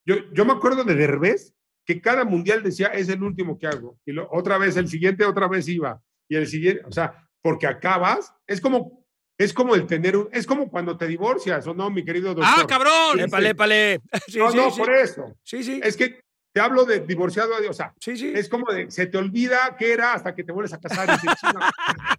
Yo, 0.06 0.16
yo 0.34 0.46
me 0.46 0.54
acuerdo 0.54 0.84
de 0.86 0.96
Derbez, 0.96 1.54
que 1.86 2.02
cada 2.02 2.24
mundial 2.24 2.64
decía, 2.64 2.88
es 2.88 3.10
el 3.10 3.22
último 3.22 3.60
que 3.60 3.68
hago. 3.68 4.00
Y 4.06 4.14
lo- 4.14 4.28
otra 4.32 4.58
vez, 4.58 4.78
el 4.78 4.88
siguiente, 4.88 5.26
otra 5.26 5.48
vez 5.48 5.68
iba. 5.68 6.02
Y 6.30 6.36
el 6.36 6.48
siguiente, 6.48 6.84
o 6.86 6.92
sea, 6.92 7.28
porque 7.42 7.68
acabas, 7.68 8.34
es 8.48 8.60
como, 8.62 9.05
es 9.38 9.54
como 9.54 9.76
el 9.76 9.86
tener, 9.86 10.16
un, 10.16 10.30
es 10.32 10.46
como 10.46 10.70
cuando 10.70 10.98
te 10.98 11.08
divorcias, 11.08 11.66
¿o 11.68 11.74
no, 11.74 11.90
mi 11.90 12.04
querido 12.06 12.34
doctor? 12.34 12.46
¡Ah, 12.48 12.66
cabrón! 12.68 13.20
Épale, 13.20 13.50
épale. 13.50 14.02
Sí, 14.28 14.40
no, 14.40 14.52
sí, 14.52 14.58
no, 14.58 14.72
sí. 14.72 14.80
por 14.80 14.94
eso. 14.94 15.36
Sí, 15.44 15.64
sí. 15.64 15.80
Es 15.84 15.98
que 15.98 16.22
te 16.54 16.62
hablo 16.62 16.86
de 16.86 17.02
divorciado, 17.02 17.52
o 17.70 17.74
sea, 17.74 17.94
Sí, 18.00 18.16
sí. 18.16 18.32
es 18.34 18.48
como 18.48 18.72
de, 18.72 18.90
se 18.90 19.08
te 19.08 19.18
olvida 19.18 19.76
qué 19.78 19.92
era 19.92 20.14
hasta 20.14 20.34
que 20.34 20.44
te 20.46 20.54
vuelves 20.54 20.72
a 20.72 20.80
casar 20.80 21.10
y 21.10 21.12
dices, 21.12 21.40
"Chinga". 21.42 21.70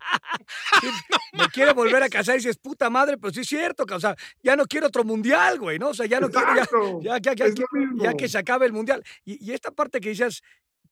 Me 1.33 1.49
quiere 1.49 1.73
volver 1.73 2.03
a 2.03 2.09
casar 2.09 2.35
y 2.35 2.39
dices, 2.39 2.59
puta 2.59 2.91
madre, 2.91 3.17
pero 3.19 3.33
sí 3.33 3.41
es 3.41 3.47
cierto, 3.49 3.85
o 3.91 4.01
sea, 4.01 4.15
ya 4.43 4.57
no 4.57 4.67
quiero 4.67 4.87
otro 4.89 5.05
mundial, 5.05 5.59
güey, 5.59 5.79
¿no? 5.79 5.89
O 5.89 5.95
sea, 5.95 6.07
ya 6.07 6.21
no 6.21 6.29
quiero, 6.29 6.47
ya, 6.55 6.61
Exacto, 6.63 7.01
ya, 7.03 7.19
ya, 7.19 7.35
ya, 7.35 7.65
mismo. 7.73 8.03
ya 8.05 8.15
que 8.15 8.29
se 8.29 8.39
acabe 8.39 8.67
el 8.67 8.73
mundial. 8.73 9.03
Y, 9.25 9.43
y 9.45 9.53
esta 9.55 9.71
parte 9.71 10.01
que 10.01 10.11
dices, 10.11 10.43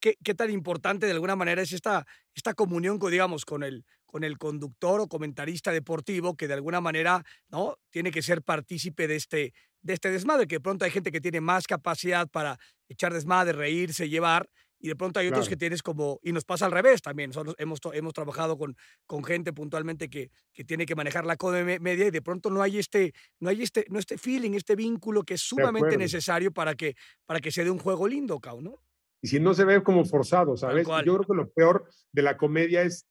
¿qué, 0.04 0.18
qué 0.22 0.34
tan 0.34 0.50
importante 0.50 1.06
de 1.06 1.12
alguna 1.12 1.34
manera 1.34 1.62
es 1.62 1.72
esta, 1.72 2.06
esta 2.34 2.52
comunión, 2.52 2.98
digamos, 2.98 3.46
con 3.46 3.62
el, 3.62 3.86
con 4.04 4.22
el 4.22 4.36
conductor 4.36 5.00
o 5.00 5.08
comentarista 5.08 5.72
deportivo 5.72 6.36
que 6.36 6.46
de 6.46 6.52
alguna 6.52 6.82
manera, 6.82 7.24
¿no? 7.48 7.78
Tiene 7.88 8.10
que 8.10 8.20
ser 8.20 8.42
partícipe 8.42 9.08
de 9.08 9.16
este, 9.16 9.54
de 9.80 9.94
este 9.94 10.10
desmadre, 10.10 10.46
que 10.46 10.56
de 10.56 10.60
pronto 10.60 10.84
hay 10.84 10.90
gente 10.90 11.10
que 11.10 11.22
tiene 11.22 11.40
más 11.40 11.66
capacidad 11.66 12.28
para 12.28 12.58
echar 12.86 13.14
desmadre, 13.14 13.54
reírse, 13.54 14.10
llevar, 14.10 14.50
y 14.78 14.88
de 14.88 14.96
pronto 14.96 15.20
hay 15.20 15.28
otros 15.28 15.46
Claro. 15.46 15.56
que 15.56 15.56
tienes 15.56 15.82
como, 15.82 16.20
y 16.22 16.32
nos 16.32 16.44
pasa 16.44 16.66
al 16.66 16.72
revés 16.72 17.00
también, 17.00 17.30
nosotros 17.30 17.56
hemos, 17.58 17.78
hemos 17.94 18.12
trabajado 18.12 18.58
con, 18.58 18.76
con 19.06 19.24
gente 19.24 19.54
puntualmente 19.54 20.10
que, 20.10 20.30
que 20.52 20.64
tiene 20.64 20.84
que 20.84 20.94
manejar 20.94 21.24
la 21.24 21.36
comedia 21.38 22.06
y 22.08 22.10
de 22.10 22.20
pronto 22.20 22.50
no 22.50 22.60
hay 22.60 22.78
este, 22.78 23.14
no 23.40 23.48
hay 23.48 23.62
este, 23.62 23.86
no 23.88 23.98
este 23.98 24.18
feeling, 24.18 24.52
este 24.52 24.76
vínculo 24.76 25.22
que 25.22 25.34
es 25.34 25.40
sumamente 25.40 25.96
necesario 25.96 26.52
para 26.52 26.74
que, 26.74 26.94
para 27.24 27.40
que 27.40 27.50
se 27.50 27.64
dé 27.64 27.70
un 27.70 27.78
juego 27.78 28.06
lindo, 28.06 28.38
Cao, 28.38 28.60
¿no? 28.60 28.82
Y 29.24 29.26
si 29.26 29.40
no 29.40 29.54
se 29.54 29.64
ve 29.64 29.82
como 29.82 30.04
forzado, 30.04 30.54
¿sabes? 30.54 30.86
Yo 30.86 31.14
creo 31.14 31.20
que 31.20 31.34
lo 31.34 31.48
peor 31.48 31.88
de 32.12 32.20
la 32.20 32.36
comedia 32.36 32.82
es, 32.82 33.08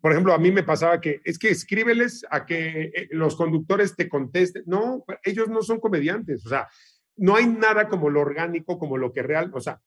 por 0.00 0.12
ejemplo, 0.12 0.32
a 0.32 0.38
mí 0.38 0.50
me 0.50 0.62
pasaba 0.62 0.98
que 0.98 1.20
es 1.24 1.38
que 1.38 1.50
escríbeles 1.50 2.24
a 2.30 2.46
que 2.46 2.84
eh, 2.84 3.08
los 3.10 3.36
conductores 3.36 3.94
te 3.94 4.08
contesten. 4.08 4.62
No, 4.64 5.04
ellos 5.22 5.48
no 5.50 5.60
son 5.60 5.78
comediantes, 5.78 6.46
o 6.46 6.48
sea, 6.48 6.68
no 7.16 7.36
hay 7.36 7.44
nada 7.44 7.86
como 7.90 8.08
lo 8.08 8.22
orgánico, 8.22 8.78
como 8.78 8.96
lo 8.96 9.12
que 9.12 9.22
real, 9.22 9.50
o 9.52 9.60
sea, 9.60 9.78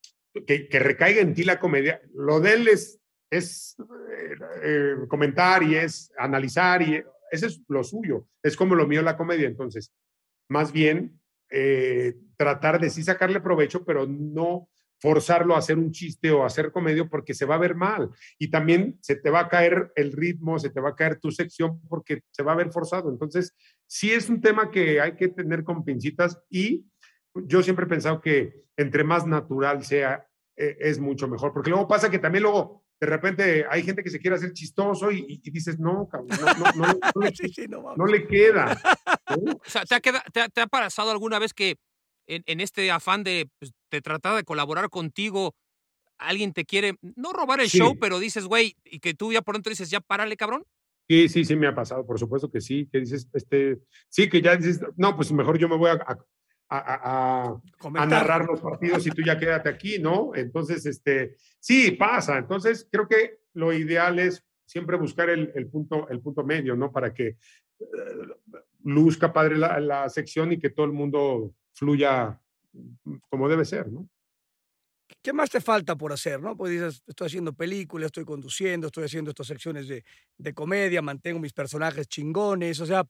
que, 0.45 0.69
que 0.69 0.77
recaiga 0.77 1.19
en 1.21 1.33
ti 1.33 1.43
la 1.43 1.59
comedia. 1.59 1.99
Lo 2.13 2.39
de 2.39 2.53
él 2.53 2.67
es, 2.67 3.01
es 3.31 3.75
eh, 3.79 4.35
eh, 4.61 4.95
comentar 5.07 5.63
y 5.63 5.77
es 5.77 6.11
analizar 6.19 6.83
y 6.83 7.03
ese 7.31 7.47
es 7.47 7.59
lo 7.67 7.83
suyo, 7.83 8.27
es 8.43 8.55
como 8.55 8.75
lo 8.75 8.85
mío 8.85 9.01
la 9.01 9.17
comedia. 9.17 9.47
Entonces, 9.47 9.91
más 10.47 10.71
bien 10.71 11.19
eh, 11.49 12.13
tratar 12.37 12.79
de 12.79 12.91
sí 12.91 13.01
sacarle 13.01 13.41
provecho, 13.41 13.83
pero 13.83 14.05
no 14.05 14.69
forzarlo 15.01 15.55
a 15.55 15.59
hacer 15.59 15.77
un 15.77 15.91
chiste 15.91 16.29
o 16.31 16.43
a 16.43 16.47
hacer 16.47 16.71
comedia 16.71 17.05
porque 17.05 17.33
se 17.33 17.45
va 17.45 17.55
a 17.55 17.59
ver 17.59 17.75
mal. 17.75 18.09
Y 18.37 18.49
también 18.49 18.97
se 19.01 19.15
te 19.15 19.29
va 19.29 19.41
a 19.41 19.49
caer 19.49 19.91
el 19.95 20.11
ritmo, 20.11 20.59
se 20.59 20.69
te 20.69 20.81
va 20.81 20.89
a 20.89 20.95
caer 20.95 21.19
tu 21.19 21.31
sección 21.31 21.81
porque 21.87 22.21
se 22.31 22.43
va 22.43 22.51
a 22.53 22.55
ver 22.55 22.71
forzado. 22.71 23.09
Entonces, 23.09 23.55
sí 23.87 24.11
es 24.11 24.29
un 24.29 24.41
tema 24.41 24.71
que 24.71 24.99
hay 25.01 25.15
que 25.15 25.29
tener 25.29 25.63
con 25.63 25.83
pincitas 25.85 26.39
y 26.49 26.85
yo 27.45 27.61
siempre 27.63 27.85
he 27.85 27.89
pensado 27.89 28.21
que 28.21 28.63
entre 28.75 29.03
más 29.03 29.25
natural 29.25 29.83
sea, 29.85 30.25
eh, 30.57 30.75
es 30.79 30.99
mucho 30.99 31.27
mejor. 31.27 31.53
Porque 31.53 31.69
luego 31.69 31.87
pasa 31.87 32.09
que 32.11 32.19
también 32.19 32.43
luego 32.43 32.83
de 32.99 33.07
repente 33.07 33.65
hay 33.69 33.81
gente 33.83 34.03
que 34.03 34.09
se 34.09 34.19
quiere 34.19 34.35
hacer 34.35 34.51
chistoso 34.51 35.09
y, 35.11 35.19
y- 35.19 35.41
y 35.41 35.51
dices, 35.51 35.79
no, 35.79 36.09
cabrón, 36.09 36.37
no, 36.41 36.71
no, 36.75 36.87
no, 36.87 36.99
no 37.15 37.21
le, 37.21 37.31
Sí, 37.35 37.47
sí, 37.47 37.65
no 37.69 37.81
mames. 37.81 37.97
no 37.97 38.05
le 38.05 38.27
queda. 38.27 38.77
O 39.29 39.59
sea, 39.69 39.85
¿te 39.85 39.93
ha, 39.95 39.99
queda- 40.01 40.23
te 40.33 40.41
ha- 40.41 40.49
te 40.49 40.59
ha 40.61 40.67
pasado 40.67 41.11
alguna 41.11 41.37
vez 41.39 41.53
que 41.53 41.77
en, 42.29 42.43
en 42.45 42.61
este 42.61 42.89
afán 42.91 43.23
de 43.23 43.49
pues, 43.59 43.73
te 43.89 44.01
trataba 44.01 44.37
de 44.37 44.43
colaborar 44.43 44.89
contigo, 44.89 45.55
alguien 46.17 46.53
te 46.53 46.65
quiere, 46.65 46.95
no 47.15 47.33
robar 47.33 47.59
el 47.59 47.69
Sí. 47.69 47.79
show, 47.79 47.97
pero 47.99 48.19
dices, 48.19 48.45
güey, 48.45 48.75
y 48.85 48.99
que 48.99 49.13
tú 49.13 49.33
ya 49.33 49.41
por 49.41 49.55
dentro 49.55 49.71
dices, 49.71 49.89
ya 49.89 49.99
párale, 49.99 50.37
cabrón. 50.37 50.63
Sí, 51.07 51.27
sí, 51.27 51.43
sí 51.43 51.55
me 51.55 51.65
ha 51.67 51.73
pasado, 51.73 52.05
por 52.05 52.19
supuesto 52.19 52.51
que 52.51 52.61
sí, 52.61 52.87
que 52.91 52.99
dices, 52.99 53.27
este, 53.33 53.79
sí, 54.09 54.29
que 54.29 54.41
ya 54.41 54.55
dices, 54.55 54.79
no, 54.95 55.15
pues 55.15 55.31
mejor 55.31 55.57
yo 55.57 55.67
me 55.67 55.75
voy 55.75 55.89
a, 55.89 56.05
a, 56.69 57.59
narrar 58.05 58.45
los 58.45 58.61
partidos 58.61 59.07
y 59.07 59.09
tú 59.09 59.23
ya 59.25 59.39
quédate 59.39 59.69
aquí, 59.69 59.97
¿no? 59.97 60.35
Entonces, 60.35 60.85
este, 60.85 61.35
sí, 61.59 61.91
pasa. 61.91 62.37
Entonces, 62.37 62.87
creo 62.91 63.07
que 63.07 63.39
lo 63.53 63.73
ideal 63.73 64.19
es 64.19 64.45
siempre 64.65 64.97
buscar 64.97 65.31
el, 65.31 65.51
el 65.55 65.67
punto, 65.67 66.07
el 66.09 66.19
punto 66.19 66.43
medio, 66.43 66.75
¿no? 66.75 66.91
Para 66.91 67.11
que 67.11 67.27
eh, 67.27 67.37
luzca 68.83 69.33
padre 69.33 69.57
la, 69.57 69.79
la 69.79 70.09
sección 70.09 70.51
y 70.51 70.59
que 70.59 70.69
todo 70.69 70.85
el 70.85 70.91
mundo 70.91 71.55
fluya 71.79 72.39
como 73.29 73.49
debe 73.49 73.65
ser, 73.65 73.91
¿no? 73.91 74.07
¿Qué 75.23 75.33
más 75.33 75.49
te 75.49 75.59
falta 75.59 75.95
por 75.95 76.13
hacer, 76.13 76.39
no? 76.39 76.55
Pues 76.55 76.71
dices, 76.71 77.01
estoy 77.07 77.27
haciendo 77.27 77.53
películas, 77.53 78.07
estoy 78.07 78.25
conduciendo, 78.25 78.87
estoy 78.87 79.05
haciendo 79.05 79.31
estas 79.31 79.47
secciones 79.47 79.87
de, 79.87 80.03
de 80.37 80.53
comedia, 80.53 81.01
mantengo 81.01 81.39
mis 81.39 81.51
personajes 81.53 82.07
chingones, 82.07 82.79
o 82.79 82.85
sea, 82.85 83.03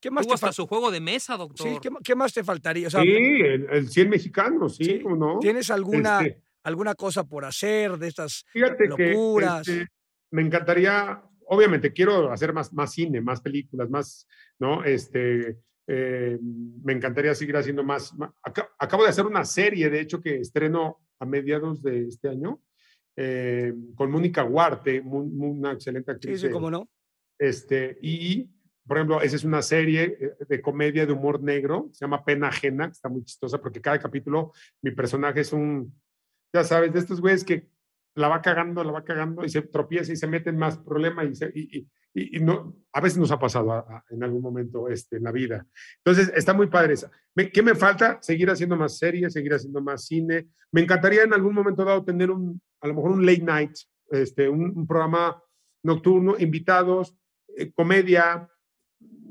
¿qué 0.00 0.10
más 0.10 0.24
Tuvo 0.24 0.32
te 0.32 0.34
hasta 0.34 0.46
falta? 0.48 0.56
su 0.56 0.66
juego 0.66 0.90
de 0.90 1.00
mesa, 1.00 1.36
doctor. 1.36 1.68
Sí, 1.68 1.78
¿qué, 1.80 1.88
qué 2.02 2.14
más 2.16 2.32
te 2.32 2.42
faltaría? 2.42 2.88
O 2.88 2.90
sea, 2.90 3.02
sí, 3.02 3.08
el, 3.08 3.68
el 3.70 3.88
100 3.88 4.10
mexicano, 4.10 4.68
sí, 4.68 4.84
sí, 4.84 5.00
¿cómo 5.00 5.16
no? 5.16 5.38
¿tienes 5.38 5.70
alguna, 5.70 6.20
Este, 6.20 6.42
alguna 6.64 6.94
cosa 6.96 7.22
por 7.24 7.44
hacer 7.44 7.96
de 7.96 8.08
estas? 8.08 8.44
Fíjate 8.52 8.88
locuras. 8.88 9.64
que 9.66 9.82
este, 9.82 9.92
me 10.32 10.42
encantaría, 10.42 11.22
obviamente 11.46 11.92
quiero 11.92 12.32
hacer 12.32 12.52
más, 12.52 12.72
más 12.72 12.92
cine, 12.92 13.20
más 13.20 13.40
películas, 13.40 13.88
más, 13.88 14.26
¿no? 14.58 14.82
Este, 14.84 15.58
eh, 15.92 16.38
me 16.40 16.92
encantaría 16.92 17.34
seguir 17.34 17.56
haciendo 17.56 17.82
más. 17.82 18.14
acabo 18.78 19.02
de 19.02 19.08
hacer 19.08 19.26
una 19.26 19.44
serie, 19.44 19.90
de 19.90 20.00
hecho, 20.00 20.20
que 20.20 20.36
estreno 20.36 20.98
a 21.18 21.26
mediados 21.26 21.82
de 21.82 22.06
este 22.06 22.28
año, 22.28 22.62
eh, 23.16 23.74
con 23.96 24.08
Mónica 24.08 24.44
Huarte, 24.44 25.00
una 25.00 25.72
excelente 25.72 26.12
Sí, 26.12 26.14
actriz. 26.14 26.40
sí, 26.42 26.46
de- 26.46 26.52
cómo 26.52 26.70
no. 26.70 26.88
este, 27.40 27.98
y, 28.02 28.48
por 28.86 28.98
ejemplo, 28.98 29.20
esa 29.20 29.34
es 29.34 29.42
una 29.44 29.62
serie 29.62 30.16
eh, 30.20 30.32
de 30.48 30.60
comedia 30.62 31.06
de 31.06 31.12
humor 31.12 31.42
negro, 31.42 31.88
se 31.92 32.04
llama 32.04 32.24
Pena 32.24 32.48
Ajena, 32.48 32.86
que 32.86 32.92
está 32.92 33.08
muy 33.08 33.24
chistosa 33.24 33.60
porque 33.60 33.80
cada 33.80 33.98
capítulo 33.98 34.52
mi 34.82 34.92
personaje 34.92 35.40
es 35.40 35.52
un, 35.52 35.92
ya 36.54 36.62
sabes, 36.62 36.92
de 36.92 37.00
estos 37.00 37.20
güeyes 37.20 37.42
que 37.44 37.68
la 38.14 38.28
va 38.28 38.42
cagando, 38.42 38.82
la 38.84 38.92
va 38.92 39.04
cagando 39.04 39.44
y 39.44 39.48
se 39.48 39.62
tropieza 39.62 40.12
y 40.12 40.16
se 40.16 40.26
mete 40.26 40.50
en 40.50 40.58
más 40.58 40.78
problema 40.78 41.24
y, 41.24 41.32
y, 41.54 41.88
y- 42.14 42.40
no, 42.40 42.74
a 42.92 43.00
veces 43.00 43.18
nos 43.18 43.30
ha 43.30 43.38
pasado 43.38 43.86
en 44.10 44.22
algún 44.24 44.42
momento 44.42 44.88
este, 44.88 45.16
en 45.18 45.22
la 45.24 45.32
vida. 45.32 45.64
Entonces, 46.04 46.32
está 46.34 46.52
muy 46.52 46.66
padre 46.66 46.94
esa. 46.94 47.10
¿Qué 47.52 47.62
me 47.62 47.74
falta? 47.74 48.18
Seguir 48.20 48.50
haciendo 48.50 48.76
más 48.76 48.98
series, 48.98 49.32
seguir 49.32 49.54
haciendo 49.54 49.80
más 49.80 50.06
cine. 50.06 50.48
Me 50.72 50.80
encantaría 50.80 51.22
en 51.22 51.32
algún 51.32 51.54
momento 51.54 51.84
dado 51.84 52.04
tener 52.04 52.30
un, 52.30 52.60
a 52.80 52.88
lo 52.88 52.94
mejor 52.94 53.12
un 53.12 53.24
late 53.24 53.42
night, 53.42 53.72
este, 54.10 54.48
un, 54.48 54.76
un 54.76 54.86
programa 54.86 55.40
nocturno, 55.84 56.34
invitados, 56.38 57.16
eh, 57.56 57.70
comedia, 57.72 58.48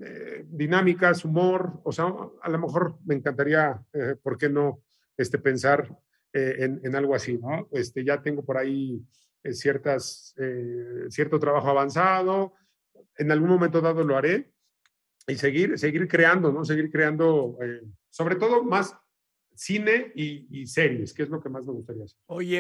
eh, 0.01 0.45
dinámicas, 0.47 1.25
humor, 1.25 1.81
o 1.83 1.91
sea, 1.91 2.05
a 2.41 2.49
lo 2.49 2.59
mejor 2.59 2.97
me 3.05 3.15
encantaría, 3.15 3.79
eh, 3.93 4.15
¿por 4.21 4.37
qué 4.37 4.49
no, 4.49 4.81
este, 5.17 5.37
pensar 5.37 5.89
eh, 6.33 6.55
en, 6.59 6.79
en 6.83 6.95
algo 6.95 7.15
así, 7.15 7.37
¿no? 7.37 7.67
Este, 7.71 8.03
ya 8.03 8.21
tengo 8.21 8.43
por 8.45 8.57
ahí 8.57 9.01
eh, 9.43 9.53
ciertas, 9.53 10.33
eh, 10.37 11.05
cierto 11.09 11.39
trabajo 11.39 11.69
avanzado, 11.69 12.53
en 13.17 13.31
algún 13.31 13.49
momento 13.49 13.81
dado 13.81 14.03
lo 14.03 14.15
haré, 14.17 14.51
y 15.27 15.35
seguir, 15.35 15.77
seguir 15.77 16.07
creando, 16.07 16.51
¿no? 16.51 16.65
Seguir 16.65 16.89
creando, 16.91 17.57
eh, 17.61 17.81
sobre 18.09 18.35
todo 18.35 18.63
más 18.63 18.95
cine 19.55 20.11
y, 20.15 20.47
y 20.61 20.65
series, 20.67 21.13
que 21.13 21.23
es 21.23 21.29
lo 21.29 21.39
que 21.41 21.49
más 21.49 21.65
me 21.65 21.73
gustaría 21.73 22.03
hacer. 22.05 22.17
Oye, 22.27 22.59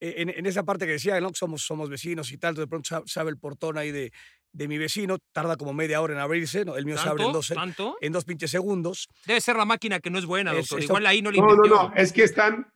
eh, 0.00 0.14
en, 0.18 0.28
en 0.30 0.46
esa 0.46 0.64
parte 0.64 0.86
que 0.86 0.92
decía, 0.92 1.20
¿no? 1.20 1.30
Somos, 1.34 1.62
somos 1.62 1.90
vecinos 1.90 2.32
y 2.32 2.38
tal, 2.38 2.54
de 2.54 2.66
pronto 2.66 2.88
sa- 2.88 3.02
se 3.04 3.20
abre 3.20 3.32
el 3.32 3.38
portón 3.38 3.76
ahí 3.78 3.92
de, 3.92 4.12
de 4.52 4.68
mi 4.68 4.78
vecino, 4.78 5.18
tarda 5.32 5.56
como 5.56 5.72
media 5.74 6.00
hora 6.00 6.14
en 6.14 6.20
abrirse, 6.20 6.64
¿no? 6.64 6.76
El 6.76 6.86
mío 6.86 6.96
se 6.98 7.08
abre 7.08 7.24
en 7.24 7.32
dos, 7.32 7.48
¿Tanto? 7.48 7.96
en 8.00 8.12
dos 8.12 8.24
pinches 8.24 8.50
segundos. 8.50 9.06
Debe 9.26 9.40
ser 9.40 9.56
la 9.56 9.64
máquina 9.66 10.00
que 10.00 10.10
no 10.10 10.18
es 10.18 10.24
buena, 10.24 10.52
Es- 10.52 10.58
doctor. 10.60 10.78
eso- 10.80 10.86
Igual 10.88 11.06
ahí 11.06 11.20
no 11.22 11.30
le 11.30 11.38
No, 11.38 11.46
no, 11.48 11.52
invirtió. 11.54 11.74
no, 11.88 11.94
es 11.94 12.12
que 12.12 12.22
están 12.24 12.66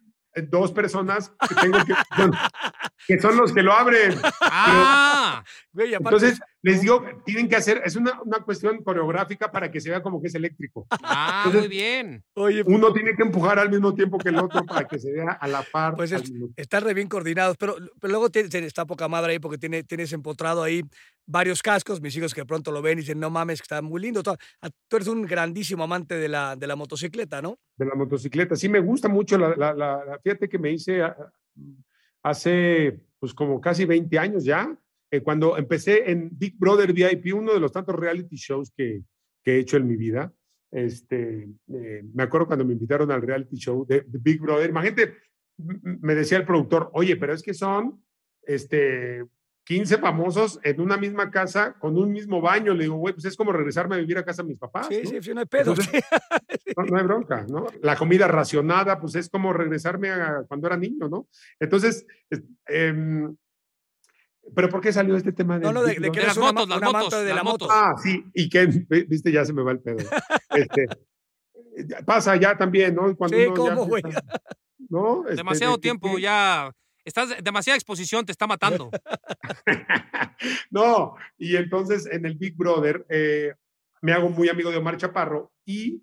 dos 0.48 0.72
personas 0.72 1.32
que, 1.48 1.54
tengo 1.56 1.78
que, 1.84 1.94
que 3.06 3.20
son 3.20 3.36
los 3.36 3.52
que 3.52 3.62
lo 3.62 3.72
abren. 3.72 4.18
Ah, 4.40 5.42
Güey, 5.72 5.94
aparte, 5.94 6.16
Entonces, 6.16 6.40
les 6.64 6.80
digo, 6.80 7.04
tienen 7.24 7.48
que 7.48 7.56
hacer, 7.56 7.82
es 7.84 7.96
una, 7.96 8.20
una 8.22 8.38
cuestión 8.38 8.82
coreográfica 8.84 9.50
para 9.50 9.70
que 9.70 9.80
se 9.80 9.90
vea 9.90 10.00
como 10.00 10.20
que 10.20 10.28
es 10.28 10.34
eléctrico. 10.36 10.86
ah, 10.90 11.42
Entonces- 11.46 11.68
muy 11.68 11.76
bien. 11.76 12.24
oye, 12.34 12.62
Uno 12.66 12.92
tiene 12.92 13.16
que 13.16 13.22
empujar 13.24 13.58
al 13.58 13.68
mismo 13.68 13.92
tiempo 13.94 14.16
que 14.18 14.28
el 14.28 14.38
otro 14.38 14.64
para 14.64 14.86
que 14.86 14.98
se 14.98 15.10
vea 15.12 15.32
a 15.32 15.48
la 15.48 15.62
par. 15.72 15.96
Pues 15.96 16.12
es- 16.12 16.32
están 16.56 16.84
re 16.84 16.94
bien 16.94 17.08
coordinados, 17.08 17.56
pero, 17.56 17.74
pero 18.00 18.10
luego 18.12 18.28
está 18.32 18.86
poca 18.86 19.08
madre 19.08 19.32
ahí 19.32 19.38
porque 19.40 19.58
tiene, 19.58 19.82
tienes 19.82 20.12
empotrado 20.12 20.62
ahí 20.62 20.82
varios 21.26 21.62
cascos. 21.62 22.00
Mis 22.00 22.16
hijos 22.16 22.32
que 22.34 22.44
pronto 22.44 22.70
lo 22.70 22.80
ven 22.80 22.98
y 22.98 23.00
dicen, 23.02 23.18
no 23.18 23.28
mames, 23.30 23.60
que 23.60 23.64
está 23.64 23.82
muy 23.82 24.00
lindo. 24.00 24.22
Tú, 24.22 24.30
ah, 24.30 24.70
tú 24.88 24.96
eres 24.96 25.08
un 25.08 25.22
grandísimo 25.22 25.82
amante 25.84 26.14
de 26.16 26.28
la, 26.28 26.54
de 26.54 26.66
la 26.66 26.76
motocicleta, 26.76 27.42
¿no? 27.42 27.58
de 27.76 27.86
la 27.86 27.94
motocicleta. 27.96 28.54
Sí, 28.54 28.68
me 28.68 28.78
gusta 28.78 29.08
mucho 29.08 29.36
la, 29.36 29.56
la, 29.56 29.74
la- 29.74 30.04
la- 30.04 30.20
fíjate 30.22 30.48
que 30.48 30.58
me 30.58 30.70
hice 30.70 31.02
ah, 31.02 31.16
hace 32.22 33.00
pues 33.18 33.34
como 33.34 33.60
casi 33.60 33.84
20 33.84 34.18
años 34.18 34.44
ya, 34.44 34.76
eh, 35.12 35.20
cuando 35.20 35.58
empecé 35.58 36.10
en 36.10 36.30
Big 36.32 36.58
Brother 36.58 36.92
VIP, 36.92 37.34
uno 37.34 37.52
de 37.52 37.60
los 37.60 37.70
tantos 37.70 37.94
reality 37.94 38.36
shows 38.36 38.72
que, 38.74 39.02
que 39.44 39.56
he 39.56 39.58
hecho 39.58 39.76
en 39.76 39.86
mi 39.86 39.96
vida. 39.96 40.32
Este, 40.70 41.50
eh, 41.68 42.02
me 42.14 42.22
acuerdo 42.22 42.46
cuando 42.46 42.64
me 42.64 42.72
invitaron 42.72 43.10
al 43.12 43.20
reality 43.20 43.56
show 43.56 43.86
de, 43.86 44.00
de 44.06 44.18
Big 44.18 44.40
Brother. 44.40 44.70
Imagínate, 44.70 45.14
me 45.58 46.14
decía 46.14 46.38
el 46.38 46.46
productor, 46.46 46.88
oye, 46.94 47.16
pero 47.16 47.34
es 47.34 47.42
que 47.42 47.52
son 47.52 48.02
este, 48.42 49.26
15 49.64 49.98
famosos 49.98 50.58
en 50.64 50.80
una 50.80 50.96
misma 50.96 51.30
casa 51.30 51.74
con 51.78 51.98
un 51.98 52.10
mismo 52.10 52.40
baño. 52.40 52.72
Le 52.72 52.84
digo, 52.84 52.96
güey, 52.96 53.12
pues 53.12 53.26
es 53.26 53.36
como 53.36 53.52
regresarme 53.52 53.96
a 53.96 53.98
vivir 53.98 54.16
a 54.16 54.24
casa 54.24 54.42
de 54.42 54.48
mis 54.48 54.58
papás. 54.58 54.86
sí, 54.88 55.02
¿no? 55.04 55.10
sí, 55.10 55.18
sí, 55.20 55.34
no 55.34 55.40
hay 55.40 55.46
pedo. 55.46 55.72
Entonces, 55.72 56.02
no, 56.78 56.84
no 56.84 56.96
hay 56.96 57.04
bronca, 57.04 57.46
¿no? 57.48 57.66
La 57.82 57.96
comida 57.96 58.26
racionada, 58.26 58.98
pues 58.98 59.14
es 59.14 59.28
como 59.28 59.52
regresarme 59.52 60.08
a 60.10 60.42
cuando 60.48 60.66
era 60.68 60.78
niño, 60.78 61.06
¿no? 61.06 61.28
Entonces, 61.60 62.06
es- 62.30 62.42
em, 62.66 63.36
¿pero 64.54 64.68
por 64.68 64.80
qué 64.80 64.92
salió 64.92 65.16
este 65.16 65.32
tema 65.32 65.58
de, 65.58 65.64
No, 65.66 65.72
no, 65.72 65.82
de, 65.82 65.94
de 65.98 66.10
que 66.12 66.20
De 66.20 66.26
las 66.26 66.36
una, 66.36 66.52
motos, 66.52 66.68
ma- 66.68 66.78
las 66.78 66.92
motos, 66.92 67.20
de 67.22 67.26
las 67.28 67.36
la 67.36 67.42
moto. 67.42 67.64
motos. 67.66 67.76
Ah, 67.78 67.94
sí, 68.02 68.24
y 68.34 68.48
que, 68.48 68.66
viste, 69.08 69.32
ya 69.32 69.44
se 69.44 69.52
me 69.52 69.62
va 69.62 69.72
el 69.72 69.80
pedo. 69.80 69.98
Este, 70.50 70.86
pasa 72.04 72.36
ya 72.36 72.56
también, 72.56 72.94
¿no? 72.94 73.14
Cuando 73.16 73.36
Sí, 73.36 73.44
uno 73.46 73.54
¿cómo, 73.54 73.86
güey? 73.86 74.02
Este, 74.06 75.36
Demasiado 75.36 75.78
tiempo, 75.78 76.16
que- 76.16 76.22
ya. 76.22 76.70
Estás, 77.04 77.34
demasiada 77.42 77.76
exposición, 77.76 78.24
te 78.24 78.30
está 78.30 78.46
matando. 78.46 78.88
no, 80.70 81.14
y 81.38 81.56
entonces 81.56 82.06
en 82.06 82.26
el 82.26 82.36
Big 82.36 82.56
Brother 82.56 83.04
eh, 83.08 83.54
me 84.00 84.12
hago 84.12 84.28
muy 84.28 84.48
amigo 84.48 84.70
de 84.70 84.76
Omar 84.76 84.96
Chaparro 84.98 85.52
y 85.64 86.02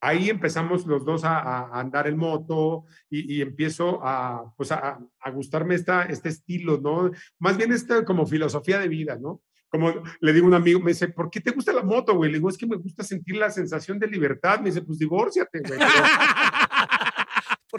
ahí 0.00 0.30
empezamos 0.30 0.86
los 0.86 1.04
dos 1.04 1.24
a, 1.24 1.38
a 1.38 1.80
andar 1.80 2.06
en 2.06 2.16
moto 2.16 2.84
y, 3.10 3.36
y 3.36 3.42
empiezo 3.42 4.00
a, 4.02 4.52
pues 4.56 4.70
a, 4.72 4.98
a 5.20 5.30
gustarme 5.30 5.74
esta, 5.74 6.04
este 6.04 6.28
estilo, 6.28 6.78
¿no? 6.80 7.10
Más 7.38 7.56
bien 7.56 7.72
esta 7.72 8.04
como 8.04 8.26
filosofía 8.26 8.78
de 8.78 8.88
vida, 8.88 9.16
¿no? 9.20 9.42
Como 9.70 9.92
le 10.20 10.32
digo 10.32 10.46
a 10.46 10.48
un 10.48 10.54
amigo, 10.54 10.80
me 10.80 10.92
dice, 10.92 11.08
¿por 11.08 11.28
qué 11.30 11.40
te 11.42 11.50
gusta 11.50 11.72
la 11.74 11.82
moto, 11.82 12.14
güey? 12.14 12.30
Le 12.30 12.38
digo, 12.38 12.48
es 12.48 12.56
que 12.56 12.66
me 12.66 12.76
gusta 12.76 13.02
sentir 13.04 13.36
la 13.36 13.50
sensación 13.50 13.98
de 13.98 14.06
libertad. 14.06 14.60
Me 14.60 14.66
dice, 14.70 14.80
pues 14.80 14.98
divórciate, 14.98 15.60
güey. 15.60 15.78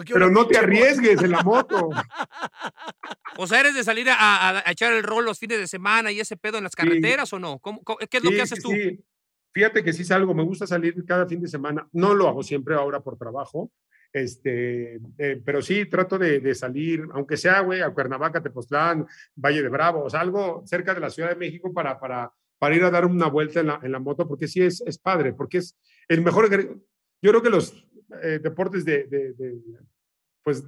Pero, 0.06 0.30
no 0.32 0.46
te 0.46 0.58
arriesgues 0.58 1.22
en 1.24 1.32
la 1.32 1.42
moto. 1.42 1.90
O 3.38 3.48
sea, 3.48 3.62
¿eres 3.62 3.74
de 3.74 3.84
salir 3.84 4.10
a, 4.10 4.16
a- 4.16 4.64
a 4.68 4.72
echar 4.72 4.94
el 4.94 5.04
rol 5.04 5.26
los 5.26 5.40
fines 5.40 5.58
de 5.58 5.68
semana 5.68 6.12
y 6.12 6.20
ese 6.20 6.38
pedo 6.38 6.58
en 6.58 6.64
las 6.66 6.76
carreteras 6.76 7.32
o 7.34 7.40
no? 7.40 7.58
¿Cómo- 7.60 7.82
cómo- 7.84 7.98
¿Qué 8.10 8.18
es 8.18 8.24
lo 8.24 8.30
Sí, 8.30 8.36
que 8.36 8.42
haces 8.42 8.62
tú? 8.62 8.70
sí. 8.72 9.04
Fíjate 9.54 9.84
que 9.84 9.94
sí 9.94 10.04
salgo, 10.04 10.34
me 10.34 10.44
gusta 10.44 10.68
salir 10.68 11.04
cada 11.06 11.26
fin 11.26 11.42
de 11.42 11.48
semana. 11.48 11.88
No 11.92 12.14
lo 12.14 12.28
hago 12.28 12.44
siempre 12.44 12.76
ahora 12.76 13.00
por 13.02 13.18
trabajo, 13.18 13.72
este, 14.14 14.96
eh, 15.18 15.42
pero 15.44 15.62
sí 15.62 15.86
trato 15.86 16.18
de, 16.18 16.40
de 16.40 16.56
salir, 16.56 17.04
aunque 17.14 17.38
sea, 17.38 17.62
güey, 17.62 17.82
a 17.82 17.90
Cuernavaca, 17.92 18.42
Tepoztlán, 18.42 19.06
Valle 19.36 19.62
de 19.64 19.70
Bravo, 19.70 20.04
o 20.04 20.10
sea, 20.10 20.22
algo 20.22 20.64
cerca 20.66 20.94
de 20.94 21.00
la 21.00 21.10
Ciudad 21.10 21.30
de 21.30 21.36
México 21.36 21.74
para, 21.74 22.00
para, 22.00 22.32
para 22.58 22.76
ir 22.76 22.84
a 22.84 22.92
dar 22.92 23.06
una 23.06 23.28
vuelta 23.28 23.60
en 23.60 23.68
la, 23.68 23.80
en 23.84 23.92
la 23.92 24.00
moto, 24.00 24.28
porque 24.28 24.48
sí 24.48 24.62
es, 24.62 24.82
es 24.82 24.98
padre, 24.98 25.34
porque 25.34 25.60
es 25.60 25.78
el 26.08 26.22
mejor. 26.22 26.50
Yo 27.22 27.32
creo 27.32 27.42
que 27.42 27.50
los 27.50 27.88
eh, 28.22 28.40
deportes 28.42 28.86
de, 28.86 29.04
de- 29.06 29.34
de, 29.34 29.58
pues, 30.44 30.64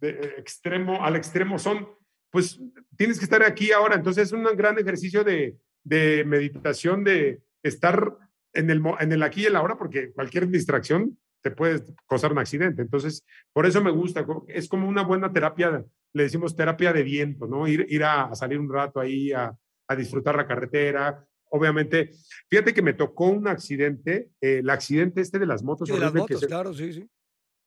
de 0.00 0.34
extremo 0.38 1.04
al 1.04 1.16
extremo 1.16 1.58
son, 1.58 1.86
pues, 2.30 2.60
tienes 2.96 3.18
que 3.18 3.24
estar 3.24 3.42
aquí 3.42 3.72
ahora, 3.72 3.96
entonces 3.96 4.28
es 4.28 4.32
un 4.32 4.44
gran 4.56 4.78
ejercicio 4.78 5.22
de, 5.24 5.56
de 5.84 6.24
meditación, 6.24 7.04
de 7.04 7.42
estar 7.62 8.16
en 8.52 8.70
el, 8.70 8.82
en 9.00 9.12
el 9.12 9.22
aquí 9.22 9.42
y 9.42 9.46
el 9.46 9.56
ahora, 9.56 9.76
porque 9.76 10.12
cualquier 10.12 10.48
distracción 10.48 11.18
te 11.42 11.50
puede 11.50 11.82
causar 12.08 12.32
un 12.32 12.38
accidente. 12.38 12.82
Entonces, 12.82 13.24
por 13.52 13.64
eso 13.66 13.82
me 13.82 13.90
gusta, 13.90 14.26
es 14.48 14.68
como 14.68 14.88
una 14.88 15.02
buena 15.02 15.32
terapia, 15.32 15.84
le 16.12 16.22
decimos 16.22 16.54
terapia 16.56 16.92
de 16.92 17.02
viento, 17.02 17.46
¿no? 17.46 17.66
Ir, 17.66 17.86
ir 17.88 18.04
a, 18.04 18.24
a 18.24 18.34
salir 18.34 18.58
un 18.58 18.70
rato 18.72 19.00
ahí, 19.00 19.32
a, 19.32 19.56
a 19.88 19.96
disfrutar 19.96 20.36
la 20.36 20.46
carretera. 20.46 21.24
Obviamente, 21.52 22.10
fíjate 22.48 22.74
que 22.74 22.82
me 22.82 22.92
tocó 22.92 23.28
un 23.28 23.48
accidente, 23.48 24.30
eh, 24.40 24.58
el 24.58 24.70
accidente 24.70 25.20
este 25.20 25.38
de 25.38 25.46
las 25.46 25.62
motos. 25.62 25.88
Sí, 25.88 25.94
de 25.94 26.00
las 26.00 26.12
motos, 26.14 26.40
se- 26.40 26.46
claro, 26.46 26.74
sí, 26.74 26.92
sí. 26.92 27.08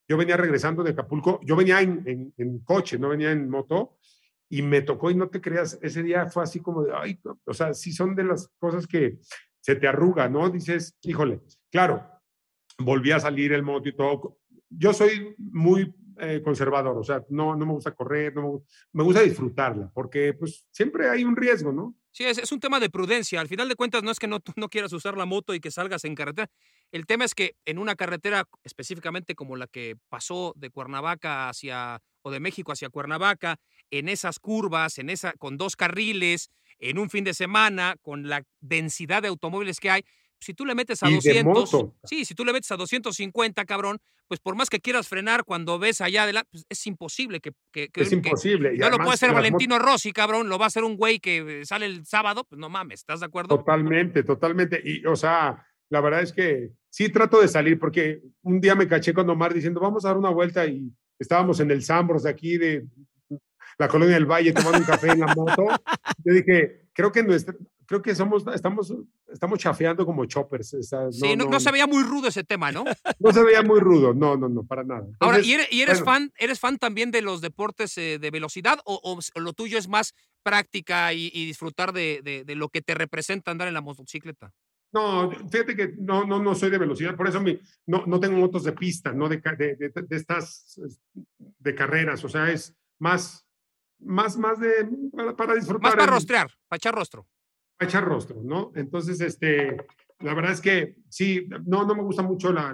yo 0.08 0.18
venía 0.18 0.38
regresando 0.38 0.84
de 0.84 0.92
Acapulco, 0.92 1.40
yo 1.44 1.56
venía 1.56 1.82
en, 1.82 2.34
en, 2.38 2.60
coche, 2.60 3.00
no 3.00 3.10
venía 3.10 3.32
en 3.32 3.50
moto, 3.50 3.98
y 4.50 4.62
me 4.62 4.82
tocó, 4.84 5.10
y 5.10 5.16
no 5.16 5.30
te 5.30 5.42
creas, 5.42 5.80
ese 5.82 6.04
día 6.04 6.28
fue 6.28 6.44
así 6.44 6.60
como 6.60 6.84
de, 6.84 6.92
ay, 6.94 7.20
o 7.46 7.54
sea, 7.54 7.74
sí 7.74 7.92
son 7.92 8.14
de 8.16 8.24
las 8.26 8.50
cosas 8.60 8.86
que 8.86 9.18
se 9.64 9.76
te 9.78 9.88
arruga, 9.88 10.28
¿no? 10.28 10.50
Dices, 10.50 10.98
híjole, 11.04 11.42
claro, 11.72 12.06
volví 12.78 13.12
a 13.12 13.20
salir 13.20 13.54
el 13.54 13.64
moto 13.64 13.88
y 13.88 13.96
todo. 13.96 14.40
Yo 14.70 14.94
soy 14.94 15.34
muy 15.38 15.96
eh, 16.20 16.42
conservador, 16.44 16.98
o 16.98 17.04
sea, 17.04 17.24
no, 17.30 17.56
no 17.56 17.66
me 17.66 17.72
gusta 17.72 17.96
correr, 17.96 18.36
no 18.36 18.62
me, 18.92 19.04
gusta 19.04 19.22
disfrutarla, 19.22 19.90
porque 19.94 20.34
pues 20.34 20.68
siempre 20.70 21.10
hay 21.10 21.24
un 21.24 21.36
riesgo, 21.36 21.72
¿no? 21.72 21.96
Sí, 22.12 22.26
es, 22.26 22.40
es, 22.40 22.52
un 22.52 22.60
tema 22.60 22.80
de 22.82 22.90
prudencia. 22.90 23.40
Al 23.40 23.48
final 23.48 23.70
de 23.70 23.76
cuentas, 23.76 24.04
no 24.04 24.12
es 24.12 24.20
que 24.20 24.28
no, 24.28 24.40
no 24.58 24.70
quieras 24.70 24.92
usar 24.92 25.18
la 25.18 25.26
moto 25.26 25.56
y 25.56 25.62
que 25.62 25.72
salgas 25.72 26.04
en 26.04 26.14
carretera. 26.14 26.52
El 26.92 27.06
tema 27.06 27.24
es 27.24 27.34
que 27.34 27.56
en 27.66 27.80
una 27.80 27.96
carretera 27.96 28.44
específicamente 28.64 29.34
como 29.34 29.56
la 29.56 29.66
que 29.66 29.96
pasó 30.10 30.54
de 30.58 30.70
Cuernavaca 30.70 31.50
hacia, 31.50 32.02
o 32.22 32.32
de 32.32 32.42
México 32.42 32.74
hacia 32.74 32.90
Cuernavaca, 32.90 33.58
en 33.90 34.10
esas 34.10 34.40
curvas, 34.40 35.00
en 35.00 35.10
esa, 35.10 35.34
con 35.34 35.58
dos 35.58 35.76
carriles, 35.76 36.52
en 36.90 37.00
un 37.00 37.10
fin 37.10 37.24
de 37.24 37.34
semana, 37.34 37.96
con 38.02 38.28
la 38.28 38.44
densidad 38.60 39.22
de 39.22 39.30
automóviles 39.30 39.80
que 39.80 39.90
hay, 39.90 40.04
si 40.40 40.54
tú 40.54 40.66
le 40.66 40.76
metes 40.76 41.02
a 41.02 41.10
200, 41.10 41.70
sí, 42.04 42.26
si 42.26 42.36
tú 42.36 42.44
le 42.44 42.52
metes 42.52 42.70
a 42.72 42.76
250, 42.76 43.64
cabrón, 43.66 44.00
pues 44.28 44.40
por 44.40 44.56
más 44.56 44.70
que 44.70 44.80
quieras 44.80 45.08
frenar 45.08 45.46
cuando 45.46 45.80
ves 45.80 46.02
allá 46.02 46.24
adelante, 46.24 46.50
pues 46.52 46.66
es 46.70 46.86
imposible 46.88 47.40
que... 47.40 47.52
que, 47.72 47.90
es 47.96 48.12
imposible. 48.12 48.78
no 48.78 48.90
lo 48.90 48.98
puede 48.98 49.14
hacer 49.14 49.34
Valentino 49.34 49.80
Rossi, 49.80 50.12
cabrón, 50.12 50.50
lo 50.50 50.60
va 50.60 50.66
a 50.66 50.68
hacer 50.68 50.84
un 50.84 50.98
güey 50.98 51.20
que 51.20 51.64
sale 51.66 51.86
el 51.86 52.06
sábado, 52.06 52.44
pues 52.44 52.60
no 52.60 52.70
mames, 52.70 53.00
¿estás 53.00 53.22
de 53.22 53.26
acuerdo? 53.26 53.58
Totalmente, 53.58 54.24
totalmente. 54.24 54.82
Y, 54.84 55.06
o 55.06 55.16
sea, 55.16 55.66
la 55.90 56.02
verdad 56.02 56.22
es 56.22 56.34
que 56.34 56.72
sí 56.90 57.10
trato 57.10 57.40
de 57.40 57.48
salir, 57.48 57.80
porque 57.80 58.22
un 58.42 58.60
día 58.60 58.76
me 58.76 58.88
caché 58.88 59.14
con 59.14 59.30
Omar 59.30 59.54
diciendo, 59.54 59.80
vamos 59.80 60.04
a 60.04 60.10
dar 60.10 60.18
una 60.18 60.30
vuelta 60.30 60.66
y 60.66 60.92
estábamos 61.18 61.60
en 61.60 61.72
el 61.72 61.84
Zambros 61.84 62.24
de 62.24 62.30
aquí 62.30 62.58
de 62.58 62.86
la 63.78 63.88
colonia 63.88 64.16
del 64.16 64.26
Valle 64.26 64.54
tomando 64.54 64.80
un 64.80 64.86
café 64.86 65.12
en 65.12 65.20
la 65.20 65.34
moto. 65.36 65.66
Yo 66.26 66.34
dije, 66.34 66.88
creo 66.94 67.12
que 67.12 67.24
nuestra, 67.24 67.56
creo 67.86 68.02
que 68.02 68.16
somos, 68.16 68.46
estamos, 68.54 68.94
estamos 69.32 69.60
chafeando 69.60 70.06
como 70.06 70.26
choppers. 70.26 70.76
sí, 71.12 71.36
no, 71.36 71.60
se 71.60 71.72
veía 71.72 71.88
muy 71.88 72.04
rudo 72.04 72.28
ese 72.28 72.44
tema, 72.44 72.72
¿no? 72.72 72.86
No 73.20 73.32
se 73.32 73.44
veía 73.44 73.62
muy 73.62 73.80
rudo, 73.80 74.14
no, 74.14 74.36
no, 74.38 74.50
no, 74.50 74.64
para 74.66 74.84
nada. 74.84 75.06
Ahora, 75.20 75.40
¿y 75.40 75.54
eres, 75.82 76.04
fan, 76.04 76.32
eres 76.38 76.60
fan 76.60 76.78
también 76.78 77.12
de 77.12 77.22
los 77.22 77.42
deportes 77.42 77.98
eh, 77.98 78.20
de 78.20 78.32
velocidad 78.32 78.80
o, 78.86 79.20
lo 79.36 79.54
tuyo 79.54 79.78
es 79.78 79.88
más 79.88 80.14
práctica 80.44 81.14
y, 81.14 81.30
disfrutar 81.46 81.94
de, 81.94 82.44
de, 82.46 82.56
lo 82.56 82.70
que 82.70 82.82
te 82.82 82.94
representa 82.94 83.52
andar 83.52 83.68
en 83.68 83.74
la 83.74 83.82
motocicleta? 83.82 84.54
No, 84.92 85.32
fíjate 85.32 85.76
que 85.76 85.96
no, 85.98 86.24
no, 86.24 86.40
no 86.40 86.54
soy 86.54 86.70
de 86.70 86.78
velocidad, 86.78 87.16
por 87.16 87.28
eso 87.28 87.42
mi, 87.42 87.60
no, 87.88 88.04
no 88.06 88.20
tengo 88.20 88.38
motos 88.38 88.64
de 88.64 88.74
pista, 88.74 89.12
no 89.12 89.28
de, 89.28 89.38
de, 89.38 89.76
de, 89.76 90.16
estas 90.16 90.80
de 91.36 91.76
carreras, 91.76 92.24
o 92.24 92.30
sea, 92.30 92.52
es 92.52 92.76
más, 93.00 93.44
más, 94.06 94.38
más 94.38 94.60
de 94.60 94.88
para, 95.38 95.56
disfrutar. 95.56 95.82
Más 95.82 95.96
para 95.96 96.12
rostrear, 96.12 96.48
para 96.68 96.78
echar 96.78 96.96
rostro 96.96 97.28
echar 97.84 98.04
rostro, 98.04 98.42
¿no? 98.44 98.72
Entonces, 98.76 99.22
este, 99.22 99.78
la 100.20 100.34
verdad 100.34 100.52
es 100.52 100.62
que 100.62 100.96
sí, 101.10 101.48
no, 101.66 101.86
no 101.86 101.96
me 101.96 102.04
gusta 102.04 102.24
mucho 102.24 102.52
la, 102.52 102.74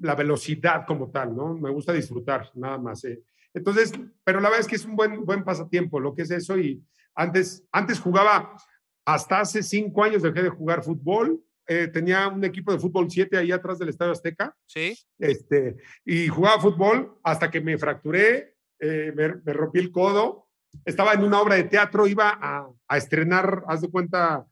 la, 0.00 0.14
velocidad 0.14 0.84
como 0.86 1.10
tal, 1.10 1.34
¿no? 1.34 1.54
Me 1.54 1.70
gusta 1.70 1.92
disfrutar, 1.92 2.50
nada 2.54 2.78
más. 2.78 3.04
Eh. 3.04 3.22
Entonces, 3.54 3.92
pero 4.24 4.40
la 4.40 4.48
verdad 4.48 4.60
es 4.60 4.66
que 4.66 4.76
es 4.76 4.84
un 4.84 4.96
buen, 4.96 5.24
buen 5.24 5.44
pasatiempo 5.44 6.00
lo 6.00 6.14
que 6.14 6.22
es 6.22 6.30
eso 6.30 6.58
y 6.58 6.82
antes, 7.14 7.64
antes 7.72 7.98
jugaba, 7.98 8.56
hasta 9.04 9.40
hace 9.40 9.62
cinco 9.62 10.04
años 10.04 10.22
dejé 10.22 10.42
de 10.42 10.50
jugar 10.50 10.84
fútbol, 10.84 11.42
eh, 11.66 11.88
tenía 11.88 12.28
un 12.28 12.44
equipo 12.44 12.72
de 12.72 12.78
fútbol 12.78 13.10
7 13.10 13.36
ahí 13.36 13.52
atrás 13.52 13.78
del 13.78 13.90
Estadio 13.90 14.12
Azteca. 14.12 14.56
Sí. 14.66 14.96
Este, 15.18 15.76
y 16.04 16.28
jugaba 16.28 16.60
fútbol 16.60 17.18
hasta 17.22 17.50
que 17.50 17.60
me 17.60 17.78
fracturé, 17.78 18.56
eh, 18.80 19.12
me, 19.14 19.52
rompí 19.52 19.78
el 19.78 19.90
codo 19.90 20.48
estaba 20.84 21.12
en 21.12 21.24
una 21.24 21.40
obra 21.40 21.56
de 21.56 21.64
teatro, 21.64 22.06
iba 22.06 22.38
a, 22.40 22.96
estrenar, 22.96 23.64
haz 23.66 23.80
de 23.80 23.90
cuenta, 23.90 24.46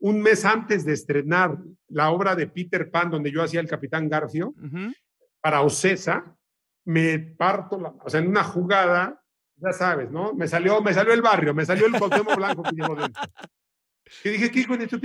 un 0.00 0.22
mes 0.22 0.44
antes 0.44 0.84
de 0.84 0.92
estrenar 0.92 1.58
la 1.88 2.10
obra 2.10 2.34
de 2.34 2.46
Peter 2.46 2.90
Pan, 2.90 3.10
donde 3.10 3.30
yo 3.30 3.42
hacía 3.42 3.60
el 3.60 3.68
Capitán 3.68 4.08
Garfio, 4.08 4.54
para 5.40 5.62
Ocesa, 5.62 6.36
me 6.84 7.18
parto, 7.18 8.00
o 8.04 8.10
sea, 8.10 8.20
en 8.20 8.28
una 8.28 8.44
jugada, 8.44 9.20
ya 9.56 9.72
sabes, 9.72 10.10
¿no? 10.10 10.34
Me 10.34 10.46
salió, 10.46 10.80
me 10.80 10.94
salió 10.94 11.12
el 11.12 11.22
barrio, 11.22 11.52
me 11.52 11.66
salió 11.66 11.86
el 11.86 11.98
Cuauhtémoc 11.98 12.36
Blanco 12.36 12.62
que 12.62 12.76
llevo 12.76 12.94
dentro. 12.94 13.22
Y 14.24 14.28
dije, 14.30 14.50
¿qué 14.50 14.60
hijo 14.60 14.76
de 14.76 14.86
tu 14.86 15.00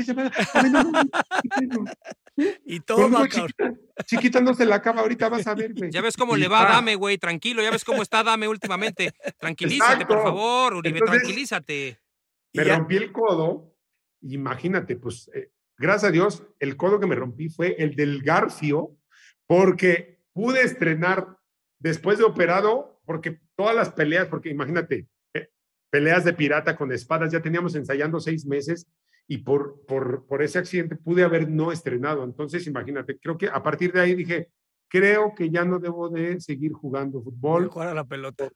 Y 2.65 2.79
todo, 2.81 3.27
chiquita, 3.27 3.73
chiquita, 4.05 4.41
no 4.41 4.53
se 4.53 4.65
la 4.65 4.75
acaba, 4.75 5.01
ahorita 5.01 5.29
vas 5.29 5.47
a 5.47 5.55
ver, 5.55 5.73
Ya 5.89 6.01
ves 6.01 6.15
cómo 6.15 6.35
le 6.35 6.47
va 6.47 6.61
a 6.61 6.73
Dame, 6.73 6.95
güey, 6.95 7.17
tranquilo, 7.17 7.63
ya 7.63 7.71
ves 7.71 7.83
cómo 7.83 8.03
está 8.03 8.23
Dame 8.23 8.47
últimamente. 8.47 9.11
Tranquilízate, 9.39 10.05
por 10.05 10.21
favor, 10.21 10.75
Uribe, 10.75 10.99
tranquilízate. 10.99 11.99
Me 12.53 12.63
rompí 12.63 12.97
el 12.97 13.11
codo, 13.11 13.75
imagínate, 14.21 14.97
pues, 14.97 15.31
eh, 15.33 15.51
gracias 15.77 16.09
a 16.09 16.11
Dios, 16.11 16.43
el 16.59 16.77
codo 16.77 16.99
que 16.99 17.07
me 17.07 17.15
rompí 17.15 17.49
fue 17.49 17.75
el 17.79 17.95
del 17.95 18.21
Garfio, 18.21 18.97
porque 19.47 20.19
pude 20.33 20.61
estrenar 20.61 21.37
después 21.79 22.19
de 22.19 22.25
operado, 22.25 23.01
porque 23.05 23.39
todas 23.55 23.75
las 23.75 23.91
peleas, 23.93 24.27
porque 24.27 24.49
imagínate, 24.49 25.07
peleas 25.91 26.23
de 26.23 26.33
pirata 26.33 26.75
con 26.75 26.91
espadas, 26.91 27.31
ya 27.31 27.41
teníamos 27.41 27.75
ensayando 27.75 28.19
seis 28.19 28.45
meses 28.45 28.87
y 29.27 29.39
por, 29.39 29.85
por, 29.85 30.41
ese 30.41 30.57
accidente 30.57 30.95
pude 30.95 31.23
haber 31.23 31.49
no 31.49 31.71
estrenado. 31.71 32.23
Entonces, 32.23 32.65
imagínate, 32.65 33.19
creo 33.19 33.37
que 33.37 33.47
a 33.47 33.61
partir 33.61 33.93
de 33.93 34.01
ahí 34.01 34.15
dije, 34.15 34.49
creo 34.87 35.35
que 35.35 35.49
ya 35.49 35.63
no 35.63 35.79
debo 35.79 36.09
de 36.09 36.39
seguir 36.41 36.71
jugando 36.73 37.21
fútbol. 37.21 37.69
Jugar 37.69 37.89
a 37.89 37.93
la 37.93 38.05
pelota. 38.05 38.49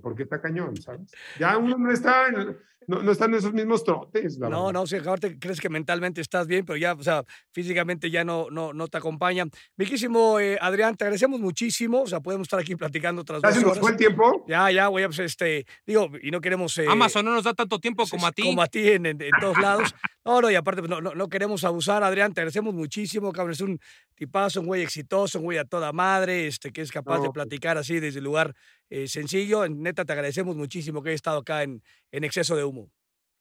Porque 0.00 0.24
está 0.24 0.40
cañón, 0.40 0.76
¿sabes? 0.76 1.12
Ya 1.38 1.56
uno 1.56 1.76
no 1.78 1.90
está 1.90 2.28
en, 2.28 2.56
no, 2.86 3.02
no 3.02 3.12
están 3.12 3.30
en 3.30 3.38
esos 3.38 3.52
mismos 3.52 3.84
trotes. 3.84 4.38
no, 4.38 4.72
no, 4.72 4.86
si 4.86 4.96
te 5.20 5.38
crees 5.38 5.60
que 5.60 5.68
mentalmente 5.68 6.20
estás 6.20 6.46
bien, 6.46 6.64
pero 6.64 6.76
ya, 6.76 6.94
o 6.94 7.02
sea, 7.02 7.24
físicamente 7.52 8.10
ya 8.10 8.24
no, 8.24 8.48
no, 8.50 8.72
no 8.72 8.88
te 8.88 8.98
acompaña. 8.98 9.44
Miquísimo, 9.76 10.38
eh, 10.40 10.58
Adrián, 10.60 10.96
te 10.96 11.04
agradecemos 11.04 11.40
muchísimo. 11.40 12.02
O 12.02 12.06
sea, 12.06 12.20
podemos 12.20 12.46
estar 12.46 12.60
aquí 12.60 12.74
platicando 12.76 13.22
otras 13.22 13.42
dos 13.42 13.56
horas. 13.64 13.80
buen 13.80 13.96
tiempo? 13.96 14.44
Ya, 14.48 14.70
ya, 14.70 14.86
güey, 14.88 15.06
pues 15.06 15.20
este, 15.20 15.66
digo, 15.86 16.10
y 16.20 16.30
no 16.30 16.40
queremos. 16.40 16.76
Eh, 16.78 16.86
Amazon 16.88 17.24
no 17.24 17.32
nos 17.32 17.44
da 17.44 17.54
tanto 17.54 17.78
tiempo 17.78 18.04
como 18.08 18.26
a 18.26 18.32
ti. 18.32 18.42
Como 18.42 18.62
a 18.62 18.66
ti 18.66 18.88
en, 18.90 19.06
en, 19.06 19.18
todos 19.40 19.58
lados. 19.58 19.94
No, 20.24 20.40
no, 20.40 20.50
y 20.50 20.54
aparte, 20.54 20.82
pues, 20.82 20.90
no, 20.90 21.00
no, 21.00 21.14
no, 21.14 21.28
queremos 21.28 21.64
abusar, 21.64 22.04
Adrián, 22.04 22.32
te 22.32 22.40
agradecemos 22.40 22.72
muchísimo, 22.72 23.32
cabrón. 23.32 23.52
Es 23.52 23.60
un 23.60 23.80
tipazo, 24.14 24.60
un 24.60 24.66
güey 24.66 24.82
exitoso, 24.82 25.38
un 25.38 25.44
güey 25.44 25.58
a 25.58 25.64
toda 25.64 25.92
madre, 25.92 26.46
este, 26.46 26.70
que 26.70 26.80
es 26.80 26.92
capaz 26.92 27.16
de 27.16 27.26
pues. 27.26 27.32
platicar 27.32 27.76
así 27.76 27.98
desde 27.98 28.18
el 28.18 28.24
lugar 28.24 28.54
eh, 28.88 29.08
sencillo. 29.08 29.68
Neta, 29.68 30.04
te 30.04 30.12
agradecemos 30.12 30.54
muchísimo 30.54 31.02
que 31.02 31.10
hayas 31.10 31.18
estado 31.18 31.38
acá 31.38 31.64
en, 31.64 31.82
en 32.12 32.24
exceso 32.24 32.54
de 32.54 32.62
humo. 32.62 32.90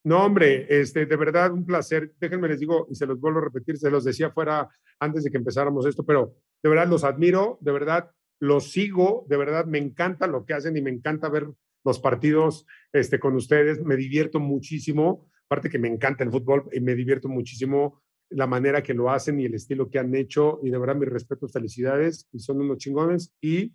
No, 0.03 0.25
hombre, 0.25 0.65
este, 0.69 1.05
de 1.05 1.15
verdad 1.15 1.51
un 1.51 1.65
placer. 1.65 2.15
Déjenme 2.19 2.47
les 2.47 2.59
digo, 2.59 2.87
y 2.89 2.95
se 2.95 3.05
los 3.05 3.19
vuelvo 3.19 3.39
a 3.39 3.43
repetir, 3.43 3.77
se 3.77 3.91
los 3.91 4.03
decía 4.03 4.31
fuera 4.31 4.67
antes 4.99 5.23
de 5.23 5.29
que 5.29 5.37
empezáramos 5.37 5.85
esto, 5.85 6.03
pero 6.03 6.35
de 6.63 6.69
verdad 6.69 6.87
los 6.87 7.03
admiro, 7.03 7.59
de 7.61 7.71
verdad 7.71 8.11
los 8.39 8.71
sigo, 8.71 9.25
de 9.29 9.37
verdad 9.37 9.65
me 9.65 9.77
encanta 9.77 10.25
lo 10.25 10.45
que 10.45 10.55
hacen 10.55 10.75
y 10.75 10.81
me 10.81 10.89
encanta 10.89 11.29
ver 11.29 11.47
los 11.83 11.99
partidos 11.99 12.65
este, 12.91 13.19
con 13.19 13.35
ustedes, 13.35 13.83
me 13.83 13.95
divierto 13.95 14.39
muchísimo, 14.39 15.29
aparte 15.51 15.69
que 15.69 15.79
me 15.79 15.89
encanta 15.89 16.23
el 16.23 16.31
fútbol 16.31 16.69
y 16.71 16.79
me 16.79 16.95
divierto 16.95 17.27
muchísimo 17.27 18.01
la 18.29 18.47
manera 18.47 18.81
que 18.81 18.93
lo 18.93 19.09
hacen 19.11 19.37
y 19.37 19.43
el 19.43 19.53
estilo 19.53 19.89
que 19.89 19.99
han 19.99 20.15
hecho 20.15 20.61
y 20.63 20.69
de 20.69 20.77
verdad 20.77 20.95
mis 20.95 21.09
respetos, 21.09 21.51
felicidades 21.51 22.29
y 22.31 22.39
son 22.39 22.61
unos 22.61 22.77
chingones 22.77 23.33
y 23.41 23.73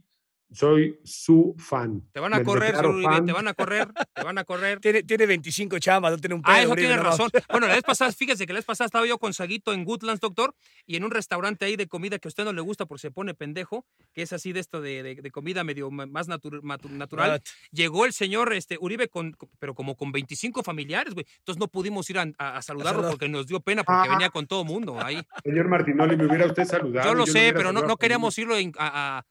soy 0.52 0.98
su 1.04 1.54
fan. 1.58 2.02
Te 2.12 2.20
van 2.20 2.34
a 2.34 2.42
correr, 2.42 2.74
te 2.74 3.32
van 3.32 3.48
a 3.48 3.54
correr, 3.54 3.88
te 4.14 4.22
van 4.22 4.38
a 4.38 4.44
correr. 4.44 4.80
Tiene, 4.80 5.02
tiene 5.02 5.26
25 5.26 5.78
chamas, 5.78 6.12
no 6.12 6.18
tiene 6.18 6.34
un 6.34 6.42
pedo. 6.42 6.54
Ah, 6.54 6.62
eso 6.62 6.74
tiene 6.74 6.96
razón. 6.96 7.30
Bueno, 7.50 7.66
la 7.66 7.74
vez 7.74 7.82
pasada, 7.82 8.12
fíjese 8.12 8.46
que 8.46 8.52
la 8.52 8.58
vez 8.58 8.64
pasada 8.64 8.86
estaba 8.86 9.06
yo 9.06 9.18
con 9.18 9.34
Saguito 9.34 9.72
en 9.72 9.84
Goodlands, 9.84 10.20
doctor, 10.20 10.54
y 10.86 10.96
en 10.96 11.04
un 11.04 11.10
restaurante 11.10 11.64
ahí 11.64 11.76
de 11.76 11.86
comida 11.86 12.18
que 12.18 12.28
a 12.28 12.30
usted 12.30 12.44
no 12.44 12.52
le 12.52 12.60
gusta 12.60 12.86
porque 12.86 13.02
se 13.02 13.10
pone 13.10 13.34
pendejo, 13.34 13.86
que 14.12 14.22
es 14.22 14.32
así 14.32 14.52
de 14.52 14.60
esto 14.60 14.80
de, 14.80 15.02
de, 15.02 15.30
comida 15.30 15.64
medio 15.64 15.90
más 15.90 16.28
natural. 16.28 17.42
Llegó 17.72 18.06
el 18.06 18.12
señor 18.12 18.52
este, 18.52 18.78
Uribe, 18.80 19.08
con, 19.08 19.36
pero 19.58 19.74
como 19.74 19.96
con 19.96 20.12
25 20.12 20.62
familiares, 20.62 21.14
güey. 21.14 21.26
Entonces 21.38 21.58
no 21.58 21.68
pudimos 21.68 22.08
ir 22.10 22.18
a, 22.18 22.62
saludarlo 22.62 23.08
porque 23.08 23.28
nos 23.28 23.46
dio 23.46 23.60
pena 23.60 23.84
porque 23.84 24.08
venía 24.08 24.30
con 24.30 24.46
todo 24.46 24.64
mundo 24.64 24.98
ahí. 25.02 25.20
Señor 25.44 25.68
Martinoli, 25.68 26.16
me 26.16 26.26
hubiera 26.26 26.46
usted 26.46 26.64
saludado. 26.64 27.08
Yo 27.08 27.14
lo 27.14 27.26
sé, 27.26 27.52
pero 27.54 27.72
no, 27.72 27.82
no 27.82 27.96
queríamos 27.96 28.36
irlo 28.38 28.54
a 28.54 28.58
a, 28.78 29.24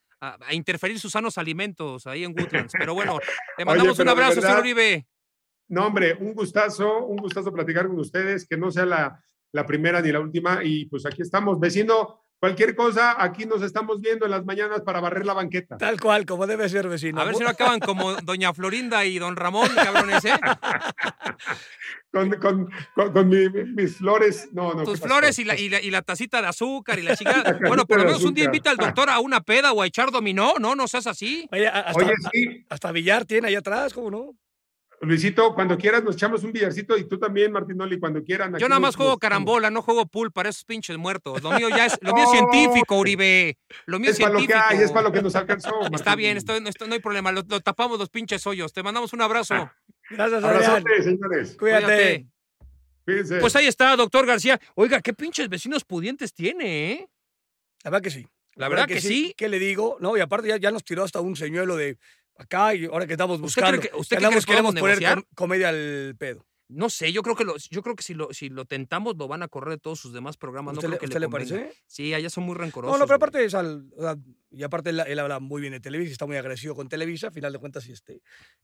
interferir 0.51 0.99
sus 0.99 1.11
sanos 1.11 1.37
alimentos 1.37 2.07
ahí 2.07 2.23
en 2.23 2.31
Woodlands. 2.37 2.73
Pero 2.77 2.93
bueno, 2.93 3.19
le 3.57 3.65
mandamos 3.65 3.99
un 3.99 4.09
abrazo, 4.09 4.41
señor 4.41 4.59
Uribe. 4.59 5.07
No, 5.67 5.87
hombre, 5.87 6.13
un 6.13 6.33
gustazo, 6.33 7.05
un 7.05 7.17
gustazo 7.17 7.51
platicar 7.51 7.87
con 7.87 7.99
ustedes, 7.99 8.47
que 8.47 8.57
no 8.57 8.69
sea 8.71 8.85
la, 8.85 9.23
la 9.51 9.65
primera 9.65 10.01
ni 10.01 10.11
la 10.11 10.19
última. 10.19 10.63
Y 10.63 10.85
pues 10.85 11.05
aquí 11.05 11.21
estamos, 11.21 11.59
vecino, 11.59 12.21
cualquier 12.45 12.75
cosa, 12.75 13.15
aquí 13.23 13.45
nos 13.47 13.63
estamos 13.63 13.99
viendo 14.01 14.25
en 14.25 14.31
las 14.31 14.45
mañanas 14.45 14.81
para 14.81 14.99
barrer 14.99 15.25
la 15.25 15.33
banqueta. 15.33 15.77
Tal 15.77 15.99
cual, 15.99 16.25
como 16.27 16.45
debe 16.45 16.69
ser, 16.69 16.87
vecino. 16.87 17.19
A 17.21 17.25
ver 17.25 17.33
si 17.35 17.43
no 17.43 17.49
acaban 17.49 17.79
como 17.79 18.13
doña 18.21 18.53
Florinda 18.53 19.03
y 19.03 19.17
don 19.17 19.35
Ramón, 19.35 19.67
cabrones, 19.75 20.23
¿eh? 20.25 20.33
con, 22.11 22.29
con, 22.39 22.69
con, 22.93 23.11
con 23.13 23.27
mi- 23.29 23.49
mi- 23.49 23.63
mis 23.73 23.97
flores, 23.97 24.49
no, 24.53 24.73
no. 24.75 24.83
Tus 24.83 24.99
flores 24.99 25.37
y 25.39 25.43
la, 25.43 25.57
y, 25.57 25.69
la, 25.69 25.81
y 25.81 25.89
la 25.89 26.01
tacita 26.03 26.39
de 26.41 26.47
azúcar 26.47 26.99
y 26.99 27.01
la 27.01 27.15
chica. 27.17 27.43
Bueno, 27.67 27.85
por 27.85 27.97
lo 27.97 28.05
menos 28.05 28.23
un 28.23 28.33
día 28.33 28.45
invita 28.45 28.69
al 28.69 28.77
doctor 28.77 29.09
a 29.09 29.19
una 29.19 29.41
peda 29.41 29.71
o 29.73 29.81
a 29.81 29.87
echar 29.87 30.11
dominó, 30.11 30.53
no, 30.59 30.75
no 30.75 30.87
seas 30.87 31.07
así. 31.07 31.47
Oye, 31.51 31.67
hasta, 31.67 31.99
Oye, 31.99 32.13
sí, 32.31 32.65
hasta 32.69 32.91
billar 32.91 33.25
tiene 33.25 33.47
ahí 33.47 33.55
atrás, 33.55 33.91
¿cómo 33.93 34.11
no? 34.11 34.29
Luisito, 35.01 35.53
cuando 35.53 35.77
quieras 35.77 36.03
nos 36.03 36.15
echamos 36.15 36.43
un 36.43 36.51
billarcito 36.53 36.97
y 36.97 37.03
tú 37.07 37.19
también, 37.19 37.51
Martinoli, 37.51 37.99
cuando 37.99 38.23
quieran. 38.23 38.53
Yo 38.57 38.67
nada 38.69 38.79
nos- 38.79 38.87
más 38.89 38.95
juego 38.95 39.17
carambola, 39.17 39.69
no 39.69 39.81
juego 39.81 40.05
pool 40.07 40.31
para 40.31 40.49
esos 40.49 40.63
pinches 40.65 40.97
muertos. 40.97 41.43
Lo 41.43 41.51
mío 41.51 41.69
ya 41.69 41.85
es, 41.85 41.97
lo 42.01 42.13
mío 42.13 42.23
es 42.23 42.31
científico, 42.85 42.97
Uribe. 42.97 43.57
Lo 43.85 43.99
mío 43.99 44.09
es, 44.11 44.17
Es 44.19 44.21
para 44.25 44.33
lo 44.39 44.45
que 44.47 44.53
hay, 44.53 44.77
es 44.79 44.91
para 44.91 45.03
lo 45.03 45.11
que 45.11 45.21
nos 45.21 45.35
alcanzó. 45.35 45.71
Está 45.93 46.15
bien, 46.15 46.37
esto, 46.37 46.55
esto- 46.55 46.87
no 46.87 46.93
hay 46.93 46.99
problema. 47.01 47.31
Lo, 47.31 47.43
lo 47.47 47.59
tapamos 47.59 47.99
los 47.99 48.09
pinches 48.09 48.45
hoyos. 48.47 48.73
Te 48.73 48.81
mandamos 48.83 49.11
un 49.13 49.21
abrazo. 49.21 49.69
Gracias, 50.09 50.43
Adrián. 50.43 50.63
Abrazote, 50.71 51.03
señores. 51.03 51.55
Cuídate. 51.57 51.85
Cuídate. 51.85 52.27
Cuídense. 53.05 53.37
Pues 53.39 53.55
ahí 53.55 53.67
está, 53.67 53.95
doctor 53.95 54.25
García. 54.25 54.59
Oiga, 54.75 55.01
qué 55.01 55.13
pinches 55.13 55.47
vecinos 55.49 55.83
pudientes 55.85 56.33
tiene, 56.33 56.91
¿eh? 56.93 57.09
La 57.83 57.91
verdad 57.91 58.03
que 58.03 58.09
sí. 58.11 58.27
La 58.55 58.69
verdad 58.69 58.87
que 58.87 59.01
sí. 59.01 59.33
¿Qué 59.37 59.49
le 59.49 59.59
digo? 59.59 59.97
No, 59.99 60.15
y 60.17 60.21
aparte 60.21 60.47
ya, 60.47 60.57
ya 60.57 60.71
nos 60.71 60.83
tiró 60.83 61.03
hasta 61.03 61.19
un 61.21 61.35
señuelo 61.35 61.75
de 61.75 61.97
acá 62.37 62.73
y 62.75 62.85
ahora 62.85 63.05
que 63.07 63.13
estamos 63.13 63.35
¿Usted 63.41 63.43
buscando. 63.61 63.79
cree 63.79 63.91
que- 63.91 63.97
usted 63.97 64.17
que 64.17 64.19
cree 64.19 64.19
que 64.19 64.25
andamos- 64.35 64.45
queremos 64.45 64.75
poner 64.75 65.15
com- 65.15 65.23
comedia 65.35 65.69
al 65.69 66.15
pedo. 66.17 66.45
No 66.67 66.89
sé, 66.89 67.13
yo 67.13 67.21
creo 67.21 67.35
que 67.35 67.43
lo, 67.43 67.55
yo 67.69 67.83
creo 67.83 67.95
que 67.95 68.01
si 68.01 68.15
lo, 68.15 68.33
si 68.33 68.49
lo 68.49 68.65
tentamos, 68.65 69.15
lo 69.17 69.27
van 69.27 69.43
a 69.43 69.47
correr 69.47 69.75
de 69.75 69.77
todos 69.79 69.99
sus 69.99 70.13
demás 70.13 70.35
programas. 70.35 70.73
No 70.73 70.79
¿Usted, 70.79 70.87
creo 70.87 70.93
le, 70.95 70.99
que 70.99 71.05
usted 71.05 71.19
le 71.19 71.29
parece? 71.29 71.71
Sí, 71.85 72.11
allá 72.15 72.27
son 72.31 72.43
muy 72.43 72.55
rencorosos. 72.55 72.91
No, 72.91 72.97
no, 72.97 73.05
pero 73.05 73.17
aparte, 73.17 73.45
es 73.45 73.53
al- 73.53 73.85
y 74.49 74.63
aparte 74.63 74.89
él, 74.89 74.99
él 75.05 75.19
habla 75.19 75.39
muy 75.39 75.61
bien 75.61 75.73
de 75.73 75.79
Televisa, 75.79 76.11
está 76.11 76.25
muy 76.25 76.37
agresivo 76.37 76.73
con 76.73 76.89
Televisa, 76.89 77.27
a 77.27 77.31
final 77.31 77.53
de 77.53 77.59
cuentas, 77.59 77.87
este, 77.87 78.19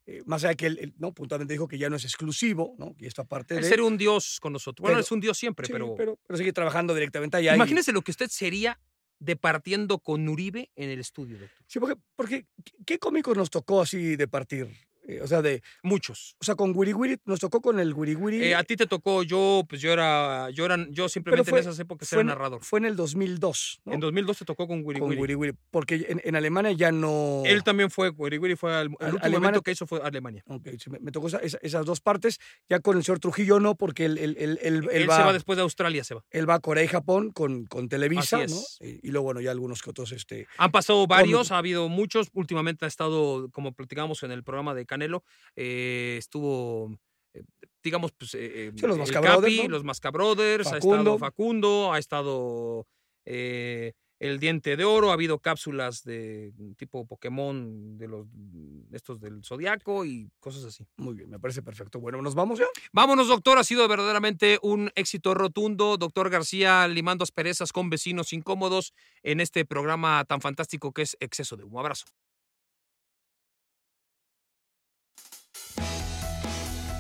eh, 0.08 0.22
más 0.26 0.44
allá 0.44 0.56
que 0.56 0.66
él, 0.66 0.80
él, 0.82 0.94
no, 0.98 1.14
puntualmente 1.14 1.54
dijo 1.54 1.68
que 1.68 1.78
ya 1.78 1.92
no 1.92 1.96
es 1.96 2.04
exclusivo, 2.04 2.74
¿no? 2.80 2.96
Y 2.98 3.06
esto 3.06 3.22
aparte 3.22 3.54
Él 3.56 3.62
de... 3.62 3.70
sería 3.70 3.86
un 3.86 3.98
dios 4.00 4.40
con 4.42 4.52
nosotros. 4.54 4.82
Bueno, 4.84 5.00
es 5.00 5.12
un 5.12 5.20
dios 5.20 5.38
siempre, 5.38 5.68
Sí, 5.68 5.72
pero, 5.74 5.94
pero, 5.96 6.18
pero 6.26 6.38
sigue 6.38 6.54
trabajando 6.54 6.96
directamente 6.96 7.38
allá. 7.38 7.52
y- 7.52 7.56
imagínese 7.56 7.92
lo 7.92 8.02
que 8.02 8.10
usted 8.10 8.30
sería 8.30 8.80
departiendo 9.22 10.00
con 10.00 10.28
Uribe 10.28 10.72
en 10.76 10.90
el 10.90 11.00
estudio, 11.00 11.38
doctor. 11.38 11.66
Sí, 11.68 11.80
porque, 11.80 11.96
porque 12.16 12.48
¿qué- 12.66 12.74
¿qué 12.86 13.00
cómicos 13.00 13.38
nos 13.38 13.50
tocó 13.50 13.82
así 13.82 14.16
de 14.16 14.28
partir? 14.28 14.66
Eh, 14.66 14.78
o 15.24 15.28
sea, 15.28 15.42
de, 15.42 15.62
Muchos. 15.84 16.36
o 16.40 16.44
sea, 16.44 16.56
con 16.56 16.74
Wiri 16.76 16.94
Wiri, 16.94 17.18
nos 17.26 17.40
tocó 17.40 17.62
con 17.62 17.80
el 17.80 17.94
Wiri 17.94 18.16
Wiri. 18.16 18.44
Eh, 18.44 18.56
a 18.56 18.64
ti 18.64 18.76
te 18.76 18.88
tocó, 18.88 19.24
yo, 19.24 19.64
pues 19.68 19.82
yo 19.82 19.92
era, 19.92 20.50
yo 20.52 20.66
era, 20.66 20.78
yo 20.90 21.10
simplemente 21.10 21.50
fue- 21.50 21.60
en 21.60 21.64
esas 21.68 21.80
épocas 21.80 22.12
era 22.14 22.22
en, 22.22 22.28
narrador. 22.28 22.64
fue 22.64 22.80
en 22.80 22.86
el 22.86 22.96
2002, 22.96 23.82
¿no? 23.86 23.94
En 23.94 24.00
2002 24.00 24.38
te 24.40 24.46
tocó 24.46 24.68
con 24.68 24.82
Wiri 24.86 25.00
con 25.00 25.10
Wiri. 25.10 25.22
Wiri 25.22 25.36
Wiri, 25.36 25.54
porque 25.72 26.06
en, 26.10 26.22
en 26.24 26.36
Alemania 26.36 26.72
ya 26.72 26.92
no... 26.92 27.44
Él 27.46 27.64
también 27.64 27.90
fue, 27.90 28.10
Wiri 28.10 28.38
Wiri 28.38 28.56
fue 28.56 28.74
al, 28.76 28.86
el 28.88 28.92
último 28.92 29.20
Alemania- 29.22 29.48
evento 29.50 29.62
que 29.62 29.72
hizo 29.72 29.88
fue 29.88 30.02
Alemania. 30.02 30.44
Me, 30.48 31.00
me 31.00 31.12
tocó 31.12 31.28
esa- 31.28 31.40
esa- 31.40 31.60
esas 31.62 31.86
dos 31.86 32.00
partes. 32.02 32.40
Ya 32.70 32.80
con 32.80 32.98
el 32.98 33.04
señor 33.04 33.20
Trujillo 33.20 33.60
no, 33.60 33.76
porque 33.76 34.06
él, 34.06 34.18
él, 34.18 34.36
él, 34.40 34.60
él- 34.62 34.76
él 34.92 35.02
Él 35.02 35.10
va, 35.10 35.18
se 35.18 35.24
va 35.24 35.34
después 35.34 35.58
de 35.58 35.64
Australia, 35.64 36.04
se 36.04 36.16
va. 36.16 36.24
él 36.32 36.50
va 36.50 36.56
a 36.56 36.60
Corea 36.60 36.84
y 36.84 36.88
Japón 36.88 37.32
con, 37.32 37.66
con 37.66 37.90
Televisa, 37.90 38.46
¿no? 38.46 38.58
Y, 38.80 39.00
y 39.08 39.12
luego, 39.12 39.26
bueno, 39.26 39.42
ya 39.42 39.52
algunos 39.52 39.82
que 39.82 39.90
otros, 39.90 40.12
este... 40.12 40.48
Han 40.58 40.72
pasado 40.72 41.06
varios, 41.08 41.52
ha 41.52 41.58
habido 41.58 41.90
muchos. 41.90 42.30
Últimamente 42.34 42.86
ha 42.86 42.88
estado, 42.88 43.50
como 43.52 43.72
platicábamos 43.74 44.24
en 44.24 44.32
el 44.32 44.44
programa 44.44 44.74
de 44.74 44.86
Canelo, 44.92 45.24
eh, 45.56 46.16
estuvo, 46.20 46.92
eh, 47.34 47.44
digamos, 47.82 48.12
pues. 48.12 48.36
eh, 48.36 48.74
Sí, 48.76 48.86
los 48.86 48.98
el 48.98 49.00
Masca 49.00 49.22
Brothers, 49.22 49.42
Capi, 49.56 49.68
¿no? 49.68 49.70
los 49.70 49.84
Masca 49.86 50.12
Brothers, 50.12 50.68
ha 50.68 50.78
estado 50.80 51.18
Facundo, 51.18 51.94
ha 51.94 51.98
estado 51.98 52.88
eh, 53.26 53.94
el 54.20 54.38
Diente 54.40 54.76
de 54.76 54.84
Oro, 54.84 55.10
ha 55.10 55.14
habido 55.14 55.40
cápsulas 55.40 56.04
de 56.04 56.52
tipo 56.78 57.08
Pokémon, 57.08 57.98
de 57.98 58.08
los 58.08 58.28
estos 58.92 59.20
del 59.20 59.44
Zodiaco 59.44 60.06
y 60.06 60.30
cosas 60.40 60.64
así. 60.66 60.86
Muy 60.98 61.16
bien, 61.16 61.30
me 61.30 61.40
parece 61.40 61.64
perfecto. 61.64 62.00
Bueno, 62.00 62.22
¿nos 62.22 62.36
vamos 62.36 62.60
ya? 62.60 62.68
Vámonos, 62.94 63.30
doctor. 63.30 63.58
Ha 63.58 63.64
sido 63.64 63.88
verdaderamente 63.88 64.60
un 64.62 64.92
éxito 64.96 65.34
rotundo. 65.34 65.98
Doctor 65.98 66.30
García 66.30 66.88
limando 66.88 67.24
asperezas 67.24 67.72
con 67.72 67.90
vecinos 67.90 68.32
incómodos 68.34 68.94
en 69.24 69.40
este 69.40 69.66
programa 69.66 70.24
tan 70.26 70.40
fantástico 70.42 70.92
que 70.92 71.02
es 71.04 71.18
Exceso 71.20 71.56
de 71.58 71.64
Humo. 71.64 71.80
Abrazo. 71.80 72.06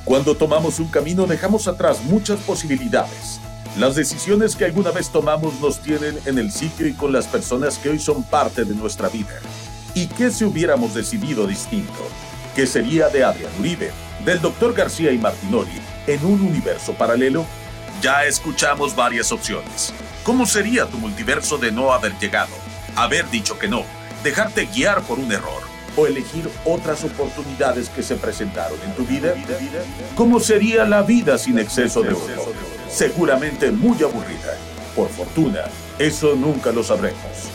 Cuando 0.06 0.36
tomamos 0.36 0.80
un 0.80 0.88
camino 0.88 1.28
dejamos 1.28 1.68
atrás 1.68 2.04
muchas 2.04 2.40
posibilidades. 2.40 3.40
Las 3.78 3.96
decisiones 3.96 4.56
que 4.56 4.66
alguna 4.66 4.92
vez 4.92 5.10
tomamos 5.10 5.60
nos 5.62 5.80
tienen 5.80 6.18
en 6.26 6.40
el 6.40 6.52
sitio 6.52 6.88
y 6.88 6.94
con 6.94 7.14
las 7.14 7.28
personas 7.28 7.78
que 7.78 7.90
hoy 7.90 8.00
son 8.00 8.24
parte 8.24 8.66
de 8.66 8.74
nuestra 8.74 9.10
vida. 9.10 9.40
¿Y 9.94 10.08
qué 10.08 10.32
si 10.32 10.44
hubiéramos 10.44 10.96
decidido 10.96 11.46
distinto? 11.46 12.00
¿Qué 12.56 12.66
sería 12.66 13.10
de 13.10 13.24
Adrián 13.24 13.52
Uribe, 13.60 13.92
del 14.26 14.42
Dr. 14.42 14.74
García 14.74 15.12
y 15.12 15.18
Martinoli 15.20 15.80
en 16.08 16.26
un 16.26 16.42
universo 16.42 16.94
paralelo? 16.94 17.46
Ya 18.02 18.26
escuchamos 18.26 18.96
varias 18.96 19.32
opciones. 19.32 19.94
¿Cómo 20.24 20.46
sería 20.48 20.88
tu 20.88 20.98
multiverso 20.98 21.58
de 21.58 21.72
no 21.72 21.94
haber 21.94 22.18
llegado, 22.18 22.54
haber 22.96 23.30
dicho 23.30 23.58
que 23.60 23.68
no, 23.68 23.86
dejarte 24.24 24.66
guiar 24.66 25.02
por 25.04 25.20
un 25.20 25.32
error 25.32 25.71
o 25.96 26.08
elegir 26.08 26.50
otras 26.66 27.04
oportunidades 27.04 27.90
que 27.90 28.04
se 28.04 28.16
presentaron 28.16 28.78
en 28.86 28.94
tu 28.94 29.04
vida? 29.06 29.34
¿Cómo 30.16 30.40
sería 30.40 30.86
la 30.86 31.02
vida 31.04 31.38
sin 31.38 31.60
exceso 31.60 32.02
de 32.02 32.10
oro? 32.10 32.54
Seguramente 32.90 33.72
muy 33.72 33.98
aburrida. 34.04 34.58
Por 34.96 35.10
fortuna, 35.10 35.62
eso 36.00 36.36
nunca 36.36 36.72
lo 36.72 36.84
sabremos. 36.84 37.50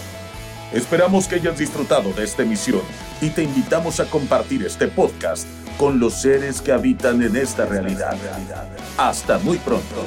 Esperamos 0.72 1.28
que 1.28 1.36
hayas 1.36 1.58
disfrutado 1.58 2.12
de 2.12 2.24
esta 2.24 2.42
emisión 2.42 2.82
y 3.20 3.30
te 3.30 3.42
invitamos 3.42 4.00
a 4.00 4.06
compartir 4.06 4.64
este 4.64 4.88
podcast 4.88 5.46
con 5.78 6.00
los 6.00 6.14
seres 6.14 6.60
que 6.60 6.72
habitan 6.72 7.22
en 7.22 7.36
esta 7.36 7.66
realidad. 7.66 8.16
Hasta 8.96 9.38
muy 9.38 9.58
pronto. 9.58 10.06